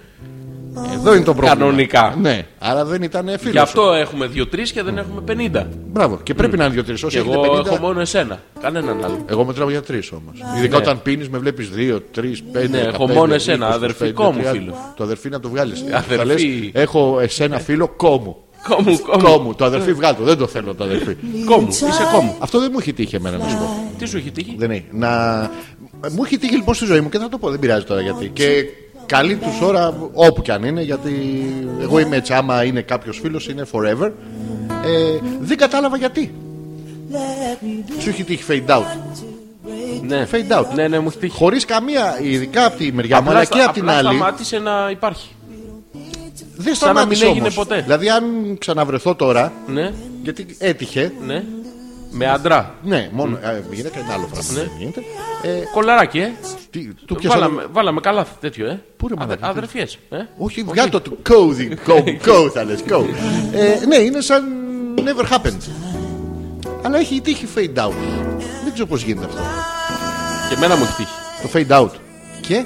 [0.93, 1.55] Εδώ είναι το πρόβλημα.
[1.55, 2.15] Κανονικά.
[2.21, 3.51] Ναι, άρα δεν ήταν φίλος.
[3.51, 5.65] Γι' αυτό έχουμε 2-3 και δεν έχουμε 50.
[5.91, 6.19] Μπράβο.
[6.23, 6.99] Και πρέπει να είναι δύο-τρεις.
[6.99, 7.65] Και Όσοι εγώ έχετε 50.
[7.65, 8.39] έχω μόνο εσένα.
[8.61, 9.25] Κανέναν άλλο.
[9.29, 10.43] Εγώ μετράω για τρεις όμως.
[10.57, 10.83] Ειδικά Ναι.
[10.83, 12.77] όταν πίνεις, με βλέπεις δύο, τρεις, πέντε.
[12.77, 14.51] Ναι, έχω 15, μόνο εσένα, 20, αδερφικό μου 30.
[14.51, 14.75] φίλος.
[14.95, 15.83] Το αδερφή να το βγάλεις.
[15.91, 16.71] Αδερφή.
[16.73, 18.35] έχω εσένα φίλο κόμου.
[18.67, 19.23] Κόμου, κόμου.
[19.23, 19.55] Κόμου.
[19.55, 20.17] Το αδερφή βγάλω.
[20.19, 21.15] Δεν το θέλω το αδερφή.
[21.45, 22.35] Κόμου, είσαι κόμου.
[22.39, 23.93] Αυτό δεν μου έχει τύχει εμένα να σου πω.
[23.97, 24.85] Τι σου έχει τύχει; Δεν έχει.
[24.91, 25.09] Να...
[26.11, 28.29] Μου έχει τύχει λοιπόν στη ζωή μου και θα το πω, δεν πειράζει τώρα γιατί.
[28.29, 28.65] Και
[29.09, 31.11] καλή τους ώρα όπου κι αν είναι, γιατί
[31.81, 34.11] εγώ είμαι έτσι, άμα είναι κάποιος φίλος, είναι forever.
[34.85, 36.33] Ε, δεν κατάλαβα γιατί.
[37.99, 38.83] Σου έχει τύχει fade out.
[40.01, 40.27] Ναι.
[40.31, 40.65] Fade out.
[40.75, 41.37] Ναι, ναι, μου έχει τύχει.
[41.37, 44.07] Χωρίς καμία, ειδικά από τη μεριά μου, Απλά αλλά στα- και από την απλά άλλη.
[44.17, 45.29] σταμάτησε να υπάρχει.
[46.55, 47.55] Δεν σαν να μην σταμάτησε έγινε όμως.
[47.55, 47.81] ποτέ.
[47.81, 48.23] Δηλαδή, αν
[48.57, 49.91] ξαναβρεθώ τώρα, Ναι,
[50.23, 51.11] γιατί έτυχε.
[51.25, 51.43] ναι.
[52.11, 53.37] Με άντρα; Ναι, μόνο.
[53.41, 54.51] Ε, γυναίκα είναι άλλο πράγμα.
[54.53, 54.59] Ναι.
[54.59, 55.01] Δεν γίνεται.
[55.41, 56.31] Ε, Κολαράκι, ε.
[56.69, 58.81] τι, του πιάσα- Βάλαμε, βάλαμε καλά τέτοιο, ε.
[58.97, 60.17] Πού ρε μαλάκα, τι- Αδερφιές, ε.
[60.37, 63.03] Όχι, βγάλω το του cozy, go, go θα λες, go.
[63.53, 64.43] Ε, ναι, είναι σαν
[64.95, 65.69] never happened.
[66.83, 67.91] Αλλά έχει τύχει fade out.
[68.63, 69.41] Δεν ξέρω πώς γίνεται αυτό.
[70.49, 71.11] Και εμένα μου έχει τύχει.
[71.41, 71.91] Το fade out.
[72.41, 72.65] Και;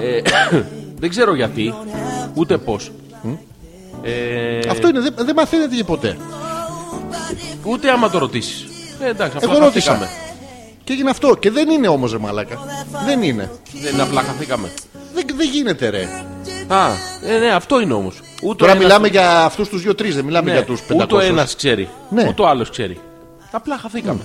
[0.00, 0.20] Ε,
[1.00, 1.74] δεν ξέρω γιατί,
[2.34, 2.90] ούτε πώς.
[4.02, 6.16] Ε, αυτό είναι, δεν, δεν μαθαίνεται και ποτέ.
[7.64, 8.64] Ούτε άμα το ρωτήσεις.
[9.00, 9.92] Ε, εντάξει, απλά Εγώ ρώτησα.
[9.92, 10.20] χαθήκαμε.
[10.84, 11.36] Και έγινε αυτό.
[11.36, 12.58] Και δεν είναι όμως ρε μαλάκα.
[13.06, 13.50] Δεν είναι.
[13.82, 14.70] Δεν είναι απλά χαθήκαμε.
[15.14, 16.08] Δεν, δεν γίνεται ρε.
[16.68, 16.90] Α,
[17.26, 18.20] ε, ναι, αυτό είναι όμως.
[18.56, 20.94] Τώρα μιλάμε για αυτούς τους δύο-τρεις, δεν μιλάμε ναι, για τους 500.
[21.02, 21.88] Ούτε ο ένας ξέρει.
[22.10, 22.28] Ναι.
[22.28, 23.00] Ούτε ο άλλος ξέρει.
[23.50, 24.20] Απλά χαθήκαμε.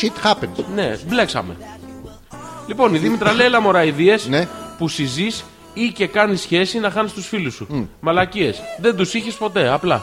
[0.00, 0.64] Shit happens.
[0.74, 1.56] Ναι, μπλέξαμε.
[2.66, 4.48] Λοιπόν, η Δήμητρα λέει: Έλα μωραϊδίε Ναι.
[4.78, 5.44] που συζείς
[5.74, 7.66] ή και κάνεις σχέση να χάνεις τους φίλους σου.
[7.72, 7.86] Mm.
[8.00, 8.60] Μαλακίες.
[8.80, 9.68] Δεν τους είχες ποτέ.
[9.68, 10.02] Απλά.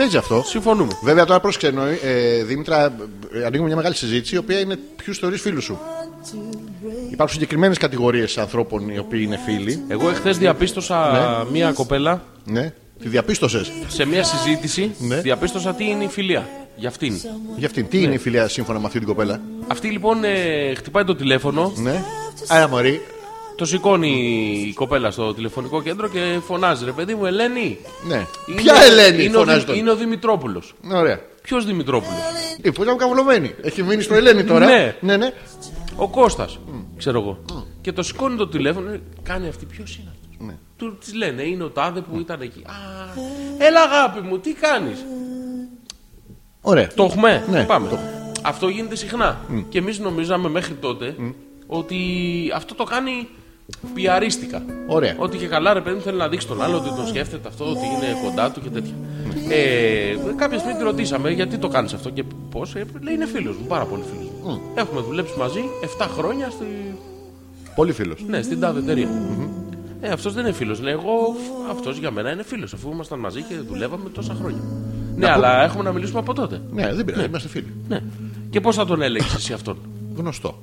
[0.00, 0.42] Παίζει αυτό.
[0.46, 0.92] Συμφωνούμε.
[1.02, 2.84] Βέβαια τώρα πρόσεξε εννοεί, ε, Δήμητρα,
[3.32, 5.78] ε, ανοίγουμε μια μεγάλη συζήτηση η οποία είναι ποιους θεωρείς φίλους σου.
[7.10, 9.82] Υπάρχουν συγκεκριμένες κατηγορίες ανθρώπων οι οποίοι είναι φίλοι.
[9.88, 11.10] Εγώ εχθές διαπίστωσα
[11.44, 11.50] Ναι.
[11.50, 12.72] μία κοπέλα Ναι.
[13.02, 14.94] Τη διαπίστωσες; σε μία συζήτηση.
[14.98, 15.20] Ναι.
[15.20, 16.48] Διαπίστωσα τι είναι η φιλία.
[16.76, 17.14] Για αυτήν.
[17.56, 17.88] Για αυτήν.
[17.88, 21.72] Τι είναι η φιλία σύμφωνα με αυτή την κοπέλα; Αυτή λοιπόν ε, χτυπάει το τηλέφωνο.
[21.76, 22.02] Ναι.
[22.48, 23.00] Άρα μωρή.
[23.60, 24.08] Το σηκώνει
[24.68, 27.78] η κοπέλα στο τηλεφωνικό κέντρο και φωνάζει ρε παιδί μου, Ελένη.
[28.08, 28.26] Ναι.
[28.46, 29.76] Είναι- Ποια Ελένη είναι, ο, φωνάζει Δη- τον.
[29.76, 30.74] είναι ο Δημητρόπουλος.
[30.92, 31.20] Ωραία.
[31.42, 32.18] Ποιος Δημητρόπουλος;
[32.62, 33.54] Η που ήταν καυλωμένη.
[33.62, 34.66] Έχει μείνει στο Ελένη τώρα.
[34.66, 34.96] Ναι.
[35.00, 35.16] ναι.
[35.16, 35.32] ναι.
[35.96, 36.58] Ο Κώστας,
[36.96, 37.38] ξέρω εγώ.
[37.80, 40.58] Και το σηκώνει το τηλέφωνο, ε, κάνει αυτή, ποιος είναι αυτός; Ναι.
[40.76, 42.62] Του της λένε, είναι ο τάδε που ήταν εκεί.
[42.66, 42.72] Α,
[43.58, 45.04] έλα αγάπη μου, τι κάνεις;
[46.60, 46.88] Ωραία.
[46.94, 47.88] Το έχουμε, Ναι, πάμε.
[47.88, 47.98] το
[48.42, 49.40] Αυτό γίνεται συχνά.
[49.68, 51.14] Και εμείς νομίζαμε μέχρι τότε
[51.66, 51.96] ότι
[52.54, 53.28] αυτό το κάνει
[53.94, 54.62] πιαρίστικα.
[54.86, 55.14] Ωραία.
[55.18, 57.64] Ότι και καλά ρε παιδί μου θέλει να δείξει τον άλλο ότι τον σκέφτεται αυτό,
[57.64, 58.94] ότι είναι κοντά του και τέτοια.
[59.50, 62.74] Ε, κάποια στιγμή τη ρωτήσαμε γιατί το κάνεις αυτό και πώς.
[62.74, 64.60] Ε, λέει είναι φίλος μου, πάρα πολύ φίλος μου.
[64.74, 65.60] Έχουμε δουλέψει μαζί
[65.98, 66.64] 7 χρόνια στη,
[67.74, 68.24] Πολύ φίλος.
[68.28, 69.08] ναι, στην τάδε εταιρεία.
[70.00, 70.80] Ε, αυτός δεν είναι φίλος.
[70.80, 71.12] Λέει, εγώ
[71.70, 74.60] αυτός για μένα είναι φίλος, αφού ήμασταν μαζί και δουλεύαμε τόσα χρόνια.
[75.16, 76.60] Ναι, αλλά έχουμε να μιλήσουμε από τότε.
[76.72, 77.24] Ναι, δεν πειράζει.
[77.26, 77.74] Είμαστε φίλοι.
[77.88, 78.00] Ναι.
[78.50, 79.76] Και πώς θα τον έλεγες εσύ αυτόν;
[80.16, 80.62] Γνωστό.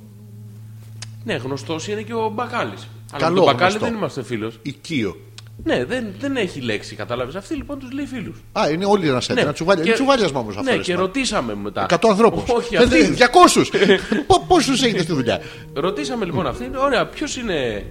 [1.24, 2.74] Ναι, γνωστός είναι και ο Μπακάλι.
[3.12, 3.86] Αλλά Καλό, με τον Μπακάλι γνωστό.
[3.86, 4.58] δεν είμαστε φίλος.
[4.62, 5.16] Οικείο.
[5.64, 7.34] Ναι, δεν, δεν έχει λέξη, κατάλαβες.
[7.34, 8.42] Αυτή λοιπόν τους λέει φίλους.
[8.52, 9.36] Α, είναι όλοι ένας set.
[9.36, 9.84] Ένας τσουβάλια.
[9.84, 10.70] Είναι τσουβάλιασμα όμως αυτό.
[10.70, 11.86] Ναι, ρε, και στα- ρωτήσαμε μετά.
[11.90, 12.42] 100 ανθρώπους.
[12.48, 13.14] Όχι, αυτή.
[13.16, 13.68] 200.
[14.48, 15.40] Πόσους έχετε στη δουλειά;
[15.74, 17.86] Ρωτήσαμε λοιπόν αυτήν, ωραία, ποιος είναι.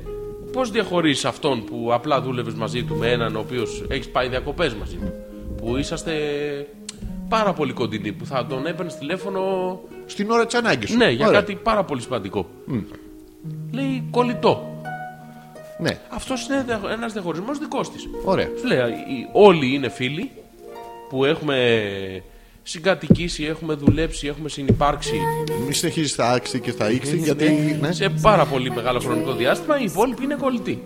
[0.51, 4.73] Πώς διαχωρίζει αυτόν που απλά δούλευες μαζί του με έναν ο οποίος έχεις πάει διακοπές
[4.73, 5.13] μαζί του;
[5.57, 6.13] Που είσαστε
[7.29, 9.41] πάρα πολύ κοντινοί, που θα τον έπαιρνες τηλέφωνο.
[10.05, 10.97] Στην ώρα της ανάγκης σου.
[10.97, 11.39] Ναι, για Ωραία.
[11.39, 12.49] κάτι πάρα πολύ σημαντικό.
[13.71, 14.76] Λέει κολλητό.
[15.79, 18.07] Ναι, Αυτός είναι ένας διαχωρισμός δικός της.
[18.23, 18.49] ωραία.
[18.59, 20.31] Σου λέει, οι- όλοι είναι φίλοι
[21.09, 21.81] που έχουμε
[22.63, 25.19] συγκατοικήσει, έχουμε δουλέψει, έχουμε συνυπάρξει
[25.67, 27.77] Μη συνεχίζεις στα άξι και στα ήξι, γιατί.
[27.81, 29.79] Ναι, σε πάρα πολύ μεγάλο χρονικό διάστημα.
[29.79, 30.83] Οι υπόλοιποι είναι κολλητοί.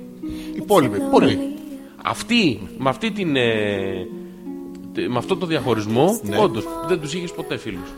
[0.55, 0.99] υπόλοιποι.
[1.11, 1.39] Πολύ.
[2.03, 4.07] Αυτή, με, αυτή την, ε,
[4.93, 6.37] τε- με αυτό το διαχωρισμό, Ναι.
[6.37, 7.89] όντως δεν τους είχες ποτέ φίλους.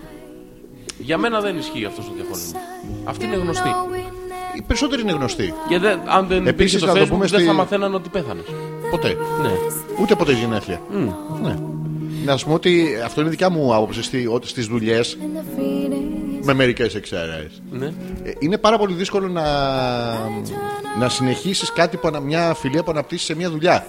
[0.98, 2.62] Για μένα δεν ισχύει αυτός ο διαχωρισμός.
[3.04, 3.70] Αυτή είναι γνωστή.
[4.58, 5.54] Οι περισσότεροι είναι γνωστοί.
[5.70, 7.94] Και δεν, αν δεν Επίσης, υπήρχε το να το Facebook, πούμε δεν στη- θα μαθαίναν
[7.96, 8.44] ότι πέθανες.
[8.92, 9.08] Ποτέ.
[9.42, 9.52] Ναι.
[10.02, 10.82] Ούτε ποτέ γενέθλια.
[11.42, 11.56] Ναι.
[12.26, 15.18] Να σου πω ότι αυτό είναι δικιά μου άποψη στη- ότι στις δουλειές,
[16.44, 17.62] με μερικές εξαιρέσεις.
[17.72, 17.92] ναι.
[18.40, 19.44] Είναι πάρα πολύ δύσκολο να,
[21.00, 23.86] να συνεχίσεις κάτι που ανα- μια φιλία που αναπτύσσεις σε μια δουλειά.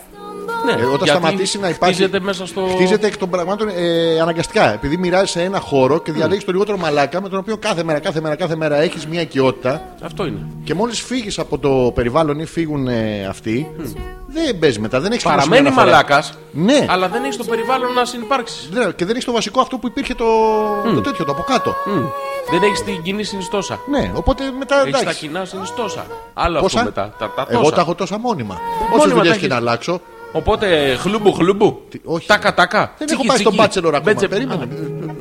[0.65, 0.73] Ναι.
[0.73, 1.95] Ε, όταν γιατί σταματήσει να υπάρχει.
[1.95, 2.67] Χτίζεται μέσα στο...
[2.75, 4.73] Χτίζεται εκ των πραγμάτων ε, αναγκαστικά.
[4.73, 8.21] Επειδή μοιράζει ένα χώρο και διαλέγεις το λιγότερο μαλάκα με τον οποίο κάθε μέρα, κάθε
[8.21, 10.39] μέρα, κάθε μέρα έχεις μια οικειότητα Αυτό είναι.
[10.65, 13.71] και μόλις φύγεις από το περιβάλλον ή φύγουν ε, αυτοί,
[14.27, 15.01] δεν παίζεις μετά.
[15.01, 16.87] Δεν έχεις Παραμένει μαλάκας, Ναι.
[16.89, 18.69] αλλά δεν έχεις το περιβάλλον να συνεπάρξεις.
[18.73, 20.25] Ναι, και δεν έχεις το βασικό αυτό που υπήρχε το,
[20.95, 21.75] το τέτοιο, το από κάτω.
[22.51, 23.79] Δεν έχεις την κοινή συνιστόσα.
[23.91, 25.27] Ναι, οπότε μετά Έχεις τα εντάξει.
[25.27, 26.07] κοινά συνιστόσα.
[26.35, 27.15] Άλλο Πόσα; αυτό μετά.
[27.19, 27.75] Τα, τα Εγώ τόσα.
[27.75, 28.55] τα έχω τόσα μόνιμα.
[28.81, 29.43] Μόνιμα Όσες τα δουλειές έχεις.
[29.43, 30.01] και να αλλάξω.
[30.37, 31.83] Οπότε χλούμπου χλούμπου.
[32.05, 32.27] όχι.
[32.27, 32.95] Τάκα τάκα.
[32.99, 33.67] Δεν Τσίκι, έχω πάει στον τσίκι.
[33.69, 34.01] Bachelor ακόμα.
[34.01, 34.63] Μπέτσε- Περίμενε.
[34.63, 34.67] Α,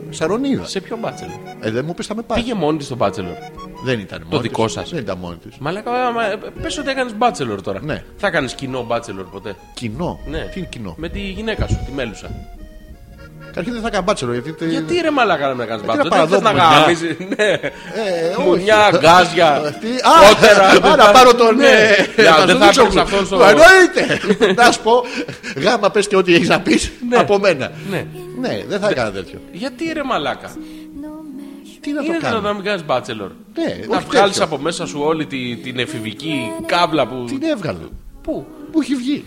[0.10, 0.66] Σαρονίδα.
[0.66, 1.28] Σε ποιο μπάτσελ.
[1.60, 2.40] Ε, δεν μου πεις θα με πάει.
[2.42, 3.34] Πήγε μόνη της στο μπάτσελορ.
[3.84, 4.74] Δεν ήταν μόνη δικό της.
[4.74, 4.90] σας.
[4.90, 5.58] Δεν ήταν μόνη της.
[5.60, 5.92] Μαλάκα,
[6.62, 7.80] πες ότι έκανες μπάτσελορ τώρα.
[7.84, 8.04] Ναι.
[8.18, 10.20] Θα κάνει κοινό μπάτσελορ ποτέ; Κοινό.
[10.26, 10.40] Ναι.
[10.54, 12.30] Τι είναι κοινό; Με τη γυναίκα σου, τη μέλουσα.
[13.46, 14.52] Καταρχήν δεν θα κάνω μπάτσελο γιατί.
[14.54, 16.10] τε- Γιατί ρε μαλάκα να κάνεις να μπάτσελορ.
[16.18, 16.80] πάω Δεν θες εδώ, να μουνιά.
[16.80, 17.18] γάμισεις.
[17.38, 17.50] Ναι.
[17.52, 18.48] Ε, όχι.
[18.48, 19.78] Μουνιά, γκάζια.
[19.82, 20.92] Τι- Α, Κότερα.
[20.94, 21.56] α, να πάρω τον.
[21.56, 21.66] Ναι.
[21.68, 24.20] ε, Ναι, θα δεν σου θα δείξω έπαιρνες που- αυτόν στο- Μα Εννοείται.
[24.64, 25.04] Να σου πω.
[25.56, 27.18] Γάμα πες και ό,τι έχεις να πεις Ναι.
[27.18, 27.72] από μένα.
[27.90, 28.06] Ναι.
[28.40, 29.40] Ναι, δεν θα έκανα τέτοιο.
[29.52, 30.48] Γιατί ρε μαλάκα;
[31.82, 33.32] Τι να το Είναι δυνατόν κάνω; να μην κάνεις μπάτσελορ.
[33.56, 34.44] Ναι, Να όχι βγάλεις τέτοιο.
[34.44, 37.24] από μέσα σου όλη τη- την εφηβική κάβλα που.
[37.28, 37.78] Την έβγαλε.
[38.24, 39.26] Πού, Που έχει βγει.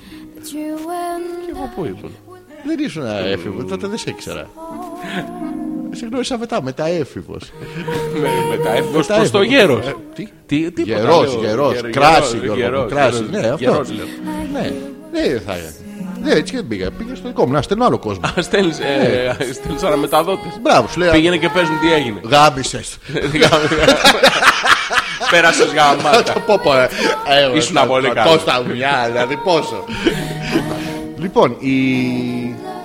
[1.55, 2.13] από πού ήμουν;
[2.67, 3.03] Δεν ήσουν
[3.33, 4.47] έφηβος, τότε δεν σε ήξερα.
[5.93, 7.53] Σε γνώρισα μετά, μετά έφηβος.
[8.21, 9.87] Με, με τα εύγο προς το γέρος.
[10.15, 11.41] Τι; Τι, τίποτα, Γερός, λέω.
[11.43, 13.57] γερός, Γερο- κράση, γερός, Γιώργο, γερός, κράση, γερός, ναι, αυτό.
[13.65, 14.07] γερός, λέω.
[14.53, 14.73] Ναι,
[15.13, 15.73] δεν θα έκανα.
[16.23, 16.91] Ναι, έτσι και δεν πήγα.
[16.91, 18.27] Πήγα στο δικό μου, να στέλνω άλλο κόσμο.
[18.39, 20.59] Α, Στέλνεις, ε, στέλνεις αναμεταδότες.
[20.63, 21.11] Μπράβο, σου λέει.
[21.11, 22.21] Πήγαινε και παίζουν τι έγινε.
[22.25, 22.81] Γάμπησε.
[25.31, 26.33] Πέρασες γαμάτα.
[26.47, 26.89] Πω πω, ε.
[27.53, 28.31] Ε, Ήσουν τα- πολύ τα- καλό.
[28.37, 29.85] Τόσα δουλειά, δηλαδή πόσο.
[31.17, 31.71] Λοιπόν, η.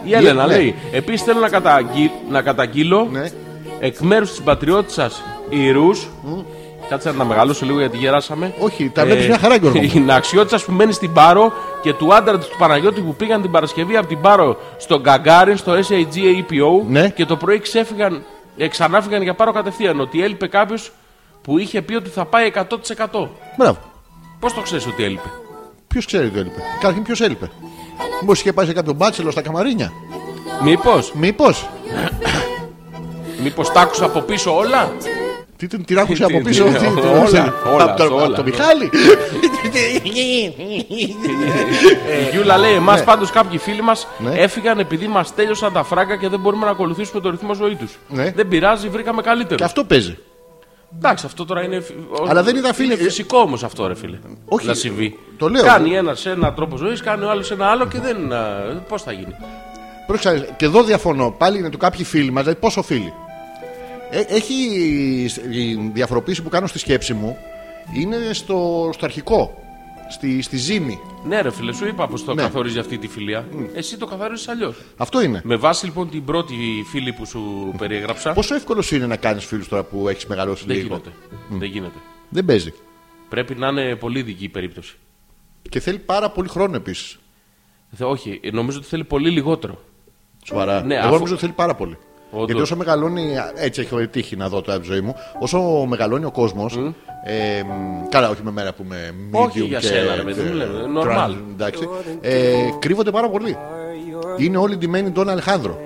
[0.04, 0.56] Η Έλενα Ναι.
[0.56, 3.30] λέει: Επίσης θέλω να, καταγγείλ- να καταγγείλω Ναι.
[3.80, 5.90] εκ μέρους της πατριώτης σας Ιρού.
[6.90, 8.54] Κάτσε να τα μεγαλώσω λίγο γιατί γεράσαμε.
[8.60, 9.92] Όχι, τα βλέπεις μια χαρά, Γιώργο μου.
[9.94, 13.98] Είναι αξιότητα που μένει στην Πάρο και του άντρα του Παναγιώτη που πήγαν την Παρασκευή
[13.98, 17.10] από την Πάρο στον Γκαγκάριν, στο SAG APO Ναι.
[17.10, 18.24] και το πρωί ξέφυγαν,
[18.58, 20.00] ε, ξανάφυγαν για Πάρο κατευθείαν.
[20.00, 20.92] Ότι έλειπε κάποιος
[21.42, 23.30] που είχε πει ότι θα πάει 100%.
[23.58, 23.78] Μπράβο.
[24.40, 25.30] Πώς το ξέρεις ότι έλειπε;
[25.88, 27.50] Ποιος ξέρει τι έλειπε; Καταρχήν ποιος έλειπε;
[28.22, 29.92] Μήπως είχε πάει σε κάποιο μπάτσελο στα καμαρίνια;
[30.64, 31.70] Μήπως, Μήπως;
[33.44, 34.92] μήπως τα άκουσα από πίσω όλα;
[35.58, 36.64] Τι την την άκουσε Τι- από τι- πίσω.
[36.64, 37.38] τι- τι- τι- όλα, τι-
[37.74, 38.24] όλα, από το- όλα.
[38.26, 38.90] από Το Μιχάλη.
[42.20, 44.32] Η Γιούλα λέει: Εμάς πάντως κάποιοι φίλοι μας Ναι.
[44.36, 47.98] έφυγαν επειδή μας τέλειωσαν τα φράγκα και δεν μπορούμε να ακολουθήσουμε το ρυθμό ζωή τους.
[48.08, 48.32] Ναι.
[48.36, 49.56] Δεν πειράζει, βρήκαμε καλύτερο.
[49.56, 50.18] Και αυτό παίζει.
[50.98, 51.80] Εντάξει, αυτό τώρα είναι.
[51.80, 54.18] φυ- ο- Αλλά δεν ήταν φίλοι- Είναι φυσικό όμως αυτό, ρε φίλε.
[54.46, 55.18] Όχι, να συμβεί.
[55.38, 55.64] το λέω.
[55.64, 58.18] Κάνει ένας ένα τρόπο ζωής, κάνει ο άλλος ένα άλλο και δεν.
[58.88, 59.36] Πώς θα γίνει.
[60.08, 61.32] Πρόσεξε, και εδώ διαφωνώ.
[61.38, 63.14] Πάλι είναι του κάποιοι φίλοι μας, δηλαδή πόσο φίλοι.
[64.10, 64.54] Ε, έχει
[65.50, 67.38] η διαφοροποίηση που κάνω στη σκέψη μου
[67.96, 69.54] είναι στο, στο αρχικό.
[70.12, 71.00] Στη, στη ζύμη.
[71.26, 72.42] Ναι, ρε φίλε, σου είπα πώ το Ναι.
[72.42, 73.48] καθορίζει αυτή τη φιλία.
[73.74, 74.76] Εσύ το καθορίζεις αλλιώς.
[74.98, 75.42] Αυτό είναι.
[75.44, 76.56] Με βάση λοιπόν την πρώτη
[76.92, 78.34] φίλη που σου περιέγραψα.
[78.34, 81.10] Πόσο εύκολος είναι να κάνεις φίλους τώρα που έχεις μεγαλώσει Δεν λίγο; γίνεται.
[81.50, 81.98] Δεν γίνεται.
[82.30, 82.74] Δεν παίζει.
[83.30, 84.96] Πρέπει να είναι πολύ δική η περίπτωση.
[85.70, 87.20] Και θέλει πάρα πολύ χρόνο επίσης.
[87.96, 89.82] Θε- Όχι, ε, νομίζω ότι θέλει πολύ λιγότερο.
[90.46, 90.84] Σοβαρά.
[90.84, 91.98] Ναι, Εγώ αφού- νομίζω ότι θέλει πάρα πολύ.
[92.32, 92.46] Όντως.
[92.46, 93.34] Γιατί όσο μεγαλώνει.
[93.56, 95.16] Έτσι έχω τύχει να δω τώρα τη ζωή μου.
[95.40, 96.78] Όσο μεγαλώνει ο κόσμος.
[97.26, 100.42] Ε, μ, καλά, όχι με μέρα που είμαι Όχι medium για και- σένα, ρε παιδί
[100.42, 101.08] μου, και- λέμε, normal.
[101.30, 101.88] trans, εντάξει.
[102.22, 103.58] Ε, κρύβονται πάρα πολύ.
[104.38, 105.80] Είναι όλοι ντυμένοι Ντόν Αλεχάνδρο.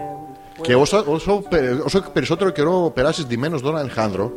[0.61, 4.31] Και όσο, όσο, πε- όσο περισσότερο καιρό περάσεις ντυμένος Ντόν Αλεχάνδρο,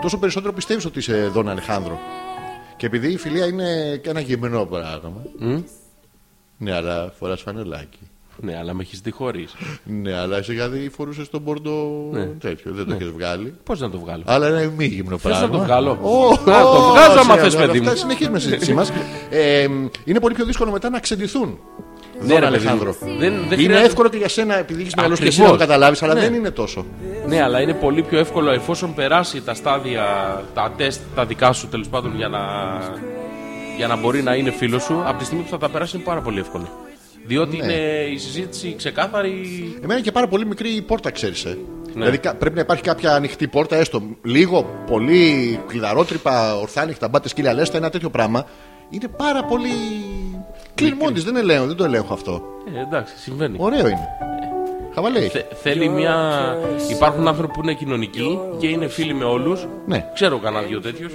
[0.00, 1.98] τόσο περισσότερο πιστεύεις ότι είσαι Ντόν Αλεχάνδρο.
[2.76, 5.22] Και επειδή η φιλία είναι και ένα γυμνό πράγμα.
[6.58, 7.98] Ναι, αλλά φοράς φανελάκι.
[8.44, 9.54] Ναι, αλλά με έχεις δει χωρίς.
[9.84, 11.72] Ναι, αλλά εσύ γιατί φορούσες τον πορντο
[12.12, 12.24] Ναι.
[12.24, 12.72] τέτοιο.
[12.74, 13.54] Δεν το έχεις βγάλει.
[13.64, 15.46] Πώς να το βγάλω; Αλλά είναι μη γυμνό Θες πράγμα.
[15.46, 17.86] να το βγάλω; Ω, Να το ω, βγάζω άμα σε- θες, αλλά παιδί μου.
[17.86, 18.92] Αυτά συνεχίζουμε στη συζήτησή μας.
[19.30, 19.66] Ε,
[20.04, 21.58] είναι πολύ πιο δύσκολο μετά να ξεντηθούν.
[22.20, 22.70] Ναι, Δώνα, ρε παιδί μου.
[22.70, 22.96] Αλεχάνδρο.
[23.00, 25.58] Δεν, δεν Είναι χρειάζεται- εύκολο και για σένα επειδή έχεις μεγαλώσει και εσύ Ακριβώς.
[25.60, 26.20] να το καταλάβεις, αλλά Ναι.
[26.20, 26.86] δεν είναι τόσο.
[27.26, 30.04] Ναι, αλλά είναι πολύ πιο εύκολο εφόσον περάσει τα στάδια,
[30.54, 32.40] τα τεστ, τα δικά σου τέλος πάντων για να,
[33.76, 35.02] για να μπορεί να είναι φίλος σου.
[35.06, 36.68] Από τη στιγμή που θα τα περάσει είναι πάρα πολύ εύκολο.
[37.26, 37.64] Διότι Ναι.
[37.64, 37.82] είναι
[38.12, 39.30] η συζήτηση ξεκάθαρη.
[39.76, 41.44] Εμένα είναι και πάρα πολύ μικρή η πόρτα, ξέρεις.
[41.44, 41.48] Ε.
[41.48, 41.92] Ναι.
[41.92, 47.52] Δηλαδή κα- πρέπει να υπάρχει κάποια ανοιχτή πόρτα, έστω λίγο, πολύ κλειδαρότρυπα, ορθάνυχτα, μπάτε σκύλια
[47.52, 48.46] λέστα, ένα τέτοιο πράγμα.
[48.90, 49.70] Είναι πάρα πολύ.
[50.74, 52.42] Κλείνει μόνη της, δεν, ελέγχω, δεν το ελέγχω αυτό.
[52.76, 53.56] Ε, εντάξει, συμβαίνει.
[53.60, 54.08] Ωραίο είναι.
[54.94, 55.20] Χαβαλέ.
[55.20, 56.14] Θε- θέλει μια.
[56.90, 59.66] Υπάρχουν άνθρωποι που είναι κοινωνικοί και είναι φίλοι με όλους.
[59.86, 60.04] Ναι.
[60.14, 61.12] Ξέρω κανένα δυο τέτοιους.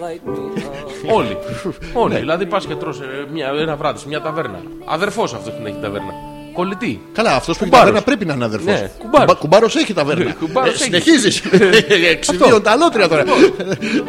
[1.12, 1.38] Όλοι.
[2.04, 2.16] Όλοι.
[2.16, 4.62] Δηλαδή πας και τρως ε, μια, ένα βράδυ σε μια ταβέρνα.
[4.86, 6.14] Αδερφός αυτός που έχει ταβέρνα.
[6.54, 7.02] Κολλητή.
[7.14, 7.80] Καλά, αυτός που έχει Κουμπάρος.
[7.80, 8.74] ταβέρνα πρέπει να είναι αδερφός.
[8.82, 9.36] Ναι, κουμπάρος.
[9.36, 10.24] Κουμπάρος έχει ταβέρνα.
[10.24, 10.84] Ναι, κουμπάρος έχει.
[10.84, 11.42] Συνεχίζεις.
[12.12, 13.24] Εξιδίων τα αλότρια τώρα.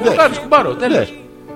[0.05, 1.13] Το κάνει κουμπάρος, τέλος.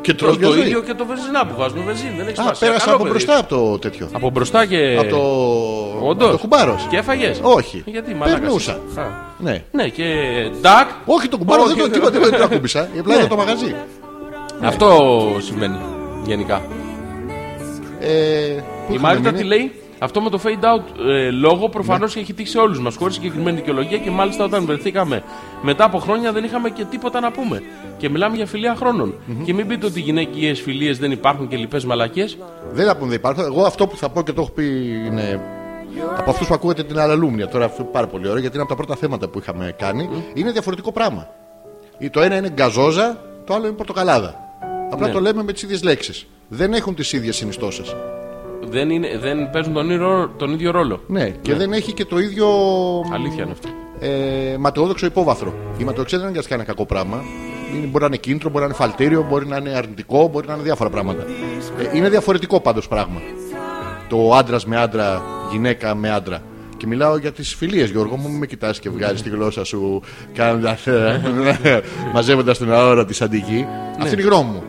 [0.06, 0.12] Ναι.
[0.12, 0.86] Και Τρως τρώει το μια ίδιο ζωή.
[0.88, 2.14] και το βενζινά που βάζουμε βενζίνη.
[2.16, 2.66] Δεν έχει Α, σημασία.
[2.66, 3.14] πέρασα Καλό από παιδί.
[3.16, 4.08] μπροστά από το τέτοιο.
[4.12, 4.96] Από μπροστά και.
[5.00, 5.18] Από το.
[6.08, 6.26] Όντως.
[6.28, 6.86] από το κουμπάρος.
[6.90, 7.38] Και έφαγες.
[7.42, 7.82] Όχι.
[7.86, 8.40] Γιατί μαλάκας.
[8.40, 8.72] Περνούσα.
[8.72, 9.04] Α.
[9.38, 9.62] Ναι.
[9.72, 10.04] Ναι, και
[10.60, 10.88] ντάκ.
[11.06, 12.88] Όχι, το κουμπάρος δεν Όχι, το δεν- τίποτα, δεν το ακούμπησα.
[13.00, 13.74] Απλά ήταν το μαγαζί.
[14.62, 14.88] Αυτό
[15.38, 15.78] συμβαίνει
[16.24, 16.62] γενικά.
[18.00, 18.08] Ε,
[18.86, 19.72] πού Η είχαμε Μάριτα μείνει; τι λέει,
[20.02, 23.56] αυτό με το fade out ε, λόγο προφανώς έχει τύχει σε όλους μας χωρίς συγκεκριμένη
[23.56, 25.22] δικαιολογία και μάλιστα όταν βρεθήκαμε
[25.62, 27.62] μετά από χρόνια δεν είχαμε και τίποτα να πούμε.
[27.96, 29.14] Και μιλάμε για φιλία χρόνων.
[29.44, 32.38] Και μην πείτε ότι οι γυναικείε φιλίες δεν υπάρχουν και λοιπές μαλακίες.
[32.72, 33.44] Δεν θα πούμε δεν υπάρχουν.
[33.44, 34.64] Εγώ αυτό που θα πω και το έχω πει
[35.06, 35.40] είναι.
[36.16, 37.48] Από αυτούς που ακούγεται την αλαλούμνια.
[37.48, 40.08] Τώρα αυτό είναι πάρα πολύ ωραίο γιατί είναι από τα πρώτα θέματα που είχαμε κάνει.
[40.34, 41.28] Είναι διαφορετικό πράγμα.
[41.98, 44.34] Ή Το ένα είναι γκαζόζα, το άλλο είναι πορτοκαλάδα.
[44.90, 45.12] Απλά Ναι.
[45.12, 46.26] το λέμε με τις ίδιες λέξεις.
[46.48, 47.94] Δεν έχουν τις ίδιες συνιστώσεις.
[48.68, 51.00] Δεν, είναι, δεν παίζουν τον, ίδιο- τον ίδιο ρόλο.
[51.06, 52.46] Ναι, και δεν έχει και το ίδιο
[53.12, 53.68] Αλήθεια είναι αυτό.
[54.00, 55.54] ε, ματαιόδοξο υπόβαθρο.
[55.78, 57.22] Η ματαιοξία δεν είναι αναγκαστικά ένα κακό πράγμα.
[57.76, 60.54] Είναι, μπορεί να είναι κίνητρο, μπορεί να είναι φαλτήριο, μπορεί να είναι αρνητικό, μπορεί να
[60.54, 61.22] είναι διάφορα πράγματα.
[61.92, 63.20] Ε, είναι διαφορετικό πάντως πράγμα.
[64.08, 65.22] Το άντρα με άντρα,
[65.52, 66.42] γυναίκα με άντρα.
[66.76, 70.02] Και μιλάω για τις φιλίες, Γιώργο μου, μην με κοιτάς και βγάζεις τη γλώσσα σου
[70.34, 70.86] κάνοντας.
[72.14, 73.66] μαζεύοντας την αόρα της αντική.
[74.00, 74.62] Αυτή είναι η γνώμη μου.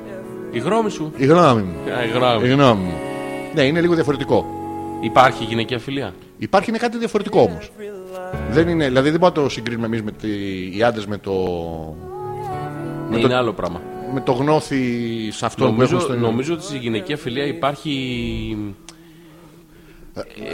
[0.52, 1.12] Η γνώμη σου.
[1.18, 1.76] Η γνώμη μου.
[1.98, 2.48] Α, η γνώμη.
[2.48, 2.94] Η γνώμη μου.
[3.54, 4.46] Ναι, είναι λίγο διαφορετικό.
[5.02, 7.72] Υπάρχει γυναικεία φιλία; Υπάρχει είναι κάτι διαφορετικό όμως.
[8.50, 10.28] Δεν είναι, δηλαδή δεν μπορούμε να το συγκρίνουμε εμείς με τη,
[10.78, 11.32] οι άντρες με το,
[13.10, 13.82] Ναι, το- είναι άλλο πράγμα.
[14.14, 14.78] με το γνώθι
[15.32, 17.94] σε αυτό που έχουν Νομίζω, στο νομίζω ότι στη γυναικεία φιλία υπάρχει.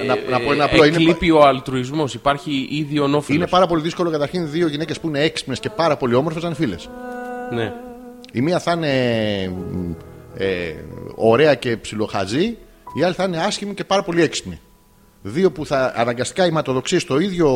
[0.07, 0.83] να, να πω ένα ε, απλό.
[0.85, 3.37] Είναι, εκλείπει ο αλτρουισμός, υπάρχει ήδη ονόφιλο.
[3.37, 6.47] είναι πάρα πολύ δύσκολο καταρχήν δύο γυναίκες που είναι έξυπνες και πάρα πολύ όμορφες να
[6.47, 6.89] είναι φίλες.
[7.53, 7.73] Ναι.
[8.31, 8.93] Η μία θα είναι
[9.71, 9.91] μ,
[10.37, 10.73] ε,
[11.15, 12.57] ωραία και ψιλοχαζή,
[12.93, 14.59] η άλλη θα είναι άσχημη και πάρα πολύ έξυπνη.
[15.21, 17.49] Δύο που θα αναγκαστικά οι ματοδοξίες στο ίδιο,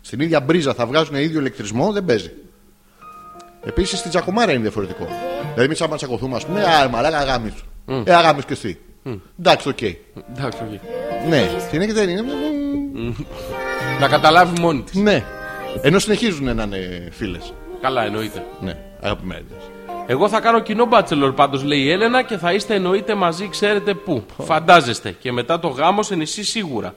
[0.00, 2.30] στην ίδια μπρίζα θα βγάζουν ίδιο ηλεκτρισμό, δεν παίζει.
[3.64, 5.04] Επίσης στην τσακωμάρα είναι διαφορετικό.
[5.40, 7.66] Δηλαδή, εμείς άμα τσακωθούμε, ας πούμε, Α, μαλάκα α γαμήσου.
[8.04, 8.78] Ε, α γαμήσου και εσύ.
[9.38, 9.82] Εντάξει, οκ.
[9.82, 10.80] Εντάξει, οκ.
[11.28, 12.22] Ναι, την έχετε δεν είναι.
[14.00, 14.94] Να καταλάβει μόνη της.
[14.94, 15.24] Ναι.
[15.82, 17.52] Ενώ συνεχίζουν να είναι φίλες.
[17.80, 18.44] Καλά, εννοείται.
[18.60, 19.44] Ναι, αγαπημένε.
[20.10, 23.94] Εγώ θα κάνω κοινό bachelor πάντως, λέει η Έλενα, και θα είστε εννοείται μαζί, ξέρετε
[23.94, 24.24] πού.
[24.42, 25.10] Φαντάζεστε.
[25.10, 26.94] Και μετά το γάμο σε νησί σίγουρα.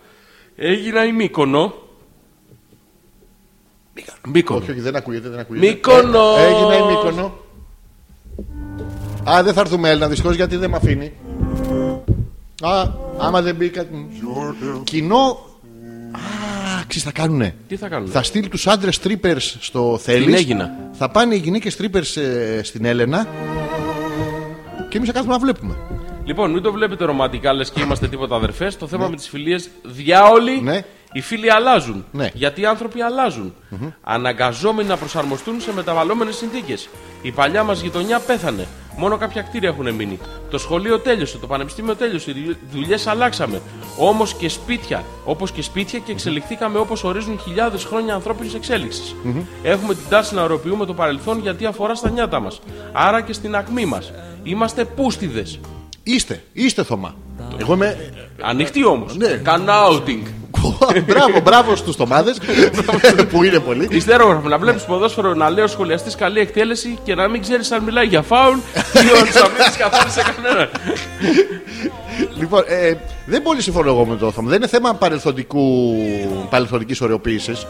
[0.56, 1.74] Έγινα η Μύκονο.
[4.28, 4.60] Μύκονο.
[4.60, 5.68] Όχι, όχι, δεν ακούγεται, δεν ακούγεται.
[5.68, 6.38] Μύκονος.
[6.38, 7.38] Ε, έγινε η Μύκονο.
[9.30, 11.14] Α, δεν θα έρθουμε Έλληνα δυστυχώς γιατί δεν με αφήνει.
[12.62, 13.86] Α, άμα δεν μπήκα.
[14.84, 15.46] Κοινό.
[16.12, 16.41] Α,
[16.92, 17.56] ξέρεις θα κάνουνε.
[17.68, 18.12] Τι θα κάνουμε.
[18.12, 20.34] Θα στείλει τους άντρες strippers στο θέλει.
[20.36, 20.90] Έγινα.
[20.92, 23.28] Θα πάνε οι γυναίκες strippers ε, στην Έλενα.
[24.90, 25.76] Και εμείς θα κάθουμε να βλέπουμε.
[26.24, 28.78] Λοιπόν, μην το βλέπετε ρομαντικά, λες και είμαστε τίποτα αδερφές.
[28.78, 30.82] Το θέμα με τις φιλίες, διάολοι, Ναι.
[31.12, 32.06] Οι φίλοι αλλάζουν.
[32.12, 32.30] Ναι.
[32.34, 33.54] Γιατί οι άνθρωποι αλλάζουν.
[34.02, 36.90] Αναγκαζόμενοι να προσαρμοστούν σε μεταβαλλόμενες συνθήκες.
[37.22, 38.68] Η παλιά μας γειτονιά πέθανε.
[38.98, 40.20] Μόνο κάποια κτίρια έχουν μείνει.
[40.50, 43.62] Το σχολείο τέλειωσε, το πανεπιστήμιο τέλειωσε, οι δουλειές αλλάξαμε.
[43.98, 49.16] Όμως και σπίτια, όπως και σπίτια και εξελιχθήκαμε όπως ορίζουν χιλιάδες χρόνια ανθρώπινης εξέλιξης.
[49.64, 52.60] Έχουμε την τάση να οροποιούμε το παρελθόν γιατί αφορά στα νιάτα μας.
[52.92, 54.12] Άρα και στην ακμή μας.
[54.44, 55.60] Είμαστε πούστιδες.
[56.04, 57.16] Είστε, είστε Θωμά.
[57.58, 58.12] Εγώ είμαι.
[58.42, 59.18] Ανοιχτή όμως.
[59.18, 59.28] Ναι.
[59.28, 60.24] Κάνω outing.
[61.06, 62.38] Μπράβο, μπράβο στους τομάδες
[63.30, 63.88] που είναι πολλοί.
[63.92, 67.84] Ιστέρογραφο να βλέπεις ποδόσφαιρο να λέει ο σχολιαστής καλή εκτέλεση και να μην ξέρεις αν
[67.84, 68.58] μιλάει για φάουλ
[68.94, 70.70] ή αν θα μην καθόλου σε κανέναν.
[72.38, 72.94] Λοιπόν, ε,
[73.26, 74.50] δεν πολύ συμφωνώ εγώ με το Θωμά.
[74.50, 75.94] Δεν είναι θέμα παρελθοντικού,
[76.50, 77.68] παρελθοντικής ωρεοποίησης.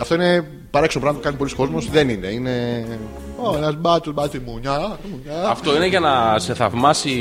[0.00, 1.90] Αυτό είναι παράξενο πράγμα που κάνει πολλοί κόσμος.
[1.90, 2.26] Δεν είναι.
[2.26, 2.84] Είναι.
[3.36, 4.98] Ω, ένας μπάτσο, μπάτσι μουνιά.
[5.10, 5.48] μουνιά.
[5.48, 7.12] Αυτό είναι για να σε θαυμάσει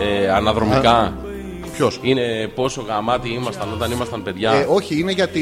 [0.00, 1.14] ε, αναδρομικά.
[1.80, 4.52] Ποιος; Είναι πόσο γαμάτι ήμασταν όταν ήμασταν παιδιά.
[4.52, 5.40] Ε, όχι, είναι γιατί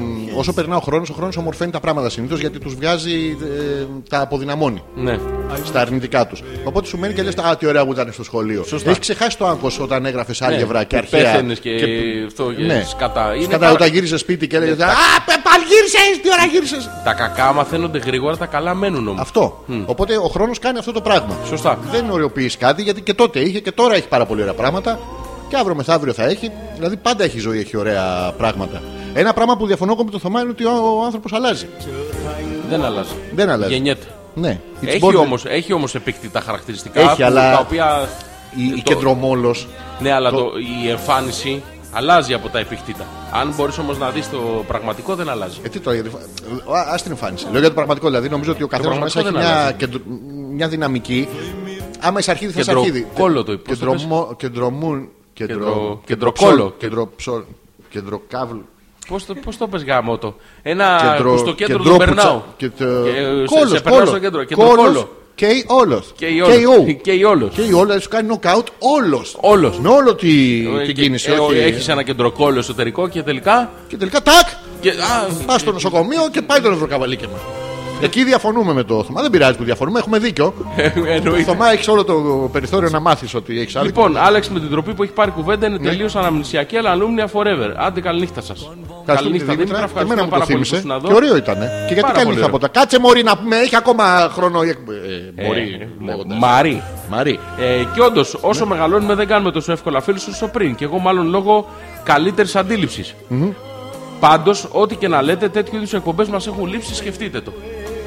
[0.00, 3.36] μ, όσο περνά ο χρόνος, ο χρόνος ομορφαίνει τα πράγματα συνήθως γιατί τους βγάζει,
[3.80, 5.18] ε, τα αποδυναμώνει Ναι.
[5.64, 6.42] στα αρνητικά τους.
[6.64, 8.64] Οπότε σου μένει και λες: Α, τι ωραία που ήταν στο σχολείο.
[8.64, 8.88] Σωστά.
[8.90, 11.32] Έχεις ξεχάσει το άγχος όταν έγραφες άλγευρα και που αρχαία.
[11.32, 11.70] πέθαινες και,
[12.26, 12.84] αυτό και Ναι.
[12.88, 13.34] σκατά.
[13.34, 14.86] Είναι Κατά πάρα- όταν γύρισες σπίτι και έλεγες: Α,
[15.26, 16.20] πε- πάλι γύρισες!
[16.22, 16.90] Τι ώρα γύρισες!
[17.04, 19.20] Τα κακά μαθαίνονται γρήγορα, τα καλά μένουν όμως.
[19.20, 19.64] Αυτό.
[19.86, 21.36] Οπότε ο χρόνος κάνει αυτό το πράγμα.
[21.46, 21.78] Σωστά.
[21.90, 24.98] Δεν οριοποιείς κάτι γιατί και τότε είχε και τώρα έχει πάρα πολύ ωραία πράγματα.
[25.48, 26.50] Και αύριο μεθαύριο θα έχει.
[26.74, 28.82] Δηλαδή πάντα έχει ζωή, έχει ωραία πράγματα.
[29.14, 30.70] Ένα πράγμα που διαφωνώ εγώ με το Θωμά είναι ότι ο,
[31.00, 31.66] ο άνθρωπος αλλάζει.
[32.68, 33.10] Δεν αλλάζει.
[33.34, 33.72] Δεν αλλάζει.
[33.72, 34.06] Γεννιέται.
[34.34, 34.58] Ναι.
[34.82, 38.08] It's Έχει born- όμως, έχει όμως επίκτητα χαρακτηριστικά Έχει, που- αλλά- τα οποία.
[38.56, 39.66] Η, η το- κεντρομόλος.
[40.00, 40.50] Ναι, αλλά το- το,
[40.84, 41.62] η εμφάνιση
[41.92, 43.04] αλλάζει από τα επίκτητα.
[43.32, 45.58] Αν μπορείς όμως να δεις το πραγματικό, δεν αλλάζει.
[45.62, 46.16] Ε, τι τώρα, γιατί.
[46.92, 47.46] Α την εμφάνιση.
[47.50, 48.06] Λέω για το πραγματικό.
[48.06, 49.76] Δηλαδή νομίζω ότι ο καθένας μέσα πραγματικό έχει δεν μια, αλλάζει.
[49.76, 50.02] κεντρο-
[50.54, 51.28] μια δυναμική.
[52.00, 53.06] Άμα είσαι αρχίδι, θα είσαι Κεντρο- αρχίδι.
[53.14, 55.08] κόλλο το είπε, πώς το Κεντρομο- Κεντρομούν.
[55.36, 56.00] Κεντρο- Κεντρο.
[56.06, 56.74] κεντροκόλλο.
[56.78, 57.42] Κεντροψόλ.
[57.90, 58.56] Κεντροκάβλ.
[59.08, 62.42] Πώς το, πώς το πες γάμο το; Ένα Κεντρο- που στο κέντρο κεντρόπουτσα- του περνάω.
[62.56, 64.08] και το- Και, ε, σε- κόλλος, σε περνάω κόλλος.
[64.08, 64.44] στο κέντρο.
[64.54, 65.08] Κόλλος Κεντροκόλλο.
[65.34, 66.12] Και η όλος.
[66.16, 66.46] Και η ο.
[66.46, 66.96] όλος.
[67.02, 67.54] Και η όλος.
[67.54, 69.36] Και η όλος σου κάνει νοκάουτ όλος.
[69.40, 69.78] Όλος.
[69.78, 71.30] Με όλο τη, Ε, την και- κίνηση.
[71.30, 73.70] ε, όχι- Έχεις ένα κεντροκόλλο εσωτερικό και τελικά.
[73.88, 74.46] Και τελικά τάκ!
[74.80, 77.38] Και, α, Πας στο νοσοκομείο και πάει το νευροκαβαλίκεμα.
[78.00, 79.22] Εκεί διαφωνούμε με το Θωμά.
[79.22, 80.54] Δεν πειράζει που διαφωνούμε, έχουμε δίκιο.
[81.06, 81.42] εννοείται.
[81.42, 82.14] Θωμά, έχεις όλο το
[82.52, 84.00] περιθώριο να μάθεις ότι έχεις άδικο.
[84.06, 87.72] Λοιπόν, Άλεξ με την τροπή που έχει πάρει κουβέντα είναι τελείως αναμνησιακή, αλλά αλούμνια forever.
[87.76, 88.58] Άντε, καληνύχτα σας.
[88.60, 89.76] Ευχαριστούμε, Καληνύχτα, Δήμητρα.
[89.76, 89.86] Δήμητρα.
[89.94, 90.76] Και εμένα Ευχαριστούμε μου το πάρα πολύ που θύμισε.
[90.76, 91.08] ήσουν εδώ.
[91.08, 91.58] Και ωραίο ήταν.
[91.58, 92.58] Και γιατί Πάρα καλή πολύ θα ωραίο.
[92.58, 92.68] πω τα.
[92.68, 94.62] Κάτσε Μωρή να πούμε, έχει ακόμα χρόνο.
[94.62, 94.78] η εκ-
[95.36, 95.88] ε, Ε, Μπορεί.
[95.98, 96.38] ναι, λέγοντας.
[96.38, 96.82] Μαρή.
[97.10, 97.38] Μαρή.
[97.60, 100.74] Ε, και όντως, όσο μεγαλώνουμε, δεν κάνουμε τόσο εύκολα φίλους όσο πριν.
[100.74, 101.68] Και εγώ, μάλλον λόγω
[102.02, 103.14] καλύτερης αντίληψης.
[104.20, 107.52] Πάντως, ό,τι και να λέτε, τέτοιου είδους εκπομπές μας έχουν λείψει, σκεφτείτε το.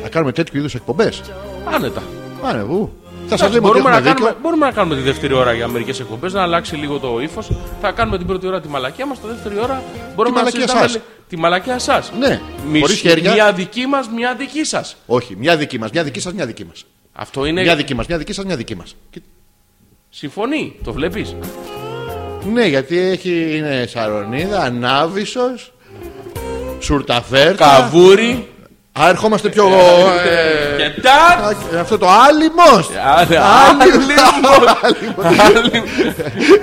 [0.04, 1.22] Να κάνουμε τέτοιου είδους εκπομπές.
[1.74, 2.04] Άνετα.
[2.44, 2.92] Άνε, ου.
[3.28, 4.42] Θα σας Εντάξει, λέμε ότι μπορούμε, να έχουμε κάνουμε, δίκιο.
[4.42, 7.52] μπορούμε να κάνουμε τη δεύτερη ώρα για μερικές εκπομπές, να αλλάξει λίγο το ύφος.
[7.82, 9.84] Θα κάνουμε την πρώτη ώρα τη μαλακία μας, τη δεύτερη ώρα
[10.16, 10.94] μπορούμε να μαλακία συζητάμε σας.
[10.94, 12.04] λι- τη μαλακία εσά.
[12.20, 12.42] Ναι,
[12.80, 13.34] χωρίς χέρια.
[13.34, 14.96] Μια δική μας, μια δική σας.
[15.06, 16.86] Όχι, μια δική μας, μια δική σας, μια δική μας.
[17.14, 17.62] Αυτό είναι.
[17.62, 18.96] Μια δική μας, μια δική σας, μια δική μας.
[20.10, 21.36] Συμφωνεί, το βλέπεις;
[22.54, 25.74] Ναι, γιατί έχει, είναι Σαρονίδα, Ανάβησος,
[26.80, 27.66] Σουρταφέρτα.
[27.66, 28.48] Καβούρι.
[29.02, 29.66] Α, ερχόμαστε πιο.
[29.66, 31.46] ε, Και τάκ.
[31.76, 32.90] α, αυτό το άλυμος.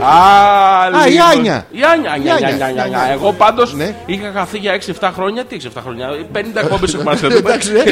[0.00, 1.66] Α, η Άνια.
[1.70, 2.98] Η Άνια, Άνια, Η Άνια, Άνια, Άνια, η Άνια.
[2.98, 3.12] Άνια.
[3.12, 3.94] Εγώ πάντως Ναι.
[4.06, 5.44] είχα χαθεί για 6-7 χρόνια.
[5.44, 7.82] Τι 6-7 χρόνια, 50 εκπομπές έχουμε να Εντάξει, ναι.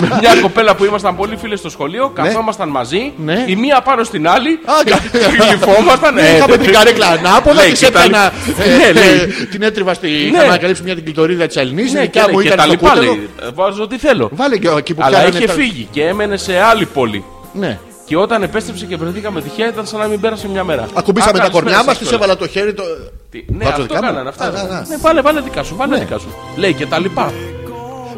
[0.00, 3.44] Με μια κοπέλα που ήμασταν πολύ φίλες στο σχολείο, καθόμασταν μαζί, Ναι.
[3.46, 5.00] η μία πάνω στην άλλη, Α, κα-
[5.44, 6.14] γλυφόμασταν.
[6.14, 9.26] Ναι, Είχαμε την καρέκλα ανάποδα, Λέει, της και τα έπαιρνα, λι- ε, Ναι, ε, λέει.
[9.50, 10.06] την έτριβα στη.
[10.08, 10.14] Ναι.
[10.14, 11.92] Είχα ανακαλύψει μια την κλειτορίδα της Ελληνής.
[11.92, 13.12] Ναι, και, δικιά μου και ήταν τα στο λοιπά κούτελο.
[13.12, 13.28] λέει.
[13.42, 14.28] Ε, Βάζω ό,τι θέλω.
[14.32, 17.24] Βάλε και εκεί που Αλλά πιάνανε είχε τα- φύγει και έμενε σε άλλη πόλη.
[17.52, 17.78] Ναι.
[18.04, 20.86] Και όταν επέστρεψε και βρεθήκαμε τυχαία ήταν σαν να μην πέρασε μια μέρα.
[20.94, 22.20] Ακουμπήσαμε Α, τα καλησπέρα κορμιά μας, σας τη κιόλας.
[22.20, 22.74] έβαλα το χέρι.
[22.74, 22.82] Το...
[23.30, 24.00] Τι- Ναι, Βάζω αυτό δικά μου.
[24.00, 24.44] κάνανε αυτά.
[24.44, 24.84] Α, α, α.
[24.88, 26.00] Ναι, βάλε, βάλε δικά σου, βάλε Ναι.
[26.04, 26.28] δικά σου.
[26.56, 27.32] Λέει και τα λοιπά.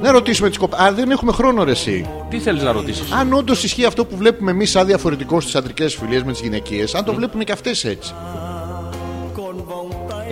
[0.02, 0.82] Να ρωτήσουμε τις κοπέλε.
[0.82, 2.06] Α, δεν έχουμε χρόνο, ρε, εσύ.
[2.30, 5.94] Τι θέλεις να ρωτήσεις; Αν όντως ισχύει αυτό που βλέπουμε εμείς σαν διαφορετικό στις αντρικές
[5.94, 8.14] φιλίες με τις γυναικείες, αν το βλέπουν και αυτές έτσι.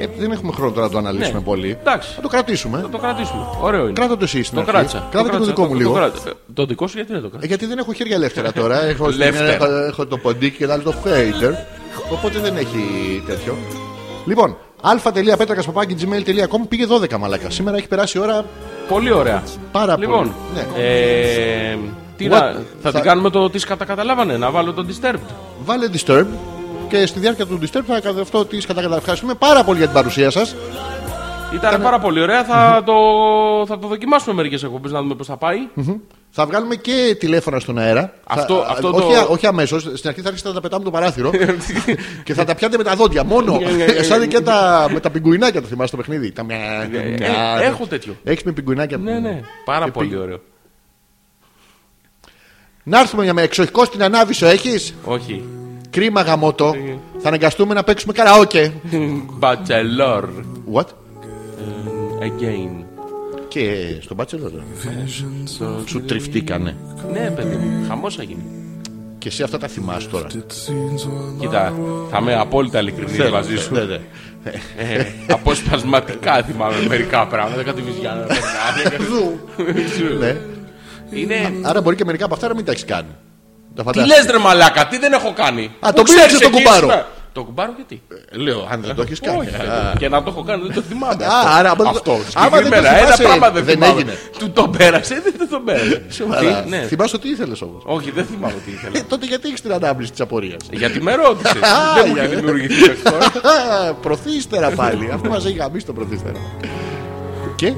[0.01, 1.45] Ε, δεν έχουμε χρόνο τώρα να το αναλύσουμε Ναι.
[1.45, 1.77] πολύ.
[1.81, 2.15] Εντάξει.
[2.15, 2.79] Θα το κρατήσουμε.
[2.81, 3.47] Θα το κρατήσουμε.
[3.61, 3.93] Ωραίο είναι.
[3.93, 4.73] Κράτα το εσύ στην Το αρχή.
[4.73, 4.99] κράτησα.
[5.11, 5.93] Κράτα και το κράτησα, δικό μου το- λίγο.
[5.93, 6.33] Το, κράτησα.
[6.55, 7.49] το δικό σου γιατί δεν το Ε, κράτησα.
[7.49, 8.83] Γιατί δεν έχω χέρια ελεύθερα τώρα.
[8.93, 9.53] έχω, στην- Ελεύθερα.
[9.53, 11.53] έχω, έχω το ποντίκι και το άλλο το φέιτερ.
[12.12, 12.83] Οπότε δεν έχει
[13.27, 13.57] τέτοιο.
[14.27, 17.51] Λοιπόν, α.πέτρακα.gmail.com πήγε 12 μαλάκα.
[17.51, 18.45] Σήμερα έχει περάσει η ώρα
[18.89, 19.43] Πολύ ωραία.
[19.73, 20.33] πάρα Λοιπόν, πολύ.
[20.55, 20.83] Ναι.
[20.83, 21.77] ε,
[22.16, 22.31] τι What?
[22.31, 25.19] να, θα, Θα- την κάνουμε το τις κατακαταλάβανε, να βάλω το Disturbed.
[25.65, 26.27] Βάλε Disturb
[26.89, 28.97] και στη διάρκεια του Disturb θα κάνω αυτό τη κατακατά.
[28.97, 30.55] Ευχαριστούμε πάρα πολύ για την παρουσία σας.
[31.55, 32.94] Ήταν πάρα πολύ ωραία, θα, το,
[33.66, 35.56] θα το δοκιμάσουμε μερικές εκπομπές να δούμε πώς θα πάει.
[36.31, 38.12] Θα βγάλουμε και τηλέφωνα στον αέρα.
[38.24, 39.82] Αυτό- θα, αυτό όχι, το- όχι αμέσως.
[39.82, 41.31] Στην αρχή θα αρχίσετε να τα πετάμε το παράθυρο
[42.24, 43.59] και θα τα πιάτε με τα δόντια μόνο.
[43.59, 44.02] Ναι, ναι, ναι, ναι.
[44.02, 46.56] Σαν και τα, με τα πιγκουινάκια το θυμάσαι το παιχνίδι; Τα μιά,
[47.60, 48.16] Ε, έχω τέτοιο.
[48.24, 50.20] Έχεις με πιγκουινάκια; Ναι, ναι, πάρα Και πολύ πήγε.
[50.20, 50.40] ωραίο.
[52.82, 55.44] Να έρθουμε για με εξοχικό στην ανάβησο, έχεις; Όχι.
[55.90, 56.74] Κρίμα γαμότο.
[56.74, 56.94] Ε.
[57.19, 58.73] Θα αναγκαστούμε να παίξουμε καραόκε.
[59.43, 60.23] Bachelor.
[60.73, 60.85] What?
[62.20, 62.85] Again.
[63.48, 64.52] Και στον Bachelor.
[65.86, 66.77] Σου τριφτήκανε.
[67.12, 68.43] Ναι, παιδί μου, χαμός θα γίνει.
[69.19, 70.27] Και εσύ αυτά τα θυμάσαι τώρα.
[71.39, 71.73] Κοίτα,
[72.10, 73.74] θα είμαι απόλυτα ειλικρινής μαζί σου.
[73.74, 74.01] Ναι, ναι.
[74.77, 77.62] Ε, Αποσπασματικά θυμάμαι μερικά πράγματα.
[77.62, 78.27] Κάτι βυζιά.
[80.19, 80.36] Ναι.
[81.10, 81.35] Είναι.
[81.62, 83.09] Άρα μπορεί και μερικά από αυτά να μην τα έχεις κάνει.
[83.79, 84.23] Τα Τι φαντάζεσαι.
[84.23, 86.87] λες ρε μαλάκα, τι δεν έχω κάνει; Α, Πού τον ξέρεις πήραξε τον εκεί κουμπάρο.
[86.87, 88.03] ήσουνα; Το κουμπάρο γιατί;
[88.45, 89.39] Λέω, αν δεν το έχεις κάνει.
[89.39, 89.49] Όχι.
[89.55, 91.25] Α, Και να το έχω κάνει δεν το θυμάμαι.
[91.25, 91.49] Α, αυτό.
[91.59, 92.13] άρα, άμα- αυτό.
[92.13, 92.89] άμα δεν το Συγκεκριμένα.
[92.89, 93.93] Ένα θυμάσαι, πράγμα δεν δεν θυμάμαι.
[93.93, 94.13] έγινε.
[94.39, 96.03] Του το πέρασε, δεν το πέρασε.
[96.39, 96.79] Αλλά Τι, ναι.
[96.89, 97.83] Θυμάσαι τι ήθελες όμως.
[97.87, 99.05] Όχι, δεν θυμάμαι τι ήθελα.
[99.09, 101.63] Τότε γιατί έχεις την ανάπτυξη της απορίας; Γιατί με ρώτησες.
[101.73, 103.13] Α, Δεν μου για- είχε δημιουργηθεί αυτό.
[104.07, 105.11] Προθύστερα πάλι.
[105.15, 106.39] Αυτό μας έχει γαμίσει το προθύστερα.
[107.57, 107.73] Και;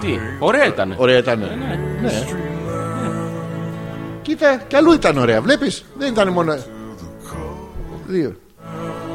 [0.00, 0.08] Τι,
[0.38, 0.94] ωραία ήταν.
[0.96, 1.38] ωραία ήταν.
[2.02, 2.24] Ναι.
[4.28, 5.40] Κοίτα, κι αλλού ήταν ωραία.
[5.40, 6.56] Βλέπεις, δεν ήταν μόνο.
[8.06, 8.32] Δύο.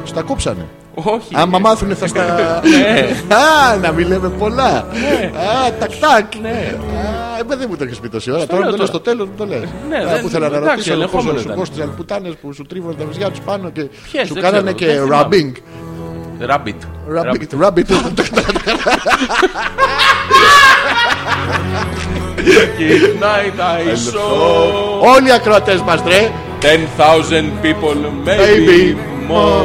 [0.04, 0.66] Στα κόψανε.
[0.94, 1.28] Όχι.
[1.34, 2.24] Άμα μάθουνε θα στα.
[2.64, 3.34] Ναι.
[3.34, 4.64] Α, να μην λέμε πολλά.
[4.66, 4.84] Α,
[5.78, 6.34] τακ τακ.
[6.42, 6.48] Ναι.
[6.48, 6.52] Α,
[7.52, 8.38] ε, δεν μου το έχεις πει τόση ώρα.
[8.40, 9.02] Στο Τώρα μου λέω το λες τώρα.
[9.04, 9.60] στο τέλος μου το λες.
[9.88, 11.58] Ναι, δεν- Που ήθελα να εντάξει, ρωτήσω ελεγχόμενο πόσο σου ήταν.
[11.58, 14.90] κόστησαν πουτάνε που σου τρίβουν τα βυζιά τους πάνω και Ποιες, σου δεν κάνανε ξέρω,
[14.92, 15.28] και δεν θυμάμαι.
[15.30, 15.52] rubbing.
[16.50, 16.80] Rabbit.
[17.16, 17.88] Rabbit, rabbit.
[23.20, 23.62] Night I
[23.94, 26.30] saw Όλοι οι ακροατές μας, ρε.
[26.60, 27.96] 10,000 people,
[28.26, 28.96] maybe Baby.
[29.30, 29.64] more.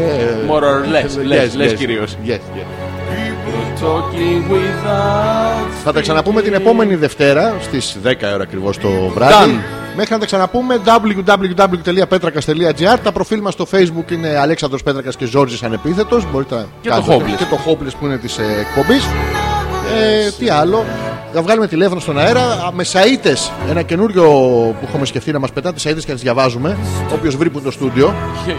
[0.00, 0.02] Ε,
[0.48, 2.16] More or less, less, less κυρίως.
[2.26, 2.40] Yes, yes.
[3.82, 9.34] Talking without Θα τα ξαναπούμε την επόμενη Δευτέρα στις 10 ώρα ακριβώς το βράδυ.
[9.34, 9.54] Done.
[9.96, 15.62] Μέχρι να τα ξαναπούμε www.petrakas.gr Τα προφίλ μας στο facebook είναι Αλέξανδρος Πέτρακας και Ζόρζης
[15.62, 17.36] Ανεπίθετος Μπορείτε να Και το κάνετε- Hopeless.
[17.38, 19.04] Και το Hopeless που είναι της ε, εκπομπής
[19.96, 20.84] ε, Τι άλλο.
[21.32, 22.40] Θα βγάλουμε τηλέφωνο στον αέρα.
[22.40, 24.22] Α, με σαΐτες Ένα καινούριο
[24.80, 26.76] που έχουμε σκεφτεί να μας πετάτε σαΐτες και να τις διαβάζουμε.
[27.12, 28.14] Όποιος βρει που είναι το στούντιο.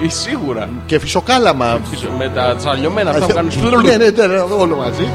[0.05, 0.69] Ε, Σίγουρα.
[0.85, 1.79] Και φυσοκάλαμα.
[2.17, 3.51] Με τα τσαλιωμένα αυτά που κάνουν
[3.83, 5.07] Ναι, ναι, ναι, ναι, όλο μαζί.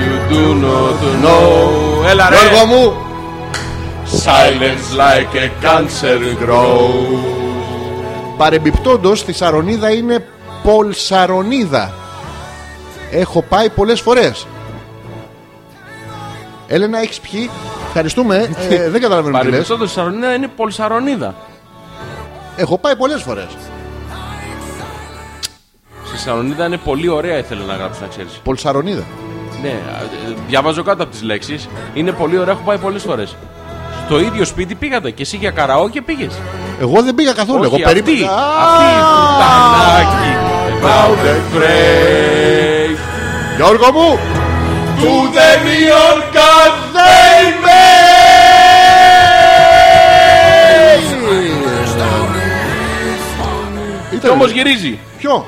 [0.00, 2.10] You do not know.
[2.10, 2.36] Έλα ρε.
[2.36, 2.92] Γιώργο μου.
[4.24, 6.90] Silence like a cancer grow
[8.36, 10.24] Παρεμπιπτόντως στη Σαρονίδα είναι
[10.62, 11.92] Πολσαρονίδα.
[13.10, 14.46] Έχω πάει πολλές φορές
[16.72, 17.50] Έλενα έχεις πιει.
[17.86, 18.36] Ευχαριστούμε.
[18.70, 19.50] Ε, Δεν καταλαβαίνω τι λες.
[19.50, 21.34] Παρεμπιπτόντως η Σαρονίδα είναι πολυσαρονίδα
[22.56, 23.46] Έχω πάει πολλές φορές.
[26.06, 28.40] Στη Σαρονίδα είναι πολύ ωραία ήθελε να γράψει να ξέρεις.
[28.44, 29.02] Πολσαρονίδα
[29.62, 31.68] Ναι, ε, διαβάζω κάτω από τις λέξεις.
[31.94, 33.36] Είναι πολύ ωραία, έχω πάει πολλές φορές.
[34.06, 36.32] Στο ίδιο σπίτι πήγατε και εσύ για καραό και πήγες;
[36.80, 38.34] Εγώ δεν πήγα καθόλου Εγώ Όχι, περίπου αυτή, Α,
[38.64, 40.36] αυτή πουτανάκι
[40.80, 42.96] About the break
[43.56, 44.18] Γιώργο μου
[45.02, 46.72] To the neon god
[54.10, 54.98] Και Ήταν όμως γυρίζει.
[55.18, 55.46] Ποιο;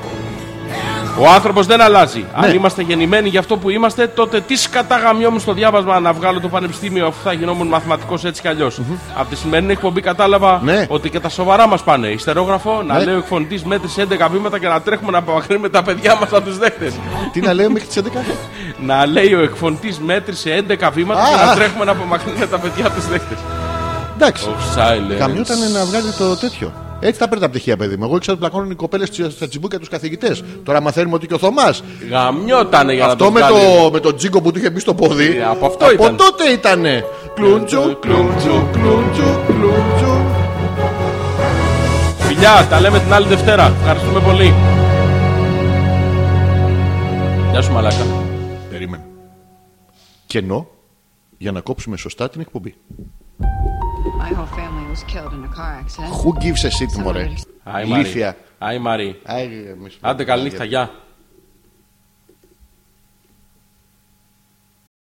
[1.19, 2.25] Ο άνθρωπος δεν αλλάζει.
[2.33, 2.53] Αν Ναι.
[2.53, 7.07] είμαστε γεννημένοι για αυτό που είμαστε, τότε τι σκαταγαμιόμουν στο διάβασμα να βγάλω το πανεπιστήμιο
[7.07, 8.81] αφού θα γινόμουν μαθηματικός έτσι κι αλλιώς.
[9.17, 10.85] Από τη σημερινή εκπομπή κατάλαβα Ναι.
[10.89, 12.07] ότι και τα σοβαρά μας πάνε.
[12.07, 13.03] Ιστερόγραφο, να Ναι.
[13.03, 16.41] λέει ο εκφωνητής μέτρησε 11 βήματα και να τρέχουμε να απομακρύνουμε τα παιδιά μας από
[16.41, 16.93] τους δέχτες.
[17.31, 18.19] Τι να λέω μέχρι τις 11
[18.89, 21.45] να λέει ο εκφωνητής μέτρησε 11 βήματα Α, και α.
[21.45, 23.37] να τρέχουμε να απομακρύνουμε τα παιδιά από τους δέχτες.
[24.15, 25.17] Εντάξει Of silence.
[25.17, 26.71] Καμιόταν να βγάλει το τέτοιο.
[27.07, 28.03] Έτσι τα παίρνει τα πτυχία, παιδί μου.
[28.03, 30.43] Εγώ ήξερα ότι πλακώνουν οι κοπέλες στα τσιμπούκια τους καθηγητές.
[30.63, 31.83] Τώρα μαθαίνουμε ότι και ο Θωμάς.
[32.09, 33.83] Γαμιότανε για Αυτό να με το βγάλει.
[33.83, 35.37] το, με το τζίγκο που του είχε μπει στο πόδι.
[35.37, 36.15] Ε, από αυτό ήταν.
[36.17, 37.03] τότε ήτανε.
[37.33, 40.25] Κλούντζου, κλούντζου, κλούντζου, κλούντζου.
[42.19, 43.73] Φιλιά, τα λέμε την άλλη Δευτέρα.
[43.79, 44.53] Ευχαριστούμε πολύ.
[47.51, 48.05] Γεια σου μαλάκα.
[48.69, 49.03] Περίμενε.
[50.25, 50.67] Κενό
[51.37, 52.75] για να κόψουμε σωστά την εκπομπή.
[54.19, 56.13] My whole family was killed in a car accident.
[56.21, 57.27] Who gives a shit, μωρέ.
[57.63, 58.25] Άι Ηλίθεια.
[58.57, 58.73] Μαρή.
[58.75, 59.19] Άι Μαρή.
[59.25, 60.89] Άι, εμείς- Άντε καλή νύχτα, γεια.